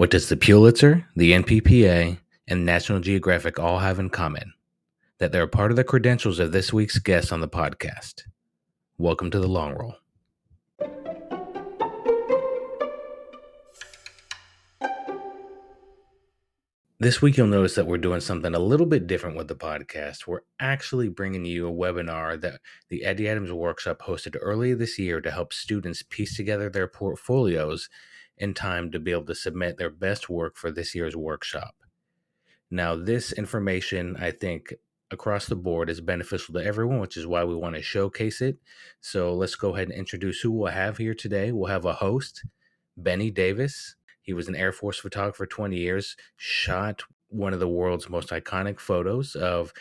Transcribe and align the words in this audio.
What 0.00 0.08
does 0.08 0.30
the 0.30 0.36
Pulitzer, 0.38 1.06
the 1.14 1.32
NPPA, 1.32 2.16
and 2.48 2.64
National 2.64 3.00
Geographic 3.00 3.58
all 3.58 3.80
have 3.80 3.98
in 3.98 4.08
common? 4.08 4.54
That 5.18 5.30
they're 5.30 5.46
part 5.46 5.70
of 5.70 5.76
the 5.76 5.84
credentials 5.84 6.38
of 6.38 6.52
this 6.52 6.72
week's 6.72 6.98
guest 6.98 7.34
on 7.34 7.42
the 7.42 7.48
podcast. 7.48 8.22
Welcome 8.96 9.30
to 9.30 9.38
the 9.38 9.46
long 9.46 9.74
roll. 9.74 9.96
This 16.98 17.20
week, 17.20 17.36
you'll 17.36 17.48
notice 17.48 17.74
that 17.74 17.86
we're 17.86 17.98
doing 17.98 18.20
something 18.20 18.54
a 18.54 18.58
little 18.58 18.86
bit 18.86 19.06
different 19.06 19.36
with 19.36 19.48
the 19.48 19.54
podcast. 19.54 20.26
We're 20.26 20.40
actually 20.58 21.10
bringing 21.10 21.44
you 21.44 21.68
a 21.68 21.72
webinar 21.72 22.40
that 22.40 22.62
the 22.88 23.04
Eddie 23.04 23.28
Adams 23.28 23.52
Workshop 23.52 24.00
hosted 24.00 24.38
earlier 24.40 24.76
this 24.76 24.98
year 24.98 25.20
to 25.20 25.30
help 25.30 25.52
students 25.52 26.02
piece 26.02 26.34
together 26.34 26.70
their 26.70 26.88
portfolios 26.88 27.90
in 28.40 28.54
time 28.54 28.90
to 28.90 28.98
be 28.98 29.12
able 29.12 29.26
to 29.26 29.34
submit 29.34 29.76
their 29.76 29.90
best 29.90 30.28
work 30.28 30.56
for 30.56 30.72
this 30.72 30.94
year's 30.94 31.14
workshop. 31.14 31.74
Now, 32.70 32.96
this 32.96 33.32
information, 33.32 34.16
I 34.18 34.30
think, 34.30 34.74
across 35.10 35.46
the 35.46 35.56
board 35.56 35.90
is 35.90 36.00
beneficial 36.00 36.54
to 36.54 36.64
everyone, 36.64 37.00
which 37.00 37.16
is 37.16 37.26
why 37.26 37.44
we 37.44 37.54
want 37.54 37.76
to 37.76 37.82
showcase 37.82 38.40
it. 38.40 38.56
So 39.00 39.34
let's 39.34 39.56
go 39.56 39.74
ahead 39.74 39.88
and 39.88 39.98
introduce 39.98 40.40
who 40.40 40.50
we'll 40.50 40.72
have 40.72 40.96
here 40.96 41.14
today. 41.14 41.52
We'll 41.52 41.70
have 41.70 41.84
a 41.84 41.92
host, 41.92 42.44
Bennie 42.96 43.30
Davis. 43.30 43.96
He 44.22 44.32
was 44.32 44.48
an 44.48 44.56
Air 44.56 44.72
Force 44.72 44.98
photographer 44.98 45.46
20 45.46 45.76
years, 45.76 46.16
shot 46.36 47.02
one 47.28 47.52
of 47.52 47.60
the 47.60 47.68
world's 47.68 48.08
most 48.08 48.30
iconic 48.30 48.80
photos 48.80 49.34
of 49.34 49.72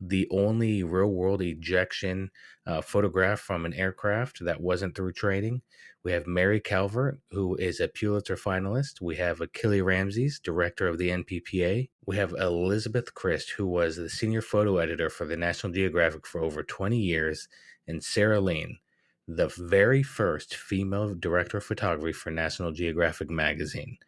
the 0.00 0.26
only 0.30 0.82
real 0.82 1.10
world 1.10 1.42
ejection 1.42 2.30
uh, 2.66 2.80
photograph 2.80 3.40
from 3.40 3.64
an 3.64 3.74
aircraft 3.74 4.44
that 4.44 4.60
wasn't 4.60 4.94
through 4.94 5.12
training. 5.12 5.62
We 6.04 6.12
have 6.12 6.26
Mary 6.26 6.60
Calvert, 6.60 7.18
who 7.32 7.56
is 7.56 7.80
a 7.80 7.88
Pulitzer 7.88 8.36
finalist. 8.36 9.00
We 9.00 9.16
have 9.16 9.40
Akili 9.40 9.84
Ramses, 9.84 10.38
director 10.38 10.86
of 10.86 10.96
the 10.98 11.10
NPPA. 11.10 11.88
We 12.06 12.16
have 12.16 12.32
Elizabeth 12.32 13.14
Krist, 13.14 13.50
who 13.50 13.66
was 13.66 13.96
the 13.96 14.08
senior 14.08 14.40
photo 14.40 14.78
editor 14.78 15.10
for 15.10 15.24
the 15.24 15.36
National 15.36 15.72
Geographic 15.72 16.26
for 16.26 16.40
over 16.40 16.62
20 16.62 16.96
years, 16.96 17.48
and 17.86 18.02
Sarah 18.02 18.40
Leen, 18.40 18.78
the 19.26 19.48
very 19.48 20.02
first 20.02 20.54
female 20.54 21.14
director 21.14 21.58
of 21.58 21.64
photography 21.64 22.12
for 22.12 22.30
National 22.30 22.72
Geographic 22.72 23.28
magazine 23.28 23.98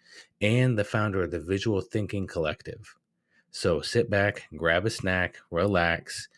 and 0.41 0.79
the 0.79 0.85
founder 0.85 1.23
of 1.25 1.31
the 1.31 1.41
Visual 1.41 1.81
Thinking 1.81 2.27
Collective. 2.27 2.97
So 3.51 3.81
sit 3.81 4.09
back, 4.09 4.45
grab 4.57 4.87
a 4.87 4.91
snack, 4.91 5.39
relax, 5.51 6.29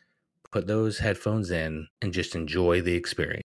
put 0.51 0.67
those 0.67 0.99
headphones 0.99 1.51
in, 1.51 1.89
and 2.01 2.13
just 2.13 2.35
enjoy 2.35 2.81
the 2.81 2.95
experience. 2.95 3.42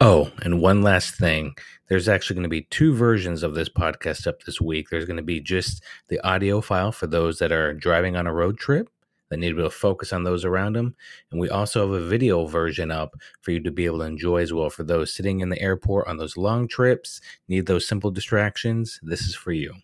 Oh, 0.00 0.30
and 0.42 0.60
one 0.60 0.82
last 0.82 1.16
thing. 1.16 1.56
There's 1.88 2.08
actually 2.08 2.34
going 2.34 2.44
to 2.44 2.48
be 2.48 2.68
two 2.70 2.94
versions 2.94 3.42
of 3.42 3.54
this 3.54 3.68
podcast 3.68 4.28
up 4.28 4.44
this 4.44 4.60
week. 4.60 4.90
There's 4.90 5.06
going 5.06 5.16
to 5.16 5.24
be 5.24 5.40
just 5.40 5.82
the 6.08 6.20
audio 6.24 6.60
file 6.60 6.92
for 6.92 7.08
those 7.08 7.40
that 7.40 7.50
are 7.50 7.74
driving 7.74 8.14
on 8.14 8.28
a 8.28 8.32
road 8.32 8.58
trip 8.58 8.88
that 9.28 9.38
need 9.38 9.48
to 9.48 9.54
be 9.56 9.60
able 9.60 9.70
to 9.70 9.76
focus 9.76 10.12
on 10.12 10.22
those 10.22 10.44
around 10.44 10.76
them. 10.76 10.94
And 11.32 11.40
we 11.40 11.50
also 11.50 11.80
have 11.80 12.00
a 12.00 12.06
video 12.06 12.46
version 12.46 12.92
up 12.92 13.16
for 13.40 13.50
you 13.50 13.58
to 13.58 13.72
be 13.72 13.86
able 13.86 13.98
to 13.98 14.04
enjoy 14.04 14.38
as 14.42 14.52
well. 14.52 14.70
For 14.70 14.84
those 14.84 15.12
sitting 15.12 15.40
in 15.40 15.48
the 15.48 15.60
airport 15.60 16.06
on 16.06 16.16
those 16.16 16.36
long 16.36 16.68
trips, 16.68 17.20
need 17.48 17.66
those 17.66 17.88
simple 17.88 18.12
distractions, 18.12 19.00
this 19.02 19.22
is 19.22 19.34
for 19.34 19.50
you. 19.50 19.74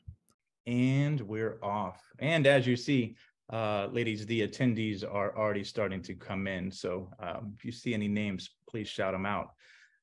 And 0.69 1.21
we're 1.23 1.59
off. 1.61 2.01
And 2.21 2.47
as 2.47 2.69
you 2.69 2.77
see, 2.77 3.17
uh, 3.53 3.89
ladies, 3.91 4.25
the 4.27 4.47
attendees 4.47 5.03
are 5.03 5.37
already 5.37 5.65
starting 5.65 6.03
to 6.03 6.15
come 6.15 6.47
in. 6.47 6.71
So 6.71 7.11
um, 7.19 7.53
if 7.59 7.65
you 7.65 7.73
see 7.73 7.95
any 7.95 8.09
names, 8.09 8.51
please 8.69 8.89
shout 8.89 9.13
them 9.13 9.27
out. 9.27 9.51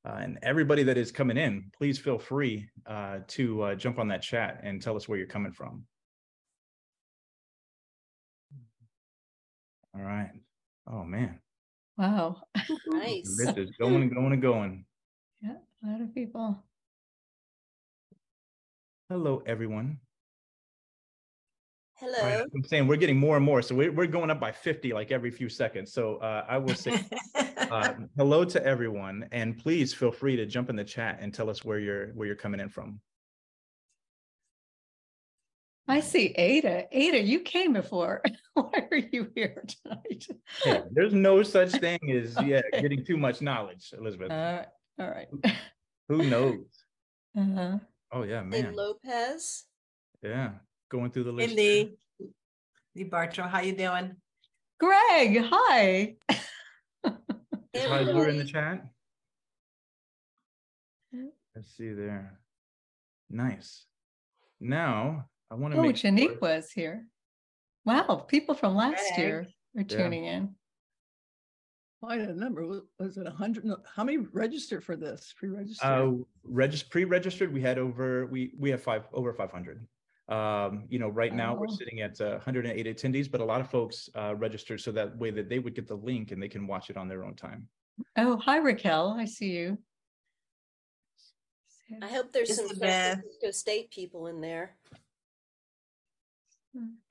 Uh, 0.03 0.17
and 0.19 0.39
everybody 0.41 0.81
that 0.83 0.97
is 0.97 1.11
coming 1.11 1.37
in, 1.37 1.69
please 1.77 1.99
feel 1.99 2.17
free 2.17 2.67
uh, 2.87 3.19
to 3.27 3.61
uh, 3.61 3.75
jump 3.75 3.99
on 3.99 4.07
that 4.07 4.21
chat 4.21 4.59
and 4.63 4.81
tell 4.81 4.95
us 4.95 5.07
where 5.07 5.17
you're 5.17 5.27
coming 5.27 5.51
from. 5.51 5.83
All 9.95 10.01
right. 10.01 10.31
Oh 10.91 11.03
man. 11.03 11.39
Wow. 11.97 12.41
Nice. 12.87 13.37
This 13.37 13.55
is 13.57 13.71
going 13.79 14.01
and 14.01 14.13
going 14.13 14.33
and 14.33 14.41
going. 14.41 14.85
Yeah, 15.41 15.57
a 15.85 15.87
lot 15.87 16.01
of 16.01 16.15
people. 16.15 16.63
Hello, 19.09 19.43
everyone. 19.45 19.99
All 22.01 22.09
right, 22.09 22.33
Hello. 22.33 22.45
I'm 22.55 22.63
saying 22.63 22.87
we're 22.87 22.95
getting 22.95 23.17
more 23.17 23.35
and 23.35 23.45
more, 23.45 23.61
so 23.61 23.75
we're, 23.75 23.91
we're 23.91 24.07
going 24.07 24.31
up 24.31 24.39
by 24.39 24.51
50 24.51 24.91
like 24.93 25.11
every 25.11 25.29
few 25.29 25.49
seconds. 25.49 25.93
So 25.93 26.15
uh, 26.15 26.45
I 26.49 26.57
will 26.57 26.73
say 26.73 26.99
uh, 27.35 27.93
hello 28.17 28.43
to 28.43 28.65
everyone, 28.65 29.27
and 29.31 29.55
please 29.57 29.93
feel 29.93 30.11
free 30.11 30.35
to 30.35 30.47
jump 30.47 30.71
in 30.71 30.75
the 30.75 30.83
chat 30.83 31.19
and 31.21 31.31
tell 31.31 31.47
us 31.47 31.63
where 31.63 31.77
you're 31.77 32.07
where 32.13 32.25
you're 32.25 32.35
coming 32.35 32.59
in 32.59 32.69
from. 32.69 32.99
I 35.87 35.99
see 35.99 36.33
Ada. 36.37 36.85
Ada, 36.91 37.21
you 37.21 37.41
came 37.41 37.73
before. 37.73 38.23
Why 38.55 38.87
are 38.89 38.97
you 38.97 39.29
here 39.35 39.63
tonight? 39.83 40.25
Hey, 40.63 40.81
there's 40.91 41.13
no 41.13 41.43
such 41.43 41.71
thing 41.81 41.99
as 42.09 42.35
yeah 42.43 42.61
getting 42.79 43.05
too 43.05 43.17
much 43.17 43.43
knowledge, 43.43 43.93
Elizabeth. 43.95 44.31
Uh, 44.31 44.63
all 44.99 45.09
right. 45.09 45.27
Who 46.09 46.23
knows? 46.23 46.65
Uh-huh. 47.37 47.77
Oh 48.11 48.23
yeah, 48.23 48.41
Hey, 48.41 48.63
man. 48.63 48.75
Lopez. 48.75 49.65
Yeah, 50.23 50.51
going 50.91 51.09
through 51.09 51.23
the 51.23 51.31
list. 51.31 51.49
Indy. 51.51 51.97
Lee 52.95 53.05
Bartram, 53.05 53.47
how 53.49 53.61
you 53.61 53.71
doing? 53.75 54.15
Greg, 54.79 55.41
hi. 55.49 56.15
Is 57.73 57.83
Heiser 57.85 58.27
in 58.27 58.37
the 58.37 58.43
chat? 58.43 58.85
Yeah. 61.13 61.21
Let's 61.55 61.75
see 61.75 61.93
there. 61.93 62.39
Nice. 63.29 63.85
Now 64.59 65.25
I 65.49 65.55
want 65.55 65.73
to 65.73 65.79
Oh, 65.79 65.83
make 65.83 65.95
sure- 65.95 66.11
Janique 66.11 66.41
was 66.41 66.69
here. 66.71 67.07
Wow, 67.85 68.25
people 68.27 68.53
from 68.53 68.75
last 68.75 69.01
Greg. 69.15 69.19
year 69.19 69.47
are 69.77 69.81
Yeah. 69.81 69.83
tuning 69.97 70.25
in. 70.25 70.55
Quite 72.03 72.19
a 72.19 72.33
number. 72.33 72.65
Was- 72.65 72.81
Was 72.99 73.17
it 73.17 73.25
a 73.27 73.31
hundred? 73.31 73.63
no, 73.63 73.77
How 73.95 74.03
many 74.03 74.17
registered 74.17 74.83
for 74.83 74.95
this? 74.97 75.33
Pre-registered? 75.37 75.87
Uh, 75.89 76.11
regis- 76.43 76.83
pre-registered, 76.83 77.53
we 77.53 77.61
had 77.61 77.77
over, 77.77 78.25
we, 78.25 78.53
we 78.57 78.69
have 78.71 78.83
five, 78.83 79.03
over 79.13 79.33
five 79.33 79.51
hundred. 79.51 79.87
Um, 80.31 80.85
you 80.87 80.97
know, 80.97 81.09
right 81.09 81.33
now 81.35 81.53
we're 81.53 81.67
Oh. 81.67 81.75
sitting 81.75 81.99
at 81.99 82.19
uh, 82.21 82.39
hundred 82.39 82.65
and 82.65 82.79
eight 82.79 82.87
attendees, 82.87 83.29
but 83.29 83.41
a 83.41 83.45
lot 83.45 83.59
of 83.59 83.69
folks, 83.69 84.09
uh, 84.15 84.33
registered 84.37 84.79
so 84.79 84.91
that 84.93 85.17
way 85.17 85.29
that 85.29 85.49
they 85.49 85.59
would 85.59 85.75
get 85.75 85.87
the 85.87 85.95
link 85.95 86.31
and 86.31 86.41
they 86.41 86.47
can 86.47 86.65
watch 86.65 86.89
it 86.89 86.95
on 86.95 87.09
their 87.09 87.25
own 87.25 87.35
time. 87.35 87.67
Oh, 88.15 88.37
hi 88.37 88.57
Raquel. 88.57 89.09
I 89.19 89.25
see 89.25 89.49
you. 89.49 89.77
I 92.01 92.07
hope 92.07 92.31
there's 92.31 92.55
some 92.55 92.69
San 92.69 93.19
Francisco 93.19 93.51
State 93.51 93.91
people 93.91 94.27
in 94.27 94.39
there. 94.39 94.77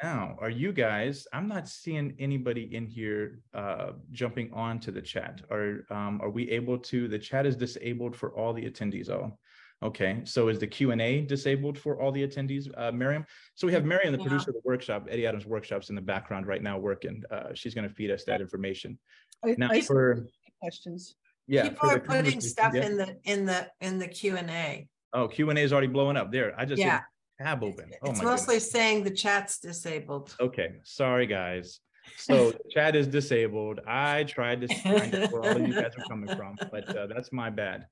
Now, 0.03 0.39
are 0.41 0.49
you 0.49 0.73
guys, 0.73 1.27
I'm 1.35 1.47
not 1.47 1.69
seeing 1.69 2.17
anybody 2.19 2.75
in 2.75 2.87
here, 2.87 3.41
uh, 3.53 3.93
jumping 4.11 4.51
onto 4.55 4.91
the 4.91 5.03
chat. 5.03 5.43
Are, 5.51 5.85
um, 5.91 6.19
are 6.23 6.31
we 6.31 6.51
able 6.51 6.79
to, 6.79 7.07
the 7.09 7.19
chat 7.19 7.45
is 7.45 7.57
disabled 7.57 8.17
for 8.17 8.31
all 8.31 8.55
the 8.55 8.63
attendees. 8.63 9.11
Oh, 9.11 9.37
okay. 9.83 10.21
So 10.25 10.49
is 10.49 10.59
the 10.59 10.67
Q 10.67 10.91
and 10.93 11.01
A 11.01 11.21
disabled 11.23 11.79
for 11.79 12.01
all 12.01 12.13
the 12.13 12.27
attendees, 12.27 12.69
uh, 12.77 12.93
Miriam? 12.93 13.25
So 13.55 13.67
we 13.67 13.73
have 13.73 13.85
Miriam, 13.85 14.13
the 14.13 14.19
Yeah. 14.19 14.25
producer 14.25 14.51
of 14.51 14.55
the 14.55 14.63
workshop, 14.65 15.07
Eddie 15.11 15.27
Adams 15.27 15.47
Workshops 15.47 15.89
in 15.91 15.95
the 15.95 16.03
background 16.03 16.47
right 16.47 16.63
now 16.63 16.79
working. 16.79 17.23
Uh, 17.31 17.55
she's 17.55 17.75
going 17.75 17.89
to 17.89 17.95
feed 17.95 18.11
us 18.11 18.25
that 18.25 18.41
information. 18.41 18.99
I- 19.45 19.55
Now 19.59 19.69
I- 19.71 19.81
for, 19.81 20.27
Questions. 20.61 21.17
yeah. 21.47 21.63
People 21.71 21.89
for 21.89 21.97
are 21.97 22.01
putting 22.01 22.41
stuff 22.41 22.75
yeah. 22.75 22.85
in 22.87 22.97
the, 22.99 23.17
in 23.25 23.47
the, 23.47 23.71
in 23.81 23.99
the 23.99 24.09
Q 24.09 24.37
and 24.37 24.51
A. 24.51 24.89
Oh, 25.13 25.27
Q 25.29 25.49
and 25.51 25.59
A 25.59 25.63
is 25.63 25.73
already 25.73 25.87
blowing 25.89 26.17
up 26.17 26.31
there. 26.31 26.55
I 26.59 26.65
just 26.65 26.81
hit 26.83 26.87
Yeah. 26.87 27.01
tab 27.41 27.63
open. 27.65 27.91
Oh 28.03 28.11
It's 28.11 28.19
my 28.23 28.25
mostly 28.31 28.57
goodness. 28.57 28.71
saying 28.71 29.05
the 29.05 29.11
chat's 29.11 29.59
disabled. 29.59 30.37
Okay, 30.39 30.75
sorry, 30.85 31.27
guys. 31.27 31.81
So 32.19 32.53
chat 32.71 32.95
is 32.95 33.07
disabled. 33.09 33.81
I 33.87 34.25
tried 34.25 34.61
to 34.61 34.69
find 34.83 35.15
out 35.15 35.33
where 35.33 35.43
all 35.43 35.57
of 35.57 35.67
you 35.67 35.75
guys 35.75 35.93
are 35.99 36.05
coming 36.09 36.35
from, 36.37 36.57
but 36.71 36.95
uh, 36.97 37.07
that's 37.07 37.33
my 37.33 37.49
bad. 37.51 37.87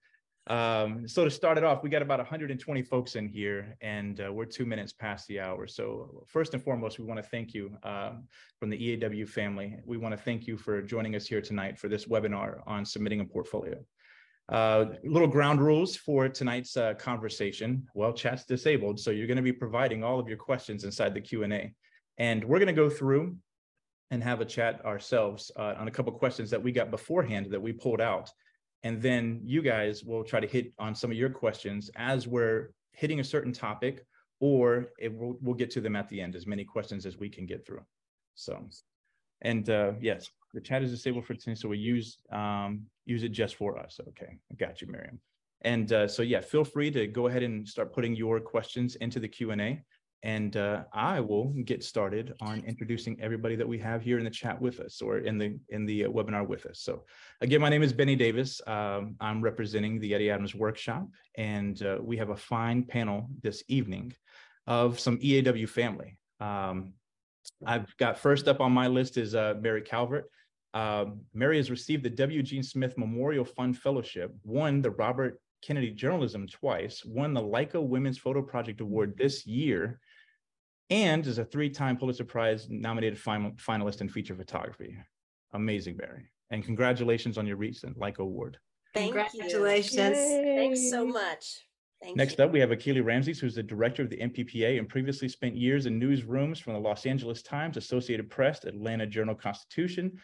Um, 0.49 1.07
so 1.07 1.25
to 1.25 1.31
start 1.31 1.59
it 1.59 1.65
off, 1.65 1.83
we 1.83 1.91
got 1.91 2.01
about 2.01 2.21
120 2.21 2.83
folks 2.83 3.17
in 3.17 3.29
here 3.29 3.77
and 3.83 4.21
uh, 4.21 4.33
we're 4.33 4.47
two 4.47 4.65
minutes 4.65 4.95
past 4.95 5.27
the 5.29 5.41
hour. 5.41 5.67
So 5.67 6.25
first 6.27 6.55
and 6.55 6.63
foremost, 6.63 6.99
we 6.99 7.05
want 7.05 7.23
to 7.23 7.29
thank 7.29 7.53
you 7.53 7.77
um, 7.83 8.25
from 8.59 8.71
the 8.71 8.79
EAW 8.79 9.29
family. 9.29 9.77
We 9.85 9.99
want 9.99 10.17
to 10.17 10.23
thank 10.23 10.47
you 10.47 10.57
for 10.57 10.81
joining 10.81 11.17
us 11.17 11.27
here 11.27 11.43
tonight 11.43 11.79
for 11.79 11.89
this 11.89 12.07
webinar 12.07 12.61
on 12.67 12.87
submitting 12.87 13.21
a 13.21 13.27
portfolio. 13.27 13.77
Uh, 14.49 14.87
little 15.05 15.29
ground 15.29 15.61
rules 15.61 15.95
for 15.95 16.27
tonight's 16.31 16.79
uh, 16.79 16.95
conversation. 16.95 17.87
Well, 17.93 18.15
chat's 18.15 18.47
disabled, 18.47 18.99
so 18.99 19.11
you're 19.11 19.27
going 19.27 19.37
to 19.37 19.43
be 19.43 19.53
providing 19.53 20.03
all 20.03 20.19
of 20.19 20.29
your 20.29 20.39
questions 20.39 20.85
inside 20.85 21.13
the 21.13 21.21
Q&A. 21.21 21.75
And 22.17 22.43
we're 22.43 22.59
going 22.59 22.69
to 22.69 22.73
go 22.73 22.89
through 22.89 23.37
and 24.11 24.23
have 24.23 24.41
a 24.41 24.47
chat 24.47 24.83
ourselves 24.87 25.51
uh, 25.57 25.75
on 25.77 25.89
a 25.89 25.91
couple 25.91 26.11
questions 26.13 26.49
that 26.49 26.63
we 26.63 26.73
got 26.73 26.91
beforehand 26.91 27.49
that 27.51 27.61
we 27.61 27.75
pulled 27.75 28.01
out. 28.01 28.31
And 28.85 29.03
then 29.03 29.41
you 29.45 29.63
guys 29.63 30.05
will 30.05 30.25
try 30.25 30.41
to 30.41 30.47
hit 30.47 30.73
on 30.79 30.95
some 30.95 31.11
of 31.11 31.17
your 31.17 31.31
questions 31.31 31.91
as 31.97 32.29
we're 32.29 32.71
hitting 32.93 33.21
a 33.21 33.25
certain 33.25 33.53
topic, 33.53 34.07
or 34.41 34.91
will, 35.01 35.37
we'll 35.41 35.55
get 35.55 35.71
to 35.73 35.81
them 35.81 35.97
at 35.97 36.09
the 36.09 36.21
end, 36.21 36.37
as 36.37 36.47
many 36.47 36.65
questions 36.65 37.07
as 37.07 37.19
we 37.19 37.29
can 37.29 37.45
get 37.47 37.67
through. 37.67 37.83
So, 38.35 38.69
and 39.43 39.69
uh, 39.69 39.93
yes, 40.01 40.29
the 40.55 40.61
chat 40.61 40.83
is 40.83 40.91
disabled 40.91 41.27
for 41.27 41.35
today, 41.35 41.55
so 41.55 41.69
we 41.69 41.79
use 41.79 42.19
um, 42.31 42.87
use 43.05 43.23
it 43.25 43.31
just 43.31 43.57
for 43.57 43.79
us. 43.79 44.01
Okay, 44.09 44.39
I 44.51 44.55
got 44.55 44.81
you, 44.81 44.89
Miriam. 44.89 45.21
And 45.63 45.93
uh, 45.93 46.07
so, 46.07 46.23
yeah, 46.23 46.41
feel 46.41 46.65
free 46.65 46.91
to 46.93 47.09
go 47.09 47.27
ahead 47.27 47.43
and 47.43 47.67
start 47.67 47.93
putting 47.93 48.15
your 48.15 48.39
questions 48.39 48.95
into 48.97 49.19
the 49.19 49.29
Q 49.29 49.51
and 49.51 49.61
A. 49.61 49.83
And 50.23 50.57
uh, 50.57 50.85
I 50.93 51.21
will 51.21 51.55
get 51.65 51.85
started 51.85 52.35
on 52.41 52.65
introducing 52.67 53.21
everybody 53.21 53.55
that 53.57 53.69
we 53.69 53.79
have 53.79 54.03
here 54.03 54.19
in 54.19 54.25
the 54.25 54.31
chat 54.31 54.61
with 54.61 54.81
us 54.81 55.01
or 55.01 55.19
in 55.19 55.39
the 55.39 55.59
in 55.69 55.87
the 55.87 56.07
uh, 56.07 56.09
webinar 56.09 56.47
with 56.47 56.67
us. 56.67 56.81
So 56.81 57.05
again, 57.41 57.61
my 57.61 57.69
name 57.69 57.85
is 57.85 57.93
Bennie 57.93 58.17
Davis. 58.17 58.61
Um, 58.67 59.15
I'm 59.21 59.41
representing 59.41 60.01
the 60.01 60.15
Eddie 60.15 60.31
Adams 60.31 60.55
Workshop, 60.55 61.07
and 61.37 61.81
uh, 61.83 61.99
we 62.01 62.17
have 62.17 62.31
a 62.31 62.37
fine 62.37 62.83
panel 62.83 63.29
this 63.43 63.63
evening 63.69 64.13
of 64.67 64.99
some 64.99 65.19
EAW 65.19 65.69
family. 65.69 66.19
Um, 66.41 66.95
I've 67.65 67.97
got 67.97 68.19
first 68.19 68.49
up 68.49 68.61
on 68.61 68.73
my 68.73 68.87
list 68.87 69.17
is 69.17 69.35
uh, 69.35 69.55
Mary 69.61 69.83
Calvert. 69.83 70.31
Um, 70.75 71.21
Mary 71.33 71.57
has 71.57 71.71
received 71.71 72.05
the 72.05 72.11
W. 72.11 72.43
Gene 72.43 72.63
Smith 72.63 72.97
Memorial 72.99 73.45
Fund 73.45 73.79
Fellowship, 73.79 74.35
won 74.45 74.83
the 74.83 74.91
Robert 74.91 75.41
Kennedy 75.63 75.91
Journalism 75.91 76.47
twice, 76.47 77.05
won 77.05 77.33
the 77.33 77.43
Leica 77.43 77.83
Women's 77.83 78.19
Foto 78.19 78.47
Project 78.47 78.81
Award 78.81 79.17
this 79.17 79.47
year, 79.47 79.99
and 80.91 81.27
is 81.27 81.39
a 81.39 81.45
three-time 81.45 81.97
Pulitzer 81.97 82.25
Prize 82.25 82.69
nominated 82.71 83.19
final, 83.19 83.53
finalist 83.53 84.01
in 84.01 84.09
feature 84.09 84.35
photography. 84.35 84.97
Amazing, 85.53 85.97
Mary. 85.97 86.31
And 86.51 86.65
congratulations 86.65 87.37
on 87.39 87.47
your 87.47 87.57
recent 87.57 87.99
Leica 87.99 88.19
Award. 88.19 88.59
Thank 88.95 89.15
you. 89.15 89.23
Congratulations. 89.41 90.17
Thanks 90.17 90.91
so 90.91 91.07
much. 91.07 91.65
Thank 92.03 92.17
Next 92.17 92.39
you. 92.39 92.45
up, 92.45 92.53
we 92.53 92.61
have 92.61 92.71
Akili 92.71 93.05
Ramses, 93.05 93.41
who's 93.41 93.57
the 93.57 93.63
director 93.63 94.03
of 94.03 94.11
the 94.11 94.19
NPPA 94.19 94.79
and 94.79 94.89
previously 94.89 95.29
spent 95.29 95.57
years 95.57 95.87
in 95.87 96.01
newsrooms 96.01 96.61
from 96.63 96.75
the 96.75 96.79
Los 96.79 97.07
Angeles 97.07 97.43
Times, 97.43 97.77
Associated 97.77 98.31
Press, 98.31 98.65
Atlanta 98.65 99.07
Journal 99.07 99.35
Constitution, 99.35 100.17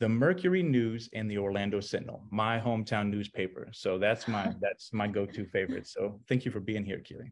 the 0.00 0.08
Mercury 0.08 0.64
News, 0.64 1.08
and 1.12 1.30
the 1.30 1.38
Orlando 1.38 1.78
Sentinel, 1.78 2.26
my 2.32 2.58
hometown 2.58 3.08
newspaper. 3.08 3.68
So 3.72 3.98
that's 3.98 4.26
my 4.26 4.52
that's 4.60 4.92
my 4.92 5.06
go-to 5.06 5.46
favorite. 5.46 5.86
So 5.86 6.20
thank 6.28 6.44
you 6.44 6.50
for 6.50 6.60
being 6.60 6.84
here, 6.84 6.98
Akili. 6.98 7.30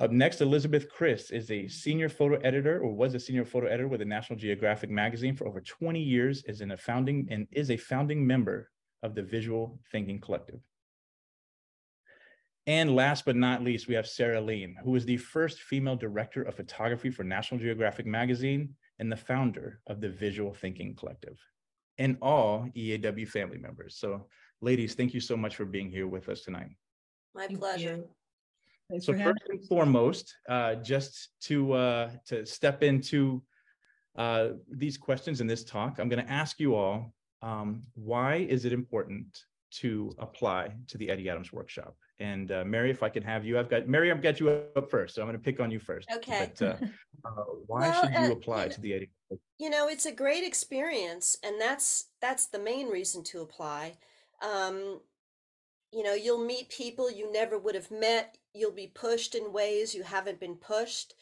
Up 0.00 0.10
next, 0.10 0.40
Elizabeth 0.40 0.88
Krist 0.92 1.30
is 1.30 1.50
a 1.52 1.68
senior 1.68 2.08
photo 2.08 2.36
editor 2.38 2.80
or 2.80 2.92
was 2.92 3.14
a 3.14 3.20
senior 3.20 3.44
photo 3.44 3.68
editor 3.68 3.86
with 3.86 4.00
the 4.00 4.04
National 4.04 4.36
Geographic 4.36 4.90
magazine 4.90 5.36
for 5.36 5.46
over 5.46 5.60
20 5.60 6.00
years, 6.00 6.42
is 6.44 6.60
in 6.60 6.72
a 6.72 6.76
founding 6.76 7.28
and 7.30 7.46
is 7.52 7.70
a 7.70 7.76
founding 7.76 8.26
member 8.26 8.70
of 9.04 9.14
the 9.14 9.22
Visual 9.22 9.78
Thinking 9.92 10.20
Collective. 10.20 10.60
And 12.66 12.96
last 12.96 13.24
but 13.24 13.36
not 13.36 13.62
least, 13.62 13.86
we 13.86 13.94
have 13.94 14.08
Sarah 14.08 14.40
Leen, 14.40 14.74
who 14.82 14.96
is 14.96 15.04
the 15.04 15.18
first 15.18 15.60
female 15.60 15.96
director 15.96 16.42
of 16.42 16.56
photography 16.56 17.10
for 17.10 17.22
National 17.22 17.60
Geographic 17.60 18.06
magazine 18.06 18.74
and 18.98 19.12
the 19.12 19.16
founder 19.16 19.80
of 19.86 20.00
the 20.00 20.08
Visual 20.08 20.54
Thinking 20.54 20.96
Collective, 20.96 21.38
and 21.98 22.16
all 22.20 22.66
EAW 22.74 23.28
family 23.28 23.58
members. 23.58 23.96
So, 23.96 24.26
ladies, 24.60 24.94
thank 24.94 25.14
you 25.14 25.20
so 25.20 25.36
much 25.36 25.54
for 25.54 25.66
being 25.66 25.90
here 25.90 26.08
with 26.08 26.28
us 26.28 26.40
tonight. 26.40 26.70
My 27.34 27.46
Thank 27.46 27.60
pleasure. 27.60 27.96
you. 27.96 28.08
Thanks 28.90 29.06
So 29.06 29.12
first 29.14 29.42
and 29.48 29.66
foremost, 29.66 30.34
uh, 30.48 30.76
just 30.76 31.30
to 31.42 31.72
uh, 31.72 32.10
to 32.26 32.44
step 32.44 32.82
into 32.82 33.42
uh, 34.16 34.48
these 34.70 34.96
questions 34.96 35.40
in 35.40 35.46
this 35.46 35.64
talk, 35.64 35.98
I'm 35.98 36.08
going 36.08 36.24
to 36.24 36.30
ask 36.30 36.60
you 36.60 36.74
all: 36.74 37.14
um, 37.42 37.82
Why 37.94 38.36
is 38.36 38.64
it 38.64 38.72
important 38.72 39.26
to 39.80 40.12
apply 40.18 40.72
to 40.88 40.98
the 40.98 41.08
Eddie 41.10 41.30
Adams 41.30 41.52
Workshop? 41.52 41.96
And 42.20 42.52
uh, 42.52 42.64
Mary, 42.64 42.90
if 42.90 43.02
I 43.02 43.08
can 43.08 43.22
have 43.22 43.44
you, 43.44 43.58
I've 43.58 43.70
got 43.70 43.88
Mary. 43.88 44.10
I've 44.10 44.22
got 44.22 44.38
you 44.38 44.50
up 44.50 44.90
first, 44.90 45.14
so 45.14 45.22
I'm 45.22 45.28
going 45.28 45.38
to 45.38 45.42
pick 45.42 45.60
on 45.60 45.70
you 45.70 45.80
first. 45.80 46.08
Okay. 46.14 46.52
But, 46.58 46.66
uh, 46.66 46.76
uh, 47.24 47.44
why 47.66 47.80
Well, 47.80 48.02
should 48.02 48.12
you 48.12 48.20
you 48.26 48.32
apply 48.32 48.64
know- 48.64 48.70
to 48.70 48.80
the 48.80 48.94
Eddie? 48.94 49.10
You 49.58 49.70
know, 49.70 49.88
it's 49.88 50.06
a 50.06 50.12
great 50.12 50.44
experience, 50.44 51.36
and 51.42 51.60
that's 51.60 52.10
that's 52.20 52.46
the 52.46 52.58
main 52.58 52.88
reason 52.88 53.24
to 53.24 53.40
apply. 53.40 53.94
Um, 54.42 55.00
you 55.90 56.02
know, 56.02 56.12
you'll 56.12 56.44
meet 56.44 56.68
people 56.68 57.10
you 57.10 57.32
never 57.32 57.58
would 57.58 57.74
have 57.74 57.90
met. 57.90 58.36
You'll 58.54 58.70
be 58.70 58.86
pushed 58.86 59.34
in 59.34 59.52
ways 59.52 59.94
you 59.94 60.04
haven't 60.04 60.40
been 60.40 60.54
pushed. 60.54 61.14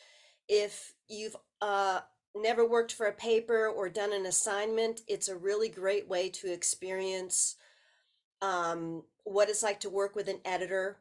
If 0.48 0.92
you've 1.08 1.36
uh, 1.60 2.00
never 2.36 2.68
worked 2.68 2.92
for 2.92 3.06
a 3.06 3.12
paper 3.12 3.66
or 3.66 3.88
done 3.88 4.12
an 4.12 4.26
assignment, 4.26 5.00
it's 5.08 5.28
a 5.28 5.36
really 5.36 5.68
great 5.68 6.08
way 6.08 6.28
to 6.28 6.52
experience 6.52 7.56
um, 8.42 9.04
what 9.24 9.48
it's 9.48 9.62
like 9.62 9.80
to 9.80 9.90
work 9.90 10.14
with 10.14 10.28
an 10.28 10.40
editor, 10.44 10.98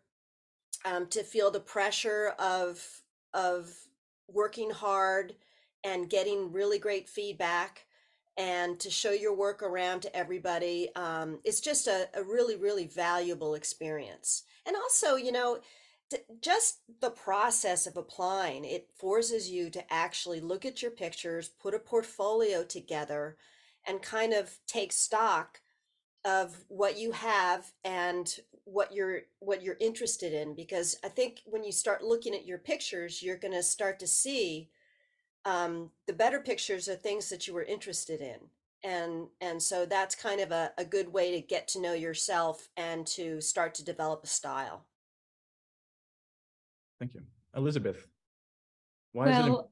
um, 0.86 1.08
to 1.08 1.24
feel 1.24 1.52
the 1.52 1.60
pressure 1.60 2.34
of 2.40 3.02
of 3.34 3.72
working 4.28 4.72
hard 4.72 5.36
and 5.84 6.10
getting 6.10 6.52
really 6.52 6.80
great 6.80 7.10
feedback 7.10 7.86
and 8.38 8.80
to 8.80 8.90
show 8.90 9.12
your 9.12 9.36
work 9.36 9.62
around 9.62 10.02
to 10.02 10.16
everybody. 10.16 10.90
Um, 10.96 11.40
it's 11.44 11.60
just 11.60 11.88
a, 11.88 12.08
a 12.14 12.24
really, 12.24 12.56
really 12.56 12.88
valuable 12.88 13.56
experience. 13.56 14.44
And 14.66 14.76
also, 14.76 15.16
you 15.16 15.32
know, 15.32 15.60
just 16.42 16.80
the 17.02 17.10
process 17.12 17.88
of 17.88 17.98
applying, 17.98 18.66
it 18.66 18.90
forces 18.96 19.50
you 19.50 19.70
to 19.70 19.94
actually 19.94 20.40
look 20.40 20.66
at 20.66 20.82
your 20.82 20.92
pictures, 20.92 21.50
put 21.50 21.74
a 21.74 21.80
portfolio 21.80 22.64
together, 22.64 23.38
and 23.86 24.02
kind 24.02 24.34
of 24.34 24.58
take 24.68 24.92
stock 24.92 25.62
of 26.24 26.66
what 26.68 26.98
you 26.98 27.12
have 27.12 27.72
and 27.84 28.40
what 28.66 28.94
you're 28.94 29.22
what 29.40 29.64
you're 29.64 29.78
interested 29.80 30.34
in 30.34 30.54
because 30.54 30.96
i 31.04 31.08
think 31.08 31.40
when 31.46 31.64
you 31.64 31.72
start 31.72 32.04
looking 32.04 32.36
at 32.36 32.46
your 32.46 32.60
pictures 32.60 33.24
you're 33.24 33.38
going 33.38 33.54
to 33.54 33.64
start 33.64 34.00
to 34.00 34.06
see 34.08 34.70
um, 35.44 35.90
the 36.06 36.14
better 36.14 36.40
pictures 36.40 36.88
are 36.88 36.96
things 36.96 37.28
that 37.30 37.48
you 37.48 37.54
were 37.56 37.64
interested 37.64 38.22
in 38.22 38.38
and 38.84 39.28
and 39.42 39.62
so 39.62 39.86
that's 39.86 40.14
kind 40.14 40.40
of 40.40 40.52
a, 40.52 40.72
a 40.78 40.86
good 40.86 41.12
way 41.12 41.32
to 41.32 41.42
get 41.42 41.68
to 41.70 41.82
know 41.82 41.94
yourself 41.94 42.70
and 42.78 43.08
to 43.08 43.42
start 43.42 43.74
to 43.74 43.84
develop 43.84 44.24
a 44.24 44.28
style 44.28 44.86
Thank 47.02 47.16
you, 47.16 47.22
Elizabeth. 47.56 48.06
Why 49.12 49.32
is 49.32 49.38
it? 49.40 49.50
Well, 49.50 49.72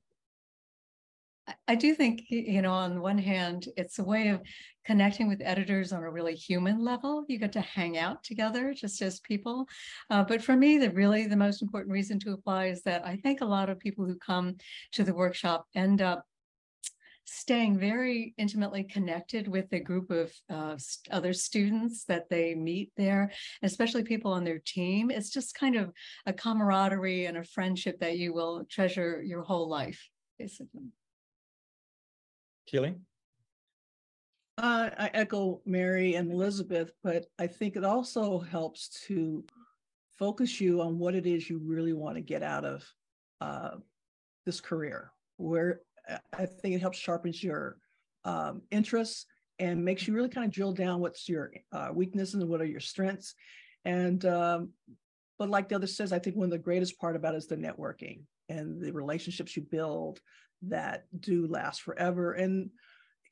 I- 1.68 1.76
do 1.76 1.94
think, 1.94 2.24
you 2.30 2.64
know, 2.64 2.72
on 2.74 3.02
one 3.02 3.20
hand, 3.20 3.68
it's 3.78 4.00
a 4.00 4.04
way 4.04 4.30
of 4.30 4.42
connecting 4.84 5.28
with 5.28 5.40
editors 5.44 5.94
on 5.94 6.02
a 6.02 6.10
really 6.10 6.34
human 6.34 6.84
level. 6.84 7.26
You 7.28 7.38
get 7.38 7.52
to 7.52 7.62
hang 7.62 8.00
out 8.00 8.24
together 8.24 8.74
just 8.74 9.00
as 9.04 9.20
people. 9.20 9.68
Uh, 10.10 10.24
but 10.24 10.42
for 10.42 10.56
me, 10.56 10.80
the 10.80 10.90
really 10.90 11.28
the 11.28 11.36
most 11.36 11.62
important 11.62 11.94
reason 11.94 12.20
to 12.22 12.32
apply 12.34 12.66
is 12.66 12.82
that 12.84 13.06
I 13.06 13.18
think 13.18 13.42
a 13.42 13.46
lot 13.46 13.70
of 13.70 13.78
people 13.78 14.08
who 14.08 14.16
come 14.16 14.56
to 14.94 15.04
the 15.04 15.14
workshop 15.14 15.68
end 15.76 16.02
up 16.02 16.26
staying 17.32 17.78
very 17.78 18.34
intimately 18.38 18.84
connected 18.84 19.48
with 19.48 19.72
a 19.72 19.80
group 19.80 20.10
of 20.10 20.32
uh, 20.50 20.76
other 21.12 21.34
students 21.34 22.06
that 22.06 22.30
they 22.30 22.56
meet 22.56 22.92
there, 22.98 23.32
especially 23.62 24.04
people 24.04 24.32
on 24.32 24.44
their 24.44 24.60
team. 24.60 25.12
It's 25.12 25.30
just 25.30 25.56
kind 25.56 25.76
of 25.76 25.92
a 26.26 26.34
camaraderie 26.34 27.26
and 27.26 27.38
a 27.38 27.44
friendship 27.44 28.00
that 28.00 28.18
you 28.18 28.34
will 28.34 28.66
treasure 28.70 29.22
your 29.24 29.44
whole 29.44 29.70
life, 29.70 30.10
basically. 30.38 30.92
Keely? 32.68 32.96
Uh, 34.58 34.90
I 34.98 35.10
echo 35.14 35.62
Mary 35.66 36.16
and 36.16 36.32
Elizabeth, 36.32 36.92
but 37.04 37.28
I 37.40 37.48
think 37.48 37.76
it 37.76 37.86
also 37.86 38.40
helps 38.40 38.90
to 39.08 39.46
focus 40.18 40.60
you 40.60 40.82
on 40.82 41.00
what 41.00 41.16
it 41.16 41.26
is 41.26 41.50
you 41.50 41.62
really 41.64 41.94
want 41.94 42.16
to 42.16 42.22
get 42.22 42.44
out 42.44 42.66
of 42.66 42.86
uh, 43.40 43.72
this 44.46 44.60
career. 44.60 45.12
Where 45.38 45.80
I- 46.34 46.46
think 46.46 46.76
it 46.76 46.82
helps 46.82 46.98
sharpens 46.98 47.44
your 47.44 47.78
um, 48.26 48.62
interests 48.72 49.26
and 49.60 49.84
makes 49.84 50.08
you 50.08 50.14
really 50.14 50.30
kind 50.30 50.46
of 50.46 50.52
drill 50.52 50.74
down 50.74 51.02
what's 51.02 51.28
your 51.28 51.52
uh, 51.72 51.90
weaknesses 51.94 52.36
and 52.36 52.50
what 52.50 52.62
are 52.62 52.66
your 52.66 52.80
strengths. 52.80 53.36
And 53.86 54.24
um, 54.26 54.70
but 55.38 55.50
like 55.50 55.70
the 55.70 55.76
other 55.76 55.88
says, 55.88 56.12
I 56.12 56.20
think 56.20 56.36
one 56.36 56.46
of 56.46 56.52
the 56.52 56.58
greatest 56.58 57.00
part 57.00 57.16
about 57.16 57.36
is 57.36 57.48
the 57.48 57.56
networking 57.56 58.22
and 58.50 58.82
the 58.82 58.92
relationships 58.92 59.56
you 59.56 59.64
build 59.64 60.20
that 60.64 61.06
do 61.18 61.48
last 61.48 61.82
forever 61.82 62.34
and 62.34 62.70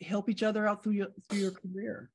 help 0.01 0.29
each 0.29 0.43
other 0.43 0.67
out 0.67 0.84
through 0.84 0.93
your 0.93 1.07
through 1.29 1.39
your 1.39 1.51
career. 1.51 2.10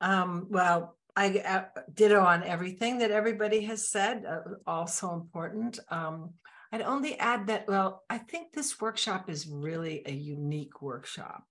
Um, 0.00 0.46
well, 0.50 0.96
I 1.16 1.38
uh, 1.38 1.64
ditto 1.92 2.20
on 2.20 2.44
everything 2.44 2.98
that 2.98 3.10
everybody 3.10 3.62
has 3.64 3.90
said, 3.90 4.24
uh, 4.24 4.40
also 4.66 5.14
important. 5.14 5.78
Um, 5.90 6.34
I'd 6.72 6.82
only 6.82 7.18
add 7.18 7.46
that, 7.46 7.66
well, 7.68 8.04
I 8.10 8.18
think 8.18 8.52
this 8.52 8.80
workshop 8.80 9.30
is 9.30 9.46
really 9.46 10.02
a 10.06 10.12
unique 10.12 10.82
workshop. 10.82 11.44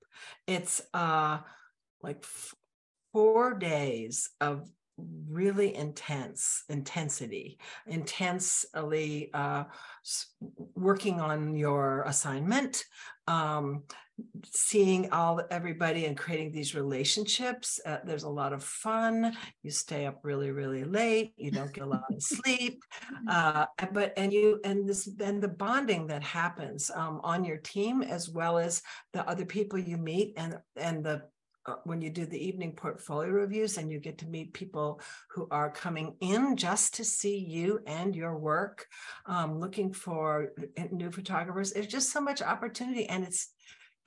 It's 0.46 0.82
uh 0.94 1.40
like 2.02 2.24
four 3.14 3.54
days 3.56 4.30
of 4.42 4.70
really 5.30 5.76
intense 5.76 6.64
intensity 6.70 7.60
intensely 7.86 9.30
uh 9.34 9.64
working 10.76 11.20
on 11.22 11.56
your 11.56 12.02
assignment 12.04 12.84
um 13.28 13.84
seeing 14.46 15.12
all 15.12 15.42
everybody 15.52 16.06
and 16.06 16.18
creating 16.18 16.52
these 16.52 16.74
relationships 16.74 17.80
uh, 17.86 17.98
there's 18.04 18.24
a 18.24 18.30
lot 18.30 18.54
of 18.54 18.64
fun. 18.64 19.36
You 19.64 19.72
stay 19.72 20.06
up 20.06 20.20
really 20.24 20.52
really 20.52 20.84
late. 20.84 21.34
You 21.38 21.52
don't 21.52 21.74
get 21.74 21.84
a 21.84 21.88
lot 21.88 22.04
of 22.12 22.22
sleep. 22.24 22.84
Uh, 23.28 23.66
but 23.92 24.14
and 24.18 24.34
you 24.34 24.60
and 24.64 24.88
this 24.88 25.06
then 25.18 25.40
the 25.40 25.48
bonding 25.48 26.08
that 26.08 26.24
happens 26.24 26.90
um, 26.94 27.20
on 27.24 27.46
your 27.46 27.58
team 27.58 28.02
as 28.02 28.30
well 28.30 28.58
as 28.58 28.82
the 29.14 29.28
other 29.30 29.46
people 29.46 29.80
you 29.80 29.98
meet 29.98 30.34
and 30.38 30.58
and 30.76 31.04
the 31.04 31.24
uh, 31.68 31.76
when 31.84 32.02
you 32.02 32.10
do 32.10 32.26
the 32.26 32.48
evening 32.48 32.72
portfolio 32.72 33.30
reviews 33.30 33.78
and 33.78 33.92
you 33.92 34.00
get 34.00 34.18
to 34.18 34.26
meet 34.28 34.54
people 34.54 35.02
who 35.30 35.48
are 35.52 35.70
coming 35.70 36.16
in 36.22 36.56
just 36.56 36.96
to 36.96 37.04
see 37.04 37.38
you 37.38 37.82
and 37.86 38.16
your 38.16 38.38
work, 38.38 38.86
um, 39.26 39.60
looking 39.60 39.92
for 39.92 40.54
uh, 40.80 40.84
new 40.92 41.12
photographers. 41.12 41.74
There's 41.74 41.88
just 41.88 42.14
so 42.14 42.22
much 42.22 42.42
opportunity, 42.42 43.08
and 43.10 43.26
it's 43.26 43.50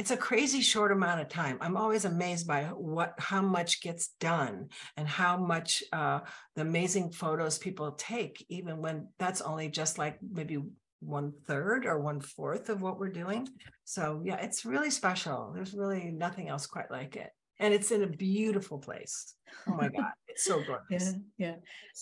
it's 0.01 0.11
a 0.11 0.17
crazy 0.17 0.63
short 0.63 0.93
amount 0.93 1.21
of 1.21 1.29
time. 1.29 1.59
I'm 1.61 1.77
always 1.77 2.07
amazed 2.07 2.47
by 2.47 2.65
what 2.65 3.13
how 3.19 3.43
much 3.43 3.83
gets 3.83 4.15
done 4.19 4.71
and 4.97 5.07
how 5.07 5.37
much 5.37 5.83
uh, 5.93 6.21
the 6.57 6.63
amazing 6.63 7.11
photos 7.13 7.59
people 7.59 7.93
take, 7.93 8.43
even 8.49 8.81
when 8.81 9.09
that's 9.19 9.43
only 9.43 9.69
just 9.69 9.99
like 9.99 10.17
maybe 10.23 10.57
one 11.01 11.35
third 11.47 11.85
or 11.85 12.01
one 12.01 12.21
fourth 12.21 12.71
of 12.71 12.81
what 12.81 12.99
we're 12.99 13.11
doing. 13.11 13.47
So 13.85 14.23
yeah, 14.25 14.37
it's 14.37 14.65
really 14.65 14.91
special. 14.91 15.53
There's 15.55 15.75
really 15.75 16.11
nothing 16.11 16.49
else 16.49 16.67
quite 16.67 16.91
like 16.91 17.17
it 17.17 17.31
and 17.61 17.75
it's 17.75 17.91
in 17.91 18.03
a 18.03 18.07
beautiful 18.07 18.79
place. 18.79 19.35
Oh 19.69 19.75
my 19.75 19.89
God, 19.89 20.13
it's 20.29 20.45
so 20.45 20.63
gorgeous. 20.67 21.15
Yeah, 21.37 21.47
yeah. 21.47 21.55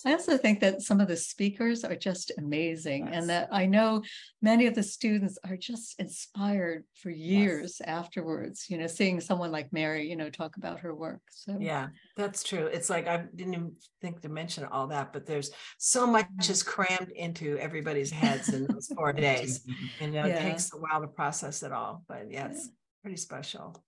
I 0.05 0.13
also 0.13 0.37
think 0.37 0.61
that 0.61 0.81
some 0.81 1.01
of 1.01 1.07
the 1.07 1.17
speakers 1.17 1.83
are 1.83 1.95
just 1.95 2.31
amazing, 2.37 3.07
yes. 3.07 3.15
and 3.15 3.29
that 3.29 3.49
I 3.51 3.65
know 3.65 4.03
many 4.41 4.67
of 4.67 4.75
the 4.75 4.83
students 4.83 5.37
are 5.47 5.57
just 5.57 5.99
inspired 5.99 6.85
for 6.93 7.09
years 7.09 7.77
yes. 7.79 7.89
afterwards. 7.89 8.67
You 8.69 8.77
know, 8.77 8.87
seeing 8.87 9.19
someone 9.19 9.51
like 9.51 9.73
Mary, 9.73 10.07
you 10.07 10.15
know, 10.15 10.29
talk 10.29 10.55
about 10.57 10.79
her 10.79 10.95
work. 10.95 11.21
So 11.31 11.57
yeah, 11.59 11.87
that's 12.15 12.43
true. 12.43 12.67
It's 12.67 12.89
like 12.89 13.07
I 13.07 13.25
didn't 13.35 13.53
even 13.53 13.73
think 14.01 14.21
to 14.21 14.29
mention 14.29 14.63
all 14.65 14.87
that, 14.87 15.11
but 15.11 15.25
there's 15.25 15.51
so 15.77 16.07
much 16.07 16.27
mm-hmm. 16.27 16.51
is 16.51 16.63
crammed 16.63 17.11
into 17.15 17.57
everybody's 17.57 18.11
heads 18.11 18.49
in 18.49 18.67
those 18.67 18.87
four 18.95 19.11
days. 19.13 19.65
You 19.99 20.07
know, 20.07 20.25
yeah. 20.25 20.35
it 20.35 20.41
takes 20.41 20.71
a 20.73 20.77
while 20.77 21.01
to 21.01 21.07
process 21.07 21.63
it 21.63 21.73
all, 21.73 22.03
but 22.07 22.31
yeah, 22.31 22.47
it's 22.47 22.69
pretty 23.01 23.17
special. 23.17 23.83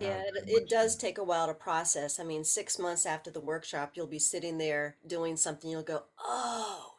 Yeah, 0.00 0.22
it, 0.22 0.44
it 0.48 0.68
does 0.68 0.96
take 0.96 1.18
a 1.18 1.24
while 1.24 1.46
to 1.46 1.54
process. 1.54 2.18
I 2.18 2.24
mean, 2.24 2.42
six 2.42 2.78
months 2.78 3.04
after 3.04 3.30
the 3.30 3.40
workshop, 3.40 3.92
you'll 3.94 4.06
be 4.06 4.18
sitting 4.18 4.56
there 4.58 4.96
doing 5.06 5.36
something. 5.36 5.70
You'll 5.70 5.82
go, 5.82 6.04
"Oh, 6.18 6.94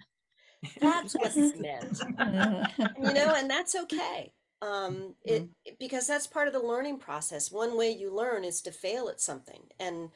that's 0.80 1.14
what 1.14 1.36
it 1.36 1.60
meant," 1.60 2.00
you 2.98 3.14
know, 3.14 3.34
and 3.36 3.48
that's 3.48 3.76
okay. 3.76 4.32
Um, 4.60 5.14
it 5.24 5.44
mm-hmm. 5.44 5.74
because 5.78 6.06
that's 6.06 6.26
part 6.26 6.48
of 6.48 6.54
the 6.54 6.60
learning 6.60 6.98
process. 6.98 7.52
One 7.52 7.76
way 7.76 7.90
you 7.90 8.14
learn 8.14 8.44
is 8.44 8.60
to 8.62 8.72
fail 8.72 9.08
at 9.08 9.20
something, 9.20 9.62
and 9.78 10.10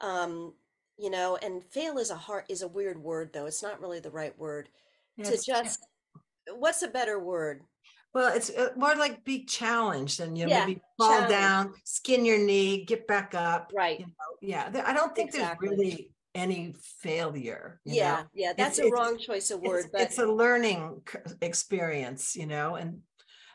um, 0.00 0.54
you 0.98 1.10
know, 1.10 1.38
and 1.40 1.64
fail 1.64 1.98
is 1.98 2.10
a 2.10 2.16
hard 2.16 2.44
is 2.48 2.62
a 2.62 2.68
weird 2.68 3.02
word 3.02 3.32
though. 3.32 3.46
It's 3.46 3.62
not 3.62 3.80
really 3.80 4.00
the 4.00 4.10
right 4.10 4.36
word. 4.38 4.68
to 5.22 5.38
just 5.40 5.86
what's 6.52 6.82
a 6.82 6.88
better 6.88 7.18
word? 7.18 7.62
Well, 8.12 8.34
it's 8.34 8.50
uh, 8.50 8.70
more 8.76 8.94
like 8.96 9.24
be 9.24 9.44
challenged 9.44 10.20
and 10.20 10.36
you 10.36 10.46
know, 10.46 10.50
yeah, 10.50 10.66
maybe 10.66 10.80
fall 10.98 11.10
challenge. 11.10 11.30
down, 11.30 11.74
skin 11.84 12.24
your 12.24 12.38
knee, 12.38 12.84
get 12.84 13.06
back 13.06 13.34
up. 13.34 13.72
Right. 13.74 14.00
You 14.00 14.06
know? 14.06 14.12
Yeah. 14.40 14.82
I 14.84 14.92
don't 14.92 15.14
think 15.14 15.30
exactly. 15.30 15.68
there's 15.68 15.78
really 15.78 16.12
any 16.34 16.74
failure. 16.98 17.80
yeah. 17.84 18.22
Know? 18.22 18.26
Yeah. 18.34 18.52
That's 18.56 18.78
it's, 18.78 18.88
a 18.88 18.90
wrong 18.90 19.16
choice 19.18 19.50
of 19.50 19.60
word, 19.60 19.84
it's, 19.84 19.88
but 19.92 20.00
it's 20.00 20.18
a 20.18 20.26
learning 20.26 21.02
experience, 21.40 22.34
you 22.34 22.46
know, 22.46 22.74
and 22.74 23.00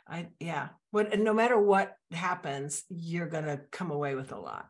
I, 0.08 0.28
yeah. 0.40 0.70
What, 0.92 1.14
and 1.14 1.24
no 1.24 1.34
matter 1.34 1.60
what 1.60 1.98
happens, 2.12 2.84
you're 2.90 3.28
going 3.28 3.46
to 3.46 3.60
come 3.72 3.92
away 3.92 4.16
with 4.16 4.32
a 4.32 4.40
lot. 4.40 4.68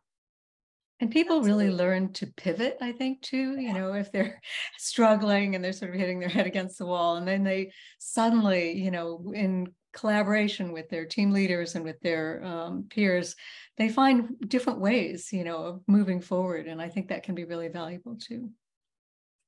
And 1.02 1.12
people 1.12 1.38
Absolutely. 1.40 1.66
really 1.66 1.78
learn 1.78 2.14
to 2.14 2.28
pivot, 2.28 2.78
I 2.82 2.94
think, 2.94 3.22
too, 3.22 3.60
you 3.60 3.74
know, 3.74 3.94
if 3.94 4.12
they're 4.12 4.42
struggling 4.78 5.54
and 5.54 5.64
they're 5.64 5.74
sort 5.74 5.94
of 5.94 6.00
hitting 6.00 6.20
their 6.20 6.30
head 6.30 6.48
against 6.48 6.78
the 6.78 6.86
wall. 6.86 7.18
And 7.18 7.28
then 7.28 7.44
they 7.44 7.74
suddenly, 8.00 8.72
you 8.74 8.92
know, 8.92 9.32
in 9.36 9.68
collaboration 9.94 10.72
with 10.72 10.90
their 10.90 11.06
team 11.06 11.32
leaders 11.32 11.76
and 11.76 11.84
with 11.84 12.00
their 12.00 12.44
um, 12.46 12.86
peers, 12.90 13.36
they 13.78 13.90
find 13.90 14.36
different 14.48 14.80
ways, 14.80 15.30
you 15.34 15.44
know, 15.44 15.58
of 15.58 15.82
moving 15.88 16.22
forward. 16.22 16.68
And 16.68 16.82
I 16.82 16.88
think 16.88 17.10
that 17.10 17.24
can 17.24 17.36
be 17.36 17.46
really 17.46 17.68
valuable 17.68 18.16
too. 18.16 18.50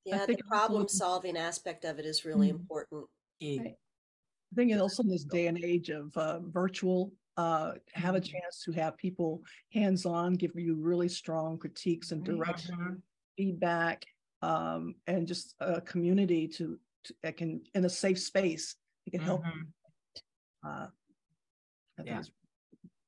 Yeah, 0.03 0.25
the 0.25 0.37
problem 0.47 0.87
solving 0.87 1.37
aspect 1.37 1.83
of 1.83 1.99
it 1.99 2.05
is 2.05 2.25
really 2.25 2.47
mm-hmm. 2.47 2.57
important. 2.57 3.05
Right. 3.41 3.75
I 4.51 4.55
think 4.55 4.79
also 4.79 5.03
in 5.03 5.09
this 5.09 5.25
day 5.25 5.47
and 5.47 5.61
age 5.61 5.89
of 5.89 6.15
uh, 6.15 6.39
virtual 6.39 7.11
uh, 7.37 7.73
have 7.93 8.15
a 8.15 8.19
mm-hmm. 8.19 8.31
chance 8.31 8.63
to 8.63 8.71
have 8.71 8.97
people 8.97 9.41
hands-on 9.71 10.33
give 10.33 10.51
you 10.55 10.75
really 10.75 11.07
strong 11.09 11.57
critiques 11.57 12.11
and 12.11 12.23
direction, 12.23 12.75
mm-hmm. 12.75 12.93
feedback, 13.37 14.05
um, 14.41 14.95
and 15.05 15.27
just 15.27 15.55
a 15.59 15.81
community 15.81 16.47
to, 16.47 16.77
to 17.03 17.13
that 17.23 17.37
can 17.37 17.61
in 17.73 17.85
a 17.85 17.89
safe 17.89 18.19
space 18.19 18.75
it 19.05 19.11
can 19.11 19.21
help. 19.21 19.43
Mm-hmm. 19.43 20.69
Uh, 20.69 20.87
yeah. 22.03 22.21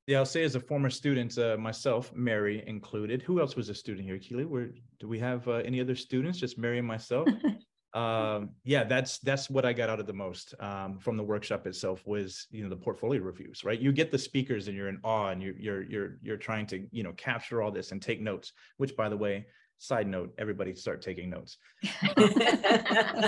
Yeah, 0.08 0.18
I'll 0.18 0.26
say 0.26 0.44
as 0.44 0.56
a 0.56 0.60
former 0.60 0.90
student, 0.90 1.38
uh, 1.38 1.56
myself, 1.58 2.12
Mary 2.16 2.64
included. 2.66 3.22
Who 3.22 3.40
else 3.40 3.56
was 3.56 3.70
a 3.70 3.76
student 3.76 4.08
here, 4.08 4.18
Keely? 4.18 4.46
Where 4.46 4.72
do 5.00 5.08
we 5.08 5.20
have 5.20 5.48
uh, 5.48 5.58
any 5.58 5.80
other 5.80 5.96
students? 5.96 6.40
Just 6.40 6.58
Mary 6.58 6.80
and 6.80 6.88
myself. 6.88 7.28
um 7.96 8.50
yeah 8.66 8.84
that's 8.84 9.18
that's 9.20 9.50
what 9.50 9.66
i 9.66 9.74
got 9.74 9.90
out 9.90 10.00
of 10.00 10.06
the 10.06 10.14
most 10.14 10.54
um 10.60 11.00
from 11.00 11.18
the 11.18 11.24
workshop 11.24 11.66
itself 11.66 12.06
was 12.06 12.46
you 12.52 12.62
know 12.62 12.70
the 12.70 12.76
portfolio 12.76 13.20
reviews 13.20 13.64
right? 13.64 13.80
You 13.80 13.92
get 13.92 14.12
the 14.12 14.18
speakers 14.18 14.68
and 14.68 14.78
you're 14.78 14.90
in 14.90 15.00
awe 15.04 15.30
and 15.30 15.42
you're 15.42 15.58
you're 15.58 15.84
you're 15.84 16.18
you're 16.22 16.38
trying 16.38 16.68
to 16.68 16.88
you 16.92 17.04
know 17.04 17.14
capture 17.14 17.62
all 17.62 17.72
this 17.72 17.92
and 17.92 18.02
take 18.02 18.22
notes 18.22 18.54
which 18.78 18.96
by 18.96 19.10
the 19.10 19.18
way 19.18 19.48
side 19.80 20.08
note 20.08 20.34
everybody 20.38 20.76
start 20.76 21.02
taking 21.02 21.30
notes. 21.30 21.58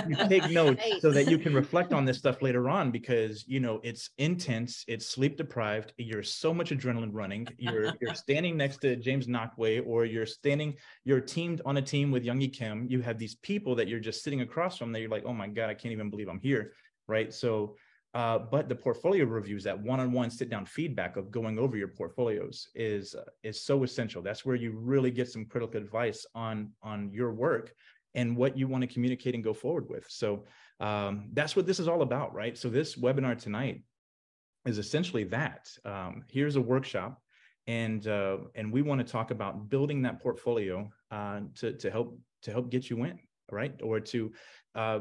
You 0.08 0.16
take 0.28 0.50
notes 0.50 0.82
so 1.00 1.10
that 1.10 1.30
you 1.30 1.38
can 1.38 1.54
reflect 1.54 1.92
on 1.92 2.04
this 2.04 2.18
stuff 2.18 2.42
later 2.42 2.68
on 2.68 2.90
because 2.90 3.44
you 3.46 3.60
know 3.60 3.80
it's 3.82 4.10
intense 4.18 4.84
it's 4.88 5.06
sleep 5.06 5.36
deprived 5.36 5.92
you're 5.96 6.22
so 6.22 6.52
much 6.52 6.70
adrenaline 6.70 7.10
running 7.12 7.46
you're 7.58 7.92
you're 8.00 8.14
standing 8.14 8.56
next 8.56 8.78
to 8.78 8.96
james 8.96 9.26
Nachtwey, 9.26 9.86
or 9.86 10.04
you're 10.04 10.26
standing 10.26 10.74
you're 11.04 11.20
teamed 11.20 11.60
on 11.64 11.76
a 11.76 11.82
team 11.82 12.10
with 12.10 12.24
Yunghi 12.24 12.52
kim 12.52 12.86
you 12.88 13.00
have 13.00 13.18
these 13.18 13.36
people 13.36 13.74
that 13.76 13.88
you're 13.88 14.00
just 14.00 14.22
sitting 14.22 14.40
across 14.40 14.78
from 14.78 14.92
that 14.92 15.00
you're 15.00 15.10
like 15.10 15.24
oh 15.26 15.34
my 15.34 15.48
god 15.48 15.70
i 15.70 15.74
can't 15.74 15.92
even 15.92 16.10
believe 16.10 16.28
i'm 16.28 16.40
here 16.40 16.72
right? 17.08 17.32
So 17.32 17.76
uh, 18.14 18.38
but 18.38 18.68
the 18.68 18.74
portfolio 18.74 19.24
reviews, 19.24 19.64
that 19.64 19.80
one-on-one 19.80 20.30
sit-down 20.30 20.66
feedback 20.66 21.16
of 21.16 21.30
going 21.30 21.58
over 21.58 21.76
your 21.76 21.88
portfolios 21.88 22.68
is 22.74 23.14
uh, 23.14 23.24
is 23.42 23.64
so 23.64 23.84
essential. 23.84 24.20
That's 24.22 24.44
where 24.44 24.56
you 24.56 24.72
really 24.72 25.10
get 25.10 25.30
some 25.30 25.46
critical 25.46 25.80
advice 25.80 26.26
on 26.34 26.72
on 26.82 27.10
your 27.12 27.32
work 27.32 27.74
and 28.14 28.36
what 28.36 28.58
you 28.58 28.68
want 28.68 28.82
to 28.82 28.86
communicate 28.86 29.34
and 29.34 29.42
go 29.42 29.54
forward 29.54 29.88
with. 29.88 30.04
So 30.08 30.44
um, 30.80 31.30
that's 31.32 31.56
what 31.56 31.66
this 31.66 31.80
is 31.80 31.88
all 31.88 32.02
about, 32.02 32.34
right? 32.34 32.56
So 32.58 32.68
this 32.68 32.96
webinar 32.96 33.38
tonight 33.38 33.82
is 34.66 34.78
essentially 34.78 35.24
that. 35.24 35.68
Um, 35.84 36.24
here's 36.28 36.56
a 36.56 36.60
workshop, 36.60 37.20
and 37.66 38.06
uh, 38.06 38.38
and 38.54 38.70
we 38.70 38.82
want 38.82 39.04
to 39.04 39.10
talk 39.10 39.30
about 39.30 39.70
building 39.70 40.02
that 40.02 40.20
portfolio 40.20 40.90
uh, 41.10 41.40
to 41.56 41.72
to 41.72 41.90
help 41.90 42.18
to 42.42 42.52
help 42.52 42.70
get 42.70 42.90
you 42.90 43.04
in, 43.04 43.18
right? 43.50 43.74
Or 43.82 44.00
to 44.00 44.32
uh, 44.74 45.00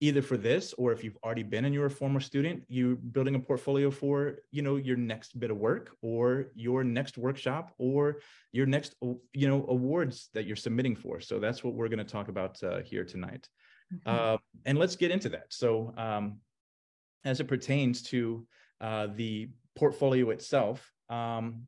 either 0.00 0.22
for 0.22 0.36
this 0.36 0.74
or 0.74 0.92
if 0.92 1.04
you've 1.04 1.16
already 1.24 1.42
been 1.42 1.64
and 1.64 1.74
you're 1.74 1.86
a 1.86 1.90
former 1.90 2.20
student 2.20 2.62
you're 2.68 2.96
building 2.96 3.36
a 3.36 3.38
portfolio 3.38 3.90
for 3.90 4.36
you 4.50 4.60
know 4.60 4.76
your 4.76 4.96
next 4.96 5.38
bit 5.38 5.50
of 5.50 5.56
work 5.56 5.96
or 6.02 6.46
your 6.54 6.82
next 6.82 7.16
workshop 7.16 7.72
or 7.78 8.20
your 8.52 8.66
next 8.66 8.96
you 9.32 9.48
know 9.48 9.64
awards 9.68 10.28
that 10.34 10.46
you're 10.46 10.56
submitting 10.56 10.96
for. 10.96 11.20
So 11.20 11.38
that's 11.38 11.62
what 11.62 11.74
we're 11.74 11.88
going 11.88 11.98
to 11.98 12.04
talk 12.04 12.28
about 12.28 12.62
uh, 12.62 12.80
here 12.82 13.04
tonight. 13.04 13.48
Mm-hmm. 13.92 14.34
uh, 14.34 14.36
and 14.64 14.78
let's 14.78 14.96
get 14.96 15.10
into 15.10 15.28
that. 15.30 15.46
So 15.50 15.92
um, 15.96 16.38
as 17.24 17.40
it 17.40 17.48
pertains 17.48 18.02
to 18.02 18.46
uh, 18.80 19.08
the 19.14 19.50
portfolio 19.76 20.30
itself 20.30 20.92
um, 21.10 21.66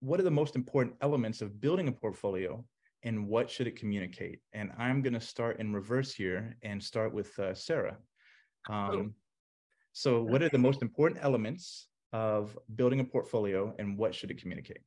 what 0.00 0.20
are 0.20 0.24
the 0.24 0.30
most 0.30 0.56
important 0.56 0.94
elements 1.00 1.42
of 1.42 1.60
building 1.60 1.88
a 1.88 1.92
portfolio 1.92 2.64
and 3.02 3.28
what 3.28 3.50
should 3.50 3.66
it 3.66 3.76
communicate? 3.76 4.40
And 4.52 4.70
I'm 4.78 5.02
going 5.02 5.14
to 5.14 5.20
start 5.20 5.60
in 5.60 5.72
reverse 5.72 6.12
here 6.12 6.56
and 6.62 6.82
start 6.82 7.12
with 7.14 7.38
uh, 7.38 7.54
Sarah. 7.54 7.96
Um, 8.68 9.14
so, 9.92 10.22
what 10.22 10.42
are 10.42 10.48
the 10.48 10.58
most 10.58 10.82
important 10.82 11.20
elements 11.22 11.88
of 12.12 12.58
building 12.74 13.00
a 13.00 13.04
portfolio 13.04 13.74
and 13.78 13.96
what 13.96 14.14
should 14.14 14.30
it 14.30 14.40
communicate? 14.40 14.80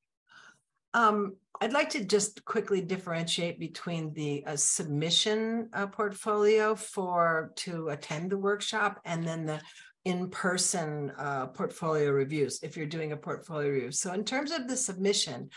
Um, 0.93 1.35
I'd 1.61 1.73
like 1.73 1.89
to 1.91 2.03
just 2.03 2.43
quickly 2.45 2.81
differentiate 2.81 3.59
between 3.59 4.13
the 4.13 4.43
uh, 4.45 4.55
submission 4.55 5.69
uh, 5.73 5.87
portfolio 5.87 6.75
for 6.75 7.51
to 7.57 7.89
attend 7.89 8.31
the 8.31 8.37
workshop 8.37 8.99
and 9.05 9.25
then 9.25 9.45
the 9.45 9.61
in-person 10.05 11.11
uh, 11.17 11.47
portfolio 11.47 12.09
reviews 12.09 12.59
if 12.63 12.77
you're 12.77 12.85
doing 12.85 13.11
a 13.11 13.17
portfolio 13.17 13.69
review. 13.69 13.91
So 13.91 14.13
in 14.13 14.23
terms 14.23 14.51
of 14.51 14.67
the 14.67 14.77
submission, 14.77 15.49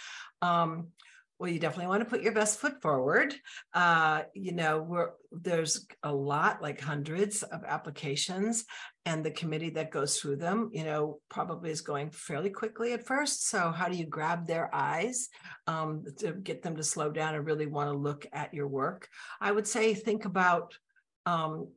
um, 0.43 0.89
well, 1.43 1.51
you 1.51 1.59
definitely 1.59 1.89
want 1.89 2.05
to 2.05 2.09
put 2.09 2.23
your 2.23 2.35
best 2.35 2.61
foot 2.61 2.81
forward. 2.81 3.35
Uh, 3.75 4.23
you 4.33 4.53
know, 4.53 5.09
there's 5.33 5.89
a 6.05 6.15
lot, 6.15 6.63
like 6.63 6.81
hundreds 6.81 7.43
of 7.43 7.65
applications, 7.65 8.65
and 9.07 9.25
the 9.25 9.33
committee 9.33 9.71
that 9.71 9.91
goes 9.91 10.19
through 10.19 10.37
them, 10.37 10.71
you 10.73 10.85
know, 10.85 11.19
probably 11.29 11.73
is 11.73 11.81
going 11.81 12.13
fairly 12.13 12.49
quickly 12.49 12.93
at 12.93 13.09
first. 13.09 13.49
So, 13.49 13.73
how 13.73 13.89
do 13.89 13.97
you 13.97 14.07
grab 14.07 14.47
their 14.47 14.73
eyes 14.73 15.31
um, 15.67 16.05
to 16.19 16.31
get 16.31 16.63
them 16.63 16.77
to 16.77 16.85
slow 16.85 17.11
down 17.11 17.35
and 17.35 17.45
really 17.45 17.67
want 17.67 17.91
to 17.91 17.99
look 17.99 18.25
at 18.33 18.55
your 18.55 18.69
work? 18.69 19.09
I 19.41 19.51
would 19.51 19.67
say 19.67 19.95
think 19.95 20.25
about 20.25 20.79
um, 21.27 21.73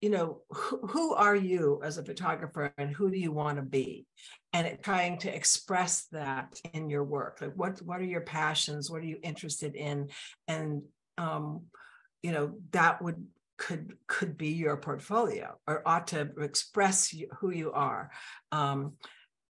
you 0.00 0.10
know, 0.10 0.42
who, 0.50 1.14
are 1.14 1.36
you 1.36 1.80
as 1.82 1.96
a 1.96 2.04
photographer 2.04 2.72
and 2.76 2.90
who 2.90 3.10
do 3.10 3.18
you 3.18 3.32
want 3.32 3.56
to 3.56 3.62
be? 3.62 4.06
And 4.52 4.78
trying 4.82 5.18
to 5.18 5.34
express 5.34 6.06
that 6.12 6.60
in 6.72 6.90
your 6.90 7.04
work. 7.04 7.38
Like 7.40 7.54
what, 7.54 7.80
what 7.82 8.00
are 8.00 8.04
your 8.04 8.20
passions? 8.22 8.90
What 8.90 9.02
are 9.02 9.06
you 9.06 9.18
interested 9.22 9.74
in? 9.74 10.08
And, 10.48 10.82
um, 11.18 11.62
you 12.22 12.32
know, 12.32 12.54
that 12.72 13.02
would, 13.02 13.26
could, 13.58 13.96
could 14.06 14.36
be 14.36 14.48
your 14.48 14.76
portfolio 14.76 15.58
or 15.66 15.82
ought 15.86 16.08
to 16.08 16.30
express 16.40 17.14
who 17.38 17.50
you 17.50 17.72
are. 17.72 18.10
Um, 18.52 18.94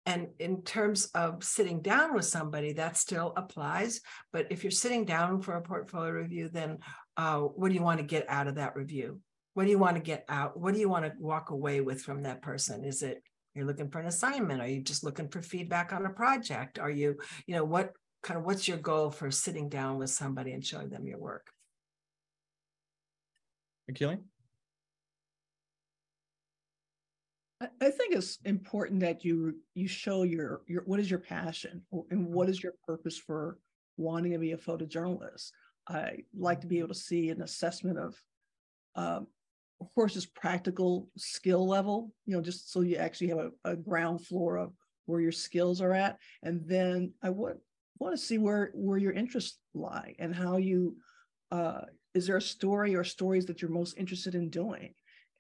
and 0.07 0.29
in 0.39 0.63
terms 0.63 1.07
of 1.15 1.43
sitting 1.43 1.81
down 1.81 2.15
with 2.15 2.27
somebody, 2.27 2.75
that 2.75 2.99
still 2.99 3.33
applies. 3.37 4.03
But 4.33 4.49
if 4.51 4.63
you're 4.63 4.71
sitting 4.71 5.07
down 5.07 5.41
for 5.41 5.55
a 5.55 5.63
portfolio 5.63 6.11
review, 6.11 6.51
then 6.51 6.79
uh, 7.17 7.41
what 7.41 7.69
do 7.71 7.75
you 7.75 7.83
want 7.83 8.01
to 8.01 8.07
get 8.07 8.27
out 8.29 8.47
of 8.47 8.57
that 8.57 8.77
review? 8.77 9.21
What 9.55 9.65
do 9.65 9.71
you 9.71 9.79
want 9.79 9.97
to 9.97 10.03
get 10.03 10.25
out? 10.29 10.59
What 10.59 10.75
do 10.75 10.81
you 10.81 10.89
want 10.89 11.05
to 11.05 11.13
walk 11.19 11.51
away 11.51 11.81
with 11.81 12.03
from 12.03 12.23
that 12.23 12.43
person? 12.43 12.85
Is 12.85 13.03
it 13.03 13.23
you're 13.55 13.67
looking 13.67 13.89
for 13.89 14.01
an 14.01 14.07
assignment? 14.07 14.61
Are 14.61 14.69
you 14.69 14.83
just 14.83 15.05
looking 15.05 15.29
for 15.29 15.41
feedback 15.41 15.93
on 15.93 16.05
a 16.05 16.11
project? 16.11 16.79
Are 16.79 16.91
you, 16.91 17.17
you 17.47 17.55
know, 17.55 17.65
what 17.65 17.93
kind 18.23 18.39
of 18.39 18.45
what's 18.45 18.67
your 18.67 18.79
goal 18.79 19.11
for 19.11 19.31
sitting 19.31 19.69
down 19.69 19.99
with 19.99 20.11
somebody 20.11 20.53
and 20.53 20.65
showing 20.65 20.91
them 20.91 21.07
your 21.07 21.19
work? 21.19 21.47
Akili? 23.91 24.19
I 27.81 27.91
think 27.91 28.15
it's 28.15 28.39
important 28.45 29.01
that 29.01 29.25
you 29.25 29.57
you 29.75 29.89
show 29.89 30.23
your 30.23 30.63
your 30.67 30.83
what 30.85 31.01
is 31.01 31.11
your 31.11 31.21
passion 31.21 31.83
and 32.11 32.27
what 32.27 32.49
is 32.51 32.63
your 32.63 32.75
purpose 32.87 33.17
for 33.17 33.59
wanting 33.97 34.33
to 34.33 34.39
be 34.39 34.53
a 34.53 34.57
photojournalist. 34.57 35.51
I 35.89 36.19
like 36.37 36.61
to 36.63 36.67
be 36.67 36.79
able 36.79 36.89
to 36.89 36.95
see 36.95 37.31
an 37.31 37.43
assessment 37.43 37.99
of, 37.99 38.17
um, 38.97 39.27
of 39.85 39.95
course, 39.95 40.15
just 40.15 40.35
practical 40.35 41.09
skill 41.17 41.67
level. 41.67 42.13
You 42.27 42.37
know, 42.37 42.43
just 42.43 42.73
so 42.73 42.81
you 42.81 42.97
actually 42.97 43.29
have 43.29 43.39
a, 43.39 43.51
a 43.65 43.77
ground 43.77 44.27
floor 44.27 44.57
of 44.57 44.73
where 45.07 45.21
your 45.21 45.33
skills 45.33 45.81
are 45.81 45.93
at, 45.93 46.19
and 46.43 46.63
then 46.67 47.13
I 47.23 47.31
would 47.31 47.59
want 47.99 48.15
to 48.15 48.23
see 48.23 48.39
where 48.39 48.71
where 48.75 48.99
your 48.99 49.13
interests 49.13 49.59
lie 49.75 50.15
and 50.19 50.35
how 50.35 50.57
you. 50.57 50.97
Uh, 51.51 51.83
is 52.15 52.27
there 52.27 52.37
a 52.37 52.43
story 52.43 52.95
or 52.95 53.05
stories 53.05 53.47
that 53.47 53.61
you're 53.61 53.71
most 53.71 53.99
interested 53.99 54.35
in 54.35 54.49
doing? 54.49 54.95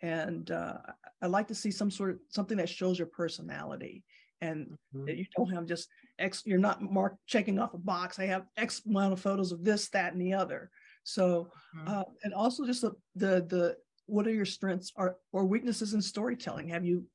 and 0.04 0.50
uh, 0.50 0.76
I 1.22 1.26
like 1.26 1.48
to 1.48 1.54
see 1.54 1.70
some 1.70 1.90
sort 1.90 2.10
of 2.10 2.18
something 2.28 2.58
that 2.58 2.68
shows 2.68 2.98
your 2.98 3.08
personality 3.08 4.04
and 4.42 4.66
mm-hmm. 4.66 5.06
that 5.06 5.16
you 5.16 5.24
don't 5.34 5.50
have 5.50 5.64
just 5.64 5.88
X. 6.18 6.42
You're 6.44 6.58
not 6.58 6.82
mark 6.82 7.16
checking 7.26 7.58
off 7.58 7.72
a 7.72 7.78
box. 7.78 8.18
I 8.18 8.26
have 8.26 8.44
X 8.58 8.82
amount 8.86 9.14
of 9.14 9.20
photos 9.20 9.50
of 9.50 9.64
this, 9.64 9.88
that, 9.90 10.12
and 10.12 10.20
the 10.20 10.34
other. 10.34 10.70
So, 11.04 11.48
mm-hmm. 11.76 11.88
uh, 11.88 12.02
and 12.22 12.34
also 12.34 12.66
just 12.66 12.82
the, 12.82 12.92
the 13.14 13.46
the 13.48 13.76
what 14.06 14.26
are 14.26 14.32
your 14.32 14.44
strengths 14.44 14.92
or 14.96 15.16
or 15.32 15.44
weaknesses 15.44 15.94
in 15.94 16.02
storytelling? 16.02 16.68
Have 16.68 16.84
you 16.84 17.06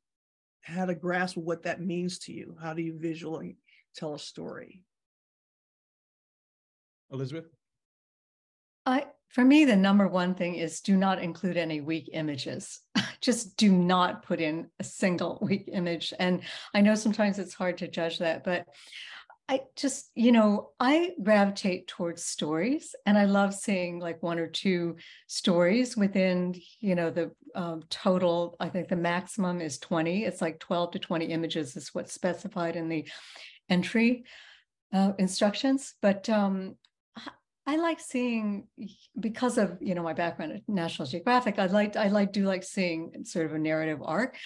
had 0.62 0.90
a 0.90 0.96
grasp 0.96 1.38
of 1.38 1.44
what 1.44 1.64
that 1.64 1.82
means 1.82 2.20
to 2.20 2.34
you? 2.34 2.56
How 2.62 2.74
do 2.74 2.82
you 2.82 2.98
visually 2.98 3.58
tell 3.96 4.14
a 4.14 4.20
story? 4.20 4.84
Elizabeth. 7.12 7.46
I 8.86 9.06
for 9.30 9.46
me, 9.46 9.66
the 9.66 9.76
number 9.76 10.08
one 10.08 10.34
thing 10.34 10.56
is 10.56 10.82
do 10.82 10.98
not 10.98 11.22
include 11.22 11.58
any 11.58 11.82
weak 11.82 12.10
images. 12.14 12.80
Just 13.22 13.58
do 13.58 13.72
not 13.72 14.24
put 14.24 14.40
in 14.40 14.70
a 14.80 14.84
single 14.84 15.38
weak 15.42 15.70
image. 15.72 16.14
And 16.20 16.42
I 16.74 16.82
know 16.82 16.96
sometimes 16.96 17.38
it's 17.38 17.54
hard 17.54 17.78
to 17.80 17.88
judge 17.88 18.20
that, 18.20 18.44
but 18.44 18.66
I 19.50 19.62
just, 19.76 20.12
you 20.14 20.32
know, 20.32 20.70
I 20.80 21.14
gravitate 21.24 21.88
towards 21.88 22.24
stories 22.24 22.94
and 23.08 23.18
I 23.18 23.26
love 23.26 23.56
seeing 23.56 23.98
like 23.98 24.22
one 24.22 24.38
or 24.38 24.46
two 24.46 24.98
stories 25.26 25.98
within, 25.98 26.54
you 26.80 26.94
know, 26.94 27.10
the 27.10 27.32
um, 27.56 27.82
total. 27.90 28.56
I 28.60 28.70
think 28.70 28.90
the 28.90 28.96
maximum 28.96 29.60
is 29.60 29.80
20. 29.80 30.24
It's 30.24 30.40
like 30.40 30.60
12 30.60 30.92
to 30.92 31.00
20 31.00 31.26
images 31.26 31.76
is 31.76 31.90
what's 31.94 32.14
specified 32.14 32.76
in 32.76 32.90
the 32.90 33.10
entry 33.70 34.24
uh, 34.94 35.14
instructions. 35.18 35.96
But 36.00 36.30
um, 36.30 36.76
I 37.66 37.76
like 37.78 38.00
seeing 38.00 38.68
because 39.20 39.58
of 39.58 39.78
you 39.80 39.94
know 39.94 40.02
my 40.02 40.14
background 40.14 40.54
at 40.54 40.62
National 40.68 41.08
Geographic. 41.08 41.60
I 41.60 41.68
like 41.68 41.96
I 41.96 42.08
like 42.08 42.34
do 42.34 42.46
like 42.46 42.64
seeing 42.64 43.26
sort 43.26 43.46
of 43.46 43.54
a 43.54 43.60
narrative 43.60 44.00
arc, 44.04 44.38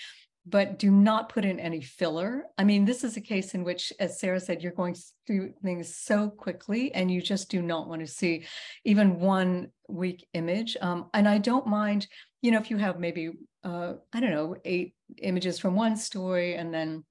but 0.45 0.77
do 0.77 0.91
not 0.91 1.29
put 1.29 1.45
in 1.45 1.59
any 1.59 1.81
filler. 1.81 2.45
I 2.57 2.63
mean, 2.63 2.83
this 2.85 3.03
is 3.03 3.15
a 3.15 3.21
case 3.21 3.53
in 3.53 3.63
which, 3.63 3.93
as 3.99 4.19
Sarah 4.19 4.39
said, 4.39 4.61
you're 4.61 4.73
going 4.73 4.95
through 5.25 5.53
things 5.63 5.95
so 5.95 6.29
quickly, 6.29 6.93
and 6.93 7.09
you 7.09 7.21
just 7.21 7.49
do 7.49 7.61
not 7.61 7.87
want 7.87 8.01
to 8.01 8.07
see 8.07 8.45
even 8.83 9.19
one 9.19 9.71
weak 9.87 10.27
image. 10.33 10.75
Um, 10.81 11.09
and 11.13 11.27
I 11.27 11.37
don't 11.37 11.67
mind, 11.67 12.07
you 12.41 12.51
know, 12.51 12.59
if 12.59 12.69
you 12.69 12.77
have 12.77 12.99
maybe 12.99 13.31
uh, 13.63 13.93
I 14.11 14.19
don't 14.19 14.31
know 14.31 14.55
eight 14.65 14.95
images 15.21 15.59
from 15.59 15.75
one 15.75 15.95
story 15.95 16.55
and 16.55 16.73
then 16.73 17.05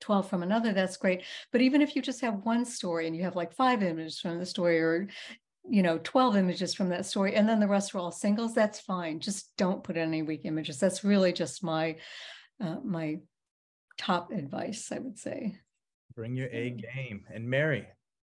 12 0.00 0.30
from 0.30 0.42
another, 0.42 0.72
that's 0.72 0.96
great. 0.96 1.22
But 1.52 1.60
even 1.60 1.82
if 1.82 1.94
you 1.94 2.00
just 2.00 2.22
have 2.22 2.44
one 2.44 2.64
story 2.64 3.06
and 3.06 3.14
you 3.14 3.22
have 3.24 3.36
like 3.36 3.52
five 3.52 3.82
images 3.82 4.18
from 4.18 4.38
the 4.38 4.46
story 4.46 4.80
or 4.80 5.08
you 5.68 5.82
know 5.82 5.98
12 6.02 6.38
images 6.38 6.72
from 6.72 6.88
that 6.88 7.04
story 7.04 7.34
and 7.34 7.46
then 7.46 7.60
the 7.60 7.68
rest 7.68 7.94
are 7.94 7.98
all 7.98 8.10
singles 8.10 8.54
that's 8.54 8.80
fine 8.80 9.20
just 9.20 9.54
don't 9.58 9.84
put 9.84 9.98
in 9.98 10.08
any 10.08 10.22
weak 10.22 10.40
images 10.44 10.78
that's 10.78 11.04
really 11.04 11.34
just 11.34 11.62
my 11.62 11.94
uh, 12.60 12.76
my 12.84 13.18
top 13.98 14.32
advice 14.32 14.90
i 14.92 14.98
would 14.98 15.18
say. 15.18 15.56
Bring 16.14 16.36
your 16.36 16.48
a 16.48 16.70
game. 16.70 17.24
And 17.32 17.48
mary. 17.48 17.86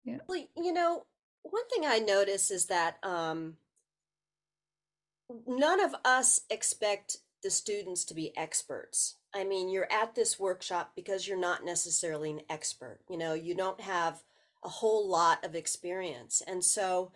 Yeah. 0.05 0.19
Well 0.29 0.45
you 0.57 0.73
know 0.73 1.05
one 1.43 1.69
thing 1.69 1.85
i 1.87 1.99
notice 1.99 2.51
is 2.51 2.67
that 2.67 2.97
um 3.03 3.55
none 5.47 5.81
of 5.81 5.95
us 6.05 6.41
expect 6.51 7.19
the 7.43 7.51
students 7.51 8.05
to 8.05 8.15
be 8.15 8.37
experts. 8.37 9.17
I 9.35 9.45
mean 9.45 9.69
you're 9.69 9.91
at 9.93 10.15
this 10.15 10.39
workshop 10.39 10.93
because 10.97 11.27
you're 11.27 11.39
not 11.39 11.65
necessarily 11.65 12.31
an 12.31 12.41
expert 12.49 13.01
you 13.09 13.19
know 13.19 13.35
you 13.35 13.55
don't 13.55 13.81
have 13.81 14.23
a 14.65 14.69
whole 14.69 15.09
lot 15.09 15.45
of 15.45 15.55
experience. 15.55 16.43
And 16.47 16.63
so 16.63 17.13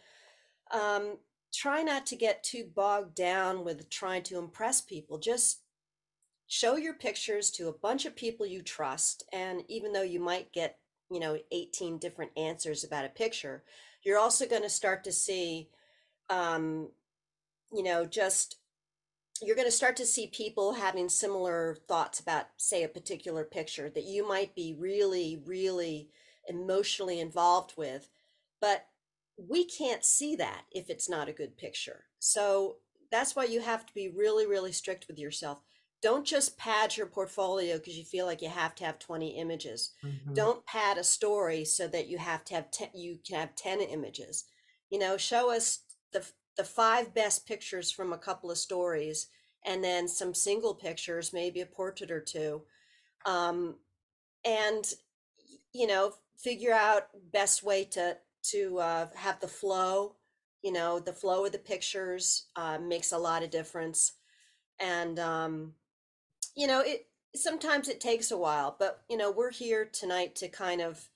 um, 0.70 1.18
try 1.52 1.82
not 1.82 2.06
to 2.06 2.16
get 2.16 2.44
too 2.44 2.64
bogged 2.74 3.14
down 3.14 3.64
with 3.64 3.90
trying 3.90 4.22
to 4.24 4.38
impress 4.38 4.80
people. 4.80 5.18
Just 5.18 5.60
show 6.50 6.76
your 6.76 6.94
pictures 6.94 7.48
to 7.48 7.68
a 7.68 7.72
bunch 7.72 8.04
of 8.04 8.16
people 8.16 8.44
you 8.44 8.60
trust. 8.60 9.22
And 9.32 9.62
even 9.68 9.92
though 9.92 10.02
you 10.02 10.18
might 10.18 10.52
get, 10.52 10.78
you 11.08 11.20
know, 11.20 11.38
18 11.52 11.98
different 11.98 12.32
answers 12.36 12.82
about 12.82 13.04
a 13.04 13.08
picture, 13.08 13.62
you're 14.02 14.18
also 14.18 14.48
going 14.48 14.62
to 14.62 14.68
start 14.68 15.04
to 15.04 15.12
see, 15.12 15.68
um, 16.28 16.88
you 17.72 17.84
know, 17.84 18.04
just 18.04 18.56
you're 19.40 19.54
going 19.54 19.68
to 19.68 19.72
start 19.72 19.96
to 19.96 20.04
see 20.04 20.26
people 20.26 20.72
having 20.72 21.08
similar 21.08 21.78
thoughts 21.86 22.18
about, 22.18 22.46
say, 22.56 22.82
a 22.82 22.88
particular 22.88 23.44
picture 23.44 23.88
that 23.88 24.04
you 24.04 24.26
might 24.26 24.52
be 24.52 24.76
really, 24.76 25.40
really 25.46 26.08
emotionally 26.48 27.20
involved 27.20 27.74
with. 27.76 28.08
But 28.60 28.86
we 29.36 29.64
can't 29.64 30.04
see 30.04 30.34
that 30.34 30.62
if 30.72 30.90
it's 30.90 31.08
not 31.08 31.28
a 31.28 31.32
good 31.32 31.56
picture. 31.56 32.06
So 32.18 32.78
that's 33.12 33.36
why 33.36 33.44
you 33.44 33.60
have 33.60 33.86
to 33.86 33.94
be 33.94 34.08
really, 34.08 34.48
really 34.48 34.72
strict 34.72 35.06
with 35.06 35.18
yourself. 35.18 35.60
Don't 36.02 36.26
just 36.26 36.56
pad 36.56 36.96
your 36.96 37.06
portfolio 37.06 37.76
because 37.76 37.98
you 37.98 38.04
feel 38.04 38.26
like 38.26 38.40
you 38.40 38.48
have 38.48 38.74
to 38.76 38.84
have 38.84 38.98
20 38.98 39.38
images. 39.38 39.92
Mm-hmm. 40.04 40.34
Don't 40.34 40.64
pad 40.64 40.96
a 40.96 41.04
story 41.04 41.64
so 41.64 41.86
that 41.88 42.08
you 42.08 42.18
have 42.18 42.44
to 42.46 42.54
have 42.54 42.70
10, 42.70 42.88
you 42.94 43.18
can 43.26 43.38
have 43.38 43.54
10 43.54 43.80
images. 43.80 44.44
You 44.90 44.98
know, 44.98 45.16
show 45.16 45.52
us 45.52 45.80
the 46.12 46.24
the 46.56 46.64
five 46.64 47.14
best 47.14 47.46
pictures 47.46 47.90
from 47.90 48.12
a 48.12 48.18
couple 48.18 48.50
of 48.50 48.58
stories 48.58 49.28
and 49.64 49.84
then 49.84 50.08
some 50.08 50.34
single 50.34 50.74
pictures, 50.74 51.32
maybe 51.32 51.60
a 51.60 51.66
portrait 51.66 52.10
or 52.10 52.20
two. 52.20 52.62
Um, 53.26 53.76
and 54.44 54.84
you 55.72 55.86
know, 55.86 56.14
figure 56.36 56.72
out 56.72 57.08
best 57.32 57.62
way 57.62 57.84
to 57.84 58.16
to 58.42 58.78
uh, 58.78 59.06
have 59.14 59.38
the 59.40 59.48
flow 59.48 60.16
you 60.62 60.72
know 60.72 60.98
the 60.98 61.12
flow 61.12 61.44
of 61.44 61.52
the 61.52 61.58
pictures 61.58 62.46
uh, 62.56 62.78
makes 62.78 63.12
a 63.12 63.18
lot 63.18 63.42
of 63.42 63.50
difference 63.50 64.12
and 64.78 65.18
um, 65.18 65.74
you 66.56 66.66
know 66.66 66.80
it 66.80 67.06
sometimes 67.34 67.88
it 67.88 68.00
takes 68.00 68.30
a 68.30 68.36
while 68.36 68.76
but 68.78 69.02
you 69.08 69.16
know 69.16 69.30
we're 69.30 69.52
here 69.52 69.88
tonight 69.90 70.34
to 70.34 70.48
kind 70.48 70.80
of 70.80 71.08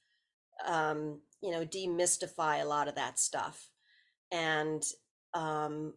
um, 0.67 1.21
you 1.45 1.51
know 1.51 1.65
demystify 1.65 2.63
a 2.63 2.67
lot 2.67 2.89
of 2.89 2.95
that 2.95 3.19
stuff. 3.19 3.69
And 4.33 4.83
um, 5.35 5.95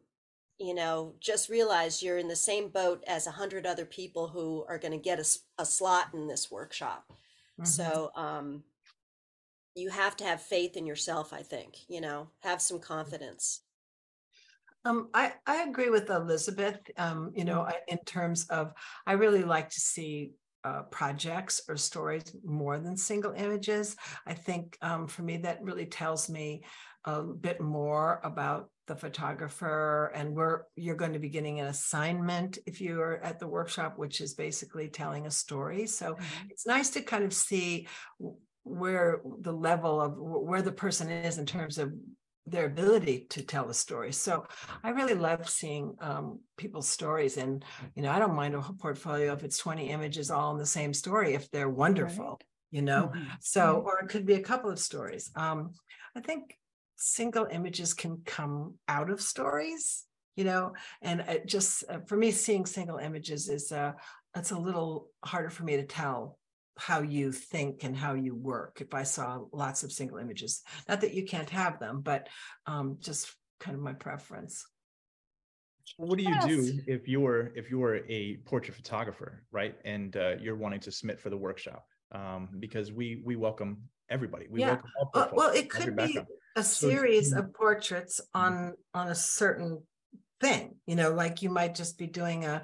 you 0.59 0.73
know 0.73 1.13
just 1.19 1.49
realize 1.49 2.03
you're 2.03 2.17
in 2.17 2.27
the 2.27 2.35
same 2.35 2.69
boat 2.69 3.03
as 3.07 3.27
a 3.27 3.31
hundred 3.31 3.65
other 3.65 3.85
people 3.85 4.27
who 4.27 4.65
are 4.67 4.77
going 4.77 4.91
to 4.91 4.97
get 4.97 5.19
a, 5.19 5.61
a 5.61 5.65
slot 5.65 6.07
in 6.13 6.27
this 6.27 6.51
workshop. 6.51 7.05
Mm-hmm. 7.09 7.65
so 7.65 8.11
um, 8.15 8.63
you 9.73 9.89
have 9.89 10.15
to 10.17 10.23
have 10.23 10.41
faith 10.41 10.77
in 10.77 10.85
yourself 10.85 11.33
i 11.33 11.41
think 11.41 11.77
you 11.87 11.99
know 12.01 12.27
have 12.41 12.61
some 12.61 12.79
confidence 12.79 13.61
um, 14.87 15.09
I, 15.13 15.33
I 15.45 15.63
agree 15.63 15.89
with 15.89 16.09
Elizabeth, 16.09 16.79
um, 16.97 17.31
you 17.35 17.43
know, 17.43 17.67
in 17.87 17.97
terms 17.99 18.47
of, 18.49 18.73
I 19.05 19.13
really 19.13 19.43
like 19.43 19.69
to 19.69 19.79
see 19.79 20.31
uh, 20.63 20.83
projects 20.83 21.61
or 21.67 21.77
stories 21.77 22.35
more 22.43 22.79
than 22.79 22.97
single 22.97 23.33
images. 23.33 23.95
I 24.25 24.33
think 24.33 24.77
um, 24.81 25.07
for 25.07 25.23
me, 25.23 25.37
that 25.37 25.61
really 25.61 25.85
tells 25.85 26.29
me 26.29 26.63
a 27.05 27.21
bit 27.21 27.61
more 27.61 28.21
about 28.23 28.69
the 28.87 28.95
photographer 28.95 30.11
and 30.15 30.33
we're 30.33 30.61
you're 30.77 30.95
going 30.95 31.11
to 31.11 31.19
be 31.19 31.27
getting 31.29 31.59
an 31.59 31.67
assignment 31.67 32.57
if 32.65 32.79
you're 32.79 33.17
at 33.21 33.37
the 33.37 33.47
workshop 33.47 33.97
which 33.97 34.21
is 34.21 34.33
basically 34.33 34.87
telling 34.87 35.25
a 35.27 35.31
story 35.31 35.85
so 35.85 36.13
Mhm. 36.13 36.49
it's 36.49 36.65
nice 36.65 36.89
to 36.91 37.01
kind 37.01 37.25
of 37.25 37.33
see 37.33 37.87
where 38.63 39.21
the 39.41 39.51
level 39.51 39.99
of 40.01 40.13
where 40.17 40.61
the 40.61 40.71
person 40.71 41.09
is 41.09 41.37
in 41.37 41.45
terms 41.45 41.77
of 41.77 41.93
their 42.47 42.65
ability 42.65 43.27
to 43.29 43.43
tell 43.43 43.69
a 43.69 43.73
story. 43.73 44.11
So 44.11 44.45
i 44.83 44.89
really 44.89 45.13
love 45.13 45.49
seeing 45.49 45.95
um, 45.99 46.39
people's 46.57 46.87
stories 46.87 47.37
and 47.37 47.63
you 47.95 48.01
know 48.01 48.11
i 48.11 48.19
don't 48.19 48.35
mind 48.35 48.55
a 48.55 48.61
whole 48.61 48.75
portfolio 48.75 49.33
if 49.33 49.43
it's 49.43 49.57
20 49.57 49.89
images 49.89 50.31
all 50.31 50.51
in 50.51 50.57
the 50.57 50.65
same 50.65 50.93
story 50.93 51.33
if 51.33 51.49
they're 51.51 51.69
wonderful 51.69 52.39
you 52.71 52.81
know? 52.81 53.11
Mhm. 53.13 53.27
so, 53.39 53.81
or 53.85 53.99
it 53.99 54.09
could 54.09 54.25
be 54.25 54.33
a 54.33 54.41
couple 54.41 54.69
of 54.69 54.79
stories. 54.79 55.31
Um, 55.35 55.73
I 56.15 56.21
think 56.21 56.57
single 56.97 57.45
images 57.45 57.93
can 57.93 58.21
come 58.25 58.75
out 58.87 59.09
of 59.09 59.21
stories, 59.21 60.05
you 60.35 60.43
know, 60.43 60.73
and 61.01 61.21
it 61.21 61.45
just 61.45 61.83
uh, 61.89 61.99
for 62.07 62.17
me, 62.17 62.31
seeing 62.31 62.65
single 62.65 62.97
images 62.97 63.49
is 63.49 63.71
uh, 63.71 63.93
it's 64.35 64.51
a 64.51 64.59
little 64.59 65.09
harder 65.23 65.49
for 65.49 65.63
me 65.63 65.77
to 65.77 65.85
tell 65.85 66.36
how 66.77 67.01
you 67.01 67.31
think 67.31 67.83
and 67.83 67.95
how 67.95 68.13
you 68.13 68.35
work 68.35 68.79
if 68.81 68.93
I 68.93 69.03
saw 69.03 69.39
lots 69.51 69.83
of 69.83 69.91
single 69.91 70.17
images. 70.17 70.61
Not 70.87 71.01
that 71.01 71.13
you 71.13 71.25
can't 71.25 71.49
have 71.49 71.79
them, 71.79 72.01
but 72.01 72.27
um, 72.65 72.97
just 72.99 73.33
kind 73.59 73.75
of 73.75 73.81
my 73.81 73.93
preference. 73.93 74.65
What 75.97 76.17
do 76.17 76.23
you 76.23 76.31
What 76.31 76.47
do 76.47 76.79
if 76.85 77.07
you're 77.07 77.51
if 77.55 77.69
you're 77.71 78.01
a 78.07 78.37
portrait 78.45 78.75
photographer, 78.75 79.43
right? 79.51 79.75
And 79.85 80.15
uh, 80.15 80.35
you're 80.39 80.55
wanting 80.55 80.81
to 80.81 80.91
submit 80.91 81.19
for 81.19 81.29
the 81.29 81.37
workshop? 81.37 81.85
Um, 82.11 82.49
because 82.59 82.91
we 82.91 83.21
we 83.25 83.35
welcome 83.35 83.77
everybody. 84.09 84.47
We 84.49 84.61
Yeah. 84.61 84.67
welcome 84.67 84.89
all 84.99 85.11
Well, 85.13 85.29
well, 85.33 85.55
it 85.55 85.69
could 85.69 85.95
be 85.95 86.19
a 86.55 86.63
series 86.63 87.31
you- 87.31 87.39
of 87.39 87.53
portraits 87.53 88.19
Mhm. 88.21 88.39
on 88.39 88.73
on 88.93 89.07
a 89.07 89.15
certain 89.15 89.81
thing. 90.41 90.75
You 90.85 90.95
know, 90.95 91.11
like 91.13 91.41
you 91.41 91.49
might 91.49 91.73
just 91.73 91.97
be 91.97 92.05
doing 92.07 92.45
a 92.45 92.63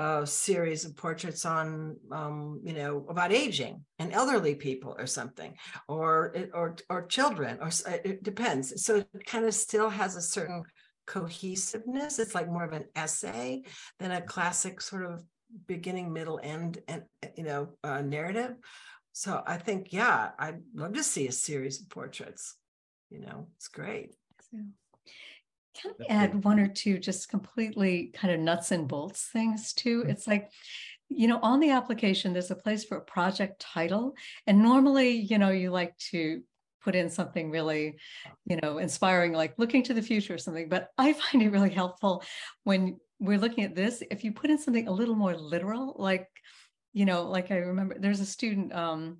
a 0.00 0.26
series 0.26 0.84
of 0.84 0.96
portraits 0.96 1.44
on 1.44 1.96
um, 2.10 2.60
you 2.64 2.72
know, 2.72 3.04
about 3.08 3.32
aging 3.32 3.84
and 3.98 4.12
elderly 4.12 4.54
people 4.54 4.96
or 4.98 5.06
something, 5.06 5.54
or 5.88 6.34
or 6.54 6.76
or 6.88 7.06
children, 7.06 7.58
or 7.60 7.68
it 7.68 8.00
it 8.04 8.22
depends. 8.22 8.82
So 8.84 8.96
it 8.96 9.26
kind 9.26 9.44
of 9.44 9.54
still 9.54 9.90
has 9.90 10.16
a 10.16 10.22
certain 10.22 10.62
cohesiveness. 11.06 12.18
It's 12.18 12.34
like 12.34 12.48
more 12.48 12.64
of 12.64 12.72
an 12.72 12.86
essay 12.94 13.62
than 13.98 14.12
a 14.12 14.22
classic 14.22 14.80
sort 14.80 15.04
of 15.04 15.22
beginning, 15.66 16.12
middle, 16.12 16.40
end, 16.42 16.78
and 16.88 17.02
you 17.36 17.44
know, 17.44 17.70
uh, 17.84 18.00
narrative. 18.00 18.54
So 19.12 19.42
I 19.46 19.56
think, 19.56 19.92
yeah, 19.92 20.30
I'd 20.38 20.60
love 20.74 20.94
to 20.94 21.02
see 21.02 21.26
a 21.26 21.32
series 21.32 21.80
of 21.80 21.90
portraits. 21.90 22.56
You 23.10 23.20
know, 23.20 23.48
it's 23.56 23.68
great. 23.68 24.14
So, 24.50 24.58
Can 25.74 25.92
I 26.00 26.04
add 26.12 26.44
one 26.44 26.58
or 26.58 26.68
two 26.68 26.98
just 26.98 27.28
completely 27.28 28.08
kind 28.08 28.34
of 28.34 28.40
nuts 28.40 28.70
and 28.72 28.88
bolts 28.88 29.28
things 29.32 29.72
too? 29.72 30.04
Mhm. 30.04 30.10
It's 30.10 30.26
like, 30.26 30.50
you 31.08 31.28
know, 31.28 31.38
on 31.42 31.60
the 31.60 31.70
application, 31.70 32.32
there's 32.32 32.50
a 32.50 32.56
place 32.56 32.84
for 32.84 32.96
a 32.98 33.04
project 33.04 33.60
title. 33.60 34.14
And 34.46 34.62
normally, 34.62 35.10
you 35.10 35.38
know, 35.38 35.50
you 35.50 35.70
like 35.70 35.96
to 36.10 36.42
put 36.82 36.94
in 36.94 37.10
something 37.10 37.50
really, 37.50 37.98
you 38.46 38.56
know, 38.62 38.78
inspiring, 38.78 39.32
like 39.32 39.54
looking 39.58 39.82
to 39.84 39.94
the 39.94 40.02
future 40.02 40.34
or 40.34 40.38
something. 40.38 40.68
But 40.68 40.90
I 40.98 41.12
find 41.14 41.42
it 41.42 41.50
really 41.50 41.70
helpful 41.70 42.24
when 42.64 42.98
we're 43.18 43.38
looking 43.38 43.64
at 43.64 43.74
this, 43.74 44.02
if 44.10 44.24
you 44.24 44.32
put 44.32 44.50
in 44.50 44.58
something 44.58 44.88
a 44.88 44.92
little 44.92 45.14
more 45.14 45.36
literal, 45.36 45.94
like, 45.98 46.28
you 46.92 47.04
know, 47.04 47.28
like 47.28 47.50
I 47.50 47.56
remember 47.56 47.96
there's 47.98 48.20
a 48.20 48.26
student, 48.26 48.72
um, 48.72 49.18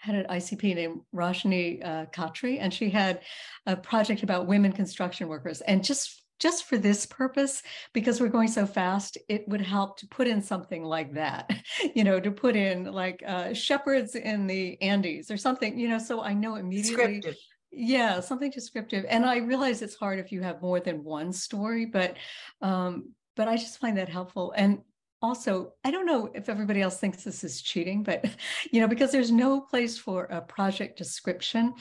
had 0.00 0.14
an 0.14 0.26
ICP 0.30 0.74
named 0.74 1.00
Rashni 1.14 1.84
uh, 1.84 2.06
Khatri, 2.06 2.58
and 2.60 2.72
she 2.72 2.90
had 2.90 3.20
a 3.66 3.76
project 3.76 4.22
about 4.22 4.46
women 4.46 4.72
construction 4.72 5.28
workers. 5.28 5.60
And 5.62 5.84
just 5.84 6.24
just 6.38 6.66
for 6.66 6.78
this 6.78 7.04
purpose, 7.04 7.62
because 7.92 8.20
we're 8.20 8.28
going 8.28 8.48
so 8.48 8.64
fast, 8.64 9.18
it 9.28 9.46
would 9.48 9.60
help 9.60 9.98
to 9.98 10.06
put 10.06 10.28
in 10.28 10.40
something 10.40 10.84
like 10.84 11.14
that, 11.14 11.50
you 11.94 12.04
know, 12.04 12.20
to 12.20 12.30
put 12.30 12.54
in 12.54 12.84
like 12.84 13.22
uh, 13.26 13.52
shepherds 13.52 14.14
in 14.14 14.46
the 14.46 14.80
Andes 14.80 15.30
or 15.30 15.36
something, 15.36 15.78
you 15.78 15.88
know, 15.88 15.98
so 15.98 16.22
I 16.22 16.34
know 16.34 16.54
immediately. 16.54 17.20
Descriptive. 17.20 17.36
Yeah, 17.70 18.20
something 18.20 18.50
descriptive. 18.50 19.04
And 19.08 19.26
I 19.26 19.38
realize 19.38 19.82
it's 19.82 19.96
hard 19.96 20.18
if 20.18 20.32
you 20.32 20.40
have 20.42 20.62
more 20.62 20.80
than 20.80 21.04
one 21.04 21.32
story, 21.32 21.86
but 21.86 22.16
um, 22.62 23.12
but 23.36 23.46
I 23.46 23.56
just 23.56 23.78
find 23.78 23.98
that 23.98 24.08
helpful. 24.08 24.52
And 24.56 24.78
also, 25.20 25.72
I 25.84 25.90
don't 25.90 26.06
know 26.06 26.30
if 26.34 26.48
everybody 26.48 26.80
else 26.80 26.98
thinks 26.98 27.24
this 27.24 27.44
is 27.44 27.62
cheating, 27.62 28.02
but 28.02 28.24
you 28.72 28.80
know, 28.80 28.88
because 28.88 29.12
there's 29.12 29.32
no 29.32 29.60
place 29.60 29.98
for 29.98 30.24
a 30.24 30.40
project 30.40 30.98
description, 30.98 31.74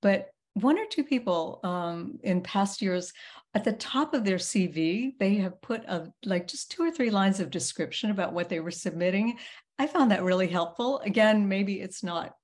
but 0.00 0.28
one 0.54 0.78
or 0.78 0.84
two 0.86 1.04
people 1.04 1.60
um, 1.64 2.18
in 2.22 2.42
past 2.42 2.82
years 2.82 3.12
at 3.54 3.64
the 3.64 3.72
top 3.72 4.14
of 4.14 4.24
their 4.24 4.36
CV, 4.36 5.12
they 5.18 5.36
have 5.36 5.60
put 5.62 5.84
a 5.84 6.12
like 6.24 6.46
just 6.46 6.70
two 6.70 6.82
or 6.82 6.90
three 6.90 7.10
lines 7.10 7.40
of 7.40 7.50
description 7.50 8.10
about 8.10 8.32
what 8.32 8.48
they 8.48 8.60
were 8.60 8.70
submitting. 8.70 9.38
I 9.78 9.86
found 9.86 10.10
that 10.10 10.22
really 10.22 10.48
helpful. 10.48 11.00
Again, 11.00 11.48
maybe 11.48 11.80
it's 11.80 12.02
not 12.02 12.34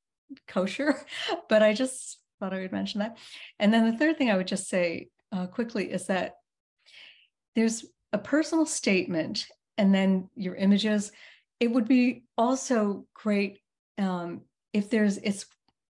kosher, 0.46 1.03
but 1.48 1.62
I 1.62 1.72
just 1.72 2.18
thought 2.40 2.55
I 2.55 2.61
would 2.61 2.72
mention 2.72 3.01
that. 3.01 3.18
And 3.59 3.72
then 3.72 3.90
the 3.90 3.96
third 3.96 4.16
thing 4.16 4.31
I 4.31 4.37
would 4.37 4.46
just 4.46 4.68
say 4.68 5.09
uh, 5.33 5.46
quickly 5.46 5.90
is 5.90 6.07
that 6.07 6.35
there's 7.55 7.85
a 8.12 8.18
personal 8.18 8.64
statement 8.64 9.46
and 9.79 9.95
then 9.95 10.29
your 10.35 10.57
images. 10.57 11.12
It 11.61 11.73
would 11.73 11.88
be 11.88 12.25
also 12.37 13.07
great 13.14 13.61
um, 13.97 14.43
if 14.73 14.91
there's 14.91 15.17
it's 15.19 15.47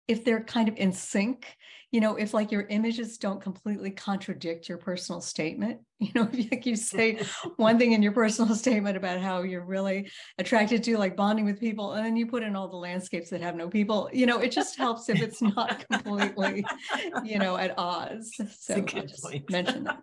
if 0.08 0.24
they're 0.26 0.43
kind 0.43 0.67
of 0.67 0.76
in 0.76 0.91
sync. 0.91 1.56
You 1.91 2.02
know, 2.02 2.17
if 2.17 2.34
like 2.34 2.52
your 2.52 2.63
images 2.63 3.17
don't 3.17 3.41
completely 3.41 3.89
contradict 3.89 4.67
your 4.67 4.78
personal 4.78 5.21
statement. 5.21 5.80
You 5.98 6.12
know, 6.13 6.30
if 6.30 6.38
you, 6.38 6.48
like 6.52 6.65
you 6.65 6.76
say 6.76 7.21
one 7.56 7.80
thing 7.80 7.93
in 7.93 8.04
your 8.04 8.12
personal 8.12 8.54
statement 8.54 8.98
about 8.98 9.21
how 9.21 9.43
you're 9.43 9.63
really 9.63 10.12
attracted 10.38 10.84
to 10.84 10.98
like 10.98 11.15
bonding 11.15 11.45
with 11.45 11.58
people, 11.58 11.93
and 11.93 12.06
then 12.06 12.17
you 12.17 12.28
put 12.28 12.43
in 12.43 12.54
all 12.54 12.67
the 12.67 12.76
landscapes 12.76 13.30
that 13.30 13.39
have 13.39 13.56
no 13.56 13.69
people. 13.69 14.10
You 14.12 14.26
know, 14.26 14.39
it 14.39 14.52
just 14.52 14.78
helps 14.78 15.08
if 15.08 15.21
it's 15.21 15.41
not 15.41 15.88
completely, 15.89 16.65
you 17.24 17.39
know, 17.39 17.56
at 17.56 17.80
odds. 17.80 18.30
So 18.60 18.82
good 18.82 19.08
just 19.08 19.24
point. 19.24 19.50
mention 19.50 19.86
that. 19.86 20.02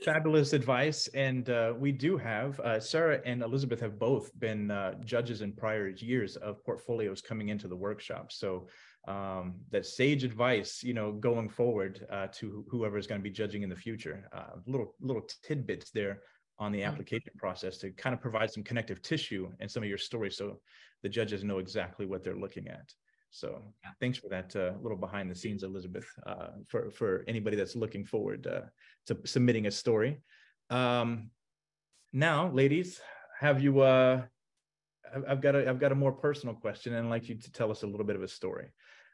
Fabulous 0.00 0.52
advice, 0.54 1.06
and 1.08 1.50
uh, 1.50 1.74
we 1.78 1.92
do 1.92 2.16
have 2.16 2.58
uh, 2.60 2.80
Sarah 2.80 3.20
and 3.26 3.42
Elizabeth 3.42 3.80
have 3.80 3.98
both 3.98 4.36
been 4.38 4.70
uh, 4.70 4.94
judges 5.04 5.42
in 5.42 5.52
prior 5.52 5.88
years 5.88 6.36
of 6.36 6.64
portfolios 6.64 7.20
coming 7.20 7.50
into 7.50 7.68
the 7.68 7.76
workshop. 7.76 8.32
So 8.32 8.68
um, 9.06 9.60
that 9.70 9.84
sage 9.84 10.24
advice, 10.24 10.82
you 10.82 10.94
know, 10.94 11.12
going 11.12 11.48
forward 11.48 12.06
uh, 12.10 12.28
to 12.32 12.64
whoever 12.68 12.96
is 12.96 13.06
going 13.06 13.20
to 13.20 13.22
be 13.22 13.30
judging 13.30 13.62
in 13.62 13.68
the 13.68 13.76
future. 13.76 14.28
Uh, 14.32 14.56
little 14.66 14.94
little 15.00 15.28
tidbits 15.42 15.90
there 15.90 16.22
on 16.58 16.72
the 16.72 16.80
Mm. 16.80 16.86
application 16.86 17.32
process 17.36 17.78
to 17.78 17.90
kind 17.92 18.14
of 18.14 18.20
provide 18.20 18.50
some 18.50 18.62
connective 18.62 19.02
tissue 19.02 19.50
and 19.60 19.70
some 19.70 19.82
of 19.82 19.88
your 19.88 19.98
stories, 19.98 20.36
so 20.36 20.60
the 21.02 21.08
judges 21.08 21.44
know 21.44 21.58
exactly 21.58 22.06
what 22.06 22.22
they're 22.22 22.36
looking 22.36 22.68
at. 22.68 22.92
So 23.32 23.62
Yeah. 23.82 23.90
thanks 23.98 24.18
for 24.18 24.28
that 24.28 24.54
uh, 24.54 24.74
little 24.82 24.98
behind 24.98 25.30
the 25.30 25.34
scenes, 25.34 25.62
Elizabeth, 25.62 26.06
uh, 26.26 26.48
for, 26.68 26.90
for 26.90 27.24
anybody 27.26 27.56
that's 27.56 27.74
looking 27.74 28.04
forward 28.04 28.46
uh, 28.46 28.66
to 29.06 29.18
submitting 29.24 29.66
a 29.66 29.70
story. 29.70 30.20
Um, 30.68 31.30
now, 32.12 32.50
ladies, 32.52 33.00
have 33.40 33.60
you, 33.62 33.80
uh, 33.80 34.22
I've- 35.14 35.26
I've 35.26 35.40
got 35.40 35.54
a, 35.56 35.68
I've 35.68 35.80
got 35.80 35.92
a 35.92 35.94
more 35.94 36.12
personal 36.12 36.54
question 36.54 36.92
and 36.94 37.06
I'd 37.06 37.10
like 37.10 37.28
you 37.30 37.36
to 37.36 37.50
tell 37.52 37.70
us 37.70 37.82
a 37.82 37.86
little 37.86 38.04
bit 38.06 38.16
of 38.16 38.22
a 38.22 38.28
story. 38.28 38.68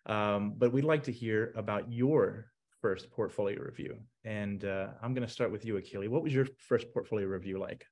Um, 0.07 0.55
but 0.57 0.73
we'd 0.73 0.85
like 0.85 1.05
to 1.05 1.13
hear 1.13 1.53
about 1.57 1.93
your 1.93 2.51
first 2.83 3.11
portfolio 3.13 3.61
review. 3.63 3.99
And 4.25 4.65
uh, 4.65 4.89
I'm 5.01 5.15
going 5.15 5.27
to 5.27 5.33
start 5.33 5.53
with 5.53 5.65
you, 5.65 5.75
Akili. 5.75 6.09
What 6.09 6.25
was 6.25 6.35
your 6.35 6.47
first 6.59 6.93
portfolio 6.93 7.27
review 7.27 7.59
like? 7.61 7.87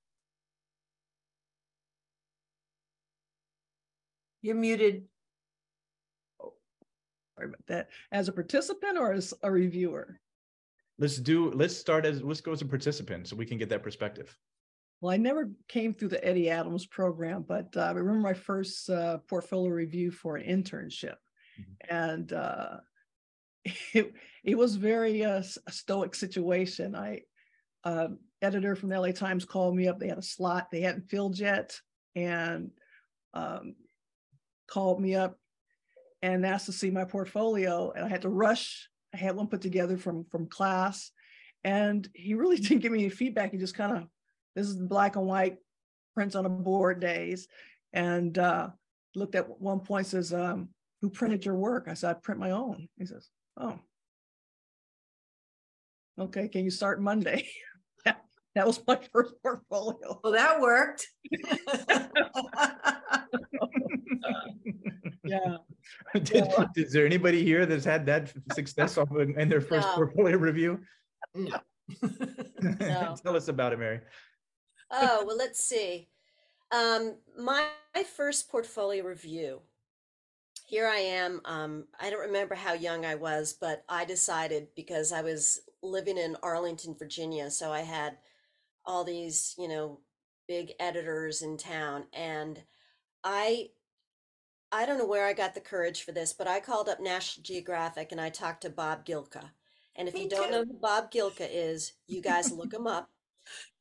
You're 4.42 4.54
muted. 4.56 5.04
Sorry 7.36 7.48
about 7.48 7.66
that. 7.68 7.88
As 8.12 8.28
a 8.28 8.32
participant 8.32 8.98
or 8.98 9.12
as 9.12 9.34
a 9.42 9.50
reviewer? 9.50 10.18
Let's 10.98 11.16
do, 11.18 11.50
let's 11.50 11.76
start 11.76 12.06
as, 12.06 12.22
let's 12.22 12.40
go 12.40 12.52
as 12.52 12.62
a 12.62 12.66
participant 12.66 13.28
so 13.28 13.36
we 13.36 13.46
can 13.46 13.58
get 13.58 13.68
that 13.68 13.82
perspective. 13.82 14.36
Well, 15.00 15.12
I 15.12 15.18
never 15.18 15.50
came 15.68 15.92
through 15.92 16.08
the 16.08 16.24
Eddie 16.24 16.48
Adams 16.48 16.86
program, 16.86 17.44
but 17.46 17.68
uh, 17.76 17.80
I 17.80 17.90
remember 17.90 18.20
my 18.20 18.32
first 18.32 18.88
uh, 18.88 19.18
portfolio 19.28 19.70
review 19.70 20.10
for 20.10 20.36
an 20.36 20.46
internship. 20.46 21.16
And 21.88 22.32
uh, 22.32 22.78
it, 23.92 24.14
it 24.44 24.56
was 24.56 24.76
very 24.76 25.24
uh, 25.24 25.42
a 25.66 25.72
stoic 25.72 26.14
situation. 26.14 26.94
I 26.94 27.22
um, 27.84 28.18
editor 28.42 28.74
from 28.74 28.88
the 28.88 29.00
LA 29.00 29.12
Times 29.12 29.44
called 29.44 29.76
me 29.76 29.88
up. 29.88 29.98
They 29.98 30.08
had 30.08 30.18
a 30.18 30.22
slot 30.22 30.70
they 30.70 30.80
hadn't 30.80 31.10
filled 31.10 31.38
yet, 31.38 31.78
and 32.14 32.70
um, 33.34 33.74
called 34.68 35.00
me 35.00 35.14
up 35.14 35.38
and 36.22 36.46
asked 36.46 36.66
to 36.66 36.72
see 36.72 36.90
my 36.90 37.04
portfolio. 37.04 37.92
And 37.92 38.04
I 38.04 38.08
had 38.08 38.22
to 38.22 38.28
rush. 38.28 38.88
I 39.14 39.18
had 39.18 39.36
one 39.36 39.48
put 39.48 39.60
together 39.60 39.96
from 39.96 40.24
from 40.30 40.48
class, 40.48 41.10
and 41.64 42.08
he 42.14 42.34
really 42.34 42.56
didn't 42.58 42.80
give 42.80 42.92
me 42.92 43.00
any 43.00 43.08
feedback. 43.08 43.52
He 43.52 43.58
just 43.58 43.74
kind 43.74 43.96
of 43.96 44.08
this 44.54 44.66
is 44.66 44.76
black 44.76 45.16
and 45.16 45.26
white 45.26 45.56
prints 46.14 46.34
on 46.34 46.46
a 46.46 46.50
board 46.50 47.00
days, 47.00 47.48
and 47.92 48.36
uh, 48.38 48.70
looked 49.14 49.34
at 49.34 49.60
one 49.60 49.80
point 49.80 50.06
says, 50.06 50.32
um, 50.32 50.70
"Who 51.02 51.10
printed 51.10 51.44
your 51.44 51.56
work?" 51.56 51.86
I 51.88 51.94
said, 51.94 52.10
"I 52.10 52.14
print 52.14 52.40
my 52.40 52.50
own." 52.50 52.88
He 52.98 53.06
says, 53.06 53.28
"Oh." 53.56 53.78
Okay, 56.18 56.48
can 56.48 56.64
you 56.64 56.70
start 56.70 56.98
Monday? 56.98 57.46
That 58.56 58.66
was 58.66 58.80
my 58.86 58.98
first 59.12 59.34
portfolio. 59.42 60.18
Well, 60.24 60.32
that 60.32 60.60
worked. 60.60 61.06
Yeah. 65.24 65.56
Did- 66.22 66.52
Is 66.76 66.92
there 66.92 67.04
anybody 67.04 67.42
here 67.42 67.66
that's 67.66 67.84
had 67.84 68.06
that 68.06 68.32
success 68.52 68.96
off 68.96 69.10
in 69.18 69.38
in 69.40 69.48
their 69.48 69.60
first 69.60 69.88
No. 69.88 69.94
portfolio 69.96 70.36
review? 70.36 70.80
No. 71.34 71.58
Tell 73.22 73.36
us 73.36 73.48
about 73.48 73.72
it, 73.72 73.78
Mary. 73.78 74.00
Oh, 74.90 75.24
well, 75.26 75.36
let's 75.36 75.60
see. 75.60 76.08
Um, 76.72 77.16
my, 77.38 77.66
my 77.94 78.04
first 78.04 78.48
portfolio 78.48 79.04
review. 79.04 79.62
Here 80.66 80.86
I 80.86 80.98
am. 80.98 81.40
Um, 81.44 81.86
I 82.00 82.10
don't 82.10 82.26
remember 82.26 82.54
how 82.56 82.72
young 82.74 83.04
I 83.04 83.14
was, 83.14 83.52
but 83.60 83.84
I 83.88 84.04
decided 84.04 84.68
because 84.74 85.12
I 85.12 85.22
was 85.22 85.60
living 85.82 86.18
in 86.18 86.36
Arlington, 86.42 86.96
Virginia, 86.98 87.50
so 87.50 87.72
I 87.72 87.80
had 87.80 88.18
all 88.84 89.04
these, 89.04 89.54
you 89.58 89.68
know, 89.68 90.00
big 90.48 90.72
editors 90.80 91.42
in 91.42 91.56
town, 91.56 92.04
and 92.12 92.60
I 93.22 93.70
I 94.72 94.84
don't 94.84 94.98
know 94.98 95.06
where 95.06 95.26
I 95.26 95.32
got 95.32 95.54
the 95.54 95.60
courage 95.60 96.02
for 96.02 96.12
this, 96.12 96.32
but 96.32 96.48
I 96.48 96.60
called 96.60 96.88
up 96.88 97.00
National 97.00 97.42
Geographic 97.42 98.12
and 98.12 98.20
I 98.20 98.30
talked 98.30 98.62
to 98.62 98.70
Bob 98.70 99.04
Gilka. 99.06 99.50
And 99.94 100.08
if 100.08 100.14
Me 100.14 100.24
you 100.24 100.28
don't 100.28 100.50
know 100.50 100.64
who 100.64 100.74
Bob 100.74 101.10
Gilka 101.10 101.48
is, 101.50 101.92
you 102.06 102.20
guys 102.20 102.52
look 102.52 102.72
him 102.72 102.86
up. 102.86 103.08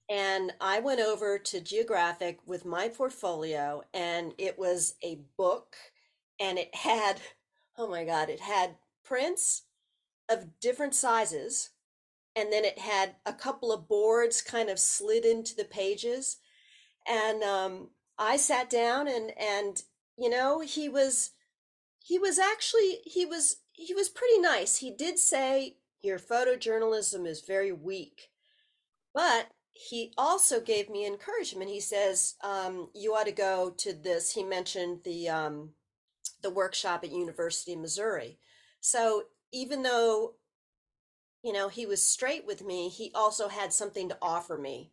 And 0.10 0.54
I 0.62 0.80
went 0.80 1.00
over 1.00 1.39
to 1.39 1.60
Geographic 1.60 2.39
with 2.45 2.63
my 2.63 2.89
portfolio, 2.89 3.82
and 3.93 4.34
it 4.38 4.58
was 4.58 4.95
a 5.04 5.21
book, 5.36 5.76
and 6.39 6.60
it 6.60 6.74
had, 6.76 7.19
oh 7.78 7.88
my 7.88 8.06
God, 8.06 8.30
it 8.30 8.39
had 8.39 8.76
prints 9.04 9.63
of 10.30 10.60
different 10.60 10.93
sizes, 10.93 11.71
and 12.36 12.52
then 12.54 12.65
it 12.65 12.78
had 12.78 13.15
a 13.26 13.34
couple 13.34 13.71
of 13.71 13.88
boards 13.88 14.41
kind 14.41 14.69
of 14.69 14.80
slid 14.80 15.26
into 15.26 15.56
the 15.56 15.65
pages. 15.65 16.38
And 17.08 17.43
um, 17.43 17.89
I 18.19 18.38
sat 18.38 18.69
down, 18.69 19.08
and 19.08 19.32
and 19.39 19.82
you 20.17 20.30
know 20.30 20.62
he 20.62 20.89
was 20.89 21.32
he 21.99 22.19
was 22.19 22.38
actually 22.38 22.99
he 23.06 23.25
was 23.25 23.58
he 23.73 23.93
was 23.93 24.10
pretty 24.10 24.39
nice. 24.39 24.78
He 24.78 24.91
did 24.91 25.19
say 25.19 25.78
your 26.01 26.19
photojournalism 26.19 27.28
is 27.28 27.41
very 27.41 27.71
weak, 27.71 28.30
but 29.13 29.47
he 29.71 30.13
also 30.17 30.62
gave 30.62 30.89
me 30.89 31.06
encouragement. 31.06 31.69
He 31.69 31.82
says 31.82 32.36
um, 32.43 32.89
you 32.93 33.13
ought 33.13 33.25
to 33.25 33.32
go 33.32 33.73
to 33.78 33.91
this. 33.91 34.34
He 34.34 34.43
mentioned 34.43 34.99
the 35.04 35.30
um, 35.30 35.71
the 36.41 36.49
workshop 36.49 37.04
at 37.04 37.12
University 37.12 37.73
of 37.73 37.80
Missouri. 37.80 38.38
So 38.80 39.23
even 39.51 39.84
though 39.84 40.36
you 41.43 41.51
know 41.51 41.67
he 41.67 41.86
was 41.86 42.08
straight 42.08 42.45
with 42.45 42.63
me, 42.63 42.88
he 42.89 43.12
also 43.13 43.49
had 43.49 43.73
something 43.73 44.10
to 44.10 44.17
offer 44.21 44.58
me. 44.58 44.91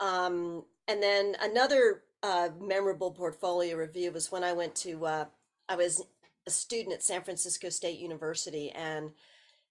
Um, 0.00 0.64
and 0.86 1.02
then 1.02 1.36
another 1.40 2.02
uh, 2.22 2.50
memorable 2.60 3.10
portfolio 3.10 3.76
review 3.76 4.12
was 4.12 4.30
when 4.30 4.44
I 4.44 4.52
went 4.52 4.74
to 4.76 5.06
uh, 5.06 5.24
I 5.68 5.76
was 5.76 6.02
a 6.46 6.50
student 6.50 6.94
at 6.94 7.02
San 7.02 7.22
Francisco 7.22 7.68
State 7.68 7.98
University 7.98 8.70
and 8.70 9.10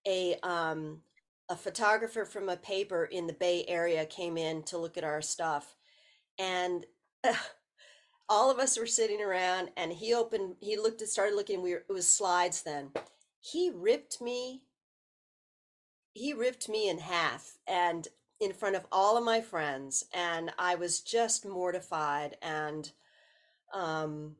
a 0.07 0.35
um, 0.43 1.01
a 1.49 1.55
photographer 1.55 2.25
from 2.25 2.49
a 2.49 2.57
paper 2.57 3.05
in 3.05 3.27
the 3.27 3.33
Bay 3.33 3.65
Area 3.67 4.05
came 4.05 4.37
in 4.37 4.63
to 4.63 4.77
look 4.77 4.97
at 4.97 5.03
our 5.03 5.21
stuff, 5.21 5.75
and 6.39 6.85
all 8.29 8.49
of 8.49 8.59
us 8.59 8.79
were 8.79 8.87
sitting 8.87 9.21
around. 9.21 9.69
And 9.75 9.91
he 9.91 10.13
opened, 10.13 10.55
he 10.59 10.77
looked 10.77 11.01
at, 11.01 11.09
started 11.09 11.35
looking. 11.35 11.61
We 11.61 11.73
were, 11.73 11.83
it 11.89 11.93
was 11.93 12.07
slides 12.07 12.63
then. 12.63 12.91
He 13.41 13.69
ripped 13.73 14.21
me. 14.21 14.63
He 16.13 16.33
ripped 16.33 16.67
me 16.69 16.89
in 16.89 16.99
half, 16.99 17.57
and 17.67 18.07
in 18.41 18.53
front 18.53 18.75
of 18.75 18.85
all 18.91 19.17
of 19.17 19.23
my 19.23 19.39
friends, 19.39 20.03
and 20.13 20.51
I 20.57 20.75
was 20.75 20.99
just 20.99 21.45
mortified. 21.45 22.35
And 22.41 22.91
um, 23.71 24.35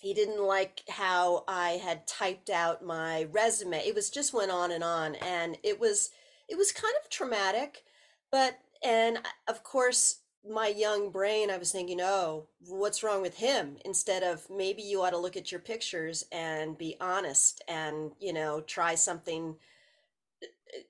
he 0.00 0.14
didn't 0.14 0.42
like 0.42 0.82
how 0.88 1.44
I 1.48 1.72
had 1.72 2.06
typed 2.06 2.50
out 2.50 2.84
my 2.84 3.24
resume. 3.32 3.78
It 3.78 3.94
was 3.94 4.10
just 4.10 4.32
went 4.32 4.52
on 4.52 4.70
and 4.70 4.84
on, 4.84 5.16
and 5.16 5.58
it 5.64 5.80
was 5.80 6.10
it 6.48 6.56
was 6.56 6.70
kind 6.70 6.94
of 7.02 7.10
traumatic. 7.10 7.82
But 8.30 8.58
and 8.82 9.18
of 9.48 9.64
course, 9.64 10.20
my 10.48 10.68
young 10.68 11.10
brain, 11.10 11.50
I 11.50 11.58
was 11.58 11.72
thinking, 11.72 12.00
oh, 12.00 12.46
what's 12.68 13.02
wrong 13.02 13.22
with 13.22 13.36
him? 13.38 13.78
Instead 13.84 14.22
of 14.22 14.46
maybe 14.48 14.82
you 14.82 15.02
ought 15.02 15.10
to 15.10 15.18
look 15.18 15.36
at 15.36 15.50
your 15.50 15.60
pictures 15.60 16.24
and 16.30 16.78
be 16.78 16.96
honest, 17.00 17.62
and 17.66 18.12
you 18.20 18.32
know, 18.32 18.60
try 18.60 18.94
something. 18.94 19.56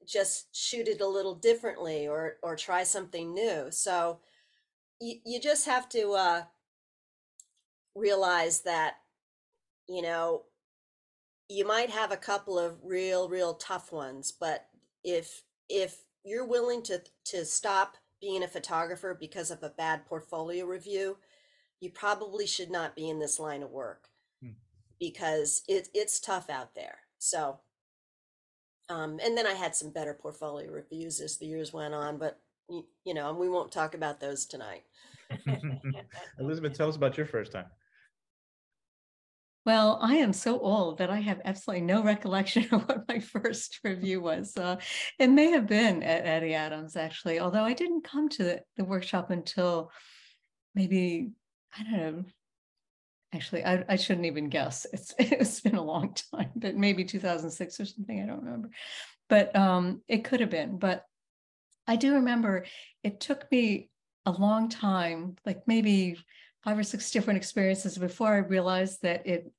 Just 0.06 0.54
shoot 0.56 0.88
it 0.88 1.00
a 1.00 1.06
little 1.08 1.34
differently, 1.34 2.08
or 2.08 2.36
or 2.42 2.56
try 2.56 2.84
something 2.84 3.34
new. 3.34 3.70
So 3.70 4.20
you 5.00 5.16
you 5.24 5.40
just 5.40 5.66
have 5.66 5.88
to. 5.90 6.12
uh 6.12 6.42
realize 7.94 8.60
that 8.62 8.96
you 9.88 10.02
know 10.02 10.42
you 11.48 11.66
might 11.66 11.90
have 11.90 12.10
a 12.12 12.16
couple 12.16 12.58
of 12.58 12.78
real 12.82 13.28
real 13.28 13.54
tough 13.54 13.92
ones 13.92 14.32
but 14.32 14.66
if 15.04 15.42
if 15.68 16.04
you're 16.24 16.46
willing 16.46 16.82
to 16.82 17.02
to 17.24 17.44
stop 17.44 17.96
being 18.20 18.42
a 18.42 18.48
photographer 18.48 19.16
because 19.18 19.50
of 19.50 19.62
a 19.62 19.70
bad 19.70 20.04
portfolio 20.06 20.64
review 20.64 21.16
you 21.80 21.90
probably 21.90 22.46
should 22.46 22.70
not 22.70 22.96
be 22.96 23.08
in 23.08 23.18
this 23.18 23.38
line 23.38 23.62
of 23.62 23.70
work 23.70 24.08
Hmm. 24.42 24.52
because 25.00 25.62
it, 25.68 25.88
it's 25.94 26.20
tough 26.20 26.50
out 26.50 26.74
there 26.74 26.98
so 27.18 27.60
um, 28.88 29.18
and 29.22 29.36
then 29.36 29.46
i 29.46 29.52
had 29.52 29.74
some 29.74 29.90
better 29.90 30.14
portfolio 30.14 30.70
reviews 30.70 31.20
as 31.20 31.36
the 31.36 31.46
years 31.46 31.72
went 31.72 31.94
on 31.94 32.18
but 32.18 32.38
you, 32.68 32.84
you 33.04 33.14
know 33.14 33.32
we 33.32 33.48
won't 33.48 33.72
talk 33.72 33.94
about 33.94 34.20
those 34.20 34.46
tonight 34.46 34.82
Elizabeth, 36.38 36.76
tell 36.76 36.88
us 36.88 36.96
about 36.96 37.16
your 37.16 37.26
first 37.26 37.52
time. 37.52 37.66
Well, 39.64 39.98
I 40.00 40.16
am 40.16 40.32
so 40.32 40.60
old 40.60 40.98
that 40.98 41.10
I 41.10 41.18
have 41.20 41.40
absolutely 41.44 41.84
no 41.84 42.02
recollection 42.02 42.68
of 42.72 42.88
what 42.88 43.08
my 43.08 43.18
first 43.18 43.80
review 43.82 44.20
was. 44.20 44.56
Uh, 44.56 44.76
it 45.18 45.28
may 45.28 45.50
have 45.50 45.66
been 45.66 46.02
at 46.02 46.26
Eddie 46.26 46.54
Adams, 46.54 46.96
actually, 46.96 47.40
although 47.40 47.64
I 47.64 47.72
didn't 47.72 48.04
come 48.04 48.28
to 48.30 48.44
the, 48.44 48.62
the 48.76 48.84
workshop 48.84 49.30
until 49.30 49.90
maybe, 50.74 51.32
I 51.76 51.82
don't 51.82 51.92
know. 51.92 52.24
Actually, 53.36 53.64
I, 53.64 53.84
I 53.86 53.96
shouldn't 53.96 54.26
even 54.26 54.48
guess. 54.48 54.86
It's 54.92 55.14
it's 55.18 55.60
been 55.60 55.74
a 55.76 55.82
long 55.82 56.14
time, 56.32 56.50
but 56.56 56.74
maybe 56.74 57.04
2006 57.04 57.80
or 57.80 57.84
something. 57.84 58.22
I 58.22 58.26
don't 58.26 58.42
remember, 58.42 58.70
but 59.28 59.54
um, 59.54 60.00
it 60.08 60.24
could 60.24 60.40
have 60.40 60.50
been. 60.50 60.78
But 60.78 61.04
I 61.86 61.96
do 61.96 62.14
remember 62.14 62.64
it 63.04 63.20
took 63.20 63.50
me 63.52 63.90
a 64.24 64.32
long 64.32 64.70
time, 64.70 65.36
like 65.44 65.68
maybe 65.68 66.16
five 66.64 66.78
or 66.78 66.82
six 66.82 67.10
different 67.10 67.36
experiences 67.36 67.98
before 67.98 68.32
I 68.32 68.38
realized 68.38 69.02
that 69.02 69.26
it 69.26 69.52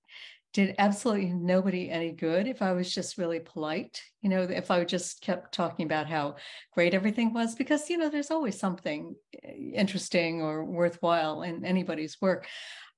did 0.54 0.74
absolutely 0.80 1.32
nobody 1.32 1.90
any 1.90 2.12
good 2.12 2.48
if 2.48 2.64
I 2.64 2.72
was 2.72 2.92
just 2.92 3.20
really 3.20 3.40
polite. 3.40 4.02
You 4.24 4.30
know, 4.30 4.42
if 4.42 4.72
I 4.72 4.84
just 4.86 5.22
kept 5.22 5.54
talking 5.54 5.86
about 5.86 6.08
how 6.08 6.38
great 6.74 6.96
everything 6.96 7.32
was, 7.32 7.54
because, 7.54 7.90
you 7.92 7.98
know, 7.98 8.10
there's 8.10 8.32
always 8.32 8.60
something 8.60 9.14
eh, 9.44 9.72
interesting 9.76 10.42
or 10.42 10.66
worthwhile 10.66 11.44
in 11.44 11.64
anybody's 11.64 12.18
work. 12.20 12.48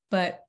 But 0.10 0.40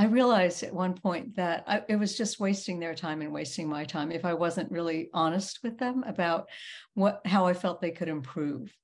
I 0.00 0.04
realized 0.06 0.62
at 0.62 0.72
one 0.72 0.94
point 0.94 1.36
that 1.36 1.62
I, 1.66 1.82
it 1.86 1.96
was 1.96 2.16
just 2.16 2.40
wasting 2.40 2.80
their 2.80 2.94
time 2.94 3.20
and 3.20 3.34
wasting 3.34 3.68
my 3.68 3.84
time 3.84 4.10
if 4.10 4.24
I 4.24 4.32
wasn't 4.32 4.72
really 4.72 5.10
honest 5.12 5.58
with 5.62 5.76
them 5.76 6.04
about 6.04 6.48
what 6.94 7.20
how 7.26 7.44
I 7.44 7.52
felt 7.52 7.82
they 7.82 7.90
could 7.90 8.08
improve. 8.08 8.74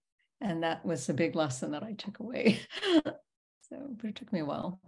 And 0.43 0.63
that 0.63 0.85
was 0.85 1.09
a 1.09 1.15
big 1.15 1.35
lesson 1.35 1.71
that 1.71 1.83
I 1.83 1.95
took 1.95 2.19
away. 2.19 2.61
so, 3.07 3.95
but 3.97 4.11
it 4.11 4.17
took 4.17 4.31
me 4.31 4.41
a 4.41 4.45
while. 4.45 4.79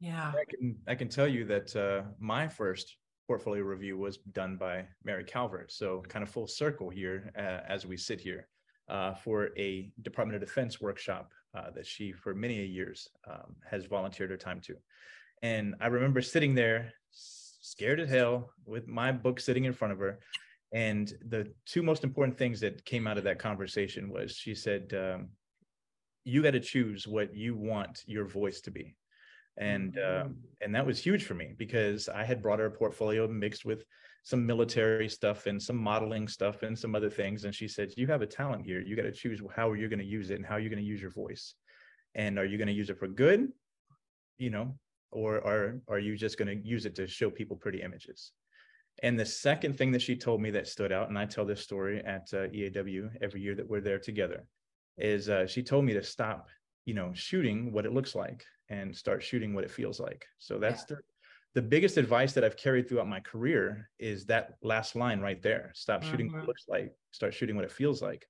Yeah. 0.00 0.32
I 0.34 0.44
can 0.48 0.76
I 0.88 0.94
can 0.94 1.10
tell 1.10 1.28
you 1.28 1.44
that 1.44 1.76
uh, 1.76 2.08
my 2.18 2.48
first 2.48 2.96
portfolio 3.26 3.64
review 3.64 3.98
was 3.98 4.16
done 4.16 4.56
by 4.56 4.86
Mary 5.04 5.24
Calvert. 5.24 5.72
So 5.72 6.02
kind 6.08 6.22
of 6.22 6.30
full 6.30 6.46
circle 6.46 6.88
here 6.88 7.30
uh, 7.36 7.70
as 7.70 7.84
we 7.84 7.98
sit 7.98 8.18
here 8.18 8.48
uh, 8.88 9.12
for 9.12 9.50
a 9.58 9.92
Department 10.00 10.42
of 10.42 10.48
Defense 10.48 10.80
workshop 10.80 11.32
uh, 11.54 11.70
that 11.74 11.86
she, 11.86 12.12
for 12.12 12.34
many 12.34 12.64
years, 12.64 13.08
um, 13.28 13.56
has 13.68 13.86
volunteered 13.86 14.30
her 14.30 14.36
time 14.36 14.60
to. 14.62 14.76
And 15.42 15.74
I 15.80 15.88
remember 15.88 16.22
sitting 16.22 16.54
there, 16.54 16.92
scared 17.10 18.00
as 18.00 18.08
hell, 18.08 18.50
with 18.64 18.86
my 18.86 19.12
book 19.12 19.40
sitting 19.40 19.64
in 19.64 19.72
front 19.72 19.92
of 19.92 19.98
her. 19.98 20.20
And 20.72 21.12
the 21.28 21.52
two 21.66 21.82
most 21.82 22.04
important 22.04 22.38
things 22.38 22.60
that 22.60 22.84
came 22.84 23.06
out 23.06 23.18
of 23.18 23.24
that 23.24 23.38
conversation 23.38 24.08
was 24.08 24.32
she 24.32 24.54
said, 24.54 24.94
um, 24.94 25.28
"You 26.24 26.42
got 26.42 26.52
to 26.52 26.60
choose 26.60 27.06
what 27.06 27.34
you 27.34 27.54
want 27.56 28.04
your 28.06 28.24
voice 28.24 28.60
to 28.62 28.70
be." 28.70 28.96
and 29.58 29.98
um, 29.98 30.36
and 30.60 30.74
that 30.74 30.86
was 30.86 30.98
huge 30.98 31.24
for 31.24 31.34
me 31.34 31.54
because 31.56 32.08
I 32.08 32.24
had 32.24 32.42
brought 32.42 32.58
her 32.58 32.66
a 32.66 32.70
portfolio 32.70 33.28
mixed 33.28 33.64
with 33.64 33.84
some 34.22 34.46
military 34.46 35.08
stuff 35.08 35.46
and 35.46 35.60
some 35.60 35.76
modeling 35.76 36.28
stuff 36.28 36.62
and 36.62 36.78
some 36.78 36.94
other 36.94 37.10
things. 37.10 37.44
And 37.44 37.54
she 37.54 37.68
said, 37.68 37.92
"You 37.96 38.06
have 38.06 38.22
a 38.22 38.26
talent 38.26 38.64
here. 38.64 38.80
You 38.80 38.96
got 38.96 39.02
to 39.02 39.12
choose 39.12 39.42
how 39.54 39.72
you're 39.72 39.88
going 39.88 39.98
to 39.98 40.04
use 40.04 40.30
it 40.30 40.36
and 40.36 40.46
how 40.46 40.56
you're 40.56 40.70
going 40.70 40.82
to 40.82 40.88
use 40.88 41.00
your 41.00 41.10
voice. 41.10 41.54
And 42.14 42.38
are 42.38 42.44
you 42.44 42.58
going 42.58 42.68
to 42.68 42.74
use 42.74 42.90
it 42.90 42.98
for 42.98 43.08
good, 43.08 43.48
you 44.38 44.50
know, 44.50 44.78
or 45.10 45.36
are 45.46 45.80
are 45.88 45.98
you 45.98 46.16
just 46.16 46.38
going 46.38 46.48
to 46.48 46.68
use 46.68 46.86
it 46.86 46.94
to 46.96 47.06
show 47.06 47.30
people 47.30 47.56
pretty 47.56 47.82
images?" 47.82 48.32
And 49.02 49.18
the 49.18 49.26
second 49.26 49.76
thing 49.76 49.90
that 49.92 50.02
she 50.02 50.16
told 50.16 50.40
me 50.40 50.50
that 50.50 50.68
stood 50.68 50.92
out, 50.92 51.08
and 51.08 51.18
I 51.18 51.24
tell 51.26 51.44
this 51.44 51.62
story 51.62 52.04
at 52.04 52.28
uh, 52.32 52.48
EAW 52.48 53.10
every 53.22 53.40
year 53.40 53.54
that 53.54 53.68
we're 53.68 53.80
there 53.80 53.98
together, 53.98 54.44
is 54.98 55.28
uh, 55.28 55.46
she 55.46 55.62
told 55.62 55.84
me 55.84 55.94
to 55.94 56.02
stop, 56.02 56.48
you 56.84 56.94
know, 56.94 57.12
shooting 57.14 57.72
what 57.72 57.86
it 57.86 57.94
looks 57.94 58.14
like 58.14 58.44
and 58.68 58.94
start 58.94 59.22
shooting 59.22 59.54
what 59.54 59.64
it 59.64 59.70
feels 59.70 59.98
like. 59.98 60.24
So 60.38 60.58
that's 60.58 60.82
yeah. 60.82 60.96
the 60.96 61.02
the 61.54 61.62
biggest 61.62 61.96
advice 61.98 62.32
that 62.32 62.44
I've 62.44 62.56
carried 62.56 62.88
throughout 62.88 63.08
my 63.08 63.20
career 63.20 63.90
is 63.98 64.24
that 64.26 64.54
last 64.62 64.96
line 64.96 65.20
right 65.20 65.40
there. 65.42 65.70
Stop 65.74 66.02
shooting 66.02 66.26
mm-hmm. 66.26 66.34
what 66.34 66.38
it 66.38 66.40
mm-hmm. 66.40 66.48
looks 66.48 66.64
like, 66.68 66.94
start 67.10 67.34
shooting 67.34 67.56
what 67.56 67.64
it 67.64 67.72
feels 67.72 68.00
like. 68.00 68.26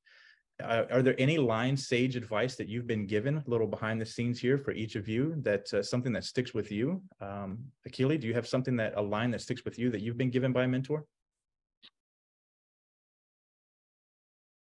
Uh, 0.62 0.84
are 0.90 1.02
there 1.02 1.14
any 1.18 1.38
line 1.38 1.76
sage 1.76 2.14
advice 2.14 2.56
that 2.56 2.68
you've 2.68 2.86
been 2.86 3.06
given 3.06 3.38
a 3.38 3.50
little 3.50 3.66
behind 3.66 4.00
the 4.00 4.06
scenes 4.06 4.38
here 4.38 4.58
for 4.58 4.72
each 4.72 4.96
of 4.96 5.08
you 5.08 5.34
that 5.38 5.72
uh, 5.74 5.82
something 5.82 6.12
that 6.12 6.24
sticks 6.24 6.52
with 6.54 6.70
you 6.70 7.02
um 7.20 7.58
akili 7.88 8.20
do 8.20 8.28
you 8.28 8.34
have 8.34 8.46
something 8.46 8.76
that 8.76 8.92
a 8.96 9.00
line 9.00 9.30
that 9.30 9.40
sticks 9.40 9.64
with 9.64 9.78
you 9.78 9.90
that 9.90 10.02
you've 10.02 10.18
been 10.18 10.30
given 10.30 10.52
by 10.52 10.64
a 10.64 10.68
mentor 10.68 11.04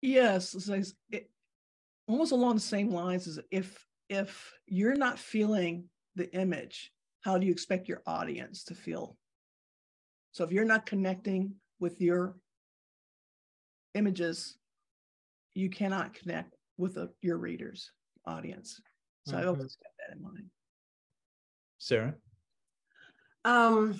yes 0.01 0.55
it, 1.11 1.29
almost 2.07 2.31
along 2.31 2.55
the 2.55 2.61
same 2.61 2.89
lines 2.89 3.27
as 3.27 3.39
if 3.51 3.85
if 4.09 4.53
you're 4.65 4.95
not 4.95 5.19
feeling 5.19 5.85
the 6.15 6.33
image 6.35 6.91
how 7.25 7.39
do 7.39 7.47
you 7.47 7.51
expect 7.51 7.89
your 7.89 8.03
audience 8.05 8.63
to 8.63 8.75
feel 8.75 9.17
so 10.31 10.43
if 10.43 10.51
you're 10.51 10.63
not 10.63 10.85
connecting 10.85 11.55
with 11.79 11.99
your 11.99 12.35
images 13.95 14.57
you 15.55 15.69
cannot 15.69 16.13
connect 16.13 16.53
with 16.77 16.97
a, 16.97 17.09
your 17.21 17.37
readers 17.37 17.91
audience 18.27 18.79
so 19.25 19.33
mm-hmm. 19.33 19.43
i 19.43 19.47
always 19.47 19.75
kept 19.75 19.95
that 19.97 20.15
in 20.15 20.21
mind 20.23 20.45
sarah 21.79 22.13
um 23.43 23.99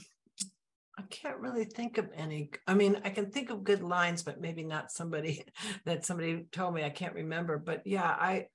I 0.98 1.02
can't 1.10 1.40
really 1.40 1.66
think 1.66 1.98
of 1.98 2.08
any. 2.16 2.52
I 2.68 2.74
mean, 2.74 3.02
I 3.04 3.10
can 3.10 3.30
think 3.30 3.50
of 3.50 3.66
good 3.66 3.84
lines, 3.84 4.24
but 4.24 4.40
maybe 4.40 4.64
not 4.64 4.94
somebody 4.94 5.44
that 5.86 6.06
somebody 6.06 6.46
told 6.54 6.74
me. 6.74 6.86
I 6.86 6.90
can't 6.90 7.16
remember. 7.16 7.58
But 7.58 7.82
yeah, 7.86 8.08
I 8.08 8.48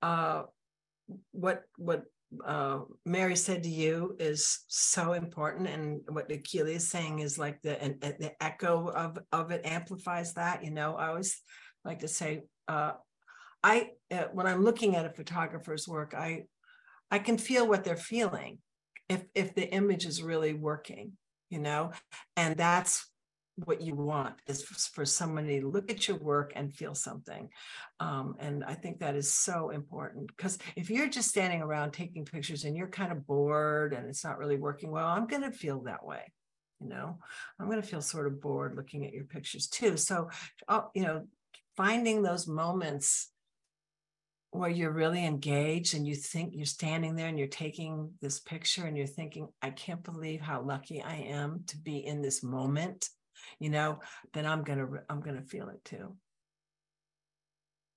uh 0.00 0.44
what 1.32 1.64
what 1.76 2.04
uh 2.44 2.80
Mary 3.04 3.36
said 3.36 3.62
to 3.62 3.68
you 3.68 4.16
is 4.18 4.60
so 4.68 5.12
important. 5.12 5.68
And 5.68 6.00
what 6.08 6.28
Akili 6.28 6.76
is 6.76 6.88
saying 6.88 7.20
is 7.20 7.38
like 7.38 7.60
the 7.62 7.82
and, 7.82 8.00
the 8.00 8.32
echo 8.42 8.88
of 8.88 9.18
of 9.32 9.50
it 9.50 9.62
amplifies 9.64 10.34
that. 10.34 10.64
You 10.64 10.70
know, 10.70 10.94
I 10.96 11.08
always 11.08 11.40
like 11.84 12.00
to 12.00 12.08
say 12.08 12.42
uh, 12.68 12.92
I 13.62 13.90
uh, 14.10 14.24
when 14.32 14.46
I'm 14.46 14.64
looking 14.64 14.96
at 14.96 15.06
a 15.06 15.10
photographer's 15.12 15.86
work, 15.86 16.14
I 16.16 16.44
I 17.10 17.18
can 17.18 17.38
feel 17.38 17.66
what 17.66 17.84
they're 17.84 17.96
feeling 17.96 18.58
if 19.08 19.24
if 19.34 19.54
the 19.54 19.68
image 19.72 20.06
is 20.06 20.22
really 20.22 20.54
working, 20.54 21.12
you 21.50 21.58
know, 21.58 21.92
and 22.36 22.56
that's 22.56 23.06
what 23.56 23.82
you 23.82 23.94
want 23.94 24.34
is 24.46 24.62
for 24.62 25.04
somebody 25.04 25.60
to 25.60 25.68
look 25.68 25.90
at 25.90 26.08
your 26.08 26.16
work 26.16 26.52
and 26.56 26.74
feel 26.74 26.94
something 26.94 27.48
um, 28.00 28.34
and 28.40 28.64
i 28.64 28.74
think 28.74 28.98
that 28.98 29.14
is 29.14 29.32
so 29.32 29.70
important 29.70 30.26
because 30.28 30.58
if 30.76 30.88
you're 30.88 31.08
just 31.08 31.28
standing 31.28 31.60
around 31.60 31.92
taking 31.92 32.24
pictures 32.24 32.64
and 32.64 32.76
you're 32.76 32.88
kind 32.88 33.12
of 33.12 33.26
bored 33.26 33.92
and 33.92 34.08
it's 34.08 34.24
not 34.24 34.38
really 34.38 34.56
working 34.56 34.90
well 34.90 35.06
i'm 35.06 35.26
going 35.26 35.42
to 35.42 35.52
feel 35.52 35.80
that 35.82 36.04
way 36.04 36.22
you 36.80 36.88
know? 36.88 37.16
I'm 37.60 37.66
going 37.66 37.80
to 37.80 37.86
feel 37.86 38.02
sort 38.02 38.26
of 38.26 38.40
bored 38.40 38.74
looking 38.74 39.06
at 39.06 39.12
your 39.12 39.24
pictures 39.24 39.68
too 39.68 39.96
so 39.96 40.30
uh, 40.68 40.82
you 40.94 41.02
know 41.02 41.26
finding 41.76 42.22
those 42.22 42.46
moments 42.46 43.32
where 44.52 44.70
you're 44.70 44.92
really 44.92 45.24
engaged 45.24 45.94
and 45.94 46.06
you 46.06 46.14
think 46.14 46.52
you're 46.54 46.66
standing 46.66 47.16
there 47.16 47.28
and 47.28 47.38
you're 47.38 47.48
taking 47.48 48.10
this 48.20 48.38
picture 48.38 48.84
and 48.84 48.98
you're 48.98 49.06
thinking, 49.06 49.48
I 49.62 49.70
can't 49.70 50.02
believe 50.04 50.42
how 50.42 50.60
lucky 50.60 51.02
I 51.02 51.16
am 51.16 51.64
to 51.68 51.78
be 51.78 52.04
in 52.04 52.20
this 52.20 52.42
moment, 52.42 53.08
you 53.58 53.70
know, 53.70 54.00
then 54.32 54.46
I'm 54.46 54.62
gonna 54.62 54.88
I'm 55.08 55.20
gonna 55.20 55.42
feel 55.42 55.68
it 55.68 55.84
too. 55.84 56.16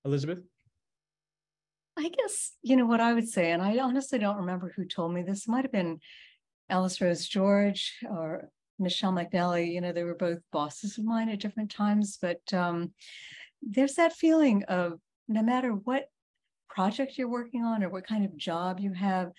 Elizabeth? 0.04 0.38
I 1.98 2.10
guess, 2.10 2.52
you 2.62 2.76
know, 2.76 2.84
what 2.86 3.00
I 3.00 3.14
would 3.14 3.28
say, 3.28 3.52
and 3.52 3.62
I 3.62 3.78
honestly 3.78 4.18
don't 4.18 4.36
remember 4.36 4.72
who 4.74 4.84
told 4.84 5.14
me 5.14 5.22
this, 5.22 5.48
might 5.48 5.64
have 5.64 5.72
been 5.72 5.98
Alice 6.68 7.00
Rose 7.00 7.26
George 7.26 7.94
or 8.08 8.50
Michelle 8.78 9.12
McNally. 9.12 9.72
You 9.72 9.80
know, 9.80 9.92
they 9.92 10.04
were 10.04 10.14
both 10.14 10.38
bosses 10.52 10.98
of 10.98 11.04
mine 11.04 11.30
at 11.30 11.40
different 11.40 11.70
times, 11.70 12.18
but 12.20 12.40
um, 12.52 12.92
there's 13.62 13.94
that 13.94 14.12
feeling 14.12 14.64
of 14.64 15.00
no 15.26 15.42
matter 15.42 15.70
what 15.70 16.10
project 16.68 17.16
you're 17.16 17.30
working 17.30 17.64
on 17.64 17.82
or 17.82 17.88
what 17.88 18.06
kind 18.06 18.24
of 18.24 18.36
job 18.36 18.78
you 18.78 18.92
have, 18.92 19.32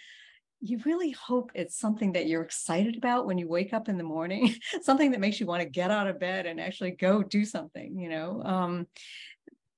you 0.61 0.79
really 0.85 1.11
hope 1.11 1.51
it's 1.53 1.79
something 1.79 2.13
that 2.13 2.27
you're 2.27 2.41
excited 2.41 2.97
about 2.97 3.25
when 3.25 3.37
you 3.37 3.47
wake 3.47 3.73
up 3.73 3.89
in 3.89 3.97
the 3.97 4.03
morning, 4.03 4.55
something 4.81 5.11
that 5.11 5.19
makes 5.19 5.39
you 5.39 5.45
want 5.45 5.61
to 5.61 5.69
get 5.69 5.91
out 5.91 6.07
of 6.07 6.19
bed 6.19 6.45
and 6.45 6.59
actually 6.59 6.91
go 6.91 7.23
do 7.23 7.45
something, 7.45 7.97
you 7.97 8.09
know. 8.09 8.41
Um, 8.43 8.87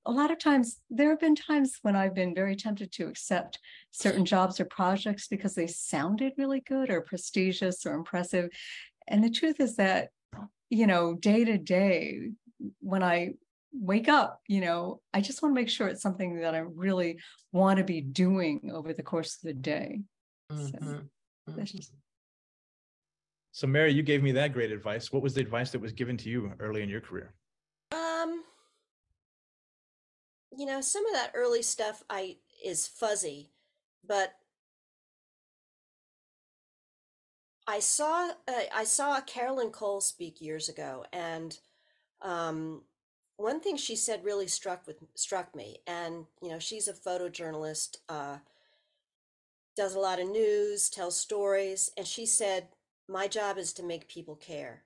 a 0.06 0.12
lot 0.12 0.32
of 0.32 0.40
times 0.40 0.80
there 0.90 1.10
have 1.10 1.20
been 1.20 1.36
times 1.36 1.78
when 1.82 1.96
I've 1.96 2.16
been 2.16 2.34
very 2.34 2.56
tempted 2.56 2.92
to 2.94 3.08
accept 3.08 3.60
certain 3.92 4.26
jobs 4.26 4.60
or 4.60 4.66
projects 4.66 5.28
because 5.28 5.54
they 5.54 5.68
sounded 5.68 6.34
really 6.38 6.62
good 6.62 6.90
or 6.90 7.02
prestigious 7.02 7.86
or 7.86 7.94
impressive. 7.94 8.50
And 9.08 9.24
the 9.24 9.30
truth 9.30 9.60
is 9.60 9.76
that, 9.76 10.10
you 10.70 10.88
know, 10.88 11.14
day 11.14 11.44
to 11.44 11.58
day, 11.58 12.32
when 12.80 13.04
I 13.04 13.34
wake 13.72 14.10
up 14.10 14.42
you 14.48 14.62
know 14.62 15.00
i 15.14 15.22
just 15.22 15.44
want 15.44 15.54
to 15.54 15.62
make 15.62 15.70
sure 15.70 15.88
it's 15.88 16.02
something 16.02 16.40
that 16.42 16.56
i 16.56 16.58
really 16.58 17.20
want 17.52 17.78
to 17.78 17.84
be 17.84 18.02
doing 18.02 18.72
over 18.74 18.94
the 18.94 19.04
course 19.04 19.36
of 19.36 19.42
the 19.42 19.54
day. 19.54 20.02
So, 20.50 20.56
mm-hmm. 20.56 21.64
Just... 21.64 21.94
so 23.52 23.68
mary 23.68 23.92
you 23.94 24.04
gave 24.04 24.24
me 24.24 24.32
that 24.34 24.54
great 24.54 24.72
advice. 24.72 25.12
What 25.12 25.24
was 25.24 25.34
the 25.34 25.42
advice 25.42 25.72
that 25.72 25.82
was 25.82 25.92
given 25.92 26.18
to 26.18 26.30
you 26.30 26.52
early 26.60 26.84
in 26.84 26.90
your 26.90 27.02
career? 27.02 27.34
Um 27.92 28.44
you 30.60 30.66
know 30.66 30.82
some 30.82 31.06
of 31.06 31.14
that 31.14 31.32
early 31.34 31.62
stuff 31.62 32.04
i 32.10 32.36
is 32.64 32.88
fuzzy 32.88 33.52
but 34.06 34.34
i 37.68 37.80
saw 37.80 38.32
uh, 38.48 38.64
i 38.74 38.84
saw 38.84 39.22
carolyn 39.22 39.70
cole 39.70 40.02
speak 40.02 40.42
years 40.42 40.68
ago 40.68 41.06
and 41.14 41.60
um 42.22 42.82
one 43.38 43.62
thing 43.62 43.78
she 43.78 43.96
said 43.96 44.24
really 44.26 44.48
struck 44.48 44.86
with 44.86 44.98
struck 45.16 45.56
me 45.56 45.78
and 45.88 46.26
you 46.42 46.50
know 46.50 46.60
she's 46.60 46.88
a 46.88 46.94
photojournalist 46.94 47.98
uh, 48.10 48.38
does 49.80 49.96
a 49.96 50.00
lot 50.00 50.20
of 50.20 50.30
news 50.30 50.90
tells 50.90 51.18
stories 51.18 51.90
and 51.96 52.06
she 52.06 52.26
said 52.26 52.68
my 53.08 53.30
job 53.30 53.58
is 53.58 53.72
to 53.72 53.82
make 53.82 54.10
people 54.10 54.36
care. 54.36 54.84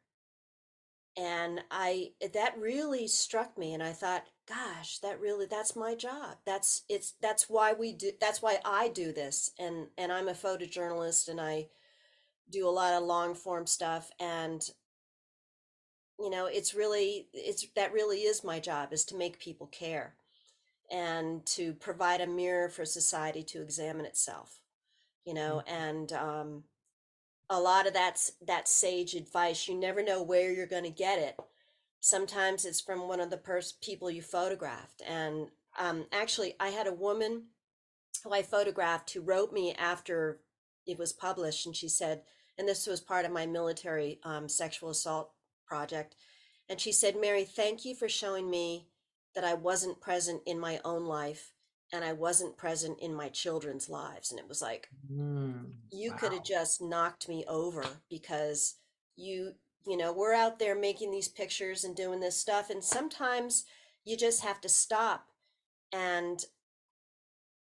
And 1.18 1.62
i 1.72 2.12
eh, 2.22 2.28
that 2.36 2.56
really 2.60 3.08
struck 3.08 3.58
me 3.58 3.74
and 3.74 3.82
i 3.82 3.92
thought 3.92 4.28
gosh 4.48 5.00
that 5.00 5.20
really 5.20 5.48
that's 5.48 5.76
my 5.76 5.96
job. 5.96 6.38
That's 6.46 6.84
it's 6.88 7.16
that's 7.20 7.50
why 7.50 7.74
we 7.74 7.94
do 7.94 8.12
that's 8.22 8.44
why 8.44 8.60
i 8.64 8.88
do 8.88 9.12
this. 9.12 9.50
And 9.58 9.88
and 9.98 10.12
i'm 10.12 10.28
a 10.28 10.34
photojournalist 10.34 11.28
and 11.28 11.42
i 11.42 11.70
do 12.52 12.68
a 12.68 12.78
lot 12.80 12.94
of 12.94 13.02
long 13.02 13.34
form 13.34 13.66
stuff 13.66 14.12
and 14.20 14.62
you 16.20 16.30
know 16.30 16.46
it's 16.46 16.76
really 16.76 17.30
it's 17.34 17.66
that 17.76 17.94
really 17.94 18.20
is 18.20 18.44
my 18.44 18.60
job 18.60 18.94
is 18.94 19.06
to 19.06 19.16
make 19.16 19.40
people 19.40 19.66
care 19.66 20.14
and 20.92 21.44
to 21.48 21.74
provide 21.74 22.22
a 22.22 22.28
mirror 22.28 22.70
for 22.70 22.86
society 22.86 23.42
to 23.42 23.64
examine 23.64 24.06
itself 24.06 24.60
you 25.26 25.34
know 25.34 25.62
mm-hmm. 25.68 25.84
and 25.84 26.14
um, 26.14 26.64
a 27.50 27.60
lot 27.60 27.88
of 27.88 27.94
that's 27.94 28.34
that 28.46 28.68
sage 28.68 29.14
advice 29.14 29.68
you 29.68 29.76
never 29.76 30.04
know 30.04 30.22
where 30.22 30.52
you're 30.52 30.66
going 30.66 30.84
to 30.84 30.90
get 30.90 31.20
it 31.20 31.38
sometimes 32.00 32.66
it's 32.66 32.82
from 32.82 33.08
one 33.08 33.20
of 33.20 33.30
the 33.30 33.38
pers- 33.38 33.74
people 33.82 34.10
you 34.10 34.22
photographed 34.22 35.02
and 35.08 35.48
um, 35.80 36.06
actually 36.12 36.56
i 36.60 36.70
had 36.70 36.88
a 36.88 36.94
woman 36.94 37.44
who 38.24 38.32
i 38.32 38.42
photographed 38.42 39.12
who 39.12 39.22
wrote 39.22 39.54
me 39.54 39.74
after 39.78 40.40
it 40.86 40.98
was 40.98 41.14
published 41.14 41.66
and 41.66 41.76
she 41.76 41.88
said 41.88 42.22
and 42.58 42.68
this 42.68 42.86
was 42.86 43.02
part 43.02 43.26
of 43.26 43.32
my 43.32 43.46
military 43.46 44.20
um, 44.24 44.48
sexual 44.48 44.90
assault 44.90 45.32
project. 45.66 46.16
And 46.70 46.80
she 46.80 46.92
said, 46.92 47.20
Mary, 47.20 47.44
thank 47.46 47.86
you 47.86 47.96
for 47.96 48.08
showing 48.08 48.50
me 48.50 48.88
that 49.36 49.44
I 49.44 49.54
wasn't 49.54 50.02
present 50.02 50.42
in 50.46 50.60
my 50.60 50.80
own 50.86 51.06
life 51.06 51.54
and 51.94 52.04
I 52.04 52.12
wasn't 52.12 52.58
present 52.58 53.00
in 53.00 53.14
my 53.14 53.30
children's 53.30 53.88
lives. 53.88 54.32
And 54.32 54.40
it 54.40 54.50
was 54.50 54.62
like, 54.62 54.90
mm, 55.10 55.72
you 55.92 56.12
wow. 56.12 56.18
could 56.18 56.34
have 56.34 56.44
just 56.44 56.82
knocked 56.82 57.30
me 57.30 57.46
over 57.48 57.86
because 58.10 58.78
you, 59.16 59.54
you 59.86 59.96
know, 59.96 60.12
we're 60.12 60.34
out 60.34 60.58
there 60.58 60.76
making 60.76 61.12
these 61.12 61.28
pictures 61.28 61.84
and 61.84 61.96
doing 61.96 62.20
this 62.20 62.36
stuff. 62.36 62.72
And 62.72 62.84
sometimes 62.84 63.66
you 64.06 64.18
just 64.18 64.44
have 64.44 64.60
to 64.62 64.70
stop 64.70 65.28
and 65.94 66.44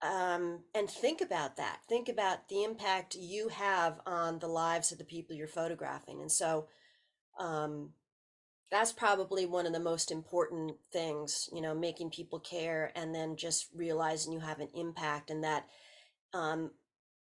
um, 0.03 0.59
and 0.75 0.87
think 0.87 1.21
about 1.21 1.57
that. 1.57 1.79
Think 1.89 2.07
about 2.07 2.49
the 2.49 2.63
impact 2.63 3.15
you 3.15 3.47
have 3.47 3.99
on 4.05 4.37
the 4.37 4.47
lives 4.47 4.91
of 4.91 4.99
the 4.99 5.03
people 5.03 5.35
you're 5.35 5.47
photographing. 5.47 6.21
And 6.21 6.31
so, 6.31 6.67
um, 7.39 7.93
that's 8.71 8.91
probably 8.91 9.45
one 9.45 9.65
of 9.65 9.73
the 9.73 9.79
most 9.79 10.11
important 10.11 10.73
things 10.91 11.49
you 11.53 11.61
know 11.61 11.73
making 11.73 12.09
people 12.09 12.39
care 12.39 12.91
and 12.95 13.13
then 13.13 13.35
just 13.35 13.67
realizing 13.75 14.33
you 14.33 14.39
have 14.39 14.59
an 14.59 14.69
impact 14.75 15.29
and 15.29 15.43
that 15.43 15.65
um, 16.33 16.71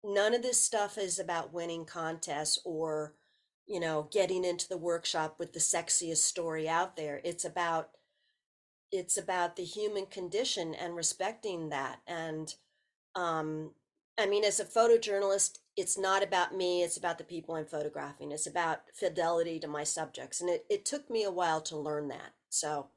none 0.04 0.34
of 0.34 0.42
this 0.42 0.60
stuff 0.60 0.98
is 0.98 1.18
about 1.18 1.52
winning 1.52 1.84
contests 1.84 2.60
or 2.64 3.14
you 3.66 3.80
know, 3.80 4.08
getting 4.12 4.44
into 4.44 4.68
the 4.68 4.76
workshop 4.76 5.36
with 5.38 5.52
the 5.52 5.60
sexiest 5.60 6.18
story 6.18 6.68
out 6.68 6.96
there. 6.96 7.20
It's 7.24 7.44
about 7.44 7.90
it's 8.90 9.16
about 9.16 9.56
the 9.56 9.64
human 9.64 10.04
condition 10.04 10.74
and 10.74 10.94
respecting 10.94 11.70
that. 11.70 12.00
And 12.06 12.54
um, 13.14 13.70
I 14.18 14.26
mean, 14.26 14.44
as 14.44 14.60
a 14.60 14.66
photojournalist, 14.66 15.58
it's 15.76 15.98
not 15.98 16.22
about 16.22 16.54
me, 16.54 16.82
it's 16.82 16.96
about 16.96 17.18
the 17.18 17.24
people 17.24 17.54
I'm 17.54 17.64
photographing. 17.64 18.32
It's 18.32 18.46
about 18.46 18.82
fidelity 18.94 19.58
to 19.60 19.68
my 19.68 19.84
subjects. 19.84 20.40
And 20.40 20.50
it, 20.50 20.66
it 20.68 20.84
took 20.84 21.08
me 21.08 21.24
a 21.24 21.30
while 21.30 21.60
to 21.62 21.76
learn 21.76 22.08
that. 22.08 22.32
So 22.48 22.88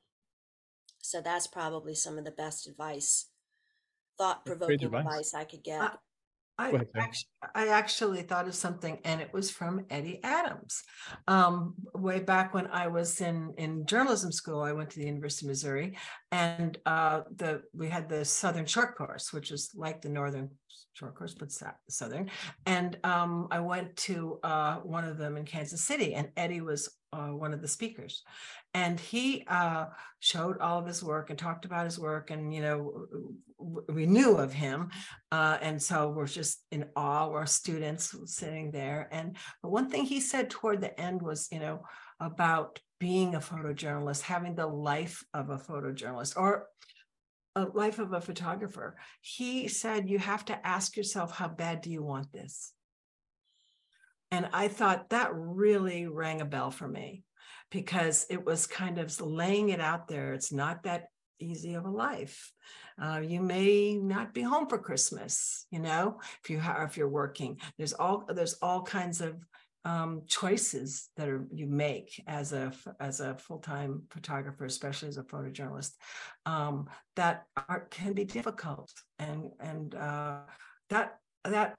so 1.05 1.21
that's 1.21 1.45
probably 1.45 1.93
some 1.93 2.17
of 2.17 2.25
the 2.25 2.31
best 2.31 2.65
advice, 2.65 3.27
thought 4.17 4.43
provoking 4.43 4.85
advice. 4.85 5.05
advice 5.05 5.33
I 5.35 5.43
could 5.43 5.63
get. 5.63 5.81
Uh, 5.81 5.89
I 6.57 6.69
ahead, 6.69 6.87
actually, 6.95 7.29
I 7.53 7.67
actually 7.67 8.21
thought 8.21 8.47
of 8.47 8.55
something 8.55 8.99
and 9.03 9.19
it 9.19 9.33
was 9.33 9.51
from 9.51 9.85
Eddie 9.89 10.21
Adams. 10.23 10.83
Um, 11.27 11.73
way 11.93 12.19
back 12.19 12.53
when 12.53 12.67
I 12.67 12.87
was 12.87 13.19
in, 13.19 13.53
in 13.57 13.85
journalism 13.85 14.31
school, 14.31 14.61
I 14.61 14.71
went 14.71 14.89
to 14.91 14.99
the 14.99 15.05
University 15.05 15.45
of 15.45 15.49
Missouri 15.49 15.97
and 16.31 16.77
uh, 16.85 17.21
the, 17.35 17.63
we 17.73 17.89
had 17.89 18.07
the 18.07 18.23
Southern 18.23 18.65
Short 18.65 18.95
Course, 18.95 19.33
which 19.33 19.51
is 19.51 19.71
like 19.75 20.01
the 20.01 20.09
Northern 20.09 20.49
Short 20.93 21.15
Course, 21.15 21.33
but 21.33 21.51
Southern. 21.89 22.31
And 22.65 22.97
um, 23.03 23.47
I 23.51 23.59
went 23.59 23.95
to 23.97 24.39
uh, 24.43 24.75
one 24.77 25.03
of 25.03 25.17
them 25.17 25.35
in 25.35 25.43
Kansas 25.43 25.83
City 25.83 26.13
and 26.13 26.29
Eddie 26.37 26.61
was 26.61 26.89
uh, 27.15 27.33
one 27.43 27.53
of 27.53 27.61
the 27.61 27.67
speakers. 27.67 28.23
And 28.73 28.99
he 28.99 29.45
uh, 29.47 29.85
showed 30.19 30.57
all 30.59 30.79
of 30.79 30.87
his 30.87 31.01
work 31.01 31.29
and 31.29 31.39
talked 31.39 31.65
about 31.65 31.85
his 31.85 31.97
work 31.97 32.29
and, 32.31 32.53
you 32.53 32.61
know, 32.61 33.07
we 33.89 34.05
knew 34.05 34.35
of 34.35 34.51
him. 34.53 34.89
Uh, 35.31 35.57
and 35.61 35.81
so 35.81 36.09
we're 36.09 36.27
just 36.27 36.63
in 36.71 36.85
awe, 36.95 37.29
we're 37.29 37.45
students 37.45 38.13
sitting 38.25 38.71
there. 38.71 39.07
And 39.11 39.37
but 39.61 39.71
one 39.71 39.89
thing 39.89 40.03
he 40.03 40.19
said 40.19 40.49
toward 40.49 40.81
the 40.81 40.99
end 40.99 41.21
was, 41.21 41.47
you 41.51 41.59
know, 41.59 41.83
about 42.19 42.79
being 42.99 43.35
a 43.35 43.39
photojournalist, 43.39 44.21
having 44.21 44.55
the 44.55 44.67
life 44.67 45.23
of 45.33 45.49
a 45.49 45.57
photojournalist 45.57 46.37
or 46.37 46.67
a 47.55 47.63
life 47.63 47.99
of 47.99 48.11
a 48.13 48.21
photographer. 48.21 48.97
He 49.21 49.67
said, 49.67 50.09
you 50.09 50.19
have 50.19 50.43
to 50.45 50.67
ask 50.67 50.97
yourself, 50.97 51.31
how 51.31 51.47
bad 51.47 51.81
do 51.81 51.89
you 51.89 52.03
want 52.03 52.31
this? 52.33 52.73
And 54.35 54.49
I 54.51 54.67
thought 54.67 55.11
that 55.11 55.29
really 55.33 56.07
rang 56.07 56.41
a 56.41 56.45
bell 56.45 56.69
for 56.69 56.89
me 56.89 57.23
because 57.71 58.25
it 58.29 58.45
was 58.45 58.67
kind 58.67 58.97
of 58.97 59.21
laying 59.21 59.69
it 59.69 59.79
out 59.79 60.09
there. 60.09 60.33
It's 60.33 60.51
not 60.51 60.83
that 60.83 61.05
easy 61.39 61.75
of 61.75 61.85
a 61.85 61.89
life. 61.89 62.51
Uh, 63.01 63.21
you 63.25 63.39
may 63.39 63.95
not 63.95 64.33
be 64.33 64.41
home 64.41 64.67
for 64.67 64.77
Christmas, 64.77 65.67
you 65.71 65.79
know, 65.79 66.19
if 66.43 66.49
you 66.49 66.59
have 66.59 66.89
if 66.89 66.97
you're 66.97 67.07
working. 67.07 67.61
There's 67.77 67.93
all 67.93 68.25
there's 68.27 68.55
all 68.61 68.81
kinds 68.81 69.21
of 69.21 69.37
um, 69.85 70.23
choices 70.27 71.07
that 71.15 71.29
are 71.29 71.47
you 71.53 71.67
make 71.67 72.21
as 72.27 72.51
a 72.51 72.73
as 72.99 73.21
a 73.21 73.35
full 73.35 73.59
time 73.59 74.03
photographer, 74.09 74.65
especially 74.65 75.07
as 75.07 75.17
a 75.17 75.23
photojournalist, 75.23 75.91
um, 76.45 76.89
that 77.15 77.45
are, 77.69 77.87
can 77.89 78.11
be 78.11 78.25
difficult, 78.25 78.91
and 79.17 79.51
and 79.61 79.95
uh, 79.95 80.39
that 80.89 81.19
that 81.45 81.75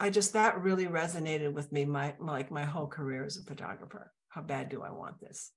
I 0.00 0.10
just 0.10 0.32
that 0.32 0.60
really 0.60 0.86
resonated 0.86 1.52
with 1.52 1.70
me. 1.70 1.84
My 1.84 2.14
like 2.20 2.50
my 2.50 2.64
whole 2.64 2.88
career 2.88 3.24
as 3.24 3.36
a 3.36 3.44
photographer. 3.44 4.12
How 4.28 4.42
bad 4.42 4.68
do 4.68 4.82
I 4.82 4.90
want 4.90 5.20
this? 5.20 5.52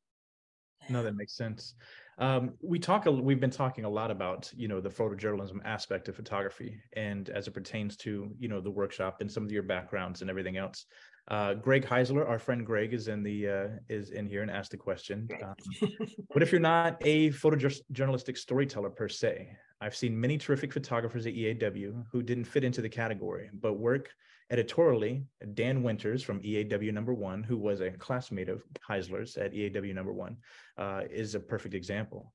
No, 0.92 1.04
that 1.04 1.16
makes 1.16 1.34
sense. 1.34 1.76
Um, 2.18 2.54
we 2.62 2.78
talk. 2.78 3.06
We've 3.06 3.40
been 3.40 3.50
talking 3.50 3.86
a 3.86 3.90
lot 3.90 4.12
about 4.12 4.52
you 4.56 4.68
know 4.68 4.80
the 4.80 4.90
photojournalism 4.90 5.60
aspect 5.66 6.08
of 6.08 6.16
photography, 6.16 6.80
and 6.94 7.30
as 7.30 7.48
it 7.48 7.52
pertains 7.52 7.98
to 7.98 8.30
you 8.38 8.48
know 8.48 8.62
the 8.62 8.70
workshop 8.70 9.22
and 9.22 9.32
some 9.32 9.44
of 9.44 9.52
your 9.52 9.64
backgrounds 9.64 10.22
and 10.22 10.30
everything 10.30 10.58
else. 10.58 10.86
Uh, 11.28 11.54
Greg 11.54 11.86
Heisler, 11.86 12.28
our 12.28 12.40
friend 12.40 12.66
Greg, 12.66 12.94
is 12.94 13.08
in 13.08 13.24
the 13.24 13.48
uh, 13.48 13.68
is 13.90 14.12
in 14.12 14.28
here 14.28 14.42
and 14.42 14.52
asked 14.52 14.74
a 14.74 14.78
question. 14.78 15.30
Um, 15.42 15.56
what 16.28 16.44
if 16.44 16.52
you're 16.52 16.62
not 16.62 16.98
a 17.02 17.30
photojournalistic 17.30 18.38
storyteller 18.38 18.90
per 18.90 19.08
se? 19.08 19.56
I've 19.80 19.96
seen 19.96 20.20
many 20.20 20.38
terrific 20.38 20.74
photographers 20.74 21.26
at 21.26 21.34
EAW 21.34 22.06
who 22.12 22.22
didn't 22.22 22.46
fit 22.46 22.64
into 22.64 22.82
the 22.82 22.90
category, 22.90 23.50
but 23.54 23.80
work 23.80 24.10
editorially. 24.52 25.26
Dan 25.54 25.82
Winters 25.82 26.22
from 26.22 26.42
EAW 26.42 26.94
number 26.94 27.14
one, 27.14 27.42
who 27.42 27.58
was 27.58 27.80
a 27.80 27.90
classmate 27.90 28.50
of 28.50 28.64
Heisler's 28.82 29.38
at 29.38 29.54
EAW 29.54 29.96
number 29.96 30.14
one, 30.14 30.38
uh, 30.78 31.04
is 31.10 31.34
a 31.34 31.40
perfect 31.40 31.74
example. 31.74 32.34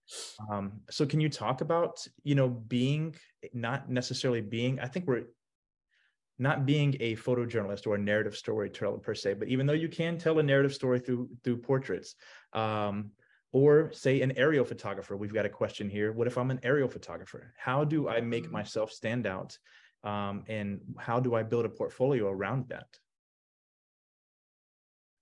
Um, 0.51 0.81
so 0.91 1.07
can 1.07 1.21
you 1.21 1.29
talk 1.29 1.61
about, 1.61 2.05
you 2.25 2.35
know, 2.35 2.49
being 2.49 3.15
not 3.53 3.91
necessarily 3.91 4.41
being, 4.41 4.81
I 4.81 4.87
think 4.87 5.07
we're 5.07 5.25
not 6.39 6.67
being 6.67 6.97
a 7.01 7.17
photojournalist 7.17 7.87
or 7.87 7.95
a 7.95 7.99
narrative 7.99 8.37
storyteller 8.37 8.99
per 8.99 9.15
se, 9.15 9.35
but 9.35 9.49
even 9.49 9.67
though 9.67 9.73
you 9.75 9.89
can 9.89 10.19
tell 10.19 10.39
a 10.39 10.43
narrative 10.43 10.75
story 10.75 10.99
through 10.99 11.31
through 11.45 11.59
portraits, 11.59 12.15
um, 12.53 13.11
or 13.53 13.91
say 13.93 14.21
an 14.21 14.33
aerial 14.37 14.67
photographer. 14.67 15.17
We've 15.17 15.33
got 15.33 15.47
a 15.47 15.49
question 15.49 15.89
here. 15.89 16.13
What 16.13 16.27
if 16.27 16.37
I'm 16.37 16.51
an 16.51 16.61
aerial 16.63 16.89
photographer? 16.89 17.55
How 17.57 17.85
do 17.85 18.07
I 18.07 18.21
make 18.21 18.47
Mhm. 18.49 18.51
myself 18.51 18.93
stand 18.93 19.27
out? 19.27 19.57
Um, 20.05 20.45
and 20.49 20.81
how 20.99 21.21
do 21.21 21.35
I 21.35 21.43
build 21.43 21.65
a 21.65 21.69
portfolio 21.69 22.29
around 22.29 22.69
that? 22.69 22.87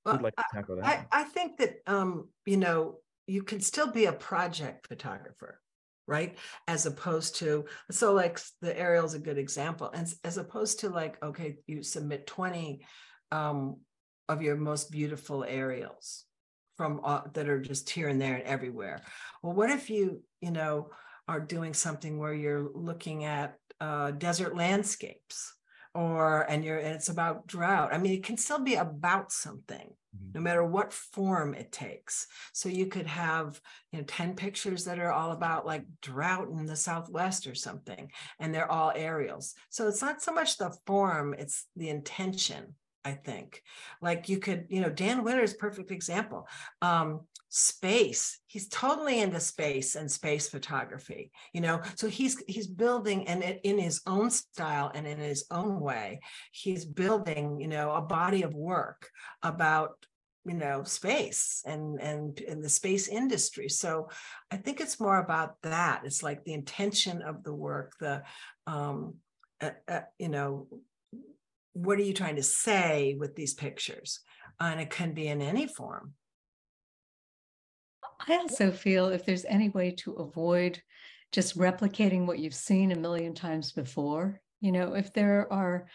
Well, 0.04 0.20
like 0.22 0.36
to 0.36 0.42
I- 0.42 0.56
tackle 0.56 0.76
that? 0.76 1.08
I. 1.10 1.20
I 1.20 1.24
think 1.24 1.58
that 1.58 1.76
um, 1.86 2.28
you 2.44 2.56
know, 2.56 2.98
you 3.26 3.42
can 3.42 3.60
still 3.60 3.90
be 3.90 4.04
a 4.04 4.12
project 4.12 4.86
photographer, 4.86 5.60
right? 6.06 6.36
As 6.68 6.84
opposed 6.86 7.36
to 7.36 7.64
so 7.90 8.12
like 8.12 8.38
the 8.60 8.78
aerial 8.78 9.06
is 9.06 9.14
a 9.14 9.18
good 9.18 9.38
example. 9.38 9.90
And 9.92 10.12
as 10.22 10.36
opposed 10.36 10.80
to 10.80 10.90
like, 10.90 11.22
okay, 11.22 11.56
you 11.66 11.82
submit 11.82 12.26
20 12.26 12.84
um 13.32 13.76
of 14.28 14.42
your 14.42 14.56
most 14.56 14.90
beautiful 14.90 15.44
aerials 15.44 16.24
from 16.76 17.00
uh, 17.04 17.22
that 17.34 17.48
are 17.48 17.60
just 17.60 17.88
here 17.90 18.08
and 18.08 18.20
there 18.20 18.34
and 18.34 18.44
everywhere. 18.44 19.00
Well, 19.42 19.52
what 19.52 19.70
if 19.70 19.90
you, 19.90 20.22
you 20.40 20.50
know, 20.50 20.90
are 21.28 21.40
doing 21.40 21.72
something 21.74 22.18
where 22.18 22.34
you're 22.34 22.68
looking 22.74 23.24
at 23.24 23.56
uh, 23.80 24.12
desert 24.12 24.56
landscapes 24.56 25.54
or 25.94 26.42
and 26.50 26.64
you're 26.64 26.78
and 26.78 26.94
it's 26.94 27.08
about 27.08 27.46
drought. 27.46 27.92
I 27.92 27.98
mean, 27.98 28.14
it 28.14 28.24
can 28.24 28.36
still 28.36 28.60
be 28.60 28.74
about 28.74 29.32
something 29.32 29.94
no 30.34 30.40
matter 30.40 30.64
what 30.64 30.92
form 30.92 31.54
it 31.54 31.72
takes. 31.72 32.26
So 32.52 32.68
you 32.68 32.86
could 32.86 33.06
have, 33.06 33.60
you 33.92 33.98
know, 33.98 34.04
10 34.06 34.34
pictures 34.34 34.84
that 34.84 34.98
are 34.98 35.12
all 35.12 35.32
about 35.32 35.66
like 35.66 35.84
drought 36.02 36.48
in 36.48 36.66
the 36.66 36.76
Southwest 36.76 37.46
or 37.46 37.54
something, 37.54 38.10
and 38.38 38.54
they're 38.54 38.70
all 38.70 38.92
aerials. 38.94 39.54
So 39.70 39.88
it's 39.88 40.02
not 40.02 40.22
so 40.22 40.32
much 40.32 40.56
the 40.56 40.76
form, 40.86 41.34
it's 41.38 41.66
the 41.76 41.88
intention, 41.88 42.74
I 43.04 43.12
think. 43.12 43.62
Like 44.00 44.28
you 44.28 44.38
could, 44.38 44.66
you 44.68 44.80
know, 44.80 44.88
Dan 44.88 45.22
Winter 45.22 45.34
Winter's 45.34 45.54
perfect 45.54 45.90
example. 45.90 46.48
Um, 46.80 47.20
space, 47.48 48.40
he's 48.46 48.68
totally 48.68 49.20
into 49.20 49.38
space 49.40 49.94
and 49.94 50.10
space 50.10 50.48
photography, 50.48 51.30
you 51.52 51.60
know. 51.60 51.82
So 51.96 52.08
he's 52.08 52.42
he's 52.46 52.66
building 52.66 53.28
and 53.28 53.42
in 53.42 53.78
his 53.78 54.00
own 54.06 54.30
style 54.30 54.90
and 54.94 55.06
in 55.06 55.18
his 55.18 55.44
own 55.50 55.80
way, 55.80 56.20
he's 56.52 56.84
building, 56.84 57.60
you 57.60 57.68
know, 57.68 57.92
a 57.92 58.00
body 58.00 58.42
of 58.42 58.54
work 58.54 59.10
about 59.42 60.06
you 60.46 60.54
know 60.54 60.82
space 60.84 61.62
and 61.66 62.00
and 62.02 62.40
in 62.40 62.60
the 62.60 62.68
space 62.68 63.08
industry 63.08 63.66
so 63.66 64.10
i 64.50 64.56
think 64.58 64.78
it's 64.78 65.00
more 65.00 65.16
about 65.16 65.54
that 65.62 66.02
it's 66.04 66.22
like 66.22 66.44
the 66.44 66.52
intention 66.52 67.22
of 67.22 67.42
the 67.44 67.54
work 67.54 67.92
the 67.98 68.22
um 68.66 69.14
uh, 69.62 69.70
uh, 69.88 70.00
you 70.18 70.28
know 70.28 70.66
what 71.74 71.98
are 71.98 72.02
you 72.02 72.14
trying 72.14 72.36
to 72.36 72.42
say 72.42 73.14
with 73.18 73.36
these 73.36 73.54
pictures 73.54 74.20
and 74.58 74.80
it 74.80 74.90
can 74.90 75.12
be 75.12 75.28
in 75.28 75.42
any 75.42 75.66
form 75.66 76.14
I 78.26 78.36
also 78.36 78.70
feel 78.70 79.08
if 79.08 79.24
there's 79.24 79.44
any 79.44 79.68
way 79.68 79.90
to 79.98 80.12
avoid 80.14 80.80
just 81.32 81.58
replicating 81.58 82.26
what 82.26 82.38
you've 82.38 82.54
seen 82.54 82.92
a 82.92 82.96
million 82.96 83.34
times 83.34 83.72
before, 83.72 84.40
you 84.60 84.72
know, 84.72 84.94
if 84.94 85.12
there 85.12 85.52
are, 85.52 85.86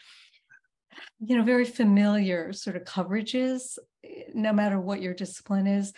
you 1.20 1.38
know, 1.38 1.44
very 1.44 1.66
familiar 1.66 2.52
sort 2.52 2.76
of 2.76 2.84
coverages, 2.84 3.78
eh, 4.04 4.24
no 4.34 4.52
matter 4.52 4.80
what 4.80 5.02
your 5.02 5.14
discipline 5.14 5.66
is, 5.66 5.94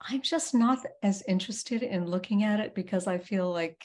I'm 0.00 0.22
just 0.22 0.54
not 0.54 0.78
as 1.02 1.24
interested 1.26 1.82
in 1.82 2.06
looking 2.06 2.44
at 2.44 2.60
it 2.60 2.74
because 2.74 3.06
I 3.06 3.18
feel 3.18 3.50
like, 3.50 3.84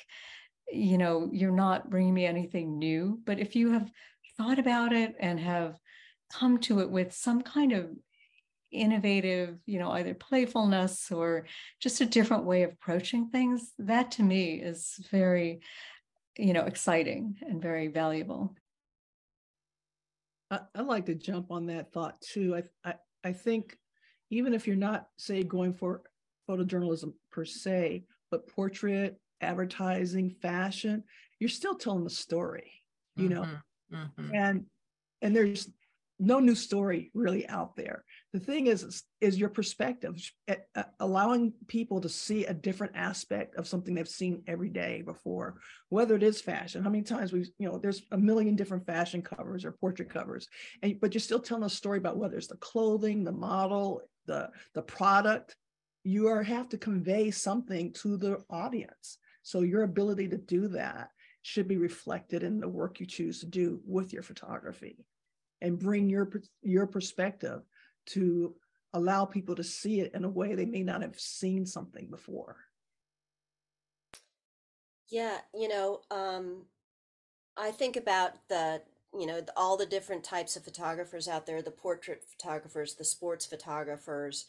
you 0.71 0.97
know, 0.97 1.29
you're 1.33 1.51
not 1.51 1.89
bringing 1.89 2.13
me 2.13 2.25
anything 2.25 2.77
new. 2.77 3.19
But 3.25 3.39
if 3.39 3.55
you 3.55 3.71
have 3.71 3.89
thought 4.41 4.59
about 4.59 4.93
it 4.93 5.15
and 5.19 5.39
have 5.39 5.77
come 6.31 6.57
to 6.57 6.79
it 6.79 6.89
with 6.89 7.13
some 7.13 7.41
kind 7.41 7.73
of 7.73 7.89
innovative, 8.71 9.57
you 9.65 9.77
know, 9.77 9.91
either 9.91 10.13
playfulness 10.13 11.11
or 11.11 11.45
just 11.79 12.01
a 12.01 12.05
different 12.05 12.45
way 12.45 12.63
of 12.63 12.71
approaching 12.71 13.29
things, 13.29 13.73
that 13.77 14.11
to 14.11 14.23
me 14.23 14.53
is 14.53 14.95
very, 15.11 15.59
you 16.37 16.53
know, 16.53 16.65
exciting 16.65 17.35
and 17.41 17.61
very 17.61 17.87
valuable. 17.87 18.55
I, 20.49 20.61
I 20.73 20.81
like 20.81 21.05
to 21.07 21.15
jump 21.15 21.51
on 21.51 21.67
that 21.67 21.91
thought 21.91 22.19
too. 22.21 22.55
I, 22.55 22.89
I, 22.89 22.93
I 23.23 23.33
think 23.33 23.77
even 24.29 24.53
if 24.53 24.65
you're 24.65 24.75
not, 24.75 25.07
say, 25.17 25.43
going 25.43 25.73
for 25.73 26.01
photojournalism 26.49 27.13
per 27.31 27.45
se, 27.45 28.05
but 28.31 28.47
portrait, 28.47 29.19
advertising, 29.41 30.29
fashion, 30.41 31.03
you're 31.39 31.49
still 31.49 31.75
telling 31.75 32.05
the 32.05 32.09
story, 32.09 32.71
you 33.15 33.27
know, 33.27 33.41
mm-hmm. 33.41 33.55
Mhm, 33.91 34.09
mhm. 34.17 34.31
and 34.33 34.65
and 35.21 35.35
there's 35.35 35.69
no 36.21 36.39
new 36.39 36.53
story 36.53 37.09
really 37.15 37.47
out 37.47 37.75
there. 37.75 38.05
The 38.31 38.39
thing 38.39 38.67
is, 38.67 38.83
is, 38.83 39.03
is 39.21 39.39
your 39.39 39.49
perspective, 39.49 40.21
uh, 40.47 40.83
allowing 40.99 41.51
people 41.67 41.99
to 42.01 42.09
see 42.09 42.45
a 42.45 42.53
different 42.53 42.95
aspect 42.95 43.55
of 43.55 43.67
something 43.67 43.95
they've 43.95 44.07
seen 44.07 44.43
every 44.45 44.69
day 44.69 45.01
before, 45.01 45.59
whether 45.89 46.15
it 46.15 46.21
is 46.21 46.39
fashion. 46.39 46.83
How 46.83 46.91
many 46.91 47.03
times 47.03 47.33
we've, 47.33 47.49
you 47.57 47.67
know, 47.67 47.79
there's 47.79 48.03
a 48.11 48.17
million 48.17 48.55
different 48.55 48.85
fashion 48.85 49.23
covers 49.23 49.65
or 49.65 49.71
portrait 49.71 50.11
covers, 50.11 50.47
and 50.83 50.99
but 51.01 51.13
you're 51.13 51.21
still 51.21 51.39
telling 51.39 51.63
a 51.63 51.69
story 51.69 51.97
about 51.97 52.17
whether 52.17 52.37
it's 52.37 52.47
the 52.47 52.57
clothing, 52.57 53.23
the 53.23 53.31
model, 53.31 54.01
the 54.27 54.49
the 54.75 54.83
product. 54.83 55.55
You 56.03 56.27
are 56.27 56.43
have 56.43 56.69
to 56.69 56.77
convey 56.77 57.31
something 57.31 57.93
to 57.93 58.17
the 58.17 58.43
audience. 58.49 59.17
So 59.43 59.61
your 59.61 59.83
ability 59.83 60.29
to 60.29 60.37
do 60.37 60.67
that 60.69 61.09
should 61.41 61.67
be 61.67 61.77
reflected 61.77 62.43
in 62.43 62.59
the 62.59 62.67
work 62.67 62.99
you 62.99 63.05
choose 63.05 63.39
to 63.39 63.45
do 63.45 63.81
with 63.85 64.13
your 64.13 64.23
photography 64.23 65.05
and 65.61 65.79
bring 65.79 66.09
your 66.09 66.29
your 66.61 66.87
perspective 66.87 67.61
to 68.07 68.55
allow 68.93 69.25
people 69.25 69.55
to 69.55 69.63
see 69.63 70.01
it 70.01 70.13
in 70.13 70.23
a 70.23 70.29
way 70.29 70.53
they 70.53 70.65
may 70.65 70.83
not 70.83 71.01
have 71.01 71.19
seen 71.19 71.65
something 71.65 72.07
before. 72.09 72.57
Yeah 75.09 75.37
you 75.53 75.67
know 75.67 75.99
um 76.09 76.63
i 77.57 77.69
think 77.69 77.97
about 77.97 78.31
the 78.47 78.81
you 79.13 79.25
know 79.25 79.41
all 79.57 79.75
the 79.75 79.85
different 79.85 80.23
types 80.23 80.55
of 80.55 80.63
photographers 80.63 81.27
out 81.27 81.45
there 81.45 81.61
the 81.61 81.69
portrait 81.69 82.23
photographers 82.23 82.95
the 82.95 83.03
sports 83.03 83.45
photographers 83.45 84.45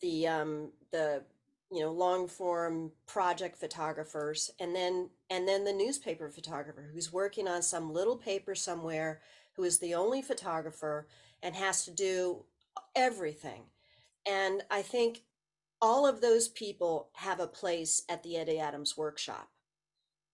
the 0.00 0.28
um 0.28 0.70
the 0.92 1.22
you 1.70 1.80
know 1.80 1.92
long 1.92 2.28
form 2.28 2.92
project 3.06 3.58
photographers 3.58 4.50
and 4.60 4.74
then 4.74 5.10
and 5.30 5.48
then 5.48 5.64
the 5.64 5.72
newspaper 5.72 6.28
photographer 6.28 6.90
who's 6.92 7.12
working 7.12 7.48
on 7.48 7.62
some 7.62 7.92
little 7.92 8.16
paper 8.16 8.54
somewhere 8.54 9.20
who 9.54 9.64
is 9.64 9.78
the 9.78 9.94
only 9.94 10.22
photographer 10.22 11.06
and 11.42 11.54
has 11.54 11.84
to 11.84 11.90
do 11.90 12.44
everything 12.94 13.62
and 14.26 14.62
i 14.70 14.80
think 14.80 15.22
all 15.82 16.06
of 16.06 16.20
those 16.20 16.48
people 16.48 17.08
have 17.14 17.40
a 17.40 17.46
place 17.46 18.02
at 18.08 18.22
the 18.22 18.36
eddie 18.36 18.60
adams 18.60 18.96
workshop 18.96 19.48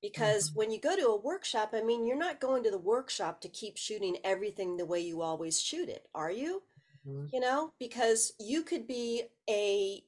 because 0.02 0.50
mm-hmm. 0.50 0.58
when 0.58 0.70
you 0.70 0.80
go 0.80 0.94
to 0.96 1.06
a 1.06 1.20
workshop 1.20 1.70
i 1.72 1.82
mean 1.82 2.06
you're 2.06 2.16
not 2.16 2.40
going 2.40 2.62
to 2.62 2.70
the 2.70 2.78
workshop 2.78 3.40
to 3.40 3.48
keep 3.48 3.78
shooting 3.78 4.18
everything 4.22 4.76
the 4.76 4.84
way 4.84 5.00
you 5.00 5.22
always 5.22 5.60
shoot 5.60 5.88
it 5.88 6.08
are 6.14 6.30
you 6.30 6.62
mm-hmm. 7.08 7.24
you 7.32 7.40
know 7.40 7.72
because 7.78 8.32
you 8.38 8.62
could 8.62 8.86
be 8.86 9.22
a 9.48 10.04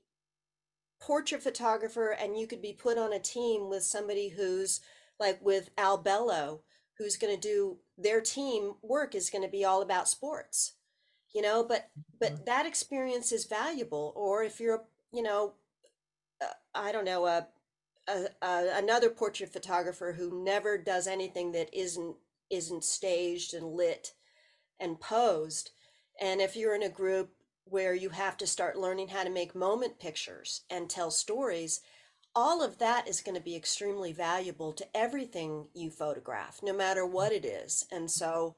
portrait 1.04 1.42
photographer 1.42 2.16
and 2.18 2.38
you 2.38 2.46
could 2.46 2.62
be 2.62 2.72
put 2.72 2.96
on 2.96 3.12
a 3.12 3.18
team 3.18 3.68
with 3.68 3.82
somebody 3.82 4.30
who's 4.30 4.80
like 5.20 5.38
with 5.42 5.68
Al 5.76 5.98
Bello, 5.98 6.62
who's 6.96 7.18
going 7.18 7.34
to 7.34 7.40
do 7.40 7.76
their 7.98 8.22
team 8.22 8.72
work 8.82 9.14
is 9.14 9.28
going 9.28 9.44
to 9.44 9.50
be 9.50 9.64
all 9.64 9.82
about 9.82 10.08
sports, 10.08 10.76
you 11.34 11.42
know, 11.42 11.62
but, 11.62 11.90
but 12.18 12.32
mm-hmm. 12.32 12.44
that 12.46 12.64
experience 12.64 13.32
is 13.32 13.44
valuable. 13.44 14.14
Or 14.16 14.44
if 14.44 14.60
you're, 14.60 14.84
you 15.12 15.22
know, 15.22 15.52
uh, 16.42 16.46
I 16.74 16.90
don't 16.90 17.04
know, 17.04 17.26
a, 17.26 17.48
a, 18.08 18.26
a, 18.40 18.78
another 18.78 19.10
portrait 19.10 19.52
photographer 19.52 20.14
who 20.16 20.42
never 20.42 20.78
does 20.78 21.06
anything 21.06 21.52
that 21.52 21.68
isn't, 21.78 22.16
isn't 22.50 22.82
staged 22.82 23.52
and 23.52 23.66
lit 23.66 24.14
and 24.80 24.98
posed. 24.98 25.70
And 26.18 26.40
if 26.40 26.56
you're 26.56 26.74
in 26.74 26.82
a 26.82 26.88
group 26.88 27.30
where 27.64 27.94
you 27.94 28.10
have 28.10 28.36
to 28.38 28.46
start 28.46 28.78
learning 28.78 29.08
how 29.08 29.24
to 29.24 29.30
make 29.30 29.54
moment 29.54 29.98
pictures 29.98 30.62
and 30.70 30.88
tell 30.88 31.10
stories, 31.10 31.80
all 32.34 32.62
of 32.62 32.78
that 32.78 33.08
is 33.08 33.20
going 33.20 33.36
to 33.36 33.40
be 33.40 33.56
extremely 33.56 34.12
valuable 34.12 34.72
to 34.72 34.86
everything 34.94 35.66
you 35.74 35.90
photograph, 35.90 36.60
no 36.62 36.72
matter 36.72 37.06
what 37.06 37.32
it 37.32 37.44
is. 37.44 37.86
And 37.90 38.10
so, 38.10 38.56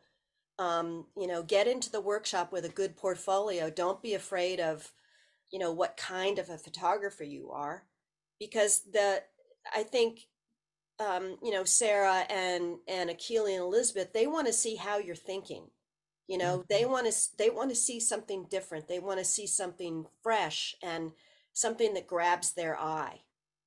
um, 0.58 1.06
you 1.16 1.26
know, 1.26 1.42
get 1.42 1.66
into 1.66 1.90
the 1.90 2.00
workshop 2.00 2.52
with 2.52 2.64
a 2.64 2.70
good 2.70 2.96
portfolio. 2.96 3.70
Don't 3.70 4.02
be 4.02 4.14
afraid 4.14 4.60
of, 4.60 4.92
you 5.52 5.58
know, 5.58 5.72
what 5.72 5.96
kind 5.96 6.38
of 6.38 6.48
a 6.48 6.58
photographer 6.58 7.24
you 7.24 7.50
are, 7.50 7.84
because 8.40 8.82
the, 8.90 9.22
I 9.74 9.82
think, 9.82 10.20
um, 10.98 11.36
you 11.42 11.52
know, 11.52 11.64
Sarah 11.64 12.24
and 12.30 12.78
and 12.88 13.10
Akili 13.10 13.52
and 13.52 13.62
Elizabeth, 13.62 14.12
they 14.12 14.26
want 14.26 14.46
to 14.46 14.52
see 14.52 14.76
how 14.76 14.98
you're 14.98 15.14
thinking 15.14 15.66
you 16.28 16.38
know 16.38 16.64
they 16.68 16.84
want 16.84 17.10
to 17.10 17.36
they 17.38 17.50
want 17.50 17.70
to 17.70 17.76
see 17.76 18.00
something 18.00 18.46
different 18.50 18.88
they 18.88 18.98
want 18.98 19.18
to 19.18 19.24
see 19.24 19.46
something 19.46 20.06
fresh 20.22 20.74
and 20.82 21.12
something 21.52 21.94
that 21.94 22.06
grabs 22.06 22.52
their 22.52 22.78
eye 22.78 23.20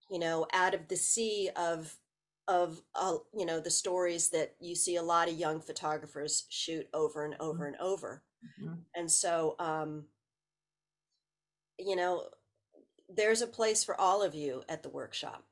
you 0.09 0.19
know 0.19 0.45
out 0.53 0.73
of 0.73 0.87
the 0.87 0.97
sea 0.97 1.49
of 1.55 1.95
of 2.47 2.81
uh, 2.95 3.15
you 3.33 3.45
know 3.45 3.59
the 3.59 3.69
stories 3.69 4.29
that 4.29 4.55
you 4.59 4.75
see 4.75 4.95
a 4.95 5.03
lot 5.03 5.29
of 5.29 5.35
young 5.35 5.61
photographers 5.61 6.45
shoot 6.49 6.87
over 6.93 7.23
and 7.23 7.35
over 7.39 7.65
mm-hmm. 7.65 7.73
and 7.73 7.75
over 7.77 8.23
mm-hmm. 8.61 8.73
and 8.95 9.09
so 9.09 9.55
um 9.59 10.05
you 11.77 11.95
know 11.95 12.23
there's 13.07 13.41
a 13.41 13.47
place 13.47 13.83
for 13.83 13.99
all 13.99 14.21
of 14.21 14.35
you 14.35 14.63
at 14.67 14.83
the 14.83 14.89
workshop 14.89 15.43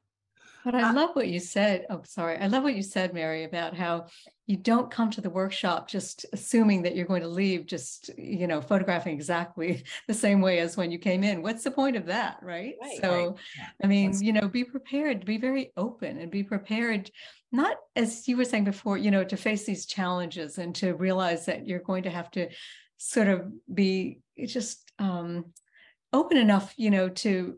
but 0.67 0.75
I 0.75 0.89
uh, 0.89 0.93
love 0.93 1.11
what 1.15 1.29
you 1.29 1.39
said. 1.39 1.85
Oh, 1.89 2.01
sorry. 2.03 2.35
I 2.35 2.47
love 2.47 2.61
what 2.61 2.75
you 2.75 2.83
said, 2.83 3.13
Mary, 3.13 3.45
about 3.45 3.73
how 3.73 4.07
you 4.47 4.57
don't 4.57 4.91
come 4.91 5.09
to 5.11 5.21
the 5.21 5.29
workshop 5.29 5.87
just 5.87 6.25
assuming 6.33 6.81
that 6.81 6.93
you're 6.93 7.05
going 7.05 7.21
to 7.21 7.29
leave 7.29 7.65
just, 7.65 8.09
you 8.17 8.47
know, 8.47 8.59
photographing 8.59 9.13
exactly 9.13 9.85
the 10.09 10.13
same 10.13 10.41
way 10.41 10.59
as 10.59 10.75
when 10.75 10.91
you 10.91 10.99
came 10.99 11.23
in. 11.23 11.41
What's 11.41 11.63
the 11.63 11.71
point 11.71 11.95
of 11.95 12.07
that? 12.07 12.39
Right. 12.41 12.75
right 12.81 12.99
so, 12.99 13.27
right. 13.27 13.35
Yeah. 13.57 13.67
I 13.81 13.87
mean, 13.87 14.11
That's 14.11 14.21
you 14.21 14.33
know, 14.33 14.49
be 14.49 14.65
prepared, 14.65 15.23
be 15.23 15.37
very 15.37 15.71
open 15.77 16.17
and 16.17 16.29
be 16.29 16.43
prepared, 16.43 17.11
not 17.53 17.77
as 17.95 18.27
you 18.27 18.35
were 18.35 18.43
saying 18.43 18.65
before, 18.65 18.97
you 18.97 19.09
know, 19.09 19.23
to 19.23 19.37
face 19.37 19.63
these 19.63 19.85
challenges 19.85 20.57
and 20.57 20.75
to 20.75 20.95
realize 20.95 21.45
that 21.45 21.65
you're 21.65 21.79
going 21.79 22.03
to 22.03 22.09
have 22.09 22.29
to 22.31 22.49
sort 22.97 23.29
of 23.29 23.49
be 23.73 24.19
just 24.45 24.91
um, 24.99 25.45
open 26.11 26.35
enough, 26.35 26.73
you 26.75 26.89
know, 26.89 27.07
to 27.07 27.55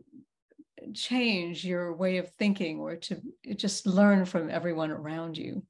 change 0.94 1.64
your 1.64 1.94
way 1.94 2.18
of 2.18 2.30
thinking 2.38 2.78
or 2.80 2.96
to 2.96 3.20
just 3.56 3.86
learn 3.86 4.24
from 4.24 4.50
everyone 4.50 4.90
around 4.90 5.36
you. 5.36 5.62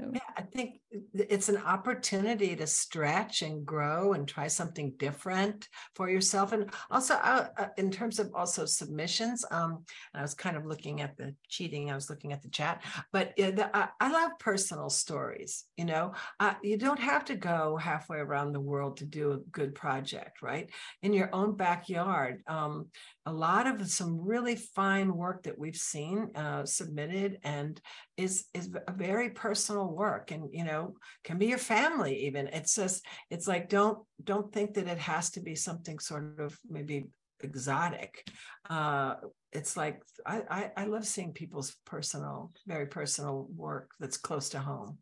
So. 0.00 0.10
Yeah, 0.12 0.20
I 0.36 0.42
think 0.42 0.80
it's 1.12 1.48
an 1.48 1.58
opportunity 1.58 2.56
to 2.56 2.66
stretch 2.66 3.42
and 3.42 3.64
grow 3.64 4.14
and 4.14 4.26
try 4.26 4.48
something 4.48 4.92
different 4.98 5.68
for 5.94 6.10
yourself. 6.10 6.52
And 6.52 6.68
also, 6.90 7.14
uh, 7.14 7.46
uh, 7.56 7.66
in 7.78 7.92
terms 7.92 8.18
of 8.18 8.32
also 8.34 8.64
submissions, 8.64 9.44
um, 9.52 9.84
I 10.12 10.22
was 10.22 10.34
kind 10.34 10.56
of 10.56 10.66
looking 10.66 11.00
at 11.00 11.16
the 11.16 11.36
cheating. 11.48 11.92
I 11.92 11.94
was 11.94 12.10
looking 12.10 12.32
at 12.32 12.42
the 12.42 12.48
chat, 12.48 12.82
but 13.12 13.38
uh, 13.40 13.52
the, 13.52 13.70
I, 13.76 13.88
I, 14.00 14.10
love 14.10 14.32
personal 14.40 14.90
stories. 14.90 15.64
You 15.76 15.84
know, 15.84 16.14
uh, 16.40 16.54
you 16.62 16.76
don't 16.76 17.00
have 17.00 17.24
to 17.26 17.36
go 17.36 17.76
halfway 17.76 18.18
around 18.18 18.52
the 18.52 18.60
world 18.60 18.96
to 18.96 19.04
do 19.04 19.32
a 19.32 19.38
good 19.52 19.76
project, 19.76 20.42
right? 20.42 20.70
In 21.02 21.12
your 21.12 21.32
own 21.32 21.56
backyard, 21.56 22.42
um, 22.48 22.88
a 23.26 23.32
lot 23.32 23.68
of 23.68 23.86
some 23.88 24.20
really 24.20 24.56
fine 24.56 25.14
work 25.16 25.44
that 25.44 25.58
we've 25.58 25.76
seen 25.76 26.30
uh, 26.34 26.64
submitted 26.64 27.38
and 27.44 27.80
is 28.16 28.46
is 28.54 28.70
a 28.86 28.92
very 28.92 29.30
personal 29.30 29.83
work 29.92 30.30
and 30.30 30.48
you 30.52 30.64
know 30.64 30.94
can 31.24 31.38
be 31.38 31.46
your 31.46 31.58
family 31.58 32.26
even. 32.26 32.48
It's 32.48 32.74
just 32.74 33.04
it's 33.30 33.48
like 33.48 33.68
don't 33.68 33.98
don't 34.22 34.52
think 34.52 34.74
that 34.74 34.88
it 34.88 34.98
has 34.98 35.30
to 35.30 35.40
be 35.40 35.54
something 35.54 35.98
sort 35.98 36.38
of 36.40 36.58
maybe 36.68 37.06
exotic. 37.40 38.28
Uh 38.68 39.16
it's 39.52 39.76
like 39.76 40.02
I, 40.26 40.42
I 40.50 40.70
i 40.78 40.84
love 40.86 41.06
seeing 41.06 41.32
people's 41.32 41.76
personal 41.84 42.52
very 42.66 42.86
personal 42.86 43.48
work 43.54 43.90
that's 44.00 44.16
close 44.16 44.48
to 44.50 44.58
home. 44.58 44.98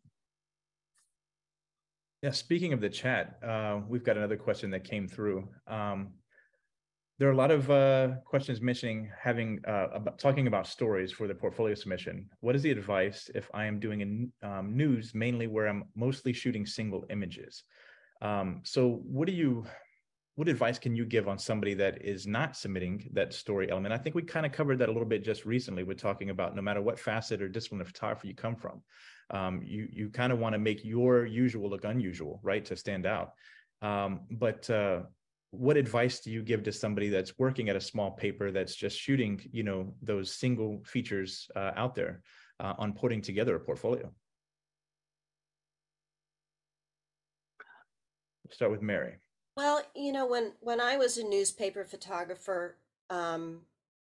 Yeah 2.23 2.33
speaking 2.33 2.73
of 2.73 2.81
the 2.81 2.91
chat 2.91 3.39
uh 3.47 3.81
we've 3.89 4.05
got 4.05 4.17
another 4.17 4.37
question 4.37 4.71
that 4.71 4.85
came 4.85 5.09
through. 5.09 5.49
Um 5.67 6.15
there 7.19 7.29
are 7.29 7.33
a 7.33 7.37
lot 7.37 7.51
of 7.51 7.71
uh, 7.71 8.09
questions 8.25 8.61
mentioning 8.61 9.11
having 9.21 9.61
uh, 9.69 9.89
about, 9.95 10.19
talking 10.19 10.47
about 10.47 10.67
stories 10.67 11.13
for 11.13 11.29
the 11.29 11.35
portfolio 11.35 11.75
submission. 11.75 12.29
What 12.41 12.57
is 12.57 12.63
the 12.63 12.71
advice 12.71 13.31
if 13.35 13.51
I 13.55 13.67
am 13.67 13.79
doing 13.79 14.31
a 14.43 14.49
um, 14.49 14.77
news 14.77 15.15
mainly 15.15 15.47
where 15.47 15.69
I'm 15.69 15.85
mostly 15.95 16.33
shooting 16.33 16.67
single 16.67 17.05
images? 17.11 17.63
Um, 18.23 18.61
so 18.65 19.03
what 19.05 19.27
do 19.27 19.33
you 19.33 19.67
what 20.35 20.49
advice 20.49 20.79
can 20.79 20.97
you 20.97 21.05
give 21.05 21.29
on 21.29 21.39
somebody 21.39 21.75
that 21.75 22.03
is 22.03 22.27
not 22.27 22.57
submitting 22.57 23.11
that 23.13 23.35
story 23.35 23.71
element? 23.71 23.93
I 23.93 23.99
think 23.99 24.17
we 24.17 24.23
kind 24.23 24.47
of 24.47 24.53
covered 24.53 24.79
that 24.79 24.89
a 24.89 24.93
little 24.93 25.07
bit 25.07 25.23
just 25.23 25.45
recently 25.45 25.85
with 25.85 25.99
talking 25.99 26.31
about 26.31 26.57
no 26.57 26.63
matter 26.63 26.81
what 26.81 26.99
facet 26.99 27.43
or 27.43 27.49
discipline 27.49 27.83
of 27.83 27.89
photography 27.89 28.29
you 28.29 28.35
come 28.35 28.57
from, 28.57 28.83
um, 29.31 29.61
you 29.63 29.89
you 29.93 30.09
kind 30.09 30.33
of 30.33 30.39
want 30.39 30.55
to 30.55 30.59
make 30.59 30.85
your 30.85 31.27
usual 31.27 31.69
look 31.69 31.85
unusual, 31.85 32.41
right, 32.43 32.65
to 32.65 32.77
stand 32.77 33.05
out. 33.05 33.33
Um, 33.83 34.21
but 34.31 34.71
uh, 34.71 35.03
what 35.53 35.77
advice 35.77 36.21
do 36.21 36.31
you 36.31 36.43
give 36.43 36.63
to 36.63 36.73
somebody 36.73 37.11
that's 37.11 37.39
working 37.39 37.69
at 37.69 37.77
a 37.77 37.81
small 37.81 38.11
paper 38.11 38.51
that's 38.51 38.75
just 38.75 38.99
shooting 38.99 39.39
you 39.53 39.63
know 39.63 39.95
those 40.01 40.33
single 40.35 40.83
features 40.85 41.47
uh, 41.55 41.73
out 41.77 41.95
there 41.95 42.23
uh, 42.59 42.73
on 42.79 42.93
putting 42.95 43.21
together 43.21 43.55
a 43.55 43.61
portfolio 43.61 44.11
start 48.51 48.71
with 48.71 48.81
mary 48.81 49.19
well 49.57 49.83
you 49.95 50.11
know 50.11 50.27
when 50.27 50.53
when 50.61 50.81
i 50.81 50.97
was 50.97 51.19
a 51.19 51.25
newspaper 51.25 51.85
photographer 51.85 52.79
um, 53.11 53.61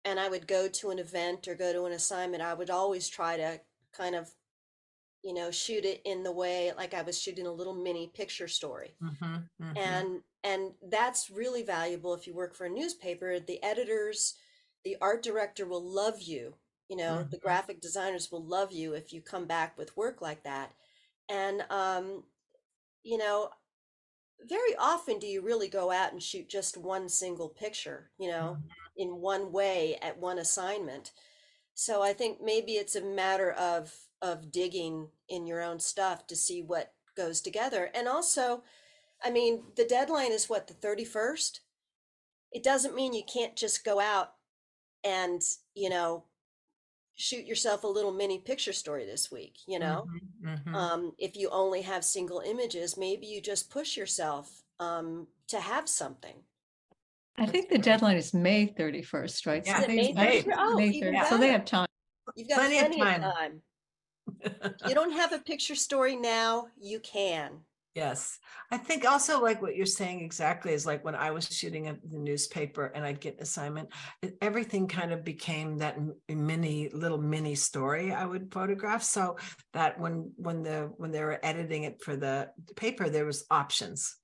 and 0.03 0.19
i 0.19 0.27
would 0.27 0.47
go 0.47 0.67
to 0.67 0.89
an 0.89 0.97
event 0.97 1.47
or 1.47 1.53
go 1.53 1.71
to 1.71 1.85
an 1.85 1.93
assignment 1.93 2.41
i 2.41 2.53
would 2.53 2.71
always 2.71 3.07
try 3.07 3.37
to 3.37 3.61
kind 3.95 4.15
of 4.15 4.31
you 5.23 5.33
know, 5.33 5.51
shoot 5.51 5.83
it 5.83 6.01
in 6.05 6.23
the 6.23 6.31
way 6.31 6.71
like 6.77 6.93
I 6.93 7.01
was 7.01 7.21
shooting 7.21 7.47
a 7.47 7.51
little 7.51 7.73
mini 7.73 8.07
picture 8.07 8.47
story. 8.47 8.95
Mhm, 9.01 9.49
mhm. 9.61 9.77
And 9.77 10.21
and 10.47 10.73
that's 10.89 11.31
really 11.31 11.63
valuable 11.63 12.15
if 12.15 12.27
you 12.27 12.33
work 12.35 12.55
for 12.55 12.65
a 12.65 12.69
newspaper. 12.71 13.39
The 13.39 13.63
editors, 13.63 14.35
the 14.85 14.97
art 15.01 15.23
director 15.23 15.65
will 15.67 15.83
love 15.83 16.21
you. 16.21 16.55
You 16.89 16.97
know, 16.97 17.25
the 17.31 17.37
Mhm. 17.37 17.39
graphic 17.39 17.81
designers 17.81 18.31
will 18.31 18.45
love 18.45 18.71
you 18.73 18.93
if 18.93 19.13
you 19.13 19.21
come 19.21 19.47
back 19.47 19.77
with 19.77 19.97
work 19.97 20.21
like 20.21 20.43
that. 20.43 20.73
And 21.29 21.63
um, 21.71 22.25
you 23.03 23.17
know, 23.17 23.51
very 24.41 24.75
often 24.77 25.19
do 25.19 25.27
you 25.27 25.41
really 25.41 25.67
go 25.67 25.91
out 25.91 26.11
and 26.11 26.21
shoot 26.21 26.49
just 26.49 26.77
one 26.77 27.09
single 27.09 27.49
picture, 27.49 28.11
you 28.19 28.29
know, 28.29 28.57
Mhm. 28.57 28.87
in 28.95 29.21
one 29.21 29.51
way 29.51 29.97
at 30.01 30.19
one 30.19 30.39
assignment. 30.39 31.11
So 31.75 32.03
I 32.03 32.13
think 32.13 32.41
maybe 32.41 32.73
it's 32.73 32.95
a 32.95 33.01
matter 33.01 33.51
of 33.53 33.95
of 34.21 34.51
digging 34.51 35.09
in 35.29 35.47
your 35.47 35.61
own 35.61 35.79
stuff 35.79 36.27
to 36.27 36.35
see 36.35 36.61
what 36.63 36.93
goes 37.15 37.41
together. 37.41 37.91
And 37.95 38.07
also, 38.07 38.63
I 39.23 39.31
mean, 39.31 39.63
the 39.75 39.85
deadline 39.85 40.31
is 40.31 40.49
what, 40.49 40.67
the 40.67 40.73
31st? 40.75 41.59
It 42.51 42.63
doesn't 42.63 42.95
mean 42.95 43.13
you 43.13 43.23
can't 43.31 43.55
just 43.55 43.83
go 43.83 43.99
out 43.99 44.33
and, 45.03 45.41
you 45.75 45.89
know, 45.89 46.23
shoot 47.15 47.45
yourself 47.45 47.83
a 47.83 47.87
little 47.87 48.11
mini 48.13 48.39
picture 48.39 48.73
story 48.73 49.05
this 49.05 49.31
week, 49.31 49.55
you 49.67 49.79
know? 49.79 50.07
Mhm, 50.43 50.63
mhm. 50.65 50.73
Um, 50.75 51.13
if 51.17 51.35
you 51.35 51.49
only 51.49 51.81
have 51.81 52.05
single 52.05 52.39
images, 52.41 52.95
maybe 52.97 53.25
you 53.25 53.41
just 53.41 53.69
push 53.71 53.97
yourself 53.97 54.63
um, 54.79 55.27
to 55.47 55.59
have 55.59 55.89
something. 55.89 56.35
I 57.39 57.45
think 57.47 57.69
the 57.69 57.77
deadline 57.79 58.17
is 58.17 58.33
May 58.33 58.65
thirty-first, 58.67 59.45
right? 59.45 59.65
So 59.65 59.71
Yeah, 59.71 59.77
Is 59.79 59.83
it 59.83 59.87
they- 59.87 59.95
May 59.95 60.13
May. 60.13 60.41
31st? 60.43 60.55
Oh, 60.57 60.75
May 60.77 60.87
even 60.89 61.13
30 61.15 61.29
So 61.29 61.37
they 61.37 61.49
have 61.49 61.65
time. 61.65 61.87
You've 62.35 62.47
got 62.49 62.57
Plenty 62.59 62.79
of 62.79 62.85
plenty 62.87 63.01
of 63.01 63.07
time. 63.07 63.21
time. 63.21 63.61
You 64.87 64.93
don't 64.93 65.13
have 65.13 65.31
a 65.33 65.39
picture 65.39 65.75
story 65.75 66.15
now, 66.15 66.67
you 66.79 66.99
can. 66.99 67.61
Yes, 67.97 68.37
I 68.69 68.77
think 68.77 69.05
also 69.05 69.41
like 69.41 69.59
what 69.59 69.75
you're 69.75 69.87
saying 69.87 70.19
exactly 70.21 70.71
is 70.71 70.85
like 70.85 71.03
when 71.03 71.15
I 71.15 71.31
was 71.31 71.47
shooting 71.47 71.87
at 71.87 71.97
the 72.07 72.19
newspaper 72.19 72.85
and 72.93 73.03
I'd 73.03 73.19
get 73.19 73.37
an 73.37 73.41
assignment, 73.41 73.89
it- 74.21 74.37
everything 74.39 74.87
kind 74.87 75.11
of 75.11 75.23
became 75.23 75.79
that 75.79 75.97
mini 76.29 76.89
little 76.89 77.17
mini 77.17 77.55
story 77.55 78.13
I 78.13 78.23
would 78.23 78.53
photograph. 78.53 79.01
So 79.01 79.37
that 79.73 79.99
when 79.99 80.31
when 80.37 80.61
the 80.61 80.91
when 80.97 81.09
they 81.09 81.23
were 81.23 81.39
editing 81.41 81.85
it 81.85 82.03
for 82.03 82.15
the 82.15 82.51
paper, 82.75 83.09
there 83.09 83.25
was 83.25 83.47
options. 83.49 84.15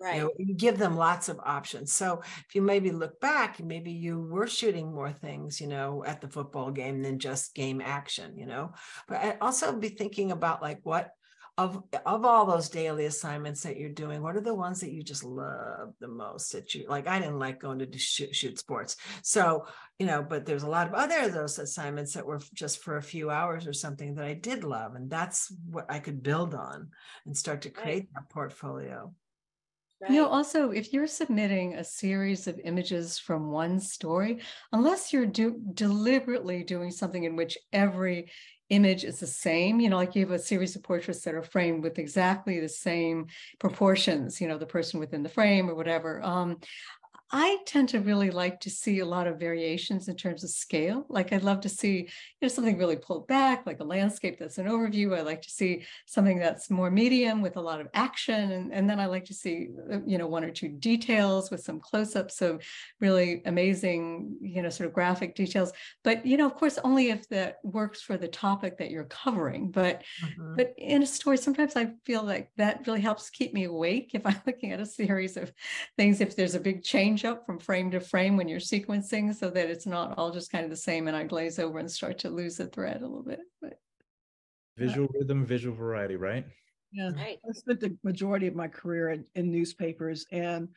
You 0.00 0.06
Right. 0.06 0.22
know, 0.22 0.30
you 0.38 0.54
give 0.54 0.78
them 0.78 0.96
lots 0.96 1.28
of 1.28 1.38
options. 1.44 1.92
So 1.92 2.20
if 2.22 2.54
you 2.54 2.62
maybe 2.62 2.92
look 2.92 3.20
back, 3.20 3.60
maybe 3.62 3.92
you 3.92 4.18
were 4.22 4.46
shooting 4.46 4.94
more 4.94 5.12
things, 5.12 5.60
you 5.60 5.66
know, 5.66 6.02
at 6.02 6.22
the 6.22 6.28
football 6.30 6.70
game 6.70 7.02
than 7.02 7.18
just 7.18 7.54
game 7.54 7.82
action, 7.84 8.38
you 8.38 8.46
know. 8.46 8.72
But 9.06 9.18
I 9.18 9.36
also 9.38 9.76
be 9.76 9.90
thinking 9.90 10.32
about 10.32 10.62
like 10.62 10.80
what 10.82 11.10
of 11.58 11.82
of 12.06 12.24
all 12.24 12.46
those 12.46 12.70
daily 12.70 13.06
assignments 13.06 13.62
that 13.64 13.76
you're 13.76 13.90
doing, 13.90 14.22
what 14.22 14.36
are 14.36 14.40
the 14.40 14.54
ones 14.54 14.80
that 14.80 14.92
you 14.92 15.02
just 15.02 15.24
love 15.24 15.92
the 16.00 16.08
most 16.08 16.52
that 16.52 16.74
you 16.74 16.86
like? 16.88 17.06
I 17.08 17.18
didn't 17.18 17.38
like 17.40 17.60
going 17.60 17.80
to 17.80 17.86
do 17.86 17.98
shoot, 17.98 18.34
shoot 18.34 18.58
sports. 18.58 18.96
So, 19.22 19.66
you 19.98 20.06
know, 20.06 20.22
but 20.22 20.46
there's 20.46 20.62
a 20.62 20.70
lot 20.70 20.86
of 20.86 20.94
other 20.94 21.20
of 21.22 21.32
those 21.34 21.58
assignments 21.58 22.14
that 22.14 22.26
were 22.26 22.40
just 22.54 22.78
for 22.82 22.96
a 22.96 23.02
few 23.02 23.30
hours 23.30 23.66
or 23.66 23.72
something 23.74 24.14
that 24.14 24.24
I 24.24 24.34
did 24.34 24.64
love. 24.64 24.94
And 24.94 25.10
that's 25.10 25.52
what 25.68 25.86
I 25.90 25.98
could 25.98 26.22
build 26.22 26.54
on 26.54 26.90
and 27.26 27.36
start 27.36 27.62
to 27.62 27.70
Right. 27.76 27.98
create 27.98 28.08
that 28.14 28.30
portfolio. 28.30 29.14
You 30.06 30.22
know, 30.22 30.28
also, 30.28 30.70
if 30.70 30.92
you're 30.94 31.06
submitting 31.06 31.74
a 31.74 31.84
series 31.84 32.46
of 32.46 32.58
images 32.64 33.18
from 33.18 33.50
one 33.50 33.78
story, 33.78 34.40
unless 34.72 35.12
you're 35.12 35.26
do 35.26 35.60
deliberately 35.74 36.64
doing 36.64 36.90
something 36.90 37.24
in 37.24 37.36
which 37.36 37.58
every 37.74 38.30
image 38.70 39.04
is 39.04 39.18
the 39.20 39.26
same, 39.26 39.80
you 39.80 39.88
know, 39.88 39.96
like 39.96 40.14
you 40.14 40.26
have 40.26 40.34
a 40.34 40.38
series 40.38 40.76
of 40.76 40.82
portraits 40.82 41.22
that 41.22 41.34
are 41.34 41.42
framed 41.42 41.82
with 41.82 41.98
exactly 41.98 42.60
the 42.60 42.68
same 42.68 43.26
proportions, 43.58 44.40
you 44.40 44.48
know, 44.48 44.58
the 44.58 44.66
person 44.66 45.00
within 45.00 45.22
the 45.22 45.28
frame 45.28 45.70
or 45.70 45.74
whatever. 45.74 46.22
Um, 46.22 46.58
I 47.30 47.58
tend 47.66 47.90
to 47.90 48.00
really 48.00 48.30
like 48.30 48.58
to 48.60 48.70
see 48.70 49.00
a 49.00 49.04
lot 49.04 49.26
of 49.26 49.38
variations 49.38 50.08
in 50.08 50.16
terms 50.16 50.42
of 50.42 50.48
scale. 50.48 51.04
Like 51.10 51.30
I'd 51.30 51.42
love 51.42 51.60
to 51.60 51.68
see, 51.68 51.98
you 52.04 52.08
know, 52.40 52.48
something 52.48 52.78
really 52.78 52.96
pulled 52.96 53.28
back, 53.28 53.66
like 53.66 53.80
a 53.80 53.84
landscape 53.84 54.38
that's 54.38 54.56
an 54.56 54.66
overview. 54.66 55.14
I 55.14 55.20
like 55.20 55.42
to 55.42 55.50
see 55.50 55.84
something 56.06 56.38
that's 56.38 56.70
more 56.70 56.90
medium 56.90 57.42
with 57.42 57.56
a 57.58 57.60
lot 57.60 57.82
of 57.82 57.88
action. 57.92 58.50
And, 58.52 58.72
and 58.72 58.88
then 58.88 58.98
I 58.98 59.04
like 59.06 59.26
to 59.26 59.34
see, 59.34 59.68
uh, 59.92 60.00
you 60.06 60.16
know, 60.16 60.26
one 60.26 60.42
or 60.42 60.50
two 60.50 60.70
details 60.70 61.50
with 61.50 61.60
some 61.60 61.80
close-ups 61.80 62.40
of 62.40 62.64
really 62.98 63.42
amazing, 63.44 64.38
you 64.40 64.62
know, 64.62 64.70
sort 64.70 64.86
of 64.88 64.94
graphic 64.94 65.34
details. 65.34 65.72
But, 66.04 66.24
you 66.24 66.38
know, 66.38 66.46
of 66.46 66.54
course, 66.54 66.78
only 66.78 67.10
if 67.10 67.28
that 67.28 67.56
works 67.62 68.00
for 68.00 68.16
the 68.16 68.28
topic 68.28 68.78
that 68.78 68.90
you're 68.90 69.04
covering. 69.04 69.70
But 69.70 70.02
Mhm. 70.18 70.48
but 70.54 70.74
in 70.76 71.02
a 71.04 71.06
story, 71.06 71.36
sometimes 71.38 71.76
I 71.76 71.94
feel 72.04 72.24
like 72.24 72.50
that 72.56 72.84
really 72.86 73.00
helps 73.00 73.30
keep 73.30 73.54
me 73.54 73.64
awake 73.64 74.10
if 74.14 74.26
I'm 74.26 74.40
looking 74.46 74.72
at 74.72 74.80
a 74.80 74.86
series 74.86 75.36
of 75.36 75.52
things, 75.96 76.20
if 76.20 76.34
there's 76.36 76.54
a 76.56 76.60
big 76.60 76.82
change 76.82 77.17
up 77.24 77.44
from 77.46 77.58
frame 77.58 77.90
to 77.92 78.00
frame 78.00 78.36
when 78.36 78.48
you're 78.48 78.60
sequencing, 78.60 79.34
so 79.34 79.50
that 79.50 79.70
it's 79.70 79.86
not 79.86 80.16
all 80.18 80.30
just 80.30 80.50
kind 80.50 80.64
of 80.64 80.70
the 80.70 80.76
same 80.76 81.08
and 81.08 81.16
I 81.16 81.24
glaze 81.24 81.58
over 81.58 81.78
and 81.78 81.90
start 81.90 82.18
to 82.18 82.30
lose 82.30 82.56
the 82.56 82.66
thread 82.66 82.98
a 83.02 83.06
little 83.06 83.22
bit. 83.22 83.40
But 83.60 83.78
Visual 84.76 85.08
rhythm, 85.12 85.44
visual 85.44 85.74
variety, 85.74 86.16
right? 86.16 86.44
Yeah. 86.92 87.10
Right. 87.10 87.38
I 87.46 87.52
spent 87.52 87.80
the 87.80 87.96
majority 88.02 88.46
of 88.46 88.54
my 88.54 88.68
career 88.68 89.10
in, 89.10 89.24
in 89.34 89.50
newspapers 89.50 90.24
and 90.32 90.68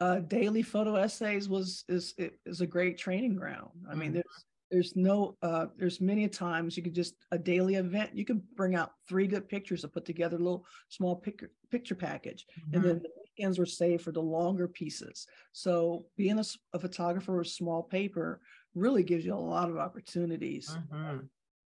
uh, 0.00 0.20
daily 0.20 0.62
photo 0.62 0.96
essays 0.96 1.48
was 1.48 1.84
is 1.88 2.14
is 2.44 2.60
a 2.60 2.66
great 2.66 2.98
training 2.98 3.36
ground. 3.36 3.70
I 3.90 3.94
mean, 3.94 4.10
Mhm. 4.10 4.14
there's 4.14 4.44
there's 4.70 4.96
no 4.96 5.36
uh, 5.42 5.66
there's 5.76 6.00
many 6.00 6.28
times 6.28 6.76
you 6.76 6.82
could 6.82 6.94
just 6.94 7.14
a 7.30 7.38
daily 7.38 7.76
event 7.76 8.14
you 8.16 8.24
could 8.24 8.42
bring 8.56 8.74
out 8.74 8.92
three 9.08 9.26
good 9.26 9.48
pictures 9.48 9.84
and 9.84 9.92
put 9.92 10.04
together 10.04 10.36
a 10.36 10.40
little 10.40 10.66
small 10.88 11.14
picture 11.16 11.50
picture 11.70 11.94
package, 11.94 12.44
and 12.72 12.82
Mhm. 12.82 12.84
then 12.86 12.98
the 13.02 13.10
weekends 13.36 13.58
were 13.58 13.66
saved 13.66 14.02
for 14.02 14.12
the 14.12 14.22
longer 14.22 14.68
pieces. 14.68 15.26
So 15.52 16.06
being 16.16 16.38
a 16.38 16.78
photographer 16.78 17.36
with 17.36 17.48
small 17.48 17.82
paper 17.82 18.40
really 18.74 19.02
gives 19.02 19.24
you 19.24 19.34
a 19.34 19.36
lot 19.36 19.70
of 19.70 19.76
opportunities 19.76 20.76
Mhm. 20.76 21.28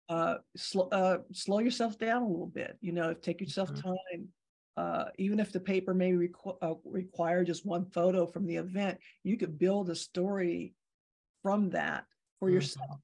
uh, 0.10 0.40
slow, 0.58 0.90
uh, 0.90 1.24
slow 1.32 1.60
yourself 1.60 1.98
down 1.98 2.24
a 2.24 2.28
little 2.28 2.48
bit. 2.48 2.78
You 2.82 2.92
know, 2.92 3.14
take 3.14 3.40
yourself 3.40 3.72
Mhm. 3.72 3.82
time. 3.84 4.34
Uh, 4.76 5.06
even 5.18 5.40
if 5.40 5.52
the 5.52 5.60
paper 5.60 5.94
may 5.94 6.12
requ- 6.12 6.58
uh, 6.62 6.76
require 6.84 7.44
just 7.46 7.66
one 7.66 7.86
photo 7.86 8.26
from 8.26 8.46
the 8.46 8.58
event, 8.58 9.00
you 9.24 9.38
could 9.38 9.58
build 9.58 9.90
a 9.90 9.96
story 9.96 10.76
from 11.44 11.70
that 11.70 12.08
for 12.40 12.50
Mhm. 12.50 12.54
yourself. 12.56 13.00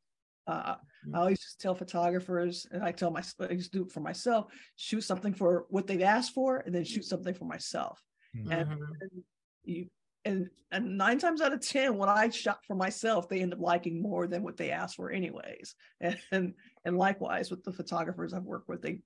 Uh, 0.47 0.78
Mhm. 1.05 1.16
I 1.16 1.20
always 1.20 1.39
just 1.39 1.60
tell 1.62 1.76
photographers, 1.76 2.66
and 2.72 2.84
I 2.84 2.91
tell 2.91 3.12
my, 3.12 3.24
I 3.39 3.51
used 3.51 3.72
to 3.72 3.80
do 3.80 3.86
it 3.86 3.91
for 3.91 3.99
myself: 4.01 4.53
shoot 4.76 5.01
something 5.01 5.34
for 5.34 5.66
what 5.70 5.88
they've 5.88 6.01
asked 6.01 6.34
for, 6.34 6.60
and 6.60 6.74
then 6.74 6.84
shoot 6.86 7.05
something 7.05 7.34
for 7.34 7.45
myself. 7.45 8.07
And, 8.49 8.69
Mhm. 8.69 8.79
and 9.01 9.23
you, 9.63 9.89
and 10.25 10.49
and 10.71 10.97
nine 10.97 11.17
times 11.17 11.39
out 11.41 11.53
of 11.53 11.61
ten, 11.61 11.97
when 11.97 12.09
I 12.09 12.29
shop 12.29 12.59
for 12.65 12.75
myself, 12.75 13.29
they 13.29 13.41
end 13.41 13.53
up 13.53 13.59
liking 13.61 14.01
more 14.01 14.27
than 14.27 14.43
what 14.43 14.57
they 14.57 14.71
asked 14.71 14.97
for, 14.97 15.11
anyways. 15.11 15.75
And 16.31 16.53
and 16.83 16.97
likewise 16.97 17.49
with 17.49 17.63
the 17.63 17.71
photographers 17.71 18.33
I've 18.33 18.43
worked 18.43 18.67
with, 18.67 18.81
they, 18.81 19.01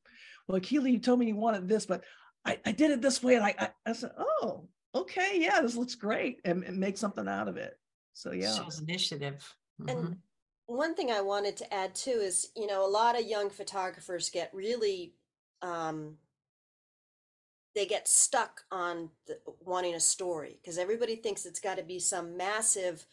well, 0.48 0.60
Akili, 0.60 0.94
you 0.94 1.00
told 1.00 1.20
me 1.20 1.28
you 1.28 1.36
wanted 1.36 1.68
this, 1.68 1.86
but 1.86 2.04
I, 2.46 2.60
I 2.66 2.72
did 2.72 2.92
it 2.92 3.02
this 3.02 3.22
way, 3.22 3.36
and 3.36 3.46
I, 3.46 3.54
I 3.60 3.70
I 3.86 3.94
said, 3.94 4.12
oh, 4.18 4.68
okay, 4.96 5.40
yeah, 5.40 5.62
this 5.62 5.76
looks 5.76 5.96
great, 5.96 6.40
and, 6.44 6.64
and 6.64 6.78
make 6.78 6.98
something 6.98 7.28
out 7.28 7.48
of 7.48 7.58
it. 7.58 7.78
So 8.14 8.32
yeah, 8.32 8.56
Shows 8.56 8.80
initiative. 8.80 9.56
Mhm. 9.80 9.90
And 9.90 10.16
one 10.66 10.96
thing 10.96 11.12
I 11.12 11.22
wanted 11.22 11.58
to 11.58 11.74
add 11.74 11.94
too 11.94 12.12
is, 12.12 12.50
you 12.56 12.66
know, 12.66 12.86
a 12.86 12.90
lot 12.90 13.20
of 13.20 13.28
young 13.28 13.50
photographers 13.50 14.30
get 14.30 14.54
really, 14.54 15.14
um, 15.62 16.18
they 17.76 17.86
get 17.86 18.08
stuck 18.08 18.64
on 18.72 19.10
the, 19.28 19.40
wanting 19.62 19.96
a 19.96 20.00
story 20.00 20.60
because 20.62 20.78
everybody 20.78 21.16
thinks 21.16 21.46
it's 21.46 21.60
got 21.60 21.78
to 21.78 21.84
be 21.84 22.00
some 22.00 22.38
massive, 22.38 23.06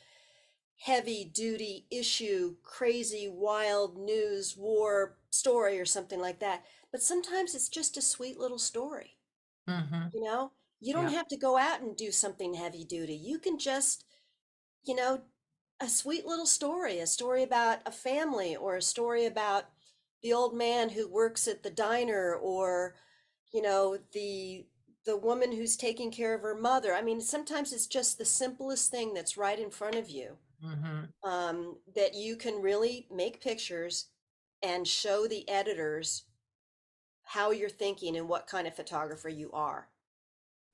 heavy 0.79 1.25
duty 1.25 1.87
issue, 1.91 2.57
crazy, 2.63 3.29
wild 3.29 3.99
news, 3.99 4.57
war 4.57 5.19
story 5.31 5.79
or 5.81 5.87
something 5.87 6.21
like 6.21 6.41
that. 6.41 6.65
But 6.93 7.03
sometimes 7.03 7.55
it's 7.55 7.69
just 7.69 7.97
a 7.97 8.03
sweet 8.03 8.39
little 8.39 8.59
story. 8.59 9.19
Mhm. 9.67 10.13
You 10.13 10.23
know, 10.25 10.53
you 10.81 10.93
don't 10.93 11.09
Yeah. 11.09 11.13
have 11.13 11.29
to 11.29 11.37
go 11.37 11.57
out 11.57 11.81
and 11.81 11.97
do 11.97 12.11
something 12.11 12.55
heavy 12.55 12.85
duty. 12.85 13.15
You 13.15 13.39
can 13.39 13.59
just, 13.59 14.05
you 14.85 14.95
know, 14.95 15.23
a 15.81 15.89
sweet 15.89 16.27
little 16.27 16.47
story, 16.47 17.01
a 17.01 17.07
story 17.07 17.43
about 17.43 17.81
a 17.87 17.93
family 17.93 18.57
or 18.57 18.77
a 18.77 18.83
story 18.83 19.27
about 19.27 19.67
the 20.23 20.33
old 20.33 20.55
man 20.55 20.91
who 20.91 21.09
works 21.09 21.49
at 21.49 21.63
the 21.63 21.71
diner 21.71 22.35
or, 22.35 22.97
you 23.53 23.63
know, 23.63 23.99
the 24.13 24.67
the 25.05 25.17
woman 25.17 25.53
who's 25.53 25.77
taking 25.77 26.11
care 26.11 26.35
of 26.35 26.43
her 26.43 26.55
mother. 26.55 26.93
I 26.93 27.01
mean, 27.01 27.21
sometimes 27.21 27.73
it's 27.73 27.87
just 27.87 28.19
the 28.19 28.25
simplest 28.25 28.91
thing 28.91 29.15
that's 29.15 29.39
right 29.39 29.59
in 29.59 29.71
front 29.71 29.95
of 29.95 30.11
you 30.11 30.37
Mhm. 30.63 31.09
um, 31.23 31.79
that 31.95 32.15
you 32.15 32.37
can 32.37 32.61
really 32.61 33.09
make 33.11 33.41
pictures 33.41 34.11
and 34.63 34.87
show 34.87 35.27
the 35.27 35.49
editors 35.49 36.25
how 37.25 37.51
you're 37.53 37.71
thinking 37.71 38.17
and 38.17 38.29
what 38.29 38.47
kind 38.47 38.67
of 38.67 38.75
photographer 38.75 39.29
you 39.29 39.51
are. 39.53 39.89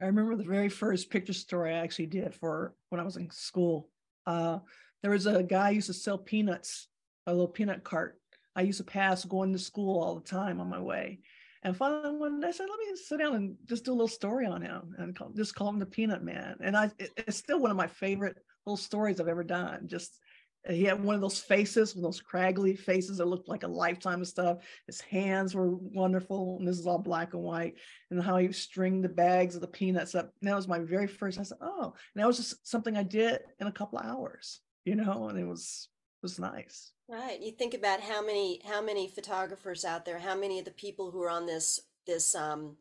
I 0.01 0.07
remember 0.07 0.35
the 0.35 0.45
very 0.45 0.69
first 0.69 1.11
picture 1.11 1.33
story 1.33 1.73
I 1.73 1.79
actually 1.79 2.07
did 2.07 2.35
for 2.35 2.75
when 2.89 3.01
I 3.01 3.05
was 3.05 3.17
in 3.17 3.31
school. 3.31 3.89
Uh, 4.27 4.61
there 5.03 5.13
was 5.13 5.27
a 5.27 5.43
guy 5.43 5.69
who 5.69 5.77
used 5.77 5.89
to 5.89 5.95
sell 5.95 6.19
peanuts, 6.19 6.89
a 7.27 7.33
little 7.33 7.49
peanut 7.49 7.85
cart 7.85 8.21
I 8.57 8.63
used 8.63 8.79
to 8.79 8.85
pass 8.85 9.25
going 9.25 9.53
to 9.53 9.59
school 9.59 10.01
all 10.03 10.15
the 10.15 10.21
time 10.21 10.61
on 10.61 10.69
my 10.69 10.81
way. 10.81 11.21
And 11.65 11.75
finally, 11.75 12.17
one 12.17 12.41
day 12.41 12.49
I 12.49 12.51
said, 12.51 12.67
let 12.69 12.79
me 12.79 12.95
sit 12.95 13.19
down 13.19 13.35
and 13.35 13.57
just 13.67 13.85
do 13.85 13.93
a 13.93 13.95
little 13.95 14.07
story 14.07 14.47
on 14.47 14.61
him 14.61 14.95
and 14.99 15.17
call, 15.17 15.31
just 15.31 15.55
call 15.55 15.71
him 15.71 15.79
the 15.79 15.87
Peanut 15.87 16.23
Man. 16.23 16.57
And 16.61 16.77
I, 16.77 16.91
it, 16.99 17.11
it's 17.17 17.39
still 17.39 17.59
one 17.59 17.71
of 17.71 17.77
my 17.77 17.87
favorite 17.87 18.37
little 18.67 18.77
stories 18.77 19.19
I've 19.19 19.29
ever 19.29 19.45
done. 19.45 19.89
Just 19.89 20.21
he 20.67 20.85
had 20.85 21.03
one 21.03 21.15
of 21.15 21.21
those 21.21 21.41
faces, 21.41 21.95
with 21.95 22.05
those 22.05 22.23
craggly 22.23 22.79
faces 22.79 23.19
that 23.19 23.27
looked 23.27 23.49
like 23.49 23.65
a 23.65 23.69
lifetime 23.69 24.23
of 24.23 24.29
stuff. 24.29 24.59
His 24.87 25.01
hands 25.03 25.55
were 25.55 25.75
wonderful, 25.75 26.57
and 26.59 26.67
this 26.67 26.79
is 26.79 26.87
all 26.87 26.99
black 26.99 27.35
and 27.35 27.43
white. 27.43 27.75
And 28.11 28.23
how 28.23 28.39
he 28.39 28.51
stringed 28.53 29.05
the 29.05 29.11
bags 29.11 29.55
of 29.55 29.61
the 29.61 29.67
peanuts 29.67 30.15
up. 30.15 30.33
And 30.41 30.49
that 30.49 30.57
was 30.57 30.69
my 30.69 30.79
very 30.79 31.07
first. 31.07 31.39
I 31.39 31.43
said, 31.43 31.59
"Oh," 31.61 31.93
and 32.15 32.23
that 32.23 32.27
was 32.27 32.39
just 32.39 32.67
something 32.67 32.97
I 32.97 33.03
did 33.03 33.41
in 33.61 33.67
a 33.67 33.73
couple 33.73 33.99
of 33.99 34.07
hours, 34.07 34.61
you 34.87 34.97
know, 34.97 35.29
and 35.29 35.39
it 35.39 35.47
was 35.47 35.89
was 36.23 36.39
nice. 36.39 36.94
Right. 37.09 37.41
You 37.41 37.53
think 37.53 37.75
about 37.75 38.01
how 38.01 38.25
many 38.25 38.61
how 38.67 38.81
many 38.81 39.09
photographers 39.09 39.85
out 39.85 40.05
there, 40.05 40.19
how 40.19 40.35
many 40.35 40.59
of 40.59 40.65
the 40.65 40.71
people 40.71 41.11
who 41.11 41.23
are 41.23 41.31
on 41.31 41.47
this 41.47 41.81
this 42.07 42.35
um, 42.35 42.77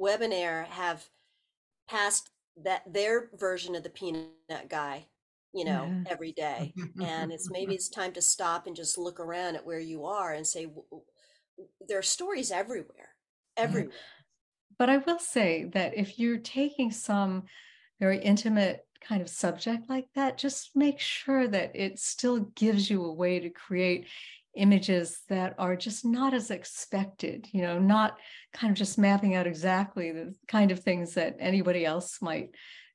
webinar 0.00 0.66
have 0.66 1.04
passed 1.88 2.30
that 2.64 2.82
their 2.92 3.30
version 3.34 3.74
of 3.74 3.82
the 3.82 3.90
peanut 3.90 4.28
guy 4.68 5.06
you 5.52 5.64
know 5.64 5.84
yeah. 5.86 6.10
every 6.10 6.32
day 6.32 6.72
and 7.02 7.32
it's 7.32 7.50
maybe 7.52 7.74
it's 7.74 7.88
time 7.88 8.12
to 8.12 8.22
stop 8.22 8.66
and 8.66 8.76
just 8.76 8.98
look 8.98 9.20
around 9.20 9.56
at 9.56 9.66
where 9.66 9.80
you 9.80 10.04
are 10.04 10.32
and 10.32 10.46
say 10.46 10.66
there 11.88 11.98
are 11.98 12.02
stories 12.02 12.50
everywhere 12.50 13.10
everywhere 13.56 13.92
but 14.78 14.88
i 14.88 14.98
will 14.98 15.18
say 15.18 15.64
that 15.72 15.96
if 15.96 16.18
you're 16.18 16.38
taking 16.38 16.90
some 16.90 17.44
very 18.00 18.18
intimate 18.18 18.86
kind 19.06 19.22
of 19.22 19.28
subject 19.28 19.88
like 19.88 20.06
that 20.14 20.38
just 20.38 20.70
make 20.74 20.98
sure 20.98 21.48
that 21.48 21.74
it 21.74 21.98
still 21.98 22.40
gives 22.54 22.88
you 22.88 23.04
a 23.04 23.12
way 23.12 23.40
to 23.40 23.50
create 23.50 24.06
images 24.54 25.22
that 25.28 25.54
are 25.58 25.74
just 25.74 26.04
not 26.04 26.34
as 26.34 26.50
expected 26.50 27.48
you 27.52 27.62
know 27.62 27.78
not 27.78 28.18
kind 28.52 28.70
of 28.70 28.76
just 28.76 28.98
mapping 28.98 29.34
out 29.34 29.46
exactly 29.46 30.12
the 30.12 30.34
kind 30.46 30.70
of 30.70 30.80
things 30.80 31.14
that 31.14 31.36
anybody 31.38 31.84
else 31.84 32.20
might 32.20 32.50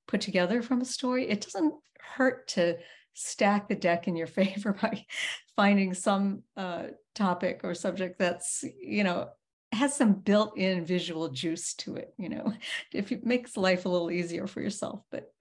put 0.08 0.22
together 0.22 0.62
from 0.62 0.82
a 0.82 0.86
story. 0.86 1.30
It 1.30 1.42
doesn't 1.42 1.74
hurt 2.00 2.48
to 2.50 2.78
stack 3.14 3.68
the 3.68 3.76
deck 3.76 4.08
in 4.08 4.16
your 4.16 4.28
favor 4.40 4.74
by 4.82 5.06
finding 5.56 5.94
some 5.94 6.44
uh, 6.56 6.84
topic 7.14 7.62
or 7.64 7.74
subject 7.74 8.20
that's 8.20 8.64
you 8.80 9.04
know 9.04 9.30
has 9.74 9.96
some 9.96 10.14
built-in 10.14 10.86
visual 10.86 11.28
juice 11.30 11.74
to 11.74 11.96
it 11.96 12.14
you 12.18 12.30
know. 12.30 12.54
If 12.94 13.12
it 13.12 13.26
makes 13.26 13.58
life 13.58 13.86
a 13.86 13.90
little 13.90 14.12
easier 14.12 14.48
for 14.48 14.62
yourself 14.62 15.02
but 15.12 15.32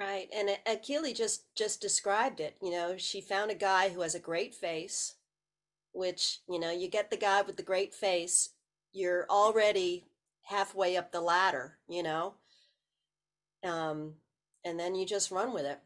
right 0.00 0.28
and 0.34 0.50
akili 0.66 1.14
just 1.14 1.44
just 1.56 1.80
described 1.80 2.40
it 2.40 2.56
you 2.62 2.70
know 2.70 2.96
she 2.96 3.20
found 3.20 3.50
a 3.50 3.54
guy 3.54 3.88
who 3.88 4.00
has 4.00 4.14
a 4.14 4.20
great 4.20 4.54
face 4.54 5.14
which 5.92 6.40
you 6.48 6.58
know 6.58 6.70
you 6.70 6.88
get 6.88 7.10
the 7.10 7.16
guy 7.16 7.42
with 7.42 7.56
the 7.56 7.62
great 7.62 7.94
face 7.94 8.50
you're 8.92 9.26
already 9.30 10.06
halfway 10.42 10.96
up 10.96 11.12
the 11.12 11.20
ladder 11.20 11.78
you 11.88 12.02
know 12.02 12.34
um 13.64 14.12
and 14.64 14.78
then 14.78 14.94
you 14.94 15.06
just 15.06 15.30
run 15.30 15.52
with 15.52 15.64
it 15.64 15.80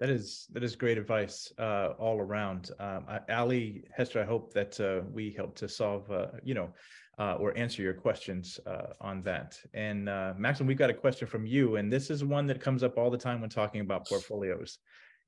that 0.00 0.10
is 0.10 0.46
that 0.52 0.64
is 0.64 0.74
great 0.74 0.98
advice 0.98 1.52
uh, 1.58 1.90
all 1.98 2.20
around. 2.20 2.70
Um, 2.80 3.06
Ali 3.30 3.84
Hester, 3.96 4.20
I 4.20 4.24
hope 4.24 4.52
that 4.52 4.78
uh, 4.80 5.02
we 5.12 5.30
help 5.30 5.54
to 5.56 5.68
solve, 5.68 6.10
uh, 6.10 6.26
you 6.42 6.52
know, 6.52 6.70
uh, 7.18 7.34
or 7.34 7.56
answer 7.56 7.82
your 7.82 7.94
questions 7.94 8.58
uh, 8.66 8.92
on 9.00 9.22
that. 9.22 9.58
And 9.72 10.08
uh, 10.08 10.34
Maxim, 10.36 10.66
we've 10.66 10.78
got 10.78 10.90
a 10.90 10.94
question 10.94 11.28
from 11.28 11.46
you, 11.46 11.76
and 11.76 11.92
this 11.92 12.10
is 12.10 12.24
one 12.24 12.46
that 12.46 12.60
comes 12.60 12.82
up 12.82 12.98
all 12.98 13.10
the 13.10 13.18
time 13.18 13.40
when 13.40 13.50
talking 13.50 13.80
about 13.80 14.06
portfolios. 14.06 14.78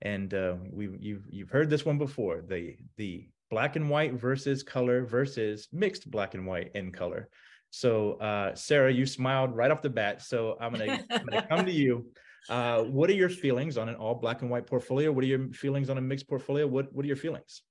And 0.02 0.34
we 0.72 0.90
you've 1.00 1.24
you've 1.30 1.50
heard 1.50 1.70
this 1.70 1.86
one 1.86 1.96
before 1.96 2.42
the 2.46 2.76
the 2.98 3.28
black 3.48 3.76
and 3.76 3.88
white 3.88 4.12
versus 4.14 4.62
color 4.62 5.06
versus 5.06 5.68
mixed 5.72 6.10
black 6.10 6.34
and 6.34 6.46
white 6.46 6.70
in 6.74 6.92
color. 6.92 7.30
So 7.70 8.52
Sarah, 8.54 8.92
you 8.92 9.06
smiled 9.06 9.56
right 9.56 9.70
off 9.70 9.80
the 9.80 9.88
bat. 9.88 10.20
So 10.20 10.58
I'm 10.60 10.72
gonna 10.72 11.02
I'm 11.10 11.24
gonna 11.24 11.46
come 11.46 11.64
to 11.64 11.72
you. 11.72 12.06
Uh, 12.48 12.82
what 12.84 13.10
are 13.10 13.14
your 13.14 13.28
feelings 13.28 13.76
on 13.76 13.88
an 13.88 13.96
all 13.96 14.14
black 14.14 14.42
and 14.42 14.48
white 14.48 14.68
portfolio? 14.68 15.10
What 15.10 15.24
are 15.24 15.26
your 15.26 15.48
feelings 15.48 15.90
on 15.90 15.98
a 15.98 16.00
mixed 16.00 16.28
portfolio? 16.28 16.64
What 16.64 16.92
What 16.92 17.04
are 17.04 17.08
your 17.08 17.16
feelings? 17.16 17.62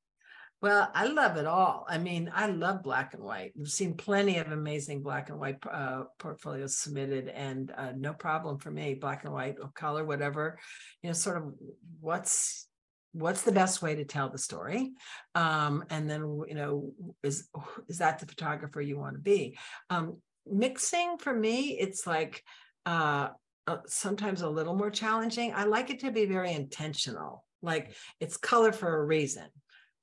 Well, 0.66 0.90
I 0.96 1.06
love 1.06 1.38
it 1.38 1.46
all. 1.46 1.86
I 1.88 2.00
mean, 2.00 2.32
I 2.34 2.48
love 2.48 2.82
black 2.82 3.14
and 3.14 3.22
white. 3.22 3.52
We've 3.56 3.70
seen 3.70 3.94
plenty 3.94 4.40
of 4.40 4.52
amazing 4.52 5.04
black 5.04 5.30
and 5.30 5.38
white 5.38 5.58
uh, 5.72 6.06
portfolios 6.18 6.76
submitted, 6.76 7.28
and 7.28 7.72
uh, 7.78 7.92
no 7.96 8.14
problem 8.14 8.58
for 8.58 8.72
me. 8.72 8.96
Black 8.96 9.26
and 9.26 9.32
white 9.32 9.58
or 9.62 9.70
color, 9.76 10.04
whatever. 10.04 10.58
You 11.04 11.10
know, 11.12 11.14
sort 11.14 11.38
of 11.38 11.54
what's 12.00 12.68
what's 13.12 13.44
the 13.44 13.52
best 13.52 13.84
way 13.84 13.94
to 13.94 14.06
tell 14.06 14.28
the 14.28 14.40
story 14.40 14.94
um, 15.36 15.84
and 15.92 16.10
then 16.10 16.22
you 16.48 16.56
know 16.56 16.92
is 17.22 17.48
is 17.88 18.00
that 18.00 18.18
the 18.18 18.26
photographer 18.26 18.82
you 18.82 18.98
want 18.98 19.14
to 19.14 19.22
be 19.22 19.56
um, 19.92 20.18
mixing 20.48 21.18
for 21.20 21.34
me 21.34 21.78
it's 21.80 22.08
like 22.08 22.44
uh, 22.88 23.30
uh, 23.68 23.78
sometimes 23.88 24.42
a 24.42 24.50
little 24.50 24.76
more 24.76 24.92
challenging. 24.92 25.54
I 25.56 25.64
like 25.66 25.90
it 25.90 26.00
to 26.02 26.12
be 26.12 26.26
very 26.26 26.54
intentional, 26.54 27.44
like 27.62 27.96
it's 28.20 28.38
color 28.38 28.72
for 28.72 28.96
a 28.96 29.06
reason. 29.06 29.46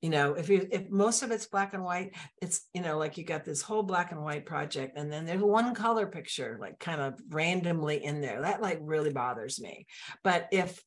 You 0.03 0.09
know, 0.09 0.33
if 0.33 0.49
you 0.49 0.67
if 0.69 0.89
most 0.89 1.23
of 1.23 1.31
it's 1.31 1.45
black 1.45 1.73
and 1.73 1.81
white, 1.81 2.13
it's 2.41 2.67
you 2.73 2.81
know 2.81 2.97
like 2.97 3.17
you 3.17 3.23
got 3.23 3.45
this 3.45 3.61
whole 3.61 3.83
black 3.83 4.11
and 4.11 4.21
white 4.21 4.45
project, 4.45 4.97
and 4.97 5.09
then 5.09 5.25
there's 5.25 5.41
one 5.41 5.73
color 5.73 6.07
picture 6.07 6.57
like 6.59 6.77
kind 6.77 6.99
of 6.99 7.17
randomly 7.29 8.03
in 8.03 8.19
there. 8.19 8.41
That 8.41 8.61
like 8.61 8.79
really 8.81 9.13
bothers 9.13 9.61
me. 9.61 9.87
But 10.21 10.49
if 10.51 10.83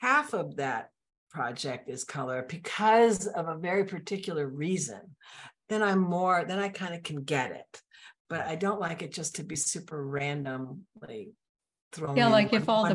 half 0.00 0.34
of 0.34 0.56
that 0.56 0.90
project 1.30 1.88
is 1.88 2.04
color 2.04 2.44
because 2.46 3.26
of 3.26 3.48
a 3.48 3.56
very 3.56 3.86
particular 3.86 4.46
reason, 4.46 5.00
then 5.70 5.82
I'm 5.82 6.00
more, 6.00 6.44
then 6.46 6.58
I 6.58 6.68
kind 6.68 6.94
of 6.94 7.02
can 7.02 7.22
get 7.22 7.50
it. 7.50 7.80
But 8.28 8.42
I 8.42 8.56
don't 8.56 8.78
like 8.80 9.00
it 9.00 9.10
just 9.10 9.36
to 9.36 9.42
be 9.42 9.56
super 9.56 10.06
randomly 10.06 11.32
thrown. 11.92 12.14
Yeah, 12.14 12.28
like 12.28 12.52
if 12.52 12.68
all 12.68 12.86
the 12.86 12.94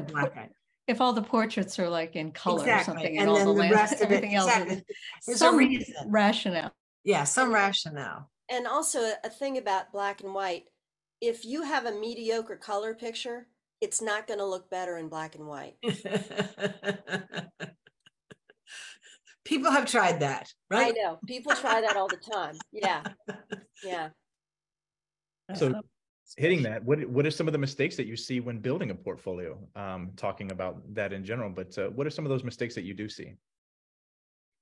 if 0.90 1.00
all 1.00 1.14
the 1.14 1.22
portraits 1.22 1.78
are 1.78 1.88
like 1.88 2.16
in 2.16 2.32
color 2.32 2.62
exactly. 2.62 2.82
or 2.82 2.96
something, 2.96 3.18
and, 3.20 3.30
and 3.30 3.38
then 3.38 3.46
the, 3.46 3.54
the 3.54 3.70
rest 3.70 3.94
of 3.94 4.02
everything 4.02 4.32
it, 4.32 4.38
else, 4.38 4.50
exactly. 4.50 4.84
there's 5.28 5.38
some 5.38 5.56
reason. 5.56 5.94
rationale. 6.08 6.72
Yeah, 7.04 7.24
some 7.26 7.54
rationale. 7.54 8.30
And 8.50 8.66
also 8.66 9.12
a 9.24 9.30
thing 9.30 9.60
about 9.60 9.92
black 9.92 10.22
and 10.22 10.34
white, 10.34 10.64
if 11.22 11.46
you 11.46 11.62
have 11.62 11.86
a 11.86 11.92
mediocre 11.92 12.56
color 12.56 12.96
picture, 12.96 13.48
it's 13.82 14.02
not 14.02 14.26
going 14.26 14.40
to 14.40 14.46
look 14.46 14.70
better 14.72 14.98
in 14.98 15.10
black 15.10 15.36
and 15.36 15.46
white. 15.48 15.76
People 19.46 19.72
have 19.72 19.86
tried 19.86 20.22
that, 20.22 20.52
right? 20.72 20.88
I 20.88 21.02
know. 21.02 21.20
People 21.28 21.54
try 21.54 21.82
that 21.82 21.96
all 21.96 22.08
the 22.08 22.18
time. 22.18 22.56
Yeah. 22.72 23.04
Yeah. 23.84 24.10
So 25.56 25.82
hitting 26.38 26.62
that 26.64 26.84
what 26.84 27.04
what 27.10 27.26
are 27.26 27.32
some 27.32 27.48
of 27.48 27.54
the 27.54 27.58
mistakes 27.58 27.96
that 27.96 28.06
you 28.06 28.16
see 28.16 28.40
when 28.40 28.60
building 28.60 28.92
a 28.92 28.96
portfolio 28.96 29.58
um, 29.76 30.12
talking 30.16 30.52
about 30.52 30.82
that 30.94 31.14
in 31.14 31.24
general 31.24 31.50
but 31.50 31.78
uh, 31.78 31.90
what 31.90 32.06
are 32.06 32.12
some 32.12 32.26
of 32.26 32.30
those 32.30 32.44
mistakes 32.44 32.76
that 32.76 32.84
you 32.84 32.94
do 32.94 33.10
see 33.10 33.34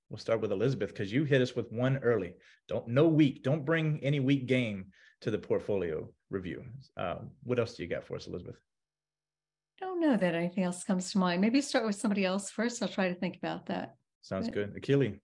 we'll 0.09 0.17
start 0.17 0.41
with 0.41 0.51
elizabeth 0.51 0.89
because 0.89 1.11
you 1.11 1.23
hit 1.23 1.41
us 1.41 1.55
with 1.55 1.71
one 1.71 1.97
early 1.97 2.33
don't 2.67 2.87
no 2.87 3.07
weak 3.07 3.43
don't 3.43 3.65
bring 3.65 3.99
any 4.03 4.19
weak 4.19 4.45
game 4.45 4.85
to 5.21 5.31
the 5.31 5.37
portfolio 5.37 6.07
review 6.29 6.63
uh, 6.97 7.17
what 7.43 7.59
else 7.59 7.75
do 7.75 7.83
you 7.83 7.89
got 7.89 8.03
for 8.03 8.15
us 8.15 8.27
elizabeth 8.27 8.57
I 9.81 9.85
don't 9.85 10.01
know 10.01 10.17
that 10.17 10.33
anything 10.33 10.63
else 10.63 10.83
comes 10.83 11.11
to 11.11 11.19
mind. 11.19 11.39
Maybe 11.39 11.61
start 11.61 11.85
with 11.85 11.95
somebody 11.95 12.25
else 12.25 12.49
first. 12.49 12.81
I'll 12.81 12.89
try 12.89 13.09
to 13.09 13.13
think 13.13 13.37
about 13.37 13.67
that. 13.67 13.95
Sounds 14.21 14.47
but... 14.47 14.53
good. 14.55 14.75
Akili. 14.75 15.19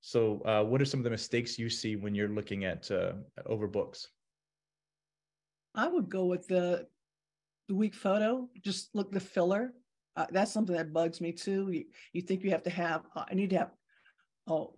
So, 0.00 0.40
uh, 0.46 0.64
what 0.64 0.80
are 0.80 0.86
some 0.86 1.00
of 1.00 1.04
the 1.04 1.10
mistakes 1.10 1.58
you 1.58 1.68
see 1.68 1.96
when 1.96 2.14
you're 2.14 2.28
looking 2.28 2.64
at 2.64 2.90
uh, 2.90 3.12
over 3.46 3.66
books? 3.66 4.08
I 5.74 5.88
would 5.88 6.08
go 6.08 6.26
with 6.26 6.46
the 6.48 6.86
the 7.68 7.74
weak 7.74 7.94
photo. 7.94 8.48
Just 8.62 8.94
look 8.94 9.12
the 9.12 9.20
filler. 9.20 9.72
Uh, 10.16 10.26
that's 10.30 10.52
something 10.52 10.76
that 10.76 10.92
bugs 10.92 11.20
me 11.20 11.32
too. 11.32 11.70
You, 11.70 11.84
you 12.12 12.20
think 12.20 12.42
you 12.42 12.50
have 12.50 12.64
to 12.64 12.70
have. 12.70 13.02
Uh, 13.16 13.24
I 13.30 13.34
need 13.34 13.50
to 13.50 13.58
have 13.58 13.70
oh 14.46 14.74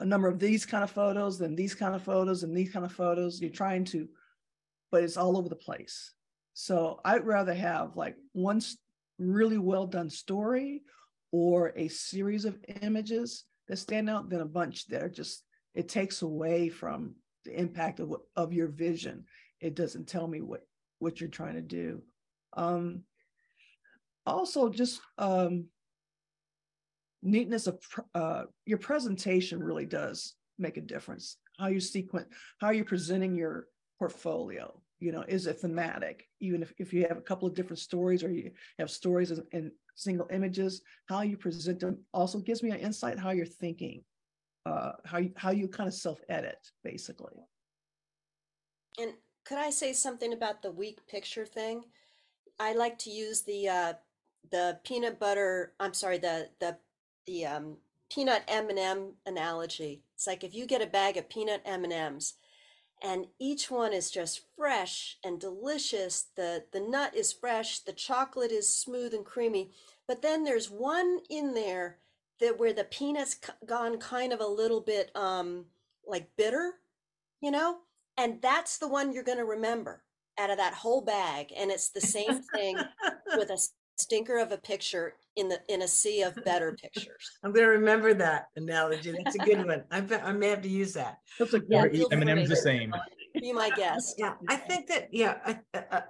a 0.00 0.04
number 0.04 0.28
of 0.28 0.40
these 0.40 0.66
kind 0.66 0.82
of 0.82 0.90
photos, 0.90 1.38
then 1.38 1.54
these 1.54 1.74
kind 1.74 1.94
of 1.94 2.02
photos, 2.02 2.42
and 2.42 2.56
these 2.56 2.72
kind 2.72 2.84
of 2.84 2.92
photos. 2.92 3.40
You're 3.40 3.50
trying 3.50 3.84
to, 3.86 4.08
but 4.90 5.04
it's 5.04 5.16
all 5.16 5.36
over 5.36 5.48
the 5.48 5.56
place. 5.56 6.12
So 6.54 7.00
I'd 7.04 7.26
rather 7.26 7.54
have 7.54 7.96
like 7.96 8.16
one 8.32 8.60
really 9.18 9.58
well 9.58 9.86
done 9.86 10.10
story 10.10 10.82
or 11.30 11.72
a 11.76 11.88
series 11.88 12.44
of 12.44 12.58
images 12.82 13.44
that 13.68 13.78
stand 13.78 14.10
out 14.10 14.28
than 14.28 14.40
a 14.40 14.46
bunch 14.46 14.86
that 14.88 15.02
are 15.02 15.08
just 15.08 15.44
it 15.74 15.88
takes 15.88 16.22
away 16.22 16.68
from 16.68 17.14
the 17.44 17.58
impact 17.58 18.00
of 18.00 18.14
of 18.36 18.52
your 18.52 18.68
vision. 18.68 19.24
It 19.60 19.74
doesn't 19.74 20.08
tell 20.08 20.26
me 20.26 20.40
what 20.40 20.66
what 20.98 21.20
you're 21.20 21.30
trying 21.30 21.54
to 21.54 21.62
do. 21.62 22.02
Um, 22.54 23.02
also, 24.24 24.68
just 24.68 25.00
um, 25.18 25.66
neatness 27.22 27.66
of 27.66 27.78
uh, 28.14 28.44
your 28.66 28.78
presentation 28.78 29.62
really 29.62 29.86
does 29.86 30.34
make 30.58 30.76
a 30.76 30.80
difference. 30.80 31.36
How 31.58 31.68
you 31.68 31.80
sequence, 31.80 32.28
how 32.60 32.70
you're 32.70 32.84
presenting 32.84 33.34
your 33.34 33.66
portfolio. 33.98 34.80
You 35.00 35.10
know, 35.10 35.24
is 35.26 35.46
it 35.46 35.60
thematic? 35.60 36.28
Even 36.40 36.62
if, 36.62 36.72
if 36.78 36.92
you 36.92 37.06
have 37.08 37.18
a 37.18 37.22
couple 37.22 37.48
of 37.48 37.54
different 37.54 37.80
stories 37.80 38.22
or 38.22 38.30
you 38.30 38.52
have 38.78 38.90
stories 38.90 39.32
in 39.50 39.72
single 39.96 40.28
images, 40.30 40.82
how 41.06 41.22
you 41.22 41.36
present 41.36 41.80
them 41.80 41.98
also 42.14 42.38
gives 42.38 42.62
me 42.62 42.70
an 42.70 42.78
insight 42.78 43.18
how 43.18 43.30
you're 43.30 43.44
thinking, 43.44 44.04
uh, 44.66 44.92
how 45.04 45.18
you, 45.18 45.32
how 45.36 45.50
you 45.50 45.68
kind 45.68 45.88
of 45.88 45.94
self-edit 45.94 46.58
basically. 46.84 47.34
And 48.98 49.12
could 49.44 49.58
I 49.58 49.70
say 49.70 49.92
something 49.92 50.32
about 50.32 50.62
the 50.62 50.70
weak 50.70 51.06
picture 51.06 51.46
thing? 51.46 51.84
I 52.58 52.74
like 52.74 52.98
to 52.98 53.10
use 53.10 53.42
the 53.42 53.68
uh, 53.68 53.92
the 54.50 54.78
peanut 54.84 55.18
butter. 55.18 55.72
I'm 55.80 55.94
sorry, 55.94 56.18
the 56.18 56.50
the 56.60 56.76
the 57.26 57.46
um, 57.46 57.76
peanut 58.12 58.42
M 58.46 58.68
and 58.68 58.78
m 58.78 59.12
analogy. 59.26 60.02
It's 60.14 60.26
like 60.26 60.44
if 60.44 60.54
you 60.54 60.66
get 60.66 60.82
a 60.82 60.86
bag 60.86 61.16
of 61.16 61.28
peanut 61.28 61.62
M 61.64 61.84
and 61.84 61.92
M's, 61.92 62.34
and 63.02 63.26
each 63.40 63.70
one 63.70 63.92
is 63.92 64.10
just 64.10 64.42
fresh 64.56 65.18
and 65.24 65.40
delicious. 65.40 66.26
the 66.36 66.64
The 66.72 66.80
nut 66.80 67.16
is 67.16 67.32
fresh. 67.32 67.80
The 67.80 67.92
chocolate 67.92 68.52
is 68.52 68.68
smooth 68.68 69.14
and 69.14 69.24
creamy. 69.24 69.72
But 70.06 70.22
then 70.22 70.44
there's 70.44 70.70
one 70.70 71.18
in 71.30 71.54
there 71.54 71.98
that 72.42 72.58
where 72.58 72.72
the 72.72 72.84
peanuts 72.84 73.36
gone 73.66 73.98
kind 73.98 74.32
of 74.32 74.40
a 74.40 74.46
little 74.46 74.80
bit 74.80 75.10
um, 75.16 75.64
like 76.06 76.28
bitter, 76.36 76.74
you 77.40 77.50
know? 77.50 77.78
And 78.18 78.42
that's 78.42 78.78
the 78.78 78.88
one 78.88 79.12
you're 79.12 79.22
going 79.22 79.38
to 79.38 79.44
remember 79.44 80.02
out 80.38 80.50
of 80.50 80.58
that 80.58 80.74
whole 80.74 81.00
bag. 81.00 81.52
And 81.56 81.70
it's 81.70 81.90
the 81.90 82.00
same 82.00 82.42
thing 82.54 82.76
with 83.36 83.48
a 83.48 83.58
stinker 83.96 84.38
of 84.38 84.52
a 84.52 84.58
picture 84.58 85.14
in 85.36 85.48
the 85.48 85.60
in 85.68 85.82
a 85.82 85.88
sea 85.88 86.22
of 86.22 86.36
better 86.44 86.76
pictures. 86.80 87.30
I'm 87.44 87.52
going 87.52 87.64
to 87.64 87.70
remember 87.70 88.12
that 88.14 88.46
analogy. 88.56 89.14
That's 89.24 89.36
a 89.36 89.38
good 89.38 89.66
one. 89.66 89.84
I, 89.90 90.04
I 90.22 90.32
may 90.32 90.48
have 90.48 90.62
to 90.62 90.68
use 90.68 90.92
that. 90.92 91.18
That's 91.38 91.54
a 91.54 91.60
good 91.60 91.94
yeah, 91.94 92.04
m&m's 92.10 92.50
the 92.50 92.56
same. 92.56 92.92
Be 93.40 93.52
my 93.52 93.70
guest 93.70 94.16
yeah 94.18 94.34
i 94.48 94.56
think 94.56 94.86
that 94.88 95.08
yeah 95.10 95.38
I, 95.44 95.58
I, 95.74 96.02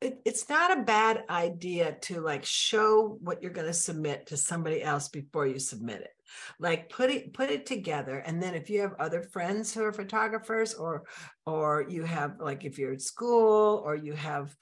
it, 0.00 0.20
it's 0.24 0.48
not 0.48 0.76
a 0.76 0.82
bad 0.82 1.24
idea 1.28 1.96
to 2.02 2.20
like 2.20 2.44
show 2.44 3.18
what 3.20 3.42
you're 3.42 3.52
going 3.52 3.66
to 3.66 3.72
submit 3.72 4.26
to 4.26 4.36
somebody 4.36 4.82
else 4.82 5.08
before 5.08 5.46
you 5.46 5.58
submit 5.58 6.00
it. 6.00 6.10
Like 6.58 6.88
put 6.88 7.10
it 7.10 7.32
put 7.32 7.50
it 7.50 7.66
together 7.66 8.18
and 8.18 8.42
then 8.42 8.54
if 8.54 8.70
you 8.70 8.80
have 8.80 8.94
other 8.98 9.22
friends 9.22 9.74
who 9.74 9.82
are 9.84 9.92
photographers 9.92 10.74
or 10.74 11.04
or 11.44 11.84
you 11.88 12.04
have 12.04 12.36
like 12.38 12.64
if 12.64 12.78
you're 12.78 12.92
at 12.92 13.02
school 13.02 13.82
or 13.84 13.96
you 13.96 14.12
have 14.12 14.54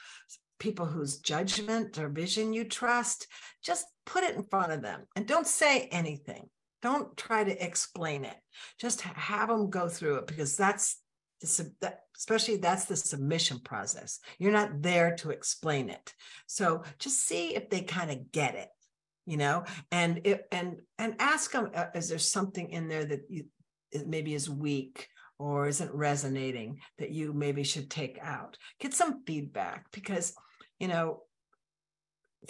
people 0.59 0.87
whose 0.87 1.19
judgment 1.19 1.99
or 1.99 2.09
vision 2.09 2.53
you 2.53 2.65
trust 2.65 3.27
just 3.63 3.87
put 4.07 4.25
it 4.25 4.35
in 4.35 4.43
front 4.45 4.73
of 4.73 4.83
them 4.83 5.03
and 5.15 5.27
don't 5.27 5.47
say 5.47 5.89
anything. 5.93 6.49
Don't 6.81 7.17
try 7.17 7.45
to 7.45 7.65
explain 7.65 8.25
it. 8.25 8.37
Just 8.81 9.03
have 9.03 9.49
them 9.49 9.69
go 9.69 9.89
through 9.89 10.17
it 10.17 10.27
because 10.27 10.57
that's 10.57 11.01
the, 11.41 11.95
especially 12.17 12.57
that's 12.57 12.87
the 12.87 12.97
submission 12.97 13.61
process. 13.61 14.21
You're 14.39 14.53
not 14.53 14.83
there 14.83 15.17
to 15.17 15.31
explain 15.31 15.91
it. 15.91 16.15
So 16.47 16.83
just 16.99 17.27
see 17.27 17.55
if 17.55 17.71
they 17.71 17.83
kind 17.83 18.11
of 18.11 18.33
get 18.33 18.55
it, 18.55 18.69
you 19.27 19.37
know, 19.37 19.65
and 19.93 20.21
it, 20.25 20.47
and 20.51 20.79
and 20.99 21.15
ask 21.19 21.53
them 21.53 21.71
uh, 21.75 21.87
is 21.95 22.09
there 22.09 22.19
something 22.19 22.71
in 22.71 22.89
there 22.89 23.05
that 23.05 23.23
you 23.29 23.45
maybe 24.07 24.35
is 24.35 24.51
weak 24.51 25.09
or 25.39 25.69
isn't 25.69 25.95
resonating 25.95 26.81
that 26.99 27.11
you 27.11 27.33
maybe 27.33 27.63
should 27.63 27.89
take 27.89 28.19
out. 28.21 28.59
Get 28.81 28.93
some 28.93 29.23
feedback 29.25 29.87
because 29.93 30.35
you 30.81 30.89
know 30.89 31.23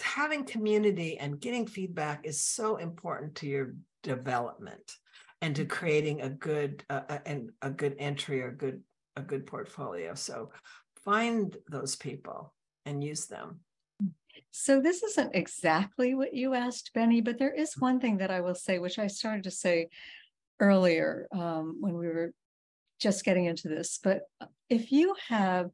having 0.00 0.44
community 0.44 1.18
and 1.18 1.40
getting 1.40 1.66
feedback 1.66 2.26
is 2.26 2.42
so 2.42 2.76
important 2.76 3.36
to 3.36 3.46
your 3.46 3.74
development 4.02 4.96
and 5.40 5.54
to 5.56 5.64
creating 5.64 6.20
a 6.22 6.28
good 6.28 6.84
uh, 6.90 7.18
and 7.26 7.50
a 7.62 7.70
good 7.70 7.96
entry 7.98 8.42
or 8.42 8.50
good 8.50 8.82
a 9.16 9.22
good 9.22 9.46
portfolio. 9.46 10.14
So 10.14 10.50
find 11.04 11.56
those 11.68 11.96
people 11.96 12.54
and 12.86 13.02
use 13.02 13.26
them. 13.26 13.60
So 14.50 14.80
this 14.80 15.02
isn't 15.02 15.34
exactly 15.34 16.14
what 16.14 16.34
you 16.34 16.54
asked, 16.54 16.92
Bennie, 16.94 17.20
but 17.20 17.38
there 17.38 17.52
is 17.52 17.74
one 17.78 18.00
thing 18.00 18.18
that 18.18 18.30
I 18.30 18.40
will 18.40 18.54
say, 18.54 18.78
which 18.78 18.98
I 18.98 19.08
started 19.08 19.44
to 19.44 19.50
say 19.50 19.88
earlier 20.60 21.26
um, 21.32 21.76
when 21.80 21.94
we 21.94 22.06
were 22.06 22.32
just 23.00 23.24
getting 23.24 23.44
into 23.46 23.68
this. 23.68 23.98
But 24.02 24.22
if 24.68 24.90
you 24.92 25.14
have, 25.28 25.70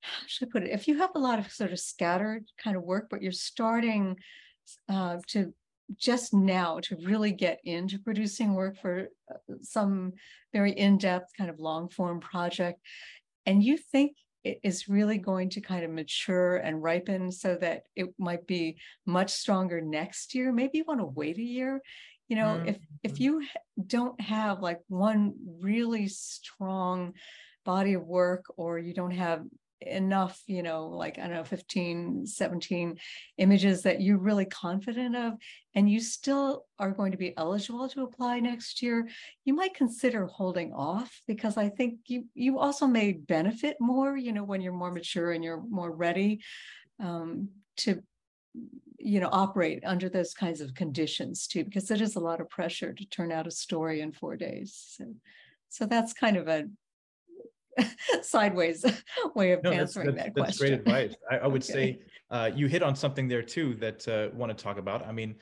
how 0.00 0.26
should 0.26 0.48
I 0.48 0.50
put 0.50 0.62
it? 0.64 0.70
If 0.70 0.88
you 0.88 0.98
have 0.98 1.10
a 1.14 1.18
lot 1.20 1.38
of 1.38 1.50
sort 1.52 1.72
of 1.72 1.78
scattered 1.78 2.44
kind 2.62 2.76
of 2.76 2.82
work, 2.82 3.08
but 3.10 3.22
you're 3.22 3.32
starting 3.32 4.16
uh, 4.88 5.18
to 5.28 5.52
just 5.96 6.32
now 6.32 6.78
to 6.80 6.96
really 7.04 7.32
get 7.32 7.60
into 7.64 7.98
producing 7.98 8.54
work 8.54 8.76
for 8.80 9.08
uh, 9.30 9.54
some 9.62 10.12
very 10.52 10.72
in-depth 10.72 11.30
kind 11.36 11.50
of 11.50 11.58
long 11.58 11.88
form 11.88 12.20
project 12.20 12.80
and 13.46 13.62
you 13.62 13.76
think 13.76 14.16
it 14.42 14.58
is 14.62 14.88
really 14.88 15.18
going 15.18 15.50
to 15.50 15.60
kind 15.60 15.84
of 15.84 15.90
mature 15.90 16.56
and 16.56 16.82
ripen 16.82 17.30
so 17.30 17.56
that 17.56 17.82
it 17.94 18.08
might 18.18 18.46
be 18.46 18.76
much 19.06 19.30
stronger 19.30 19.80
next 19.80 20.34
year 20.34 20.52
maybe 20.52 20.78
you 20.78 20.84
want 20.86 21.00
to 21.00 21.06
wait 21.06 21.36
a 21.38 21.42
year 21.42 21.80
you 22.28 22.36
know 22.36 22.56
mm-hmm. 22.56 22.68
if 22.68 22.78
if 23.02 23.12
mm-hmm. 23.14 23.22
you 23.22 23.42
don't 23.86 24.20
have 24.20 24.60
like 24.60 24.80
one 24.88 25.34
really 25.60 26.08
strong 26.08 27.12
body 27.64 27.94
of 27.94 28.06
work 28.06 28.44
or 28.56 28.78
you 28.78 28.94
don't 28.94 29.10
have 29.10 29.42
enough, 29.80 30.42
you 30.46 30.62
know, 30.62 30.88
like, 30.88 31.18
I 31.18 31.22
don't 31.22 31.34
know, 31.34 31.44
15, 31.44 32.26
17 32.26 32.98
images 33.38 33.82
that 33.82 34.00
you're 34.00 34.18
really 34.18 34.44
confident 34.44 35.16
of, 35.16 35.34
and 35.74 35.90
you 35.90 36.00
still 36.00 36.66
are 36.78 36.90
going 36.90 37.12
to 37.12 37.18
be 37.18 37.36
eligible 37.36 37.88
to 37.88 38.02
apply 38.02 38.40
next 38.40 38.82
year, 38.82 39.08
you 39.44 39.54
might 39.54 39.74
consider 39.74 40.26
holding 40.26 40.72
off 40.72 41.22
because 41.26 41.56
I 41.56 41.68
think 41.68 42.00
you, 42.06 42.26
you 42.34 42.58
also 42.58 42.86
may 42.86 43.12
benefit 43.12 43.76
more, 43.80 44.16
you 44.16 44.32
know, 44.32 44.44
when 44.44 44.60
you're 44.60 44.72
more 44.72 44.92
mature 44.92 45.32
and 45.32 45.42
you're 45.42 45.62
more 45.68 45.90
ready 45.90 46.40
um, 46.98 47.48
to 47.78 48.02
you 48.98 49.20
know 49.20 49.28
operate 49.32 49.82
under 49.86 50.08
those 50.08 50.34
kinds 50.34 50.60
of 50.60 50.74
conditions 50.74 51.46
too 51.46 51.64
because 51.64 51.90
it 51.90 52.00
is 52.00 52.16
a 52.16 52.20
lot 52.20 52.40
of 52.40 52.50
pressure 52.50 52.92
to 52.92 53.06
turn 53.06 53.32
out 53.32 53.46
a 53.46 53.50
story 53.50 54.00
in 54.00 54.12
four 54.12 54.36
days 54.36 54.96
so 54.96 55.04
so 55.68 55.86
that's 55.86 56.12
kind 56.12 56.36
of 56.36 56.48
a 56.48 56.64
sideways 58.22 58.84
way 59.34 59.52
of 59.52 59.62
no, 59.62 59.70
answering 59.70 60.14
that's, 60.14 60.26
that 60.26 60.34
that's, 60.34 60.58
question. 60.58 60.70
That's 60.70 60.84
great 60.84 61.04
advice. 61.04 61.16
I, 61.30 61.36
I 61.38 61.46
would 61.52 61.62
okay. 61.62 61.72
say 61.72 62.00
uh, 62.30 62.50
you 62.54 62.66
hit 62.66 62.82
on 62.82 62.94
something 62.94 63.28
there 63.28 63.42
too 63.42 63.74
that 63.76 64.06
uh, 64.08 64.34
want 64.34 64.56
to 64.56 64.62
talk 64.62 64.78
about. 64.78 65.06
I 65.06 65.12
mean, 65.12 65.36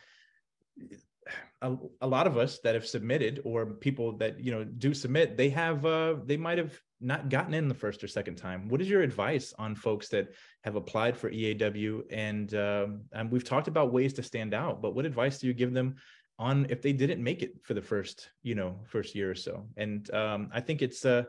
a, 1.62 1.76
a, 2.00 2.06
lot 2.06 2.26
of 2.26 2.36
us 2.36 2.60
that 2.60 2.74
have 2.74 2.86
submitted 2.86 3.40
or 3.44 3.66
people 3.66 4.16
that 4.18 4.38
you 4.40 4.52
know 4.52 4.64
do 4.64 4.94
submit, 4.94 5.36
they 5.36 5.50
have 5.50 5.84
uh, 5.84 6.16
they 6.24 6.36
might 6.36 6.58
have 6.58 6.78
not 7.00 7.28
gotten 7.28 7.54
in 7.54 7.68
the 7.68 7.74
first 7.74 8.02
or 8.02 8.08
second 8.08 8.36
time. 8.36 8.68
What 8.68 8.80
is 8.80 8.88
your 8.88 9.02
advice 9.02 9.54
on 9.58 9.74
folks 9.74 10.08
that 10.08 10.28
have 10.64 10.76
applied 10.76 11.16
for 11.16 11.30
EAW 11.30 12.02
and 12.10 12.54
um, 12.54 13.02
and 13.12 13.30
we've 13.30 13.44
talked 13.44 13.68
about 13.68 13.92
ways 13.92 14.12
to 14.14 14.22
stand 14.22 14.54
out, 14.54 14.80
but 14.80 14.94
what 14.94 15.04
advice 15.04 15.38
do 15.38 15.46
you 15.46 15.54
give 15.54 15.72
them 15.72 15.96
on 16.38 16.66
if 16.70 16.80
they 16.80 16.92
didn't 16.92 17.22
make 17.22 17.42
it 17.42 17.54
for 17.62 17.74
the 17.74 17.82
first 17.82 18.30
you 18.42 18.54
know 18.54 18.76
first 18.86 19.14
year 19.14 19.30
or 19.30 19.34
so? 19.34 19.66
And 19.76 20.10
um, 20.14 20.50
I 20.52 20.60
think 20.60 20.82
it's 20.82 21.04
uh, 21.04 21.24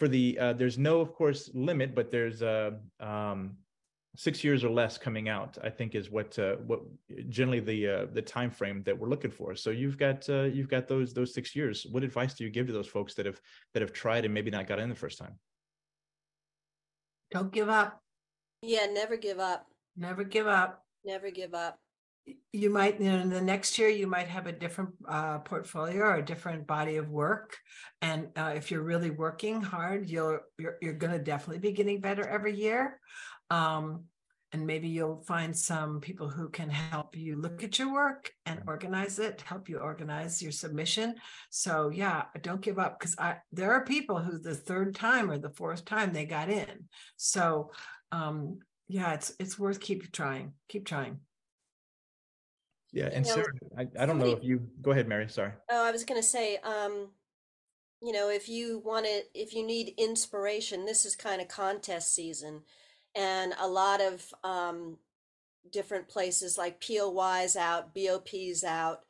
for 0.00 0.08
the 0.08 0.36
uh, 0.40 0.52
there's 0.54 0.78
no 0.78 1.00
of 1.00 1.14
course 1.14 1.50
limit 1.54 1.94
but 1.94 2.10
there's 2.10 2.42
uh, 2.42 2.70
um, 2.98 3.56
six 4.16 4.42
years 4.42 4.64
or 4.64 4.70
less 4.70 4.98
coming 4.98 5.28
out 5.28 5.58
i 5.62 5.68
think 5.68 5.94
is 5.94 6.10
what 6.10 6.36
uh, 6.38 6.56
what 6.66 6.80
generally 7.28 7.60
the 7.60 7.86
uh, 7.86 8.06
the 8.14 8.22
time 8.22 8.50
frame 8.50 8.82
that 8.84 8.98
we're 8.98 9.08
looking 9.08 9.30
for. 9.30 9.54
So 9.54 9.70
you've 9.70 9.98
got 9.98 10.28
uh, 10.28 10.44
you've 10.44 10.68
got 10.68 10.88
those 10.88 11.12
those 11.12 11.34
six 11.34 11.54
years. 11.54 11.86
What 11.90 12.02
advice 12.02 12.34
do 12.34 12.44
you 12.44 12.50
give 12.50 12.66
to 12.66 12.72
those 12.72 12.86
folks 12.86 13.14
that 13.14 13.26
have 13.26 13.40
that 13.74 13.82
have 13.82 13.92
tried 13.92 14.24
and 14.24 14.32
maybe 14.32 14.50
not 14.50 14.66
got 14.66 14.78
in 14.78 14.88
the 14.88 14.94
first 14.94 15.18
time? 15.18 15.34
Don't 17.30 17.52
give 17.52 17.68
up. 17.68 18.00
Yeah 18.62 18.86
never 18.86 19.16
give 19.16 19.38
up. 19.38 19.66
Never 19.96 20.24
give 20.24 20.46
up. 20.46 20.84
Never 21.04 21.30
give 21.30 21.54
up 21.54 21.78
you 22.52 22.70
might 22.70 23.00
you 23.00 23.10
know 23.10 23.18
in 23.18 23.30
the 23.30 23.40
next 23.40 23.78
year 23.78 23.88
you 23.88 24.06
might 24.06 24.28
have 24.28 24.46
a 24.46 24.52
different 24.52 24.90
uh, 25.08 25.38
portfolio 25.38 26.02
or 26.02 26.16
a 26.16 26.24
different 26.24 26.66
body 26.66 26.96
of 26.96 27.08
work. 27.08 27.56
And 28.02 28.28
uh, 28.36 28.52
if 28.56 28.70
you're 28.70 28.82
really 28.82 29.10
working 29.10 29.62
hard 29.62 30.08
you'll 30.08 30.40
you're, 30.58 30.76
you're 30.80 30.94
going 30.94 31.12
to 31.12 31.18
definitely 31.18 31.58
be 31.60 31.72
getting 31.72 32.00
better 32.00 32.26
every 32.26 32.56
year. 32.56 33.00
Um, 33.50 34.04
and 34.52 34.66
maybe 34.66 34.88
you'll 34.88 35.22
find 35.22 35.56
some 35.56 36.00
people 36.00 36.28
who 36.28 36.48
can 36.48 36.68
help 36.68 37.16
you 37.16 37.36
look 37.36 37.62
at 37.62 37.78
your 37.78 37.92
work 37.92 38.32
and 38.46 38.60
organize 38.66 39.20
it 39.20 39.42
help 39.42 39.68
you 39.68 39.78
organize 39.78 40.42
your 40.42 40.52
submission. 40.52 41.14
So 41.50 41.90
yeah 41.90 42.24
don't 42.42 42.60
give 42.60 42.78
up 42.78 42.98
because 42.98 43.14
i 43.18 43.36
there 43.52 43.72
are 43.72 43.84
people 43.84 44.18
who 44.18 44.38
the 44.38 44.54
third 44.54 44.94
time 44.94 45.30
or 45.30 45.38
the 45.38 45.50
fourth 45.50 45.84
time 45.84 46.12
they 46.12 46.24
got 46.24 46.48
in. 46.48 46.88
So 47.16 47.70
um, 48.12 48.58
yeah 48.88 49.14
it's 49.14 49.32
it's 49.38 49.58
worth 49.58 49.80
keep 49.80 50.10
trying 50.12 50.52
keep 50.68 50.84
trying 50.84 51.20
yeah, 52.92 53.08
and 53.12 53.24
know, 53.24 53.34
Sarah, 53.34 53.52
I, 53.78 53.86
I 53.98 54.06
don't 54.06 54.18
know 54.18 54.26
if 54.26 54.42
you 54.42 54.68
go 54.82 54.90
ahead, 54.90 55.08
Mary. 55.08 55.28
Sorry. 55.28 55.52
Oh, 55.70 55.84
I 55.84 55.92
was 55.92 56.04
going 56.04 56.20
to 56.20 56.26
say, 56.26 56.58
um, 56.58 57.10
you 58.02 58.12
know, 58.12 58.30
if 58.30 58.48
you 58.48 58.80
want 58.84 59.06
to, 59.06 59.22
if 59.34 59.54
you 59.54 59.64
need 59.64 59.94
inspiration, 59.96 60.84
this 60.84 61.04
is 61.04 61.14
kind 61.14 61.40
of 61.40 61.48
contest 61.48 62.14
season, 62.14 62.62
and 63.14 63.54
a 63.60 63.68
lot 63.68 64.00
of 64.00 64.24
um, 64.42 64.98
different 65.70 66.08
places 66.08 66.58
like 66.58 66.84
POY's 66.84 67.56
out, 67.56 67.94
BOP's 67.94 68.64
out, 68.64 69.00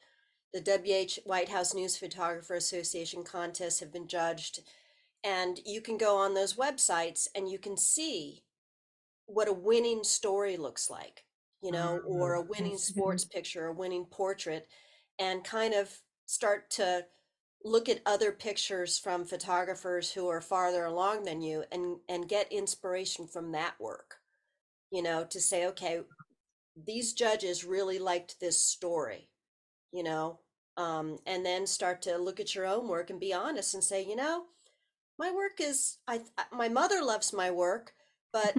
the 0.53 0.61
WH 0.61 1.27
White 1.27 1.49
House 1.49 1.75
News 1.75 1.97
Photographer 1.97 2.55
Association 2.55 3.25
contests 3.25 3.81
have 3.81 3.93
been 3.93 4.09
judged, 4.09 4.61
and 5.25 5.59
you 5.65 5.81
can 5.81 5.97
go 5.97 6.17
on 6.19 6.35
those 6.35 6.55
websites 6.55 7.29
and 7.35 7.49
you 7.49 7.59
can 7.59 7.77
see 7.77 8.43
what 9.27 9.49
a 9.49 9.53
winning 9.53 10.03
story 10.03 10.57
looks 10.57 10.91
like 10.91 11.25
you 11.63 11.71
know, 11.73 12.01
or 12.07 12.35
a 12.35 12.43
winning 12.43 12.79
sports 12.79 13.25
picture, 13.25 13.67
a 13.67 13.73
winning 13.73 14.07
portrait, 14.07 14.67
and 15.19 15.45
kind 15.45 15.75
of 15.75 15.91
start 16.27 16.71
to 16.71 17.05
look 17.65 17.89
at 17.89 18.01
other 18.07 18.33
pictures 18.33 18.99
from 18.99 19.25
photographers 19.25 20.13
who 20.13 20.29
are 20.29 20.41
farther 20.41 20.85
along 20.87 21.25
than 21.25 21.43
you 21.43 21.65
and 21.73 21.99
and 22.09 22.29
get 22.29 22.51
inspiration 22.53 23.27
from 23.27 23.53
that 23.53 23.75
work. 23.81 24.17
You 24.91 25.03
know, 25.03 25.25
to 25.31 25.41
say, 25.41 25.67
okay, 25.69 26.01
these 26.87 27.13
judges 27.13 27.65
really 27.65 27.99
liked 27.99 28.41
this 28.41 28.59
story, 28.59 29.29
you 29.93 30.03
know, 30.03 30.41
um, 30.77 31.19
and 31.27 31.45
then 31.45 31.67
start 31.67 32.03
to 32.03 32.19
look 32.19 32.41
at 32.41 32.55
your 32.55 32.67
own 32.67 32.89
work 32.89 33.11
and 33.11 33.21
be 33.21 33.35
honest 33.35 33.75
and 33.75 33.85
say, 33.85 34.05
you 34.05 34.17
know, 34.17 34.45
my 35.19 35.31
work 35.33 35.61
is 35.61 35.99
I- 36.09 36.23
my 36.53 36.69
mother 36.69 37.03
loves 37.03 37.33
my 37.33 37.51
work, 37.51 37.95
but 38.33 38.57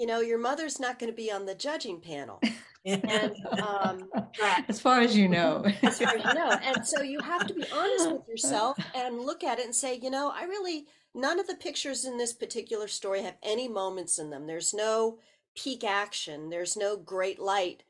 you 0.00 0.06
know, 0.06 0.20
your 0.20 0.38
mother's 0.38 0.80
not 0.80 0.98
going 0.98 1.12
to 1.12 1.16
be 1.16 1.30
on 1.30 1.44
the 1.44 1.54
judging 1.54 2.00
panel. 2.00 2.40
And 2.86 3.36
um, 3.60 4.08
As 4.68 4.80
far 4.80 5.02
as 5.02 5.14
you 5.14 5.28
know. 5.28 5.62
as 5.82 5.98
far 5.98 6.16
as 6.16 6.24
you 6.24 6.34
know, 6.34 6.58
and 6.62 6.86
so 6.86 7.02
you 7.02 7.20
have 7.20 7.46
to 7.46 7.52
be 7.52 7.66
honest 7.70 8.10
with 8.10 8.22
yourself 8.28 8.78
and 8.94 9.20
look 9.20 9.44
at 9.44 9.58
it 9.58 9.66
and 9.66 9.74
say, 9.74 10.00
you 10.02 10.08
know, 10.08 10.32
I 10.34 10.44
really 10.44 10.86
none 11.14 11.38
of 11.38 11.46
the 11.46 11.54
pictures 11.54 12.06
in 12.06 12.16
this 12.16 12.32
particular 12.32 12.88
story 12.88 13.22
have 13.22 13.36
any 13.42 13.68
moments 13.68 14.18
in 14.18 14.30
them. 14.30 14.46
There's 14.46 14.72
no 14.72 15.18
peak 15.54 15.84
action. 15.84 16.48
There's 16.48 16.74
no 16.74 16.96
great 16.96 17.38
light, 17.38 17.82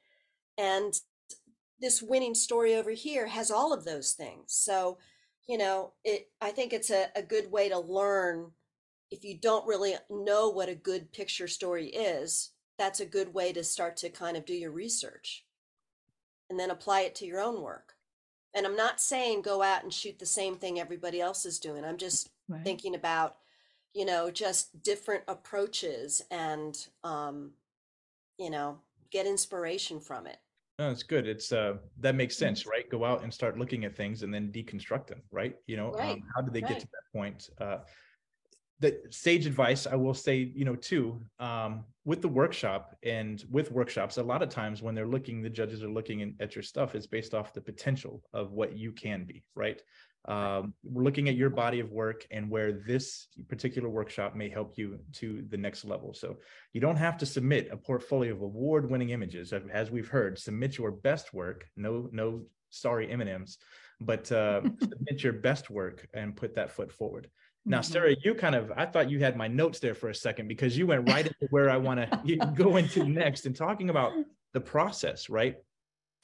and 0.58 0.92
this 1.80 2.02
winning 2.02 2.34
story 2.34 2.74
over 2.74 2.90
here 2.90 3.28
has 3.28 3.52
all 3.52 3.72
of 3.72 3.84
those 3.84 4.10
things. 4.14 4.46
So, 4.48 4.98
you 5.48 5.56
know, 5.56 5.92
it 6.02 6.28
I 6.40 6.50
think 6.50 6.72
it's 6.72 6.90
a, 6.90 7.06
a 7.14 7.22
good 7.22 7.52
way 7.52 7.68
to 7.68 7.78
learn 7.78 8.50
if 9.10 9.24
you 9.24 9.36
don't 9.36 9.66
really 9.66 9.94
know 10.08 10.48
what 10.50 10.68
a 10.68 10.74
good 10.74 11.12
picture 11.12 11.48
story 11.48 11.86
is, 11.88 12.50
that's 12.78 13.00
a 13.00 13.06
good 13.06 13.34
way 13.34 13.52
to 13.52 13.64
start 13.64 13.96
to 13.98 14.08
kind 14.08 14.36
of 14.36 14.44
do 14.44 14.54
your 14.54 14.70
research 14.70 15.44
and 16.48 16.58
then 16.58 16.70
apply 16.70 17.02
it 17.02 17.14
to 17.16 17.26
your 17.26 17.40
own 17.40 17.60
work. 17.62 17.94
And 18.54 18.66
I'm 18.66 18.76
not 18.76 19.00
saying 19.00 19.42
go 19.42 19.62
out 19.62 19.82
and 19.82 19.92
shoot 19.92 20.18
the 20.18 20.26
same 20.26 20.56
thing 20.56 20.80
everybody 20.80 21.20
else 21.20 21.44
is 21.44 21.58
doing. 21.58 21.84
I'm 21.84 21.98
just 21.98 22.30
Right. 22.48 22.64
thinking 22.64 22.96
about, 22.96 23.36
you 23.94 24.04
know, 24.04 24.30
just 24.30 24.82
different 24.82 25.22
approaches 25.28 26.22
and, 26.30 26.76
um, 27.04 27.52
you 28.38 28.50
know, 28.50 28.80
get 29.10 29.26
inspiration 29.26 30.00
from 30.00 30.26
it. 30.26 30.38
No, 30.80 30.90
it's 30.90 31.02
good. 31.02 31.28
It's 31.28 31.52
uh 31.52 31.74
that 31.98 32.14
makes 32.14 32.36
sense, 32.36 32.66
right? 32.66 32.88
Go 32.90 33.04
out 33.04 33.22
and 33.22 33.32
start 33.32 33.58
looking 33.58 33.84
at 33.84 33.94
things 33.94 34.22
and 34.22 34.32
then 34.32 34.50
deconstruct 34.50 35.08
them, 35.08 35.22
right? 35.30 35.54
You 35.66 35.76
know, 35.76 35.90
Right, 35.92 36.12
um, 36.12 36.22
how 36.34 36.42
did 36.42 36.54
they 36.54 36.62
get 36.62 36.80
to 36.80 36.86
that 36.86 37.18
point? 37.18 37.50
Uh, 37.60 37.78
the 38.80 38.98
sage 39.10 39.46
advice 39.46 39.86
I 39.86 39.94
will 39.94 40.14
say, 40.14 40.50
you 40.54 40.64
know, 40.64 40.74
too, 40.74 41.20
um, 41.38 41.84
with 42.04 42.22
the 42.22 42.28
workshop 42.28 42.96
and 43.02 43.44
with 43.50 43.70
workshops, 43.70 44.16
a 44.16 44.22
lot 44.22 44.42
of 44.42 44.48
times 44.48 44.82
when 44.82 44.94
they're 44.94 45.06
looking, 45.06 45.42
the 45.42 45.50
judges 45.50 45.82
are 45.82 45.90
looking 45.90 46.20
in, 46.20 46.34
at 46.40 46.56
your 46.56 46.62
stuff, 46.62 46.94
it's 46.94 47.06
based 47.06 47.34
off 47.34 47.52
the 47.52 47.60
potential 47.60 48.22
of 48.32 48.52
what 48.52 48.76
you 48.76 48.90
can 48.90 49.24
be, 49.24 49.44
right? 49.54 49.82
Um, 50.26 50.74
we're 50.82 51.04
looking 51.04 51.28
at 51.28 51.34
your 51.34 51.50
body 51.50 51.80
of 51.80 51.92
work 51.92 52.26
and 52.30 52.50
where 52.50 52.72
this 52.72 53.28
particular 53.48 53.88
workshop 53.88 54.34
may 54.34 54.48
help 54.48 54.76
you 54.76 54.98
to 55.14 55.44
the 55.48 55.56
next 55.56 55.84
level. 55.84 56.12
So 56.14 56.36
you 56.72 56.80
don't 56.80 56.96
have 56.96 57.16
to 57.18 57.26
submit 57.26 57.68
a 57.70 57.76
portfolio 57.76 58.34
of 58.34 58.42
award-winning 58.42 59.10
images, 59.10 59.52
as- 59.52 59.62
as 59.72 59.90
we've 59.90 60.08
heard. 60.08 60.38
Submit 60.38 60.78
your 60.78 60.90
best 60.90 61.32
work. 61.32 61.66
No, 61.76 62.08
no, 62.12 62.44
sorry, 62.70 63.10
M&Ms, 63.10 63.58
but 64.00 64.30
uh, 64.32 64.62
submit 64.80 65.22
your 65.22 65.34
best 65.34 65.70
work 65.70 66.06
and 66.14 66.36
put 66.36 66.54
that 66.54 66.70
foot 66.70 66.92
forward. 66.92 67.30
Now, 67.66 67.80
Mhm. 67.80 67.84
Sarah, 67.84 68.16
you 68.24 68.34
kind 68.34 68.54
of, 68.54 68.72
I 68.74 68.86
thought 68.86 69.10
you 69.10 69.18
had 69.20 69.36
my 69.36 69.46
notes 69.48 69.80
there 69.80 69.94
for 69.94 70.08
a 70.08 70.14
second 70.14 70.48
because 70.48 70.76
you 70.76 70.86
went 70.86 71.06
right 71.06 71.26
into 71.26 71.46
where 71.50 71.68
I 71.70 71.76
want 71.76 72.00
to 72.00 72.36
go 72.54 72.76
into 72.76 73.04
next 73.04 73.46
and 73.46 73.54
talking 73.54 73.90
about 73.90 74.12
the 74.52 74.60
process, 74.60 75.28
right? 75.28 75.56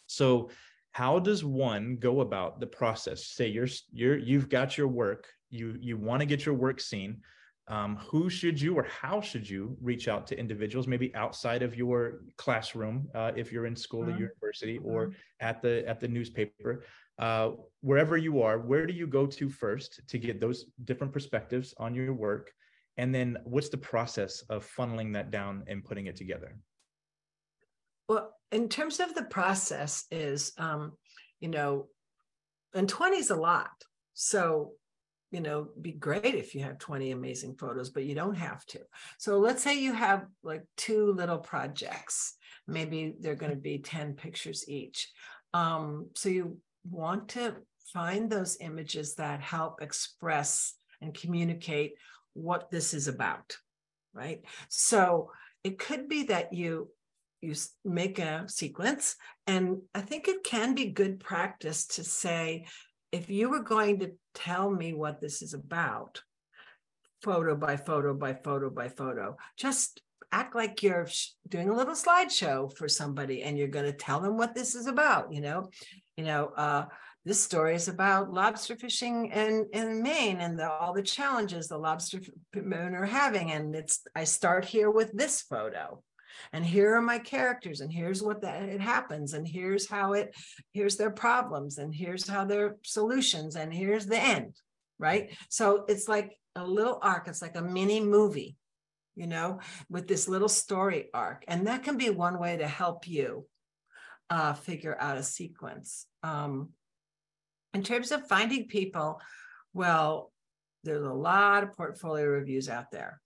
So, 0.07 0.51
how 0.93 1.19
does 1.19 1.45
one 1.45 1.97
go 1.99 2.23
about 2.23 2.59
the 2.59 2.67
process? 2.67 3.27
Say 3.27 3.49
you're 3.49 3.69
you're 3.93 4.17
you've 4.17 4.49
got 4.49 4.79
your 4.79 4.89
work, 4.89 5.27
you 5.51 5.77
you 5.79 5.99
want 5.99 6.21
to 6.21 6.27
get 6.27 6.47
your 6.47 6.55
work 6.55 6.81
seen. 6.81 7.23
Um, 7.69 7.97
who 7.97 8.31
should 8.31 8.61
you 8.61 8.77
or 8.79 8.85
how 8.85 9.21
should 9.21 9.47
you 9.49 9.77
reach 9.83 10.07
out 10.09 10.27
to 10.29 10.39
individuals, 10.39 10.87
maybe 10.87 11.13
outside 11.17 11.63
of 11.63 11.75
your 11.75 12.23
classroom, 12.39 13.11
uh, 13.13 13.33
if 13.37 13.51
you're 13.53 13.67
in 13.67 13.75
school 13.77 14.09
or 14.09 14.13
Mhm. 14.13 14.21
university, 14.21 14.79
or 14.79 15.11
at 15.41 15.61
the 15.61 15.87
at 15.87 16.01
the 16.01 16.09
newspaper? 16.09 16.85
Uh, 17.19 17.51
wherever 17.81 18.17
you 18.17 18.43
are, 18.43 18.59
where 18.59 18.87
do 18.87 18.93
you 18.93 19.07
go 19.07 19.27
to 19.27 19.49
first 19.49 20.01
to 20.09 20.19
get 20.19 20.41
those 20.41 20.67
different 20.85 21.13
perspectives 21.13 21.75
on 21.79 21.95
your 21.95 22.13
work? 22.13 22.53
And 22.99 23.15
then 23.15 23.39
what's 23.45 23.69
the 23.69 23.79
process 23.79 24.43
of 24.49 24.69
funneling 24.77 25.13
that 25.15 25.31
down 25.31 25.65
and 25.67 25.85
putting 25.85 26.07
it 26.07 26.17
together? 26.17 26.57
Well, 28.09 28.33
in 28.53 28.69
terms 28.69 29.01
of 29.01 29.15
the 29.15 29.25
process 29.25 30.05
is, 30.11 30.53
um, 30.59 30.93
you 31.41 31.49
know, 31.49 31.89
and 32.75 32.89
20 32.89 33.17
is 33.17 33.31
a 33.31 33.37
lot. 33.37 33.71
So, 34.15 34.73
you 35.31 35.41
know, 35.41 35.69
be 35.81 35.93
great 35.93 36.35
if 36.35 36.55
you 36.55 36.63
have 36.63 36.79
20 36.79 37.11
amazing 37.11 37.57
photos, 37.57 37.91
but 37.91 38.05
you 38.05 38.15
don't 38.15 38.37
have 38.37 38.65
to. 38.67 38.81
So 39.19 39.39
let's 39.39 39.63
say 39.63 39.79
you 39.79 39.93
have 39.93 40.27
like 40.43 40.65
two 40.77 41.13
little 41.13 41.39
projects. 41.39 42.37
Maybe 42.69 43.15
they're 43.21 43.35
going 43.35 43.53
to 43.53 43.59
be 43.59 43.79
10 43.79 44.15
pictures 44.15 44.69
each. 44.69 45.11
Um, 45.53 46.11
so 46.15 46.29
you 46.29 46.59
want 46.91 47.29
to 47.31 47.57
find 47.93 48.31
those 48.31 48.59
images 48.61 49.15
that 49.15 49.41
help 49.41 49.83
express 49.83 50.75
and 51.01 51.15
communicate 51.15 51.95
what 52.35 52.71
this 52.71 52.95
is 52.95 53.09
about, 53.09 53.57
right? 54.13 54.43
So 54.69 55.31
it 55.65 55.79
could 55.79 56.09
be 56.09 56.25
that 56.25 56.53
you 56.53 56.89
you 57.41 57.55
make 57.85 58.19
a 58.19 58.45
sequence 58.49 59.17
and 59.47 59.79
i 59.95 60.01
think 60.01 60.27
it 60.27 60.43
can 60.43 60.75
be 60.75 60.87
good 60.87 61.21
practice 61.21 61.87
to 61.87 62.03
say 62.03 62.65
if 63.13 63.29
you 63.29 63.51
were 63.51 63.63
going 63.63 63.99
to 64.01 64.13
tell 64.35 64.71
me 64.71 64.95
what 64.95 65.21
this 65.21 65.43
is 65.43 65.55
about 65.55 66.23
photo 67.23 67.55
by 67.55 67.77
photo 67.77 68.15
by 68.15 68.33
photo 68.33 68.71
by 68.71 68.89
photo 68.89 69.37
just 69.57 70.01
act 70.37 70.55
like 70.55 70.83
you're 70.83 71.09
doing 71.49 71.71
a 71.71 71.75
little 71.75 71.95
slideshow 71.95 72.71
for 72.77 72.89
somebody 72.89 73.43
and 73.43 73.57
you're 73.57 73.77
going 73.77 73.91
to 73.91 74.05
tell 74.07 74.21
them 74.21 74.37
what 74.37 74.55
this 74.55 74.75
is 74.75 74.87
about 74.87 75.33
you 75.33 75.41
know? 75.41 75.71
You 76.17 76.25
know 76.25 76.47
uh 76.57 76.85
this 77.25 77.43
story 77.43 77.75
is 77.75 77.89
about 77.89 78.33
lobster 78.33 78.77
fishing 78.77 79.17
in 79.33 79.67
in 79.73 80.03
Maine 80.03 80.39
and 80.45 80.59
the, 80.59 80.71
all 80.71 80.93
the 80.93 81.03
challenges 81.03 81.67
the 81.67 81.79
lobster 81.79 82.21
men 82.55 82.95
are 82.95 83.07
having 83.23 83.51
and 83.53 83.75
it's 83.75 84.03
I 84.15 84.25
start 84.25 84.65
here 84.65 84.91
with 84.91 85.11
this 85.13 85.43
photo. 85.43 86.03
And 86.53 86.65
here 86.65 86.95
are 86.97 87.03
my 87.03 87.19
characters 87.19 87.81
and 87.81 87.91
here's 87.91 88.23
what 88.23 88.43
that 88.43 88.63
it 88.63 88.81
happens 88.81 89.33
and 89.33 89.49
here's 89.49 89.89
how 89.89 90.13
it 90.13 90.35
here's 90.73 90.97
their 90.97 91.15
problems 91.27 91.79
and 91.79 91.95
here's 91.95 92.29
how 92.29 92.45
their 92.45 92.77
solutions 92.85 93.57
and 93.57 93.73
here's 93.73 94.07
the 94.07 94.23
end 94.35 94.53
right? 94.99 95.25
So 95.49 95.85
it's 95.89 96.09
like 96.09 96.31
a 96.55 96.65
little 96.79 96.99
arc 97.03 97.27
it's 97.29 97.43
like 97.43 97.57
a 97.57 97.69
mini 97.79 98.01
movie 98.01 98.57
you 99.17 99.27
know 99.27 99.59
with 99.91 100.07
this 100.07 100.29
little 100.29 100.49
story 100.49 101.09
arc 101.13 101.45
and 101.49 101.67
that 101.67 101.83
can 101.83 101.97
be 101.97 102.11
one 102.11 102.39
way 102.39 102.57
to 102.57 102.69
help 102.69 103.09
you 103.09 103.47
uh, 104.31 104.53
figure 104.53 104.97
out 105.01 105.17
a 105.17 105.23
sequence 105.23 106.07
um, 106.23 106.71
in 107.75 107.83
terms 107.83 108.13
of 108.13 108.29
finding 108.29 108.67
people 108.69 109.21
well 109.75 110.31
there's 110.85 111.05
a 111.05 111.13
lot 111.13 111.65
of 111.65 111.77
portfolio 111.77 112.27
reviews 112.27 112.69
out 112.69 112.91
there 112.91 113.21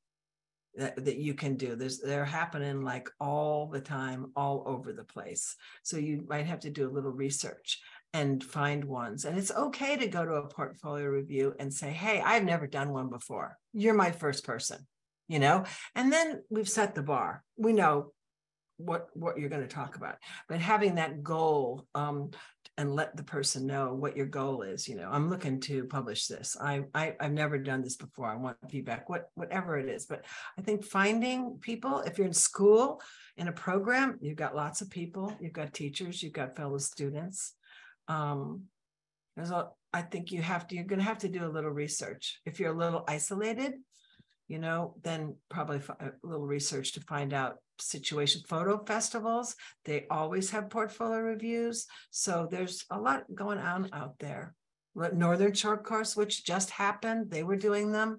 that, 0.76 1.04
that 1.04 1.16
you 1.16 1.34
can 1.34 1.56
do. 1.56 1.74
There's 1.74 1.98
they're 1.98 2.24
happening 2.24 2.82
like 2.82 3.08
all 3.18 3.66
the 3.66 3.80
time, 3.80 4.32
all 4.36 4.62
over 4.66 4.92
the 4.92 5.04
place. 5.04 5.56
So 5.82 5.96
you 5.96 6.24
might 6.28 6.46
have 6.46 6.60
to 6.60 6.70
do 6.70 6.88
a 6.88 6.90
little 6.92 7.10
research 7.10 7.80
and 8.12 8.42
find 8.42 8.84
ones. 8.84 9.24
And 9.24 9.38
it's 9.38 9.52
okay 9.52 9.96
to 9.96 10.08
go 10.08 10.24
to 10.24 10.34
a 10.34 10.48
portfolio 10.48 11.06
review 11.06 11.54
and 11.58 11.72
say, 11.72 11.90
hey, 11.90 12.20
I've 12.24 12.44
never 12.44 12.66
done 12.66 12.92
one 12.92 13.08
before. 13.08 13.56
You're 13.72 13.94
my 13.94 14.10
first 14.10 14.44
person, 14.44 14.86
you 15.30 15.38
know? 15.38 15.64
And 15.94 16.12
then 16.12 16.42
we've 16.50 16.68
set 16.68 16.94
the 16.94 17.02
bar. 17.02 17.44
We 17.56 17.72
know 17.72 18.12
what 18.76 19.08
what 19.14 19.38
you're 19.38 19.50
going 19.50 19.66
to 19.66 19.68
talk 19.68 19.96
about. 19.96 20.16
But 20.48 20.58
having 20.58 20.96
that 20.96 21.22
goal 21.22 21.86
um 21.94 22.30
and 22.76 22.94
let 22.94 23.16
the 23.16 23.22
person 23.22 23.66
know 23.66 23.94
what 23.94 24.16
your 24.16 24.26
goal 24.26 24.62
is 24.62 24.88
you 24.88 24.96
know 24.96 25.08
i'm 25.10 25.28
looking 25.28 25.60
to 25.60 25.84
publish 25.84 26.26
this. 26.26 26.56
I, 26.60 26.84
I 26.94 27.14
i've 27.20 27.32
never 27.32 27.58
done 27.58 27.82
this 27.82 27.96
before. 27.96 28.26
I 28.26 28.36
want 28.36 28.56
feedback 28.70 29.08
what 29.08 29.28
whatever 29.34 29.78
it 29.78 29.88
is. 29.88 30.06
But 30.06 30.24
i 30.58 30.62
think 30.62 30.84
finding 30.84 31.58
people 31.60 32.00
if 32.00 32.18
you're 32.18 32.26
in 32.26 32.32
school 32.32 33.00
in 33.36 33.48
a 33.48 33.52
program 33.52 34.18
you've 34.20 34.36
got 34.44 34.56
lots 34.56 34.80
of 34.80 34.90
people. 34.90 35.36
You've 35.40 35.52
got 35.52 35.74
teachers. 35.74 36.22
You've 36.22 36.32
got 36.32 36.56
fellow 36.56 36.78
students. 36.78 37.54
Um 38.08 38.64
there's 39.36 39.50
a 39.50 39.68
i 39.92 40.02
think 40.02 40.32
you 40.32 40.42
have 40.42 40.66
to 40.66 40.74
you're 40.74 40.84
going 40.84 40.98
to 40.98 41.04
have 41.04 41.18
to 41.18 41.28
do 41.28 41.44
a 41.44 41.54
little 41.54 41.70
research. 41.70 42.40
If 42.46 42.58
you're 42.58 42.74
a 42.74 42.78
little 42.84 43.04
isolated 43.06 43.74
you 44.50 44.58
know 44.58 44.94
then 45.02 45.36
probably 45.48 45.80
a 46.00 46.10
little 46.24 46.46
research 46.46 46.92
to 46.92 47.00
find 47.02 47.32
out 47.32 47.58
situation 47.78 48.42
photo 48.48 48.84
festivals. 48.84 49.54
They 49.84 50.06
always 50.10 50.50
have 50.50 50.68
portfolio 50.68 51.20
reviews. 51.20 51.86
So 52.10 52.48
there's 52.50 52.84
a 52.90 52.98
lot 52.98 53.24
going 53.34 53.58
on 53.58 53.88
out 53.92 54.18
there. 54.18 54.54
Northern 54.94 55.54
short 55.54 55.84
course 55.84 56.16
which 56.16 56.44
just 56.44 56.70
happened 56.70 57.30
they 57.30 57.44
were 57.44 57.56
doing 57.56 57.92
them. 57.92 58.18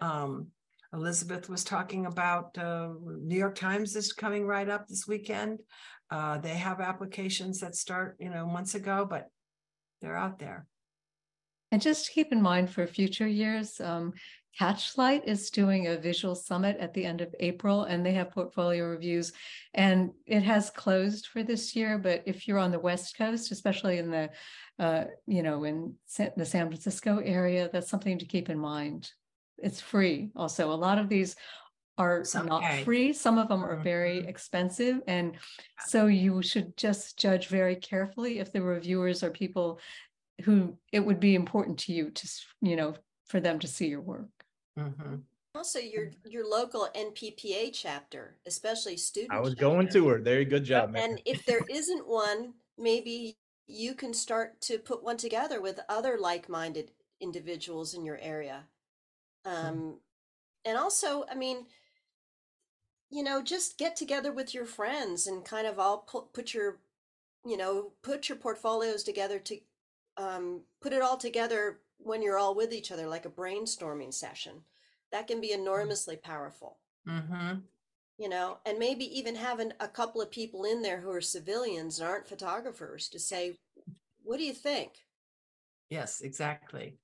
Um, 0.00 0.46
elizabeth 0.94 1.48
was 1.48 1.64
talking 1.64 2.06
about 2.06 2.56
uh, 2.56 2.90
new 3.28 3.38
york 3.38 3.54
times 3.54 3.96
is 3.96 4.12
coming 4.12 4.46
right 4.46 4.68
up 4.68 4.86
this 4.86 5.08
weekend. 5.08 5.58
Uh, 6.10 6.38
they 6.38 6.54
have 6.54 6.80
applications 6.80 7.58
that 7.60 7.74
start, 7.74 8.16
you 8.20 8.30
know, 8.30 8.46
months 8.46 8.74
ago, 8.74 9.06
but 9.08 9.28
they're 10.00 10.16
out 10.16 10.38
there. 10.38 10.66
And 11.72 11.80
just 11.80 12.12
keep 12.12 12.32
in 12.32 12.42
mind 12.42 12.68
for 12.68 12.86
future 12.86 13.26
years, 13.26 13.80
um, 13.80 14.12
Catchlight 14.58 15.24
is 15.24 15.50
doing 15.50 15.86
a 15.86 15.96
visual 15.96 16.34
summit 16.34 16.76
at 16.78 16.92
the 16.92 17.04
end 17.04 17.20
of 17.20 17.34
April 17.40 17.84
and 17.84 18.04
they 18.04 18.12
have 18.12 18.30
portfolio 18.30 18.86
reviews. 18.86 19.32
And 19.74 20.10
it 20.26 20.42
has 20.42 20.70
closed 20.70 21.26
for 21.26 21.42
this 21.42 21.74
year, 21.74 21.98
but 21.98 22.22
if 22.26 22.46
you're 22.46 22.58
on 22.58 22.70
the 22.70 22.78
West 22.78 23.16
Coast, 23.16 23.50
especially 23.50 23.98
in 23.98 24.10
the, 24.10 24.30
uh, 24.78 25.04
you 25.26 25.42
know, 25.42 25.64
in 25.64 25.94
the 26.36 26.44
San 26.44 26.68
Francisco 26.68 27.18
area, 27.18 27.70
that's 27.72 27.88
something 27.88 28.18
to 28.18 28.26
keep 28.26 28.50
in 28.50 28.58
mind. 28.58 29.10
It's 29.58 29.80
free. 29.80 30.30
Also, 30.36 30.72
a 30.72 30.74
lot 30.74 30.98
of 30.98 31.08
these 31.08 31.36
are 31.98 32.24
not 32.44 32.64
free. 32.84 33.12
Some 33.12 33.38
of 33.38 33.48
them 33.48 33.64
are 33.64 33.76
very 33.76 34.18
mm-hmm. 34.18 34.28
expensive. 34.28 35.00
And 35.06 35.36
so 35.86 36.06
you 36.06 36.42
should 36.42 36.76
just 36.76 37.18
judge 37.18 37.48
very 37.48 37.76
carefully 37.76 38.38
if 38.38 38.52
the 38.52 38.62
reviewers 38.62 39.22
are 39.22 39.30
people 39.30 39.78
who 40.42 40.76
it 40.90 41.00
would 41.00 41.20
be 41.20 41.34
important 41.34 41.78
to 41.80 41.92
you 41.92 42.10
to, 42.10 42.28
you 42.60 42.76
know, 42.76 42.94
for 43.26 43.40
them 43.40 43.58
to 43.60 43.68
see 43.68 43.86
your 43.86 44.00
work. 44.00 44.28
Mm-hmm. 44.78 45.16
Also, 45.54 45.78
your 45.78 46.10
your 46.24 46.48
local 46.48 46.88
NPPA 46.94 47.70
chapter, 47.74 48.36
especially 48.46 48.96
student. 48.96 49.32
I 49.32 49.40
was 49.40 49.54
going 49.54 49.88
to 49.88 50.08
her. 50.08 50.18
Very 50.18 50.46
good 50.46 50.64
job, 50.64 50.90
man. 50.90 51.10
And 51.10 51.22
if 51.26 51.44
there 51.44 51.60
isn't 51.68 52.08
one, 52.08 52.54
maybe 52.78 53.36
you 53.66 53.94
can 53.94 54.14
start 54.14 54.60
to 54.62 54.78
put 54.78 55.04
one 55.04 55.18
together 55.18 55.60
with 55.60 55.80
other 55.88 56.16
like-minded 56.18 56.90
individuals 57.20 57.94
in 57.94 58.04
your 58.04 58.18
area. 58.18 58.64
Mm-hmm. 59.46 59.68
Um. 59.68 59.98
And 60.64 60.78
also, 60.78 61.24
I 61.30 61.34
mean, 61.34 61.66
you 63.10 63.22
know, 63.22 63.42
just 63.42 63.76
get 63.78 63.94
together 63.94 64.32
with 64.32 64.54
your 64.54 64.64
friends 64.64 65.26
and 65.26 65.44
kind 65.44 65.66
of 65.66 65.78
all 65.78 65.98
put 65.98 66.32
put 66.32 66.54
your, 66.54 66.78
you 67.44 67.58
know, 67.58 67.92
put 68.02 68.28
your 68.28 68.38
portfolios 68.38 69.02
together 69.02 69.38
to 69.40 69.58
um, 70.16 70.62
put 70.80 70.92
it 70.92 71.02
all 71.02 71.16
together 71.16 71.80
when 72.04 72.22
you're 72.22 72.38
all 72.38 72.54
with 72.54 72.72
each 72.72 72.92
other, 72.92 73.06
like 73.06 73.26
a 73.26 73.30
brainstorming 73.30 74.12
session. 74.12 74.62
That 75.10 75.26
can 75.26 75.40
be 75.40 75.50
mm. 75.50 75.58
enormously 75.58 76.16
powerful. 76.16 76.78
Mm-hmm. 77.08 77.58
You 78.18 78.28
know, 78.28 78.58
and 78.66 78.78
maybe 78.78 79.18
even 79.18 79.34
having 79.34 79.72
a 79.80 79.88
couple 79.88 80.20
of 80.20 80.30
people 80.30 80.64
in 80.64 80.82
there 80.82 81.00
who 81.00 81.10
are 81.10 81.20
civilians 81.20 81.98
and 81.98 82.08
aren't 82.08 82.28
photographers 82.28 83.08
to 83.08 83.18
say, 83.18 83.56
what 84.22 84.36
do 84.36 84.44
you 84.44 84.52
think? 84.52 84.92
Yes, 85.90 86.20
exactly. 86.20 86.98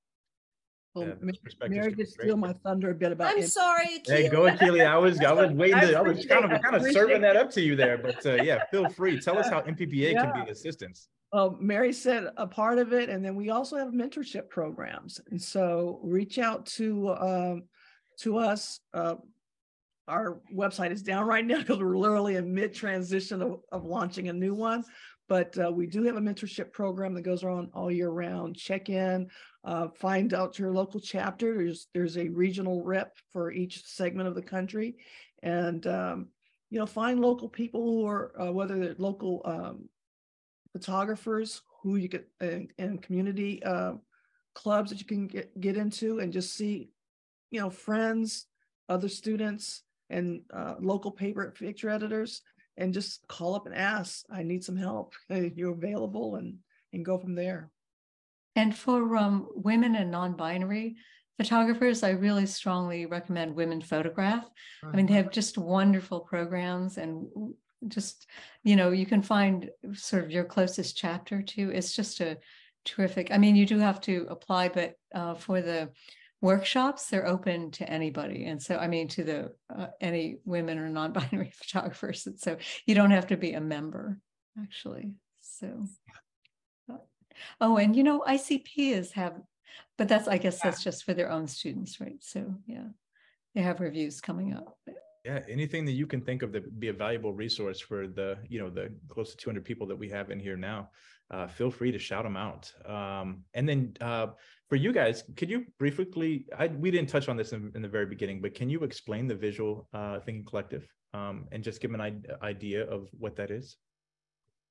Well, 0.98 1.16
yeah, 1.22 1.68
Mary 1.68 1.94
just 1.94 2.14
steal 2.14 2.36
my 2.36 2.52
thunder 2.64 2.90
a 2.90 2.94
bit 2.94 3.12
about. 3.12 3.34
I'm 3.34 3.46
sorry. 3.46 4.02
Hey, 4.06 4.28
go 4.28 4.46
ahead, 4.46 4.58
Keely. 4.60 4.82
I 4.82 4.96
was, 4.96 5.20
I 5.20 5.32
was 5.32 5.50
waiting. 5.52 5.80
To, 5.80 5.98
I 5.98 6.02
was 6.02 6.24
kind 6.26 6.44
of, 6.44 6.62
kind 6.62 6.76
of 6.76 6.92
serving 6.92 7.20
that 7.22 7.36
up 7.36 7.50
to 7.52 7.60
you 7.60 7.76
there, 7.76 7.98
but 7.98 8.24
uh, 8.26 8.34
yeah, 8.42 8.64
feel 8.70 8.88
free. 8.88 9.18
Tell 9.20 9.38
us 9.38 9.48
how 9.48 9.60
NPPA 9.62 10.12
yeah. 10.12 10.30
can 10.30 10.44
be 10.44 10.50
assistance. 10.50 11.08
Uh, 11.32 11.50
Mary 11.60 11.92
said 11.92 12.28
a 12.36 12.46
part 12.46 12.78
of 12.78 12.92
it, 12.92 13.10
and 13.10 13.24
then 13.24 13.34
we 13.36 13.50
also 13.50 13.76
have 13.76 13.88
mentorship 13.88 14.48
programs. 14.48 15.20
And 15.30 15.40
so 15.40 16.00
reach 16.02 16.38
out 16.38 16.66
to 16.66 17.10
um, 17.10 17.62
to 18.20 18.38
us. 18.38 18.80
Uh, 18.94 19.16
our 20.08 20.40
website 20.54 20.90
is 20.90 21.02
down 21.02 21.26
right 21.26 21.44
now 21.44 21.58
because 21.58 21.78
we're 21.78 21.98
literally 21.98 22.36
in 22.36 22.54
mid 22.54 22.74
transition 22.74 23.42
of, 23.42 23.60
of 23.70 23.84
launching 23.84 24.28
a 24.28 24.32
new 24.32 24.54
one. 24.54 24.82
But 25.28 25.56
uh, 25.58 25.70
we 25.70 25.86
do 25.86 26.04
have 26.04 26.16
a 26.16 26.20
mentorship 26.20 26.72
program 26.72 27.14
that 27.14 27.22
goes 27.22 27.44
on 27.44 27.70
all 27.74 27.90
year 27.90 28.08
round. 28.08 28.56
Check 28.56 28.88
in, 28.88 29.28
uh, 29.64 29.88
find 29.88 30.32
out 30.32 30.58
your 30.58 30.72
local 30.72 31.00
chapter. 31.00 31.54
There's 31.54 31.88
there's 31.92 32.16
a 32.16 32.28
regional 32.28 32.82
rep 32.82 33.16
for 33.32 33.52
each 33.52 33.84
segment 33.84 34.28
of 34.28 34.34
the 34.34 34.42
country, 34.42 34.96
and 35.42 35.86
um, 35.86 36.28
you 36.70 36.78
know 36.78 36.86
find 36.86 37.20
local 37.20 37.48
people 37.48 37.82
who 37.82 38.06
are 38.06 38.32
uh, 38.40 38.52
whether 38.52 38.78
they're 38.78 38.94
local 38.98 39.42
um, 39.44 39.88
photographers 40.72 41.62
who 41.82 41.96
you 41.96 42.08
get 42.08 42.28
and, 42.40 42.70
and 42.78 43.02
community 43.02 43.62
uh, 43.64 43.92
clubs 44.54 44.90
that 44.90 44.98
you 44.98 45.06
can 45.06 45.26
get, 45.26 45.58
get 45.60 45.76
into 45.76 46.18
and 46.18 46.32
just 46.32 46.54
see, 46.54 46.90
you 47.50 47.60
know, 47.60 47.70
friends, 47.70 48.46
other 48.88 49.08
students, 49.08 49.82
and 50.10 50.40
uh, 50.52 50.74
local 50.80 51.10
paper 51.10 51.54
picture 51.56 51.90
editors, 51.90 52.42
and 52.78 52.94
just 52.94 53.26
call 53.28 53.54
up 53.54 53.66
and 53.66 53.74
ask, 53.74 54.24
I 54.30 54.42
need 54.42 54.64
some 54.64 54.76
help. 54.76 55.12
You're 55.28 55.72
available 55.72 56.36
and 56.36 56.58
and 56.92 57.04
go 57.04 57.18
from 57.18 57.34
there. 57.34 57.70
And 58.56 58.74
for 58.74 59.16
um, 59.16 59.48
women 59.54 59.94
and 59.94 60.10
non-binary 60.10 60.96
photographers, 61.36 62.02
I 62.02 62.10
really 62.10 62.46
strongly 62.46 63.06
recommend 63.06 63.54
Women 63.54 63.82
Photograph. 63.82 64.48
I 64.82 64.96
mean, 64.96 65.06
they 65.06 65.14
have 65.14 65.30
just 65.30 65.58
wonderful 65.58 66.20
programs 66.20 66.96
and 66.96 67.28
just 67.86 68.26
you 68.64 68.74
know 68.74 68.90
you 68.90 69.06
can 69.06 69.22
find 69.22 69.70
sort 69.92 70.24
of 70.24 70.30
your 70.32 70.44
closest 70.44 70.96
chapter 70.96 71.40
to 71.40 71.70
it's 71.70 71.94
just 71.94 72.20
a 72.20 72.36
terrific 72.84 73.30
i 73.30 73.38
mean 73.38 73.54
you 73.54 73.64
do 73.64 73.78
have 73.78 74.00
to 74.00 74.26
apply 74.28 74.68
but 74.68 74.94
uh, 75.14 75.34
for 75.34 75.60
the 75.60 75.88
workshops 76.40 77.08
they're 77.08 77.26
open 77.26 77.70
to 77.72 77.88
anybody. 77.90 78.46
And 78.46 78.62
so 78.62 78.76
i 78.76 78.86
mean 78.86 79.08
to 79.08 79.24
the 79.24 79.52
uh, 79.74 79.88
any 80.00 80.38
women 80.44 80.78
or 80.78 80.88
non-binary 80.88 81.52
photographers 81.54 82.26
and 82.26 82.38
so 82.38 82.56
you 82.86 82.94
don't 82.94 83.10
have 83.10 83.26
to 83.28 83.36
be 83.36 83.52
a 83.52 83.60
member 83.60 84.18
actually. 84.60 85.12
So 85.40 85.86
uh, 86.90 86.96
oh 87.60 87.76
and 87.76 87.96
you 87.96 88.04
know 88.04 88.22
icp 88.26 88.68
is 88.76 89.12
have 89.12 89.34
but 89.96 90.08
that's 90.08 90.28
i 90.28 90.38
guess 90.38 90.60
that's 90.60 90.82
just 90.82 91.04
for 91.04 91.14
their 91.14 91.30
own 91.30 91.46
students 91.46 92.00
right? 92.00 92.18
So 92.20 92.54
yeah 92.66 92.88
they 93.54 93.62
have 93.62 93.80
reviews 93.80 94.20
coming 94.20 94.54
up. 94.54 94.78
Yeah, 95.24 95.40
anything 95.48 95.84
that 95.86 95.92
you 95.92 96.06
can 96.06 96.20
think 96.20 96.42
of 96.42 96.52
that 96.52 96.78
be 96.78 96.88
a 96.88 96.92
valuable 96.92 97.32
resource 97.32 97.80
for 97.80 98.06
the, 98.06 98.38
you 98.48 98.60
know, 98.60 98.70
the 98.70 98.92
close 99.08 99.32
to 99.32 99.36
200 99.36 99.64
people 99.64 99.86
that 99.88 99.96
we 99.96 100.08
have 100.10 100.30
in 100.30 100.38
here 100.38 100.56
now, 100.56 100.90
uh, 101.30 101.46
feel 101.46 101.70
free 101.70 101.92
to 101.92 101.98
shout 101.98 102.24
them 102.24 102.36
out. 102.36 102.72
Um, 102.86 103.44
and 103.54 103.68
then 103.68 103.94
uh, 104.00 104.28
for 104.68 104.76
you 104.76 104.92
guys, 104.92 105.24
could 105.36 105.50
you 105.50 105.64
briefly, 105.78 106.46
I, 106.56 106.68
we 106.68 106.90
didn't 106.90 107.08
touch 107.08 107.28
on 107.28 107.36
this 107.36 107.52
in, 107.52 107.72
in, 107.74 107.82
the 107.82 107.88
very 107.88 108.06
beginning, 108.06 108.40
but 108.40 108.54
can 108.54 108.70
you 108.70 108.80
explain 108.80 109.26
the 109.26 109.34
Visual 109.34 109.88
uh, 109.92 110.20
Thinking 110.20 110.44
Collective 110.44 110.86
um, 111.14 111.46
and 111.52 111.62
just 111.62 111.80
give 111.80 111.92
an 111.92 112.22
idea 112.42 112.88
of 112.88 113.08
what 113.18 113.36
that 113.36 113.50
is? 113.50 113.76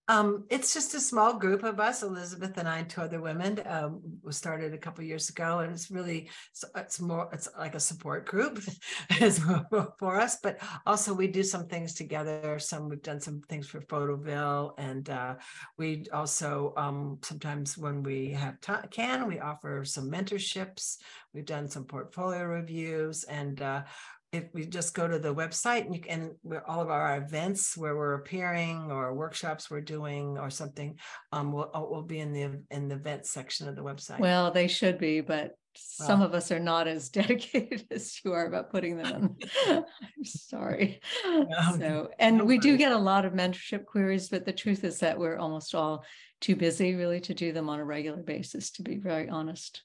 Um, 0.09 0.45
it's 0.49 0.73
just 0.73 0.93
a 0.93 1.01
small 1.01 1.33
group 1.33 1.63
of 1.63 1.79
us, 1.81 2.01
Elizabeth 2.01 2.57
and 2.57 2.67
I, 2.67 2.79
and 2.79 2.89
two 2.89 3.01
other 3.01 3.19
women. 3.19 3.61
Um, 3.65 3.99
was 4.23 4.37
started 4.37 4.73
a 4.73 4.77
couple 4.77 5.03
years 5.03 5.29
ago, 5.29 5.59
and 5.59 5.73
it's 5.73 5.91
really 5.91 6.29
it's 6.75 7.01
more 7.01 7.29
it's 7.33 7.49
like 7.57 7.75
a 7.75 7.79
support 7.79 8.25
group 8.25 8.59
for 9.99 10.19
us. 10.19 10.37
But 10.41 10.59
also 10.85 11.13
we 11.13 11.27
do 11.27 11.43
some 11.43 11.67
things 11.67 11.93
together. 11.93 12.57
Some 12.57 12.87
we've 12.87 13.01
done 13.01 13.19
some 13.19 13.41
things 13.49 13.67
for 13.67 13.81
Photoville, 13.81 14.73
and 14.77 15.09
uh, 15.09 15.35
we 15.77 16.05
also 16.13 16.73
um, 16.77 17.19
sometimes 17.21 17.77
when 17.77 18.01
we 18.01 18.31
have 18.31 18.61
t- 18.61 18.87
can 18.91 19.27
we 19.27 19.39
offer 19.39 19.83
some 19.83 20.09
mentorships. 20.09 20.97
We've 21.33 21.45
done 21.45 21.67
some 21.67 21.83
portfolio 21.83 22.45
reviews, 22.45 23.25
and 23.25 23.61
uh, 23.61 23.83
if 24.31 24.45
we 24.53 24.65
just 24.65 24.93
go 24.93 25.07
to 25.07 25.19
the 25.19 25.33
website 25.33 25.85
and 25.85 25.95
you 25.95 26.01
can 26.01 26.35
all 26.67 26.81
of 26.81 26.89
our 26.89 27.17
events 27.17 27.77
where 27.77 27.95
we're 27.95 28.15
appearing 28.15 28.91
or 28.91 29.13
workshops 29.13 29.71
we're 29.71 29.81
doing 29.81 30.37
or 30.37 30.49
something 30.49 30.97
um 31.31 31.53
will 31.53 31.71
uh, 31.73 31.79
will 31.79 32.03
be 32.03 32.19
in 32.19 32.33
the 32.33 32.61
in 32.71 32.89
the 32.89 32.95
event 32.95 33.25
section 33.25 33.67
of 33.67 33.75
the 33.75 33.83
website. 33.83 34.19
Well 34.19 34.51
they 34.51 34.67
should 34.67 34.97
be 34.97 35.21
but 35.21 35.55
well, 35.99 36.07
some 36.07 36.21
of 36.21 36.33
us 36.33 36.51
are 36.51 36.59
not 36.59 36.87
as 36.87 37.09
dedicated 37.09 37.85
as 37.89 38.19
you 38.25 38.33
are 38.33 38.47
about 38.47 38.71
putting 38.71 38.97
them 38.97 39.37
in. 39.67 39.83
I'm 40.01 40.23
sorry. 40.23 40.99
So 41.23 42.09
and 42.19 42.39
no 42.39 42.43
we 42.43 42.57
do 42.57 42.75
get 42.75 42.91
a 42.91 42.97
lot 42.97 43.25
of 43.25 43.33
mentorship 43.33 43.85
queries 43.85 44.27
but 44.27 44.45
the 44.45 44.53
truth 44.53 44.83
is 44.83 44.99
that 44.99 45.17
we're 45.17 45.37
almost 45.37 45.73
all 45.73 46.03
too 46.41 46.55
busy 46.55 46.95
really 46.95 47.21
to 47.21 47.33
do 47.33 47.51
them 47.53 47.69
on 47.69 47.79
a 47.79 47.85
regular 47.85 48.21
basis 48.21 48.71
to 48.71 48.83
be 48.83 48.97
very 48.97 49.29
honest 49.29 49.83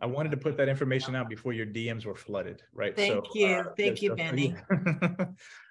I 0.00 0.06
wanted 0.06 0.30
to 0.30 0.36
put 0.38 0.56
that 0.56 0.68
information 0.68 1.14
out 1.14 1.28
before 1.28 1.52
your 1.52 1.66
DMs 1.66 2.06
were 2.06 2.14
flooded, 2.14 2.62
right? 2.72 2.96
Thank 2.96 3.26
so, 3.26 3.30
you, 3.34 3.46
uh, 3.46 3.64
thank 3.76 4.00
you, 4.00 4.14
Bennie. 4.14 4.54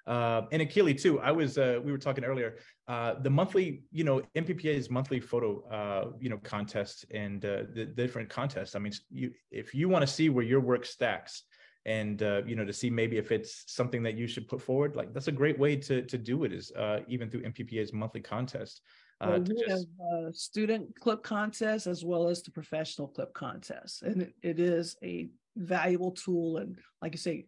uh, 0.06 0.42
and 0.52 0.62
Akili 0.62 1.00
too. 1.00 1.20
I 1.20 1.32
was 1.32 1.58
uh, 1.58 1.80
we 1.84 1.90
were 1.90 1.98
talking 1.98 2.24
earlier. 2.24 2.58
Uh, 2.86 3.14
the 3.14 3.30
monthly, 3.30 3.82
you 3.90 4.04
know, 4.04 4.22
NPPA's 4.36 4.88
monthly 4.88 5.18
photo, 5.18 5.64
uh, 5.68 6.12
you 6.20 6.28
know, 6.28 6.38
contest 6.38 7.06
and 7.12 7.44
uh, 7.44 7.64
the, 7.74 7.86
different 7.86 8.28
contests. 8.28 8.76
I 8.76 8.78
mean, 8.78 8.92
you 9.10 9.32
if 9.50 9.74
you 9.74 9.88
want 9.88 10.02
to 10.02 10.06
see 10.06 10.28
where 10.28 10.44
your 10.44 10.60
work 10.60 10.86
stacks, 10.86 11.42
and 11.86 12.22
uh, 12.22 12.42
you 12.46 12.56
know 12.56 12.64
to 12.64 12.72
see 12.72 12.90
maybe 12.90 13.18
if 13.18 13.32
it's 13.32 13.64
something 13.66 14.02
that 14.02 14.16
you 14.16 14.26
should 14.26 14.48
put 14.48 14.60
forward 14.60 14.96
like 14.96 15.12
that's 15.12 15.28
a 15.28 15.32
great 15.32 15.58
way 15.58 15.76
to 15.76 16.00
to 16.02 16.16
do 16.16 16.44
it 16.44 16.52
is 16.52 16.72
uh, 16.72 17.00
even 17.08 17.28
through 17.28 17.42
NPPA's 17.42 17.92
monthly 17.92 18.22
contest 18.22 18.80
uh, 19.24 19.38
we 19.38 19.54
just... 19.54 19.70
have 19.70 19.80
uh, 20.12 20.32
student 20.32 20.94
clip 21.00 21.22
contests 21.22 21.86
as 21.86 22.04
well 22.04 22.28
as 22.28 22.42
the 22.42 22.50
professional 22.50 23.08
clip 23.08 23.32
contests, 23.34 24.02
and 24.02 24.22
it, 24.22 24.34
it 24.42 24.60
is 24.60 24.96
a 25.02 25.28
valuable 25.56 26.12
tool. 26.12 26.58
And 26.58 26.78
like 27.02 27.12
you 27.12 27.18
say, 27.18 27.46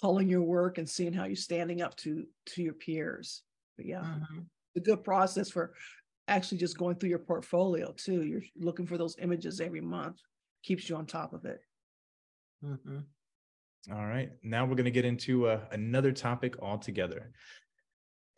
calling 0.00 0.28
your 0.28 0.42
work 0.42 0.78
and 0.78 0.88
seeing 0.88 1.12
how 1.12 1.24
you're 1.24 1.36
standing 1.36 1.82
up 1.82 1.96
to 1.96 2.26
to 2.46 2.62
your 2.62 2.74
peers. 2.74 3.42
But 3.76 3.86
yeah, 3.86 4.02
mm-hmm. 4.02 4.40
a 4.76 4.80
good 4.80 5.04
process 5.04 5.50
for 5.50 5.74
actually 6.28 6.58
just 6.58 6.78
going 6.78 6.96
through 6.96 7.10
your 7.10 7.18
portfolio 7.18 7.92
too. 7.96 8.22
You're 8.22 8.42
looking 8.56 8.86
for 8.86 8.98
those 8.98 9.16
images 9.20 9.60
every 9.60 9.80
month, 9.80 10.16
keeps 10.62 10.88
you 10.88 10.96
on 10.96 11.06
top 11.06 11.32
of 11.32 11.44
it. 11.44 11.60
Mm-hmm. 12.64 12.98
All 13.92 14.06
right, 14.06 14.30
now 14.42 14.64
we're 14.64 14.76
going 14.76 14.84
to 14.86 14.90
get 14.90 15.04
into 15.04 15.46
uh, 15.46 15.60
another 15.72 16.10
topic 16.10 16.58
altogether. 16.62 17.32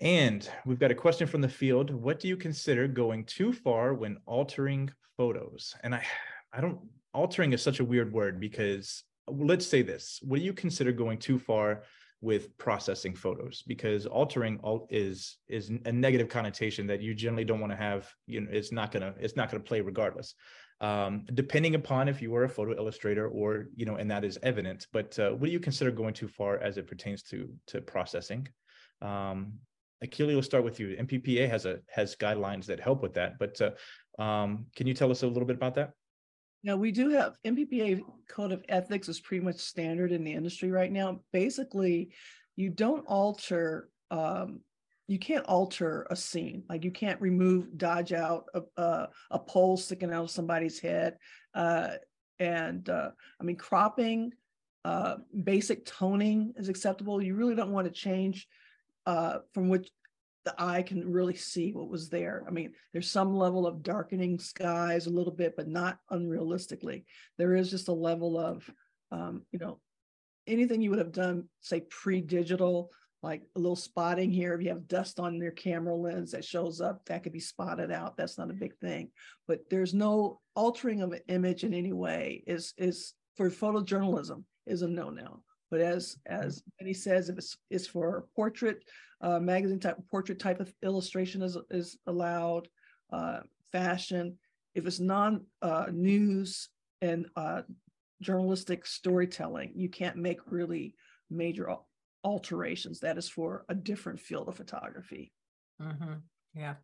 And 0.00 0.48
we've 0.66 0.78
got 0.78 0.90
a 0.90 0.94
question 0.94 1.26
from 1.26 1.40
the 1.40 1.48
field. 1.48 1.90
What 1.90 2.20
do 2.20 2.28
you 2.28 2.36
consider 2.36 2.86
going 2.86 3.24
too 3.24 3.52
far 3.52 3.94
when 3.94 4.18
altering 4.26 4.90
photos? 5.16 5.74
And 5.82 5.94
I, 5.94 6.04
I 6.52 6.60
don't, 6.60 6.80
altering 7.14 7.52
is 7.52 7.62
such 7.62 7.80
a 7.80 7.84
weird 7.84 8.12
word 8.12 8.38
because 8.38 9.02
let's 9.28 9.66
say 9.66 9.82
this. 9.82 10.20
What 10.22 10.38
do 10.38 10.44
you 10.44 10.52
consider 10.52 10.92
going 10.92 11.18
too 11.18 11.38
far 11.38 11.84
with 12.20 12.56
processing 12.58 13.14
photos? 13.14 13.62
Because 13.66 14.06
altering 14.06 14.60
alt 14.62 14.86
is 14.90 15.38
is 15.48 15.70
a 15.84 15.92
negative 15.92 16.28
connotation 16.28 16.86
that 16.88 17.02
you 17.02 17.14
generally 17.14 17.44
don't 17.44 17.60
want 17.60 17.72
to 17.72 17.76
have. 17.76 18.08
You 18.26 18.42
know, 18.42 18.48
it's 18.50 18.72
not 18.72 18.92
gonna 18.92 19.14
it's 19.18 19.36
not 19.36 19.50
gonna 19.50 19.62
play 19.62 19.80
regardless. 19.80 20.34
Um, 20.80 21.24
depending 21.32 21.74
upon 21.74 22.06
if 22.08 22.20
you 22.20 22.30
were 22.30 22.44
a 22.44 22.48
photo 22.48 22.76
illustrator 22.76 23.28
or 23.28 23.68
you 23.74 23.86
know, 23.86 23.96
and 23.96 24.10
that 24.10 24.24
is 24.24 24.38
evident. 24.42 24.86
But 24.92 25.18
uh, 25.18 25.30
what 25.30 25.46
do 25.46 25.52
you 25.52 25.60
consider 25.60 25.90
going 25.90 26.14
too 26.14 26.28
far 26.28 26.58
as 26.58 26.76
it 26.76 26.86
pertains 26.86 27.22
to 27.24 27.48
to 27.68 27.80
processing? 27.80 28.48
Um, 29.02 29.54
Akili, 30.04 30.28
we'll 30.28 30.42
start 30.42 30.64
with 30.64 30.78
you. 30.78 30.96
NPPA 30.96 31.48
has 31.48 31.64
a 31.64 31.80
has 31.88 32.16
guidelines 32.16 32.66
that 32.66 32.80
help 32.80 33.02
with 33.02 33.14
that, 33.14 33.38
but 33.38 33.60
uh, 33.60 34.22
um, 34.22 34.66
can 34.76 34.86
you 34.86 34.94
tell 34.94 35.10
us 35.10 35.22
a 35.22 35.26
little 35.26 35.46
bit 35.46 35.56
about 35.56 35.74
that? 35.76 35.92
Yeah, 36.62 36.74
we 36.74 36.92
do 36.92 37.10
have 37.10 37.36
NPPA 37.46 38.02
code 38.28 38.52
of 38.52 38.64
ethics 38.68 39.08
is 39.08 39.20
pretty 39.20 39.44
much 39.44 39.56
standard 39.56 40.12
in 40.12 40.24
the 40.24 40.32
industry 40.32 40.70
right 40.70 40.90
now. 40.90 41.20
Basically, 41.32 42.10
you 42.56 42.70
don't 42.70 43.04
alter 43.06 43.88
um, 44.10 44.60
you 45.08 45.18
can't 45.18 45.44
alter 45.46 46.06
a 46.10 46.16
scene 46.16 46.64
like 46.68 46.84
you 46.84 46.90
can't 46.90 47.20
remove 47.20 47.76
dodge 47.78 48.12
out 48.12 48.46
a, 48.54 48.62
a, 48.76 49.08
a 49.30 49.38
pole 49.38 49.76
sticking 49.76 50.12
out 50.12 50.24
of 50.24 50.30
somebody's 50.30 50.80
head 50.80 51.16
uh, 51.54 51.90
and 52.38 52.88
uh, 52.88 53.10
i 53.40 53.44
mean 53.44 53.56
cropping 53.56 54.32
uh, 54.84 55.16
basic 55.44 55.84
toning 55.84 56.52
is 56.56 56.68
acceptable 56.68 57.22
you 57.22 57.34
really 57.34 57.54
don't 57.54 57.72
want 57.72 57.86
to 57.86 57.92
change 57.92 58.46
uh, 59.06 59.38
from 59.54 59.68
which 59.68 59.90
the 60.44 60.54
eye 60.58 60.82
can 60.82 61.10
really 61.10 61.34
see 61.34 61.72
what 61.72 61.88
was 61.88 62.08
there. 62.08 62.44
I 62.46 62.50
mean, 62.50 62.72
there's 62.92 63.10
some 63.10 63.34
level 63.34 63.66
of 63.66 63.82
darkening 63.82 64.38
skies 64.38 65.06
a 65.06 65.10
little 65.10 65.32
bit, 65.32 65.56
but 65.56 65.68
not 65.68 65.98
unrealistically. 66.12 67.04
There 67.36 67.56
is 67.56 67.70
just 67.70 67.88
a 67.88 67.92
level 67.92 68.38
of, 68.38 68.68
um, 69.10 69.42
you 69.50 69.58
know, 69.58 69.80
anything 70.46 70.80
you 70.80 70.90
would 70.90 71.00
have 71.00 71.12
done, 71.12 71.48
say 71.60 71.80
pre-digital, 71.90 72.92
like 73.22 73.42
a 73.56 73.58
little 73.58 73.76
spotting 73.76 74.30
here. 74.30 74.54
If 74.54 74.62
you 74.62 74.68
have 74.68 74.86
dust 74.86 75.18
on 75.18 75.34
your 75.36 75.50
camera 75.50 75.96
lens 75.96 76.30
that 76.30 76.44
shows 76.44 76.80
up, 76.80 77.04
that 77.06 77.24
could 77.24 77.32
be 77.32 77.40
spotted 77.40 77.90
out. 77.90 78.16
That's 78.16 78.38
not 78.38 78.50
a 78.50 78.54
big 78.54 78.76
thing. 78.78 79.10
But 79.48 79.68
there's 79.68 79.94
no 79.94 80.40
altering 80.54 81.02
of 81.02 81.12
an 81.12 81.22
image 81.26 81.64
in 81.64 81.74
any 81.74 81.92
way 81.92 82.44
is 82.46 82.72
is 82.78 83.14
for 83.36 83.50
photojournalism 83.50 84.44
is 84.66 84.82
a 84.82 84.88
no-no. 84.88 85.42
But 85.70 85.80
as 85.80 86.16
as 86.26 86.62
Bennie 86.78 86.94
says, 86.94 87.28
if 87.28 87.38
it's, 87.38 87.56
it's 87.70 87.86
for 87.86 88.26
portrait, 88.34 88.84
uh, 89.20 89.40
magazine 89.40 89.80
type 89.80 89.96
portrait 90.10 90.38
type 90.38 90.60
of 90.60 90.72
illustration 90.82 91.42
is 91.42 91.56
is 91.70 91.98
allowed. 92.06 92.68
Uh, 93.12 93.40
fashion, 93.72 94.36
if 94.74 94.86
it's 94.86 95.00
non 95.00 95.44
uh, 95.62 95.86
news 95.92 96.68
and 97.02 97.26
uh, 97.36 97.62
journalistic 98.22 98.86
storytelling, 98.86 99.72
you 99.74 99.88
can't 99.88 100.16
make 100.16 100.40
really 100.50 100.94
major 101.30 101.68
alterations. 102.24 103.00
That 103.00 103.18
is 103.18 103.28
for 103.28 103.64
a 103.68 103.74
different 103.74 104.20
field 104.20 104.48
of 104.48 104.56
photography. 104.56 105.32
Mm-hmm. 105.80 106.14
Yeah. 106.54 106.74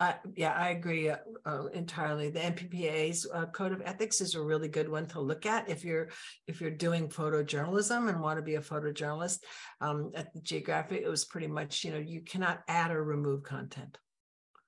Uh, 0.00 0.12
yeah, 0.36 0.52
I 0.52 0.70
agree 0.70 1.10
uh, 1.10 1.16
uh, 1.44 1.66
entirely. 1.74 2.30
The 2.30 2.38
NPPA's 2.38 3.26
uh, 3.34 3.46
code 3.46 3.72
of 3.72 3.82
ethics 3.84 4.20
is 4.20 4.36
a 4.36 4.40
really 4.40 4.68
good 4.68 4.88
one 4.88 5.06
to 5.06 5.20
look 5.20 5.44
at 5.44 5.68
if 5.68 5.84
you're 5.84 6.10
if 6.46 6.60
you're 6.60 6.70
doing 6.70 7.08
photojournalism 7.08 8.08
and 8.08 8.20
want 8.20 8.38
to 8.38 8.42
be 8.42 8.54
a 8.54 8.60
photojournalist. 8.60 9.38
Um, 9.80 10.12
at 10.14 10.32
the 10.32 10.40
Geographic, 10.40 11.02
it 11.02 11.08
was 11.08 11.24
pretty 11.24 11.48
much 11.48 11.82
you 11.82 11.90
know 11.90 11.98
you 11.98 12.20
cannot 12.20 12.60
add 12.68 12.92
or 12.92 13.02
remove 13.02 13.42
content, 13.42 13.98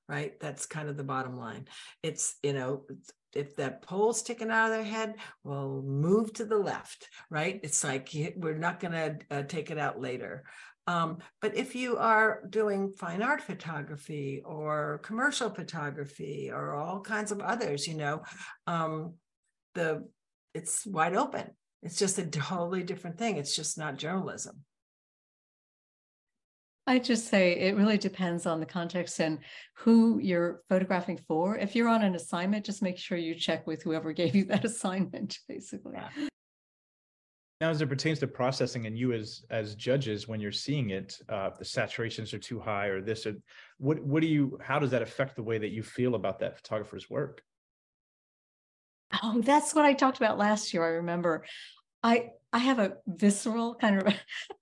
right? 0.08 0.38
That's 0.40 0.66
kind 0.66 0.88
of 0.88 0.96
the 0.96 1.04
bottom 1.04 1.38
line. 1.38 1.68
It's 2.02 2.34
you 2.42 2.52
know 2.52 2.86
if 3.32 3.54
that 3.56 3.82
pole's 3.82 4.18
sticking 4.18 4.50
out 4.50 4.66
of 4.66 4.72
their 4.72 4.84
head, 4.84 5.14
well, 5.44 5.82
move 5.86 6.32
to 6.32 6.44
the 6.44 6.58
left, 6.58 7.08
right? 7.30 7.60
It's 7.62 7.84
like 7.84 8.10
we're 8.36 8.58
not 8.58 8.80
going 8.80 8.92
to 8.92 9.18
uh, 9.30 9.42
take 9.44 9.70
it 9.70 9.78
out 9.78 10.00
later. 10.00 10.44
Um, 10.86 11.18
but 11.40 11.56
if 11.56 11.74
you 11.74 11.98
are 11.98 12.42
doing 12.48 12.92
fine 12.92 13.22
art 13.22 13.42
photography 13.42 14.42
or 14.44 15.00
commercial 15.02 15.50
photography 15.50 16.50
or 16.52 16.74
all 16.74 17.00
kinds 17.00 17.30
of 17.30 17.40
others, 17.40 17.86
you 17.86 17.94
know, 17.94 18.22
um, 18.66 19.14
the 19.74 20.08
it's 20.54 20.84
wide 20.86 21.14
open. 21.14 21.50
It's 21.82 21.98
just 21.98 22.18
a 22.18 22.26
totally 22.26 22.82
different 22.82 23.18
thing. 23.18 23.36
It's 23.36 23.54
just 23.54 23.78
not 23.78 23.96
journalism. 23.96 24.64
I 26.86 26.98
just 26.98 27.28
say 27.28 27.52
it 27.52 27.76
really 27.76 27.98
depends 27.98 28.46
on 28.46 28.58
the 28.58 28.66
context 28.66 29.20
and 29.20 29.38
who 29.76 30.18
you're 30.18 30.62
photographing 30.68 31.20
for. 31.28 31.56
If 31.56 31.76
you're 31.76 31.88
on 31.88 32.02
an 32.02 32.16
assignment, 32.16 32.66
just 32.66 32.82
make 32.82 32.98
sure 32.98 33.16
you 33.16 33.34
check 33.34 33.66
with 33.66 33.82
whoever 33.82 34.12
gave 34.12 34.34
you 34.34 34.44
that 34.46 34.64
assignment, 34.70 35.38
basically. 35.48 35.98
Now, 37.60 37.68
as 37.68 37.82
it 37.82 37.88
pertains 37.90 38.18
to 38.20 38.26
processing 38.26 38.86
and 38.86 38.96
you 38.96 39.12
as 39.12 39.42
as 39.50 39.74
judges, 39.74 40.26
when 40.26 40.40
you're 40.40 40.50
seeing 40.50 40.90
it, 40.90 41.18
uh, 41.28 41.50
the 41.58 41.64
saturations 41.64 42.32
are 42.32 42.38
too 42.38 42.58
high 42.58 42.86
or 42.86 43.02
this, 43.02 43.26
or 43.26 43.34
what 43.76 44.02
what 44.02 44.22
do 44.22 44.28
you 44.28 44.58
how 44.62 44.78
does 44.78 44.90
that 44.92 45.02
affect 45.02 45.36
the 45.36 45.42
way 45.42 45.58
that 45.58 45.68
you 45.68 45.82
feel 45.82 46.14
about 46.14 46.38
that 46.38 46.56
photographer's 46.56 47.10
work? 47.10 47.42
Oh, 49.22 49.42
that's 49.42 49.74
what 49.74 49.84
I 49.84 49.92
talked 49.92 50.16
about 50.16 50.38
last 50.38 50.72
year. 50.72 50.84
I 50.84 50.90
remember. 50.90 51.44
I 52.02 52.30
I 52.50 52.58
have 52.58 52.78
a 52.78 52.94
visceral 53.06 53.74
kind 53.74 54.00
of 54.00 54.14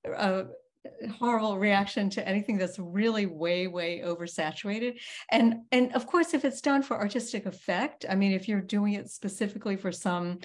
a 0.05 0.47
horrible 1.19 1.57
reaction 1.57 2.11
to 2.11 2.27
anything 2.27 2.59
that's 2.59 2.81
really 2.81 3.27
way 3.27 3.69
way 3.69 4.03
oversaturated 4.05 4.99
and 5.31 5.57
and 5.71 5.95
of 5.95 6.07
course 6.07 6.35
if 6.35 6.45
it's 6.45 6.61
done 6.63 6.83
for 6.83 6.97
artistic 6.97 7.45
effect 7.47 8.07
i 8.09 8.15
mean 8.15 8.33
if 8.33 8.49
you're 8.49 8.63
doing 8.63 8.95
it 8.95 9.11
specifically 9.11 9.77
for 9.77 9.93
some 9.93 10.39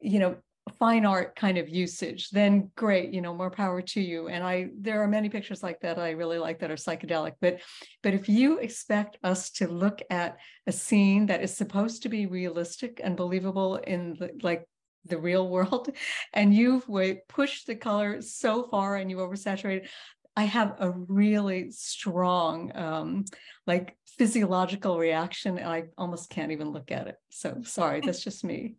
you 0.00 0.18
know 0.18 0.36
fine 0.78 1.04
art 1.04 1.36
kind 1.36 1.58
of 1.58 1.68
usage, 1.68 2.30
then 2.30 2.70
great, 2.74 3.12
you 3.12 3.20
know, 3.20 3.34
more 3.34 3.50
power 3.50 3.82
to 3.82 4.00
you. 4.00 4.28
And 4.28 4.42
I 4.42 4.68
there 4.78 5.02
are 5.02 5.08
many 5.08 5.28
pictures 5.28 5.62
like 5.62 5.80
that 5.80 5.98
I 5.98 6.10
really 6.10 6.38
like 6.38 6.60
that 6.60 6.70
are 6.70 6.76
psychedelic. 6.76 7.32
But 7.40 7.60
but 8.02 8.14
if 8.14 8.28
you 8.28 8.58
expect 8.58 9.18
us 9.22 9.50
to 9.52 9.68
look 9.68 10.00
at 10.10 10.36
a 10.66 10.72
scene 10.72 11.26
that 11.26 11.42
is 11.42 11.56
supposed 11.56 12.02
to 12.02 12.08
be 12.08 12.26
realistic 12.26 13.00
and 13.02 13.16
believable 13.16 13.76
in 13.76 14.16
the 14.18 14.30
like 14.42 14.66
the 15.04 15.18
real 15.18 15.48
world, 15.54 15.90
and 16.32 16.54
you've 16.54 16.86
pushed 17.28 17.66
the 17.66 17.76
color 17.76 18.22
so 18.22 18.68
far 18.70 18.96
and 18.96 19.10
you 19.10 19.18
oversaturated, 19.18 19.88
I 20.36 20.44
have 20.44 20.76
a 20.78 20.90
really 20.90 21.70
strong 21.70 22.72
um, 22.74 23.24
like 23.66 23.96
physiological 24.06 24.98
reaction 24.98 25.58
and 25.58 25.68
I 25.68 25.84
almost 25.98 26.30
can't 26.30 26.52
even 26.52 26.70
look 26.70 26.90
at 26.90 27.06
it. 27.06 27.16
So 27.30 27.60
sorry, 27.64 28.00
that's 28.00 28.24
just 28.24 28.44
me. 28.44 28.76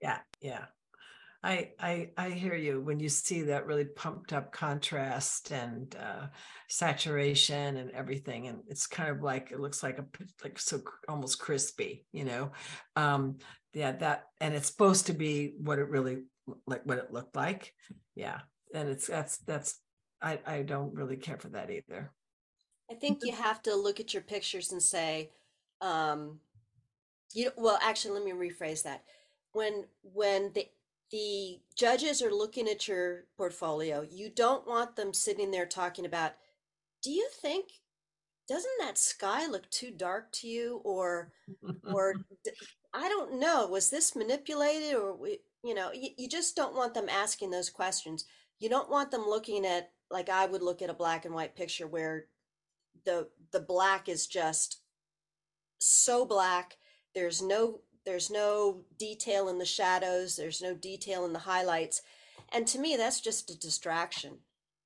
yeah, 0.00 0.18
yeah. 0.40 0.64
I, 1.44 1.72
I 1.78 2.08
I 2.16 2.30
hear 2.30 2.54
you 2.54 2.80
when 2.80 2.98
you 2.98 3.10
see 3.10 3.42
that 3.42 3.66
really 3.66 3.84
pumped 3.84 4.32
up 4.32 4.50
contrast 4.50 5.52
and 5.52 5.94
uh, 5.94 6.28
saturation 6.70 7.76
and 7.76 7.90
everything, 7.90 8.48
and 8.48 8.60
it's 8.66 8.86
kind 8.86 9.10
of 9.10 9.22
like 9.22 9.52
it 9.52 9.60
looks 9.60 9.82
like 9.82 9.98
a 9.98 10.06
like 10.42 10.58
so 10.58 10.80
almost 11.06 11.38
crispy, 11.38 12.06
you 12.12 12.24
know. 12.24 12.52
Um, 12.96 13.36
yeah, 13.74 13.92
that 13.92 14.24
and 14.40 14.54
it's 14.54 14.68
supposed 14.68 15.06
to 15.06 15.12
be 15.12 15.52
what 15.58 15.78
it 15.78 15.90
really 15.90 16.22
like 16.66 16.80
what 16.86 16.98
it 16.98 17.12
looked 17.12 17.36
like. 17.36 17.74
Yeah, 18.14 18.40
and 18.74 18.88
it's 18.88 19.06
that's 19.06 19.36
that's 19.38 19.78
I 20.22 20.40
I 20.46 20.62
don't 20.62 20.94
really 20.94 21.18
care 21.18 21.38
for 21.38 21.48
that 21.48 21.70
either. 21.70 22.10
I 22.90 22.94
think 22.94 23.18
you 23.22 23.34
have 23.34 23.60
to 23.64 23.76
look 23.76 24.00
at 24.00 24.14
your 24.14 24.22
pictures 24.22 24.72
and 24.72 24.82
say, 24.82 25.30
um, 25.82 26.40
you 27.34 27.50
well, 27.58 27.78
actually, 27.82 28.14
let 28.14 28.24
me 28.24 28.32
rephrase 28.32 28.82
that. 28.84 29.02
When 29.52 29.84
when 30.02 30.50
the 30.54 30.66
the 31.14 31.60
judges 31.76 32.20
are 32.22 32.34
looking 32.34 32.68
at 32.68 32.88
your 32.88 33.26
portfolio, 33.36 34.04
you 34.10 34.28
don't 34.28 34.66
want 34.66 34.96
them 34.96 35.14
sitting 35.14 35.52
there 35.52 35.64
talking 35.64 36.06
about, 36.06 36.32
do 37.04 37.12
you 37.12 37.28
think 37.40 37.66
doesn't 38.48 38.72
that 38.80 38.98
sky 38.98 39.46
look 39.46 39.70
too 39.70 39.92
dark 39.92 40.32
to 40.32 40.48
you? 40.48 40.80
or 40.82 41.30
or 41.84 42.16
I 42.94 43.08
don't 43.08 43.38
know, 43.38 43.68
was 43.68 43.90
this 43.90 44.16
manipulated? 44.16 44.96
or 44.96 45.14
we, 45.14 45.38
you 45.62 45.76
know, 45.76 45.92
you, 45.92 46.08
you 46.18 46.28
just 46.28 46.56
don't 46.56 46.74
want 46.74 46.94
them 46.94 47.08
asking 47.08 47.52
those 47.52 47.70
questions. 47.70 48.24
You 48.58 48.68
don't 48.68 48.90
want 48.90 49.12
them 49.12 49.24
looking 49.24 49.64
at 49.64 49.92
like 50.10 50.28
I 50.28 50.46
would 50.46 50.62
look 50.62 50.82
at 50.82 50.90
a 50.90 50.94
black 50.94 51.26
and 51.26 51.34
white 51.34 51.54
picture 51.54 51.86
where 51.86 52.24
the 53.04 53.28
the 53.52 53.60
black 53.60 54.08
is 54.08 54.26
just 54.26 54.80
so 55.78 56.26
black. 56.26 56.76
There's 57.14 57.40
no 57.40 57.82
there's 58.04 58.30
no 58.30 58.82
detail 58.98 59.48
in 59.48 59.58
the 59.58 59.64
shadows 59.64 60.36
there's 60.36 60.62
no 60.62 60.74
detail 60.74 61.24
in 61.24 61.32
the 61.32 61.38
highlights 61.38 62.02
and 62.52 62.66
to 62.66 62.78
me 62.78 62.96
that's 62.96 63.20
just 63.20 63.50
a 63.50 63.58
distraction 63.58 64.38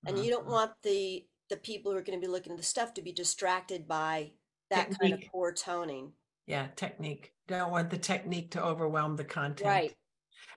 and 0.06 0.18
you 0.18 0.30
don't 0.30 0.42
mm-hmm. 0.42 0.52
want 0.52 0.72
the 0.82 1.24
the 1.50 1.56
people 1.56 1.90
who 1.90 1.98
are 1.98 2.02
going 2.02 2.18
to 2.18 2.26
be 2.26 2.30
looking 2.30 2.52
at 2.52 2.58
the 2.58 2.64
stuff 2.64 2.94
to 2.94 3.02
be 3.02 3.12
distracted 3.12 3.88
by 3.88 4.30
that 4.70 4.90
technique. 4.90 5.00
kind 5.00 5.22
of 5.22 5.30
poor 5.30 5.52
toning 5.52 6.12
yeah 6.46 6.66
technique 6.76 7.32
don't 7.46 7.70
want 7.70 7.90
the 7.90 7.98
technique 7.98 8.50
to 8.50 8.62
overwhelm 8.64 9.16
the 9.16 9.24
content 9.24 9.66
right 9.66 9.94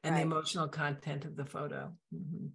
and 0.03 0.13
right. 0.13 0.19
the 0.19 0.23
emotional 0.23 0.67
content 0.67 1.25
of 1.25 1.35
the 1.35 1.45
photo 1.45 1.91
mm-hmm. 2.13 2.47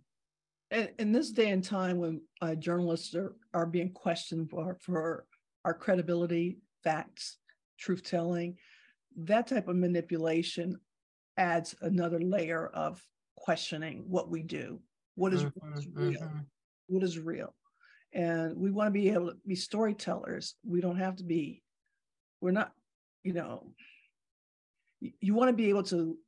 in, 0.70 0.88
in 0.98 1.12
this 1.12 1.30
day 1.30 1.50
and 1.50 1.64
time 1.64 1.98
when 1.98 2.20
uh, 2.42 2.54
journalists 2.54 3.14
are, 3.14 3.34
are 3.54 3.66
being 3.66 3.92
questioned 3.92 4.50
for, 4.50 4.76
for 4.80 5.26
our 5.64 5.74
credibility, 5.74 6.58
facts, 6.84 7.38
truth 7.78 8.04
telling, 8.04 8.56
that 9.16 9.46
type 9.46 9.68
of 9.68 9.76
manipulation 9.76 10.78
adds 11.36 11.74
another 11.80 12.20
layer 12.20 12.66
of 12.68 13.02
questioning 13.36 14.04
what 14.08 14.30
we 14.30 14.42
do. 14.42 14.80
What 15.14 15.32
is, 15.32 15.44
what 15.44 15.78
is 15.78 15.86
Mhm, 15.86 15.96
real? 15.96 16.20
mhm. 16.20 16.46
What 16.88 17.02
is 17.02 17.18
real? 17.18 17.54
And 18.12 18.56
we 18.56 18.70
want 18.70 18.88
to 18.88 18.92
be 18.92 19.08
able 19.10 19.30
to 19.32 19.38
be 19.46 19.54
storytellers. 19.56 20.56
We 20.64 20.80
don't 20.80 20.96
have 20.98 21.16
to 21.16 21.24
be, 21.24 21.62
we're 22.40 22.52
not, 22.52 22.74
you 23.22 23.32
know, 23.32 23.74
y- 25.00 25.14
you 25.20 25.34
want 25.34 25.48
to 25.50 25.56
be 25.56 25.68
able 25.68 25.82
to 25.84 26.18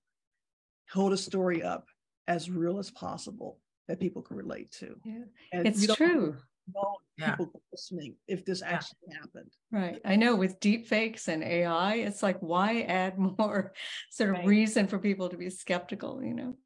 hold 0.90 1.12
a 1.12 1.16
story 1.16 1.62
up 1.62 1.86
as 2.26 2.50
real 2.50 2.78
as 2.78 2.90
possible 2.90 3.60
that 3.86 4.00
people 4.00 4.22
can 4.22 4.36
relate 4.36 4.70
to. 4.72 5.00
Yeah, 5.04 5.24
And 5.52 5.66
it's 5.66 5.86
true. 5.94 6.36
Want 6.74 7.00
Yeah. 7.16 7.36
people 7.36 7.62
listening 7.72 8.16
if 8.26 8.44
this 8.44 8.60
Yeah. 8.60 8.68
actually 8.74 9.14
happened. 9.20 9.52
Right. 9.70 10.00
I 10.04 10.16
know 10.16 10.36
with 10.36 10.60
deep 10.60 10.86
fakes 10.86 11.28
and 11.28 11.42
AI, 11.42 11.94
it's 11.96 12.22
like, 12.22 12.38
why 12.40 12.82
add 12.82 13.18
more 13.38 13.72
sort 14.10 14.30
of 14.30 14.36
Right. 14.36 14.46
reason 14.46 14.86
for 14.86 14.98
people 14.98 15.28
to 15.28 15.36
be 15.36 15.50
skeptical, 15.50 16.22
you 16.22 16.34
know? 16.34 16.56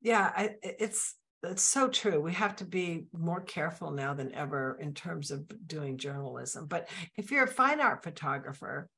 Yeah, 0.00 0.32
I, 0.34 0.44
i- 0.64 0.76
it's, 0.78 1.14
it's 1.42 1.62
so 1.62 1.88
true. 1.88 2.20
We 2.20 2.32
have 2.34 2.56
to 2.56 2.64
be 2.64 3.06
more 3.12 3.40
careful 3.40 3.90
now 3.90 4.14
than 4.14 4.34
ever 4.34 4.76
in 4.80 4.92
terms 4.94 5.30
of 5.30 5.50
doing 5.66 5.96
journalism. 5.98 6.66
But 6.66 6.88
if 7.16 7.30
you're 7.30 7.44
a 7.44 7.48
fine 7.48 7.80
art 7.80 8.02
photographer, 8.02 8.88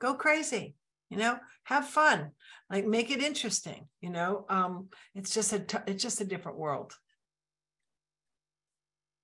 go 0.00 0.14
crazy, 0.14 0.76
you 1.10 1.18
know, 1.18 1.38
have 1.64 1.86
fun, 1.88 2.30
like 2.70 2.86
make 2.86 3.10
it 3.10 3.22
interesting, 3.22 3.86
you 4.00 4.08
know. 4.10 4.46
Um, 4.48 4.88
it's 5.14 5.34
just 5.34 5.52
a, 5.52 5.58
t- 5.60 5.78
it's 5.86 6.02
just 6.02 6.20
a 6.22 6.24
different 6.24 6.58
world. 6.58 6.94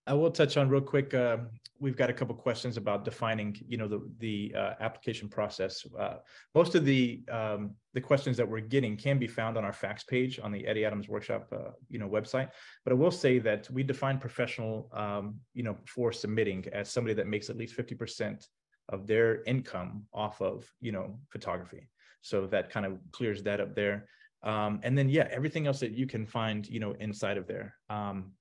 I 0.07 0.15
will 0.15 0.31
touch 0.31 0.57
on 0.57 0.69
real 0.69 0.81
quick. 0.81 1.15
Uh, 1.15 1.39
we've 1.81 1.97
got 1.97 2.11
a 2.11 2.13
couple 2.13 2.35
questions 2.35 2.77
about 2.77 3.05
defining, 3.05 3.57
you 3.67 3.77
know, 3.77 3.89
the 3.89 4.01
the 4.19 4.55
uh, 4.57 4.75
application 4.81 5.29
process. 5.29 5.85
Uh, 5.99 6.17
most 6.55 6.75
of 6.75 6.85
the 6.85 7.25
um, 7.31 7.75
the 7.93 8.01
questions 8.01 8.37
that 8.37 8.49
we're 8.49 8.61
getting 8.61 8.97
can 8.97 9.19
be 9.19 9.27
found 9.27 9.57
on 9.59 9.65
our 9.65 9.73
facts 9.73 10.05
page 10.05 10.39
on 10.39 10.53
the 10.53 10.67
Eddie 10.67 10.85
Adams 10.85 11.09
Workshop, 11.09 11.49
uh, 11.53 11.73
you 11.89 11.99
know, 11.99 12.09
website. 12.09 12.51
But 12.85 12.93
I 12.93 12.97
will 12.97 13.11
say 13.11 13.41
that 13.41 13.69
we 13.71 13.83
define 13.83 14.19
professional, 14.19 14.89
um, 14.93 15.41
you 15.55 15.65
know, 15.65 15.77
for 15.87 16.13
submitting 16.13 16.67
as 16.73 16.89
somebody 16.89 17.15
that 17.15 17.27
makes 17.27 17.51
at 17.51 17.57
least 17.57 17.75
fifty 17.75 17.97
percent 17.97 18.47
of 18.89 19.09
their 19.09 19.43
income 19.45 20.05
off 20.15 20.41
of, 20.41 20.73
you 20.81 20.93
know, 20.93 21.19
photography. 21.31 21.89
So 22.23 22.47
that 22.47 22.71
kind 22.71 22.87
of 22.87 22.99
clears 23.11 23.43
that 23.43 23.61
up 23.61 23.75
there. 23.75 24.09
Um, 24.45 24.79
and 24.85 24.97
then 24.97 25.09
yeah, 25.09 25.27
everything 25.33 25.67
else 25.67 25.81
that 25.81 25.93
you 25.93 26.07
can 26.07 26.25
find, 26.25 26.69
you 26.69 26.79
know, 26.79 26.95
inside 27.01 27.37
of 27.37 27.49
there. 27.49 27.75
Um, 27.91 28.33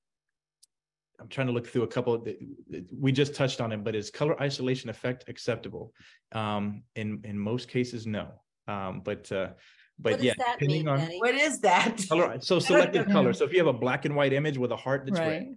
I'm 1.19 1.27
trying 1.27 1.47
to 1.47 1.53
look 1.53 1.67
through 1.67 1.83
a 1.83 1.87
couple 1.87 2.13
of 2.13 2.23
the, 2.25 2.37
we 2.97 3.11
just 3.11 3.35
touched 3.35 3.61
on 3.61 3.71
it, 3.71 3.83
but 3.83 3.95
is 3.95 4.09
color 4.11 4.39
isolation 4.41 4.89
effect 4.89 5.25
acceptable? 5.27 5.93
Um, 6.31 6.83
in 6.95 7.21
in 7.23 7.37
most 7.39 7.67
cases, 7.69 8.05
no. 8.05 8.27
Um, 8.67 9.01
but 9.03 9.31
uh, 9.31 9.49
but 9.99 10.13
What 10.13 10.17
does 10.17 10.25
yeah, 10.25 10.33
that 10.37 10.59
depending 10.59 10.85
mean, 10.85 10.87
on 10.89 10.99
Betty? 10.99 11.17
What 11.19 11.35
is 11.35 11.59
that? 11.61 12.03
color, 12.09 12.37
so 12.41 12.59
selective 12.59 13.07
color. 13.15 13.31
So 13.33 13.45
if 13.45 13.53
you 13.53 13.59
have 13.59 13.67
a 13.67 13.73
black 13.73 14.05
and 14.05 14.15
white 14.15 14.33
image 14.33 14.57
with 14.57 14.71
a 14.71 14.75
heart 14.75 15.03
that's 15.05 15.19
Right. 15.19 15.27
red, 15.27 15.55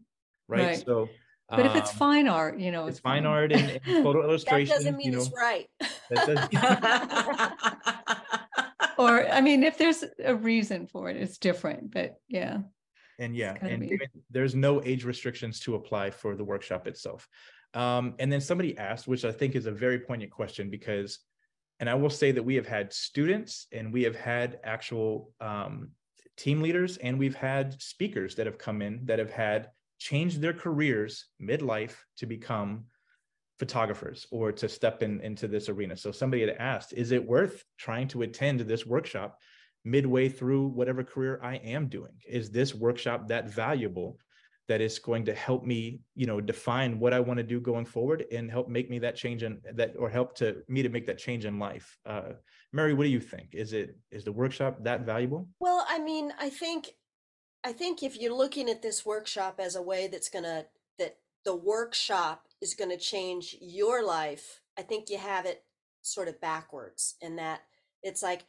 right? 0.49 0.67
right. 0.67 0.85
So, 0.87 1.09
But 1.51 1.67
if 1.67 1.75
it's 1.77 1.91
um, 1.91 1.97
fine 1.97 2.29
art, 2.29 2.61
you 2.61 2.71
know, 2.71 2.87
it's 2.87 3.01
fine 3.01 3.27
art 3.27 3.51
and, 3.53 3.81
and 3.85 3.85
photo 4.05 4.23
That 4.23 4.29
illustration. 4.29 4.77
doesn't 4.77 4.97
mean 4.97 5.07
you 5.13 5.19
know, 5.19 5.25
it's 5.25 5.33
right. 5.35 5.67
that 6.11 6.27
does- 6.27 7.89
Or, 8.99 9.27
I 9.31 9.41
mean, 9.41 9.63
if 9.63 9.79
there's 9.79 10.05
a 10.25 10.35
reason 10.35 10.87
for 10.89 11.09
it, 11.09 11.17
it's 11.17 11.39
different, 11.39 11.93
but 11.93 12.17
yeah. 12.29 12.59
And 13.19 13.37
yeah, 13.37 13.57
and 13.61 13.85
even- 13.85 14.09
there's 14.31 14.55
no 14.55 14.83
age 14.85 15.05
restrictions 15.05 15.61
to 15.61 15.75
apply 15.75 16.11
for 16.11 16.37
the 16.37 16.45
workshop 16.45 16.87
itself. 16.87 17.29
Um, 17.75 18.15
and 18.19 18.33
then 18.33 18.41
somebody 18.41 18.79
asked, 18.79 19.07
which 19.07 19.25
I 19.25 19.33
think 19.33 19.55
is 19.55 19.67
a 19.67 19.73
very 19.73 19.99
poignant 19.99 20.33
question 20.33 20.71
because, 20.71 21.19
and 21.81 21.89
I 21.89 21.95
will 21.95 22.11
say 22.11 22.33
that 22.33 22.43
we 22.43 22.55
have 22.55 22.67
had 22.67 22.93
students 22.93 23.67
and 23.73 23.93
we 23.93 24.03
have 24.05 24.17
had 24.17 24.59
actual 24.65 25.33
um, 25.41 25.91
team 26.37 26.63
leaders 26.63 26.97
and 26.97 27.19
we've 27.19 27.35
had 27.35 27.81
speakers 27.81 28.37
that 28.37 28.47
have 28.47 28.59
come 28.59 28.81
in 28.81 29.01
that 29.05 29.19
have 29.19 29.31
had 29.31 29.71
changed 29.99 30.41
their 30.41 30.53
careers 30.53 31.27
midlife 31.43 31.97
to 32.17 32.27
become 32.27 32.85
photographers 33.59 34.27
or 34.31 34.53
to 34.53 34.69
step 34.69 35.03
in 35.03 35.21
into 35.21 35.49
this 35.49 35.69
arena. 35.69 35.97
So 35.97 36.13
somebody 36.13 36.43
had 36.43 36.57
asked, 36.59 36.93
is 36.93 37.11
it 37.11 37.27
worth 37.27 37.65
trying 37.77 38.09
to 38.09 38.23
attend 38.23 38.61
this 38.61 38.87
workshop 38.87 39.39
midway 39.91 40.29
through 40.29 40.69
whatever 40.69 41.03
career 41.03 41.41
I 41.43 41.57
am 41.57 41.89
doing? 41.89 42.13
Is 42.27 42.51
this 42.51 42.75
workshop 42.75 43.29
that 43.29 43.51
valuable 43.51 44.19
that 44.69 44.81
is 44.83 44.99
going 44.99 45.25
to 45.25 45.35
help 45.35 45.65
me, 45.65 46.03
you 46.15 46.27
know, 46.27 46.41
define 46.41 46.99
what 46.99 47.15
I 47.15 47.21
want 47.21 47.39
to 47.39 47.43
do 47.43 47.59
going 47.59 47.87
forward 47.87 48.27
and 48.31 48.51
help 48.51 48.69
make 48.69 48.91
me 48.91 48.99
that 48.99 49.17
change 49.17 49.43
in 49.43 49.61
that 49.75 49.95
or 49.99 50.11
help 50.11 50.35
to 50.37 50.63
me 50.69 50.83
to 50.83 50.91
make 50.91 51.07
that 51.07 51.19
change 51.19 51.47
in 51.47 51.59
life? 51.59 51.99
Uh, 52.05 52.33
Mary, 52.73 52.93
what 52.93 53.05
do 53.05 53.09
you 53.09 53.21
think? 53.21 53.55
Is 53.55 53.73
it 53.73 53.97
is 54.11 54.25
the 54.25 54.33
workshop 54.33 54.85
that 54.85 55.07
valuable? 55.07 55.49
Well, 55.59 55.87
I 55.89 55.99
mean, 55.99 56.33
I 56.39 56.51
think, 56.51 56.91
I 57.65 57.73
think 57.73 58.03
if 58.03 58.21
you're 58.21 58.37
looking 58.37 58.69
at 58.69 58.83
this 58.83 59.07
workshop 59.07 59.59
as 59.59 59.75
a 59.75 59.83
way 59.83 60.07
that's 60.07 60.29
gonna, 60.29 60.67
that 60.99 61.17
the 61.45 61.57
workshop 61.57 62.45
is 62.61 62.75
gonna 62.75 62.99
change 62.99 63.57
your 63.61 64.05
life, 64.05 64.61
I 64.79 64.83
think 64.83 65.09
you 65.09 65.17
have 65.17 65.47
it 65.47 65.65
sort 66.03 66.29
of 66.29 66.41
backwards 66.43 67.17
in 67.23 67.37
that 67.37 67.63
it's 68.03 68.23
like, 68.23 68.45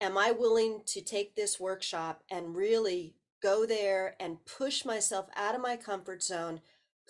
am 0.00 0.16
I 0.16 0.32
willing 0.32 0.82
to 0.86 1.00
take 1.00 1.34
this 1.34 1.60
workshop 1.60 2.22
and 2.30 2.56
really 2.56 3.14
go 3.42 3.66
there 3.66 4.16
and 4.20 4.44
push 4.44 4.84
myself 4.84 5.26
out 5.34 5.54
of 5.54 5.60
my 5.60 5.76
comfort 5.76 6.22
zone, 6.22 6.60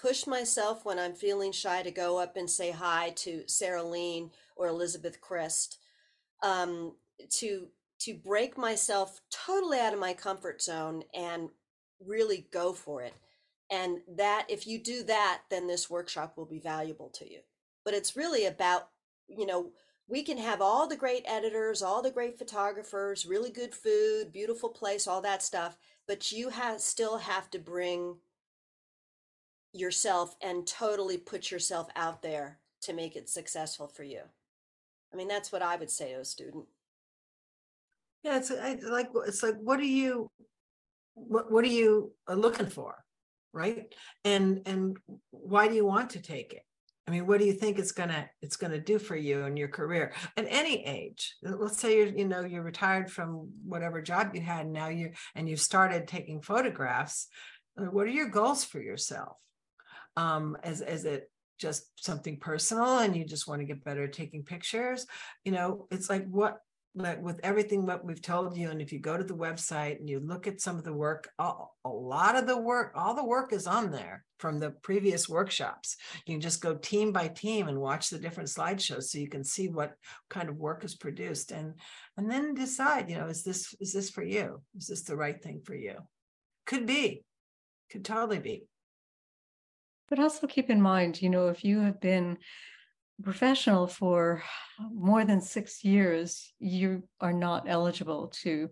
push 0.01 0.27
myself 0.27 0.85
when 0.85 0.99
I'm 0.99 1.15
feeling 1.15 1.53
shy 1.53 1.83
to 1.83 1.91
go 1.91 2.19
up 2.19 2.37
and 2.37 2.49
say 2.49 2.71
hi 2.71 3.11
to 3.17 3.45
Sarah 3.47 3.83
Leen 3.83 4.31
or 4.57 4.69
Elizabeth 4.69 5.21
Krist, 5.21 5.77
um, 6.43 6.95
to 7.39 7.69
to 8.01 8.15
break 8.15 8.57
myself 8.57 9.21
totally 9.31 9.79
out 9.79 9.93
of 9.93 9.99
my 10.01 10.15
comfort 10.15 10.63
zone 10.63 11.03
and 11.15 11.51
really 12.05 12.47
go 12.51 12.73
for 12.73 13.03
it. 13.03 13.13
And 13.71 13.99
that 14.17 14.47
if 14.49 14.67
you 14.67 14.79
do 14.79 15.03
that, 15.05 15.43
then 15.51 15.67
this 15.67 15.91
workshop 15.91 16.37
will 16.37 16.47
be 16.47 16.59
valuable 16.59 17.11
to 17.11 17.31
you. 17.31 17.41
But 17.85 17.93
it's 17.93 18.17
really 18.17 18.47
about, 18.47 18.89
you 19.29 19.45
know, 19.45 19.73
we 20.11 20.25
can 20.25 20.39
have 20.39 20.61
all 20.61 20.89
the 20.89 20.97
great 20.97 21.25
editors, 21.25 21.83
all 21.83 22.03
the 22.03 22.11
great 22.11 22.37
photographers, 22.37 23.25
really 23.25 23.51
good 23.51 23.73
food, 23.73 24.33
beautiful 24.33 24.69
place, 24.69 25.07
all 25.07 25.21
that 25.21 25.41
stuff, 25.41 25.77
but 26.09 26.33
you 26.33 26.49
have 26.49 26.81
still 26.81 27.19
have 27.19 27.49
to 27.51 27.61
bring 27.61 28.17
yourself 29.73 30.35
and 30.43 30.67
totally 30.67 31.17
put 31.17 31.53
yourself 31.53 31.87
out 31.95 32.23
there 32.23 32.59
to 32.83 32.93
make 32.93 33.15
it 33.15 33.29
successful 33.29 33.87
for 33.87 34.03
you. 34.03 34.23
I 35.13 35.17
mean, 35.17 35.29
that's 35.29 35.53
what 35.53 35.63
I 35.63 35.77
would 35.77 35.91
say 35.91 36.13
to 36.13 36.21
a 36.21 36.25
student. 36.25 36.65
Yeah, 38.25 38.37
it's 38.37 38.51
like 38.51 39.11
it's 39.27 39.45
like 39.45 39.57
what 39.61 39.79
are 39.79 39.85
you 39.85 40.29
what 41.15 41.53
what 41.53 41.65
are 41.65 41.69
you 41.69 42.13
uh, 42.29 42.35
looking 42.35 42.69
for, 42.69 42.97
right? 43.53 43.95
And 44.25 44.63
and 44.67 44.97
why 45.31 45.69
do 45.69 45.75
you 45.75 45.87
want 45.87 46.11
to 46.11 46.21
take 46.21 46.53
it? 46.53 46.65
I 47.07 47.11
mean, 47.11 47.27
what 47.27 47.41
do 47.41 47.47
you 47.47 47.53
think 47.53 47.79
it's 47.79 47.93
gonna 47.93 48.29
it's 48.41 48.57
gonna 48.57 48.81
do 48.81 48.99
for 48.99 49.17
you 49.17 49.45
in 49.45 49.57
your 49.57 49.69
career 49.69 50.13
at 50.37 50.47
any 50.49 50.85
age? 50.87 51.37
Let's 51.43 51.79
say 51.81 51.97
you're 51.97 52.07
you 52.07 52.27
know 52.27 52.45
you're 52.45 52.63
retired 52.63 53.11
from 53.11 53.51
whatever 53.65 54.01
job 54.01 54.35
you 54.35 54.41
had, 54.41 54.67
and 54.67 54.73
now 54.73 54.89
you 54.89 55.13
and 55.35 55.49
you've 55.49 55.61
started 55.61 56.07
taking 56.07 56.41
photographs. 56.43 57.27
uh, 57.79 57.85
What 57.85 58.07
are 58.07 58.11
your 58.11 58.29
goals 58.29 58.65
for 58.65 58.81
yourself? 58.81 59.37
Um, 60.17 60.57
is 60.65 60.83
is 60.83 61.05
it 61.05 61.31
just 61.59 61.91
something 62.03 62.39
personal 62.39 62.99
and 62.99 63.15
you 63.15 63.25
just 63.25 63.47
want 63.47 63.61
to 63.61 63.67
get 63.67 63.85
better 63.85 64.05
at 64.05 64.13
taking 64.13 64.45
pictures? 64.45 65.07
You 65.45 65.53
know, 65.53 65.89
it's 65.91 66.09
like 66.09 66.27
what 66.29 66.59
like 66.95 67.23
with 67.23 67.39
everything 67.43 67.87
what 67.87 68.05
we've 68.05 68.23
told 68.23 68.57
you 68.57 68.71
and 68.71 68.83
if 68.83 68.93
you 68.93 68.99
go 68.99 69.17
to 69.17 69.25
the 69.25 69.37
website 69.37 69.99
and 70.01 70.09
you 70.09 70.19
look 70.19 70.47
at 70.47 70.61
some 70.61 70.77
of 70.77 70.85
the 70.85 70.93
work 70.93 71.29
a, 71.39 71.53
a 71.85 71.89
lot 71.89 72.37
of 72.37 72.47
the 72.47 72.57
work 72.57 72.93
all 72.97 73.15
the 73.15 73.25
work 73.25 73.53
is 73.53 73.67
on 73.67 73.91
there 73.91 74.25
from 74.41 74.59
the 74.59 74.71
previous 74.71 75.29
workshops. 75.29 75.97
You 76.27 76.35
can 76.35 76.41
just 76.41 76.63
go 76.63 76.75
team 76.75 77.13
by 77.13 77.29
team 77.29 77.69
and 77.69 77.79
watch 77.79 78.09
the 78.09 78.19
different 78.19 78.49
slideshows 78.49 79.05
so 79.05 79.19
you 79.19 79.29
can 79.29 79.45
see 79.45 79.69
what 79.69 79.95
kind 80.31 80.49
of 80.49 80.57
work 80.57 80.83
is 80.83 80.97
produced 80.97 81.53
and 81.53 81.75
and 82.17 82.29
then 82.29 82.55
decide 82.55 83.11
you 83.11 83.19
know 83.19 83.27
is 83.27 83.45
this 83.45 83.75
is 83.81 83.93
this 83.93 84.11
for 84.11 84.25
you? 84.25 84.63
Is 84.77 84.89
this 84.89 85.03
the 85.03 85.17
right 85.17 85.41
thing 85.41 85.61
for 85.65 85.75
you? 85.75 85.97
Could 86.67 86.87
be. 86.87 87.23
Could 87.91 88.05
totally 88.05 88.41
be. 88.41 88.65
But 90.09 90.19
also 90.19 90.49
keep 90.49 90.71
in 90.71 90.83
mind, 90.83 91.23
you 91.23 91.31
know, 91.31 91.49
if 91.49 91.63
you 91.63 91.81
have 91.81 92.01
been 92.01 92.39
professional 93.23 93.87
for 93.87 94.43
more 94.93 95.25
than 95.25 95.41
six 95.41 95.85
years, 95.85 96.53
you 96.59 97.03
are 97.21 97.33
not 97.33 97.69
eligible 97.69 98.29
to 98.43 98.71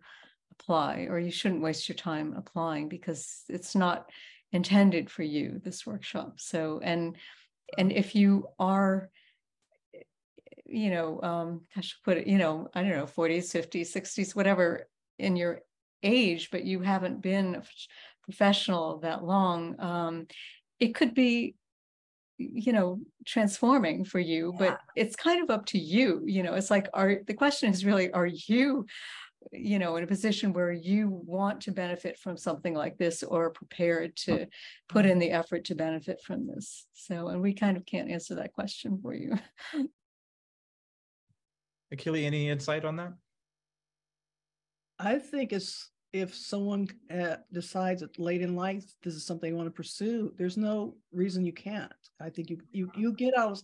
apply, 0.53 1.07
or 1.09 1.19
you 1.19 1.31
shouldn't 1.31 1.63
waste 1.63 1.89
your 1.89 1.97
time 1.97 2.35
applying 2.37 2.89
because 2.89 3.45
it's 3.49 3.75
not 3.75 4.11
intended 4.53 5.11
for 5.11 5.23
you, 5.23 5.61
this 5.65 5.87
workshop. 5.87 6.41
So, 6.41 6.81
and 6.83 7.17
and 7.77 7.93
if 7.93 8.15
you 8.15 8.49
are 8.59 9.11
you 10.69 10.91
know, 10.91 11.21
um, 11.23 11.63
I 11.75 11.81
should 11.81 12.03
put 12.05 12.19
it, 12.19 12.27
you 12.27 12.37
know, 12.37 12.69
I 12.75 12.83
don't 12.83 12.93
know, 12.93 13.07
40s, 13.07 13.55
50s, 13.55 13.91
60s, 13.91 14.37
whatever 14.37 14.87
in 15.19 15.35
your 15.35 15.63
age, 16.03 16.51
but 16.53 16.65
you 16.65 16.81
haven't 16.81 17.23
been 17.23 17.55
a 17.57 17.63
professional 18.23 18.99
that 18.99 19.25
long, 19.25 19.81
um, 19.81 20.27
it 20.79 20.95
could 20.95 21.15
be, 21.15 21.55
you 22.39 22.73
know, 22.73 23.01
transforming 23.27 24.05
for 24.05 24.21
you, 24.21 24.53
Yeah. 24.55 24.71
but 24.71 24.81
it's 24.97 25.17
kind 25.17 25.43
of 25.43 25.51
up 25.51 25.67
to 25.67 25.79
you, 25.79 26.23
you 26.25 26.43
know, 26.43 26.55
it's 26.55 26.71
like, 26.71 26.89
are, 26.95 27.17
the 27.27 27.35
question 27.35 27.71
is 27.71 27.85
really, 27.85 28.11
are 28.13 28.27
you, 28.27 28.87
you 29.53 29.79
know, 29.79 29.97
in 29.97 30.05
a 30.05 30.07
position 30.07 30.53
where 30.53 30.73
you 30.73 31.09
want 31.09 31.61
to 31.63 31.73
benefit 31.73 32.19
from 32.19 32.37
something 32.37 32.75
like 32.75 32.97
this 32.99 33.23
or 33.23 33.51
prepared 33.51 34.17
to 34.17 34.47
put 34.89 35.07
in 35.07 35.19
the 35.19 35.31
effort 35.31 35.65
to 35.67 35.75
benefit 35.75 36.21
from 36.23 36.47
this? 36.47 36.87
So, 36.93 37.29
and 37.29 37.41
we 37.41 37.53
kind 37.55 37.77
of 37.77 37.85
can't 37.85 38.11
answer 38.11 38.37
that 38.37 38.53
question 38.53 38.99
for 39.03 39.15
you. 39.15 39.39
Akili, 41.95 42.25
any 42.25 42.51
insight 42.51 42.85
on 42.85 42.97
that? 42.97 43.15
I 44.99 45.19
think 45.19 45.53
it's 45.53 45.91
if 46.13 46.35
someone 46.35 46.89
uh, 47.11 47.37
decides 47.53 48.01
that 48.01 48.19
late 48.19 48.43
in 48.43 48.57
life 48.57 48.85
this 49.03 49.15
is 49.15 49.27
something 49.27 49.51
they 49.51 49.57
want 49.57 49.67
to 49.67 49.73
pursue, 49.73 50.33
there's 50.37 50.57
no 50.57 50.97
reason 51.13 51.45
you 51.45 51.53
can't. 51.53 51.93
I 52.21 52.31
think 52.31 52.51
you 52.51 52.59
you 52.71 52.91
you 52.97 53.13
get 53.15 53.37
out 53.37 53.63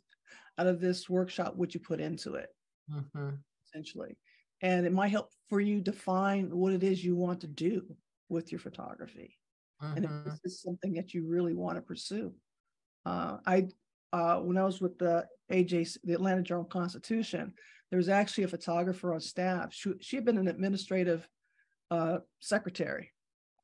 out 0.58 0.66
of 0.68 0.80
this 0.80 1.08
workshop 1.10 1.56
what 1.56 1.74
you 1.74 1.80
put 1.80 2.00
into 2.00 2.34
it 2.34 2.50
Mhm. 2.88 3.44
essentially, 3.66 4.18
and 4.60 4.86
it 4.86 4.92
might 4.92 5.08
help 5.08 5.30
for 5.48 5.60
you 5.60 5.80
define 5.80 6.50
what 6.56 6.72
it 6.72 6.82
is 6.82 7.04
you 7.04 7.16
want 7.16 7.40
to 7.40 7.48
do 7.48 7.96
with 8.28 8.52
your 8.52 8.58
photography, 8.58 9.38
and 9.96 10.04
if 10.06 10.10
Mhm. 10.10 10.24
this 10.24 10.40
is 10.44 10.62
something 10.62 10.94
that 10.94 11.14
you 11.14 11.26
really 11.26 11.54
want 11.54 11.76
to 11.76 11.82
pursue. 11.82 12.34
Uh, 13.06 13.38
I 13.46 13.68
uh, 14.12 14.40
when 14.40 14.58
I 14.58 14.64
was 14.64 14.80
with 14.80 14.98
the 14.98 15.28
AJ, 15.50 15.84
the 16.04 16.14
Atlanta 16.14 16.42
Journal 16.42 16.64
Constitution, 16.66 17.54
there 17.90 17.98
was 17.98 18.08
actually 18.10 18.44
a 18.44 18.48
photographer 18.48 19.14
on 19.14 19.20
staff. 19.20 19.72
She, 19.74 19.94
she 20.00 20.16
had 20.16 20.24
been 20.24 20.38
an 20.38 20.48
administrative 20.48 21.28
uh, 21.90 22.18
secretary, 22.40 23.10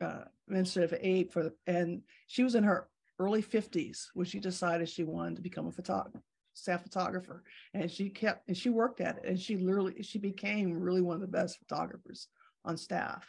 uh, 0.01 0.25
administrative 0.49 0.99
aide 1.01 1.33
for 1.33 1.45
the, 1.45 1.53
and 1.67 2.03
she 2.27 2.43
was 2.43 2.55
in 2.55 2.65
her 2.65 2.89
early 3.19 3.43
50s 3.43 4.07
when 4.15 4.27
she 4.27 4.41
decided 4.41 4.89
she 4.89 5.05
wanted 5.05 5.37
to 5.37 5.43
become 5.43 5.67
a 5.67 5.73
photographer, 5.73 6.23
staff 6.55 6.83
photographer. 6.83 7.45
And 7.75 7.91
she 7.91 8.09
kept, 8.09 8.49
and 8.49 8.57
she 8.57 8.71
worked 8.71 9.01
at 9.01 9.19
it 9.19 9.25
and 9.27 9.39
she 9.39 9.57
literally, 9.57 10.03
she 10.03 10.19
became 10.19 10.81
really 10.81 11.03
one 11.03 11.17
of 11.17 11.21
the 11.21 11.27
best 11.27 11.59
photographers 11.59 12.29
on 12.65 12.77
staff 12.77 13.27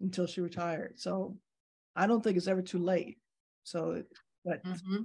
until 0.00 0.26
she 0.26 0.40
retired. 0.40 0.98
So 0.98 1.36
I 1.96 2.06
don't 2.06 2.22
think 2.22 2.36
it's 2.36 2.48
ever 2.48 2.62
too 2.62 2.78
late. 2.78 3.18
So, 3.64 4.02
but 4.44 4.64
mm-hmm. 4.64 5.04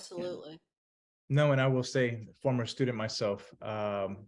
Absolutely. 0.00 0.58
No, 1.28 1.52
and 1.52 1.60
I 1.60 1.66
will 1.66 1.84
say, 1.84 2.26
former 2.42 2.66
student 2.66 2.96
myself, 2.96 3.52
um, 3.62 4.26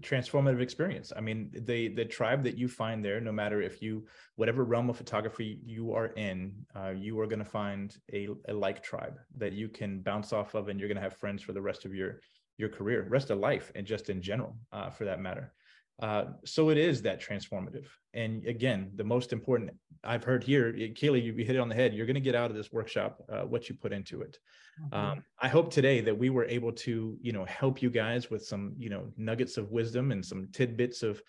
transformative 0.00 0.60
experience. 0.60 1.12
I 1.14 1.20
mean, 1.20 1.50
the 1.52 1.88
the 1.88 2.04
tribe 2.04 2.42
that 2.44 2.56
you 2.56 2.68
find 2.68 3.04
there, 3.04 3.20
no 3.20 3.32
matter 3.32 3.60
if 3.60 3.82
you 3.82 4.06
whatever 4.36 4.64
realm 4.64 4.88
of 4.90 4.96
photography 4.96 5.60
you 5.64 5.92
are 5.92 6.06
in, 6.06 6.52
uh, 6.74 6.90
you 6.90 7.18
are 7.20 7.26
going 7.26 7.38
to 7.38 7.44
find 7.44 7.96
a, 8.12 8.28
a 8.48 8.52
like 8.52 8.82
tribe 8.82 9.18
that 9.36 9.52
you 9.52 9.68
can 9.68 10.00
bounce 10.00 10.32
off 10.32 10.54
of, 10.54 10.68
and 10.68 10.80
you're 10.80 10.88
going 10.88 10.96
to 10.96 11.02
have 11.02 11.16
friends 11.16 11.42
for 11.42 11.52
the 11.52 11.60
rest 11.60 11.84
of 11.84 11.94
your 11.94 12.20
your 12.58 12.68
career, 12.68 13.06
rest 13.10 13.30
of 13.30 13.38
life, 13.38 13.70
and 13.74 13.86
just 13.86 14.08
in 14.08 14.22
general, 14.22 14.56
uh, 14.72 14.90
for 14.90 15.04
that 15.04 15.20
matter. 15.20 15.52
Uh, 16.00 16.24
so 16.44 16.70
it 16.70 16.78
is 16.78 17.02
that 17.02 17.20
transformative. 17.20 17.86
And 18.14 18.44
again, 18.46 18.90
the 18.96 19.04
most 19.04 19.32
important 19.32 19.70
I've 20.04 20.24
heard 20.24 20.42
here, 20.42 20.72
Kaylee, 20.72 21.22
you 21.22 21.32
hit 21.32 21.56
it 21.56 21.60
on 21.60 21.68
the 21.68 21.74
head. 21.74 21.94
You're 21.94 22.06
going 22.06 22.14
to 22.14 22.20
get 22.20 22.34
out 22.34 22.50
of 22.50 22.56
this 22.56 22.72
workshop 22.72 23.22
uh, 23.30 23.42
what 23.42 23.68
you 23.68 23.76
put 23.76 23.92
into 23.92 24.22
it. 24.22 24.38
Mhm. 24.80 24.96
Um, 24.96 25.24
I 25.38 25.48
hope 25.48 25.72
today 25.72 26.00
that 26.00 26.16
we 26.16 26.30
were 26.30 26.44
able 26.44 26.72
to, 26.72 27.16
you 27.20 27.32
know, 27.32 27.44
help 27.44 27.82
you 27.82 27.90
guys 27.90 28.30
with 28.30 28.44
some, 28.44 28.74
you 28.76 28.90
know, 28.90 29.12
nuggets 29.16 29.58
of 29.58 29.70
wisdom 29.70 30.10
and 30.10 30.24
some 30.24 30.48
tidbits 30.52 31.02
of 31.02 31.22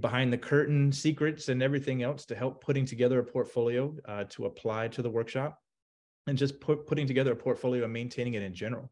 behind 0.00 0.32
the 0.32 0.38
curtain 0.38 0.92
secrets 0.92 1.48
and 1.48 1.62
everything 1.62 2.02
else 2.02 2.24
to 2.26 2.34
help 2.34 2.62
putting 2.64 2.86
together 2.86 3.18
a 3.18 3.24
portfolio 3.24 3.94
uh, 4.06 4.24
to 4.24 4.46
apply 4.46 4.88
to 4.88 5.02
the 5.02 5.10
workshop 5.10 5.58
and 6.26 6.38
just 6.38 6.60
put, 6.60 6.86
putting 6.86 7.06
together 7.06 7.32
a 7.32 7.36
portfolio 7.36 7.84
and 7.84 7.92
maintaining 7.92 8.34
it 8.34 8.42
in 8.42 8.54
general. 8.54 8.90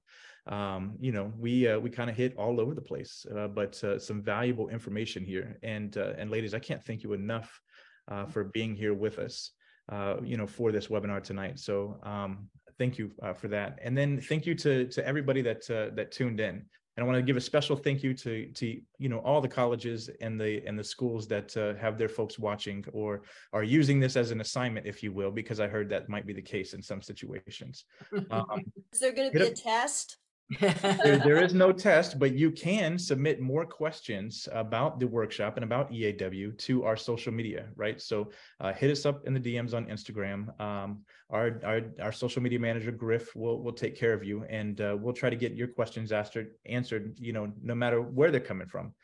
Um, 0.51 0.97
you 1.01 1.13
know, 1.13 1.33
we 1.39 1.69
uh, 1.69 1.79
we 1.79 1.91
kind 1.91 2.11
of 2.11 2.17
hit 2.17 2.37
all 2.37 2.61
over 2.61 2.75
the 2.75 2.83
place, 2.83 3.25
uh, 3.37 3.49
but 3.49 3.83
uh, 3.85 3.99
some 3.99 4.21
valuable 4.21 4.69
information 4.69 5.25
here. 5.25 5.59
And 5.63 5.97
uh, 5.97 6.13
and 6.19 6.31
ladies, 6.31 6.55
I 6.55 6.59
can't 6.59 6.85
thank 6.85 7.03
you 7.03 7.13
enough 7.13 7.61
uh, 8.09 8.27
for 8.27 8.45
being 8.45 8.75
here 8.75 8.95
with 8.95 9.19
us. 9.19 9.53
Uh, 9.91 10.19
you 10.23 10.37
know, 10.37 10.47
for 10.47 10.71
this 10.71 10.87
webinar 10.87 11.21
tonight. 11.21 11.59
So 11.59 11.99
um, 12.05 12.49
thank 12.79 12.97
you 12.97 13.11
uh, 13.25 13.33
for 13.33 13.49
that. 13.49 13.81
And 13.83 13.99
then 13.99 14.21
thank 14.21 14.47
you 14.47 14.55
to 14.55 14.87
to 14.87 15.05
everybody 15.05 15.43
that 15.43 15.69
uh, 15.69 15.93
that 15.97 16.13
tuned 16.13 16.39
in. 16.39 16.65
And 16.97 17.05
I 17.05 17.07
want 17.09 17.17
to 17.17 17.23
give 17.23 17.37
a 17.37 17.41
special 17.41 17.75
thank 17.75 18.05
you 18.05 18.15
to 18.15 18.47
to 18.53 18.81
you 18.99 19.09
know 19.09 19.19
all 19.19 19.41
the 19.41 19.49
colleges 19.49 20.09
and 20.21 20.41
the 20.41 20.63
and 20.65 20.79
the 20.79 20.85
schools 20.85 21.27
that 21.29 21.57
uh, 21.57 21.75
have 21.75 21.99
their 21.99 22.09
folks 22.09 22.39
watching 22.39 22.85
or 22.93 23.23
are 23.53 23.65
using 23.65 23.99
this 23.99 24.15
as 24.17 24.31
an 24.31 24.41
assignment, 24.41 24.87
if 24.87 25.03
you 25.03 25.11
will, 25.11 25.33
because 25.33 25.59
I 25.59 25.67
heard 25.67 25.89
that 25.89 26.09
might 26.09 26.25
be 26.25 26.35
the 26.35 26.43
case 26.55 26.73
in 26.73 26.83
some 26.83 27.03
situations. 27.03 27.85
Um, 28.31 28.61
Is 28.93 29.01
there 29.01 29.13
going 29.13 29.33
to 29.33 29.39
be 29.39 29.45
a 29.45 29.53
test? 29.53 30.20
There, 30.59 31.19
there 31.19 31.43
is 31.43 31.55
no 31.55 31.73
test, 31.89 32.19
but 32.19 32.35
you 32.35 32.51
can 32.51 32.99
submit 32.99 33.41
more 33.41 33.65
questions 33.65 34.49
about 34.53 34.99
the 34.99 35.07
workshop 35.07 35.57
and 35.57 35.65
about 35.65 35.93
EAW 35.93 36.57
to 36.59 36.85
our 36.85 36.97
social 36.97 37.33
media, 37.33 37.69
right? 37.77 38.01
So 38.01 38.31
uh, 38.61 38.73
hit 38.73 38.91
us 38.91 39.07
up 39.07 39.27
in 39.27 39.35
the 39.35 39.41
DMs 39.41 39.75
on 39.75 39.87
Instagram. 39.87 40.59
Um, 40.61 41.05
our, 41.31 41.61
our 41.65 41.81
our 42.01 42.13
social 42.13 42.43
media 42.43 42.59
manager 42.59 42.91
Griff 42.91 43.35
will 43.37 43.63
will 43.63 43.73
take 43.73 43.97
care 43.97 44.13
of 44.13 44.25
you, 44.25 44.45
and 44.49 44.81
uh, 44.81 44.97
we'll 44.99 45.15
try 45.15 45.31
to 45.31 45.37
get 45.37 45.55
your 45.55 45.69
questions 45.69 46.11
answered 46.11 46.53
answered. 46.67 47.15
You 47.19 47.33
know, 47.33 47.53
no 47.63 47.75
matter 47.75 48.01
where 48.01 48.31
they're 48.31 48.41
coming 48.41 48.67
from. 48.67 48.95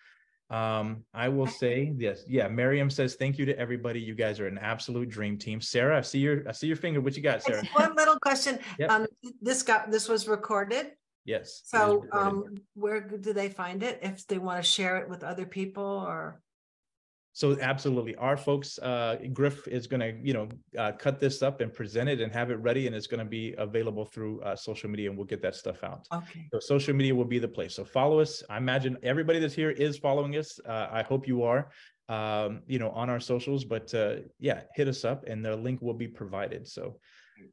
Um, 0.49 1.05
I 1.13 1.29
will 1.29 1.49
say 1.49 1.93
yes, 1.97 2.23
yeah. 2.29 2.47
Miriam 2.47 2.89
says 2.89 3.17
thank 3.17 3.37
you 3.37 3.45
to 3.47 3.59
everybody. 3.59 4.01
You 4.01 4.15
guys 4.15 4.39
are 4.39 4.47
an 4.47 4.59
absolute 4.59 5.09
dream 5.09 5.39
team. 5.39 5.61
Sarah, 5.61 5.99
I 5.99 6.03
see 6.03 6.21
your 6.21 6.49
I 6.49 6.53
see 6.53 6.69
your 6.69 6.77
finger. 6.77 7.01
What 7.01 7.17
you 7.17 7.23
got, 7.23 7.43
Sarah? 7.43 7.65
One 7.73 7.97
little 7.97 8.19
question. 8.21 8.61
Yep. 8.79 8.91
Um, 8.91 9.07
this 9.43 9.65
got, 9.65 9.91
this 9.91 10.09
was 10.09 10.29
recorded. 10.29 10.93
Yes. 11.27 11.63
So, 11.65 12.07
um, 12.13 12.55
where 12.75 13.01
do 13.01 13.33
they 13.33 13.49
find 13.49 13.83
it? 13.83 13.99
If 14.01 14.27
they 14.29 14.39
want 14.39 14.63
to 14.63 14.63
share 14.63 14.97
it 14.99 15.09
with 15.09 15.25
other 15.25 15.45
people 15.45 15.85
or? 15.85 16.41
So 17.33 17.59
absolutely, 17.61 18.15
our 18.15 18.39
folks, 18.39 18.79
uh, 18.79 19.17
Griff 19.35 19.69
is 19.69 19.87
going 19.87 20.01
to, 20.01 20.15
you 20.27 20.33
know, 20.33 20.49
uh, 20.79 20.93
cut 20.93 21.21
this 21.21 21.43
up 21.43 21.61
and 21.61 21.71
present 21.71 22.09
it 22.09 22.23
and 22.23 22.33
have 22.33 22.51
it 22.51 22.55
ready, 22.55 22.87
and 22.87 22.97
it's 22.97 23.07
going 23.07 23.19
to 23.19 23.27
be 23.27 23.55
available 23.59 24.07
through 24.07 24.41
uh, 24.41 24.57
social 24.57 24.89
media, 24.89 25.11
and 25.11 25.19
we'll 25.19 25.27
get 25.27 25.43
that 25.43 25.55
stuff 25.55 25.85
out. 25.85 26.07
Okay. 26.15 26.49
So 26.51 26.61
social 26.61 26.95
media 26.95 27.15
will 27.15 27.27
be 27.27 27.39
the 27.39 27.49
place. 27.49 27.75
So 27.75 27.85
follow 27.85 28.21
us. 28.21 28.43
I 28.49 28.57
imagine 28.57 28.97
everybody 29.03 29.39
that's 29.39 29.53
here 29.53 29.71
is 29.71 29.99
following 29.99 30.35
us. 30.37 30.59
Uh, 30.65 30.89
I 30.91 31.03
hope 31.03 31.29
you 31.29 31.43
are, 31.43 31.69
um, 32.09 32.63
you 32.67 32.79
know, 32.79 32.89
on 32.93 33.11
our 33.11 33.21
socials. 33.21 33.65
But 33.65 33.93
uh, 33.93 34.17
yeah, 34.39 34.63
hit 34.75 34.89
us 34.89 35.05
up, 35.05 35.25
and 35.27 35.45
the 35.45 35.55
link 35.57 35.83
will 35.83 35.93
be 35.93 36.09
provided. 36.09 36.67
So 36.67 37.01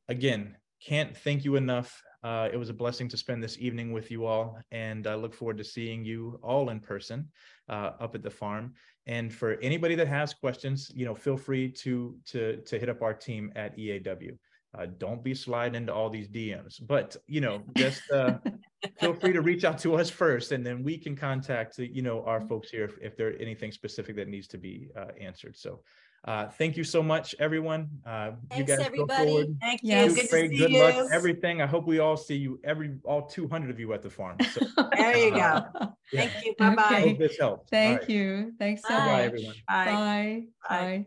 again, 0.07 0.55
can't 0.87 1.17
thank 1.17 1.43
you 1.43 1.57
enough. 1.57 2.01
Uh, 2.23 2.47
it 2.51 2.57
was 2.57 2.69
a 2.69 2.73
blessing 2.73 3.09
to 3.09 3.17
spend 3.17 3.43
this 3.43 3.57
evening 3.59 3.91
with 3.91 4.09
you 4.09 4.25
all, 4.25 4.57
and 4.71 5.07
I 5.07 5.15
look 5.15 5.33
forward 5.33 5.57
to 5.57 5.63
seeing 5.63 6.05
you 6.05 6.39
all 6.41 6.69
in 6.69 6.79
person 6.79 7.27
uh, 7.69 7.91
up 7.99 8.15
at 8.15 8.23
the 8.23 8.29
farm. 8.29 8.73
And 9.07 9.33
for 9.33 9.55
anybody 9.61 9.95
that 9.95 10.07
has 10.07 10.33
questions, 10.33 10.89
you 10.95 11.05
know, 11.05 11.15
feel 11.15 11.35
free 11.35 11.69
to 11.69 12.17
to 12.27 12.61
to 12.65 12.79
hit 12.79 12.89
up 12.89 13.01
our 13.01 13.13
team 13.13 13.51
at 13.55 13.77
EAW. 13.77 14.37
Uh, 14.75 14.87
don't 14.97 15.23
be 15.23 15.35
sliding 15.35 15.75
into 15.75 15.93
all 15.93 16.09
these 16.09 16.27
DMs, 16.27 16.81
but 16.87 17.15
you 17.27 17.41
know, 17.41 17.61
just 17.77 18.01
uh, 18.11 18.39
feel 18.99 19.13
free 19.13 19.31
to 19.31 19.41
reach 19.41 19.65
out 19.65 19.77
to 19.77 19.95
us 19.95 20.09
first, 20.09 20.51
and 20.51 20.65
then 20.65 20.81
we 20.81 20.97
can 20.97 21.15
contact 21.15 21.77
you 21.77 22.01
know 22.01 22.23
our 22.23 22.41
folks 22.41 22.71
here 22.71 22.85
if, 22.85 22.97
if 22.99 23.15
there's 23.15 23.35
anything 23.39 23.71
specific 23.71 24.15
that 24.15 24.27
needs 24.27 24.47
to 24.47 24.57
be 24.57 24.89
uh, 24.97 25.11
answered. 25.19 25.55
So, 25.55 25.81
uh, 26.25 26.47
thank 26.49 26.77
you 26.77 26.83
so 26.83 27.03
much, 27.03 27.35
everyone. 27.39 27.89
Uh, 28.05 28.31
you 28.31 28.65
Thanks, 28.65 28.69
guys 28.69 28.77
go 28.79 28.85
everybody. 28.85 29.27
forward. 29.27 29.57
Thank 29.59 29.81
Yes. 29.83 30.09
you. 30.11 30.15
Do 30.15 30.21
Good 30.21 30.29
great, 30.29 30.51
to 30.51 30.57
good 30.57 30.71
see 30.71 30.79
luck, 30.81 30.95
you. 30.95 31.09
everything. 31.11 31.61
I 31.61 31.65
hope 31.65 31.85
we 31.85 31.99
all 31.99 32.15
see 32.17 32.37
you, 32.37 32.59
every 32.63 32.95
all 33.03 33.23
200 33.27 33.69
of 33.69 33.79
you 33.79 33.91
at 33.93 34.01
the 34.01 34.09
farm. 34.09 34.37
So, 34.53 34.61
There 34.95 35.17
you 35.17 35.31
go. 35.31 35.37
yeah, 35.37 35.91
Thank 36.13 36.45
you. 36.45 36.55
Bye-bye. 36.57 36.83
Okay. 36.85 37.09
hope 37.09 37.17
this 37.19 37.37
helped. 37.37 37.69
Thank 37.69 38.01
right. 38.01 38.09
you. 38.09 38.53
Thanks 38.57 38.83
so 38.83 38.89
Bye. 38.89 38.97
Bye, 38.97 39.05
much. 39.11 39.25
everyone. 39.25 39.55
Bye. 39.67 39.85
Bye. 39.85 40.43
Bye. 40.69 40.79
Bye. 40.79 41.05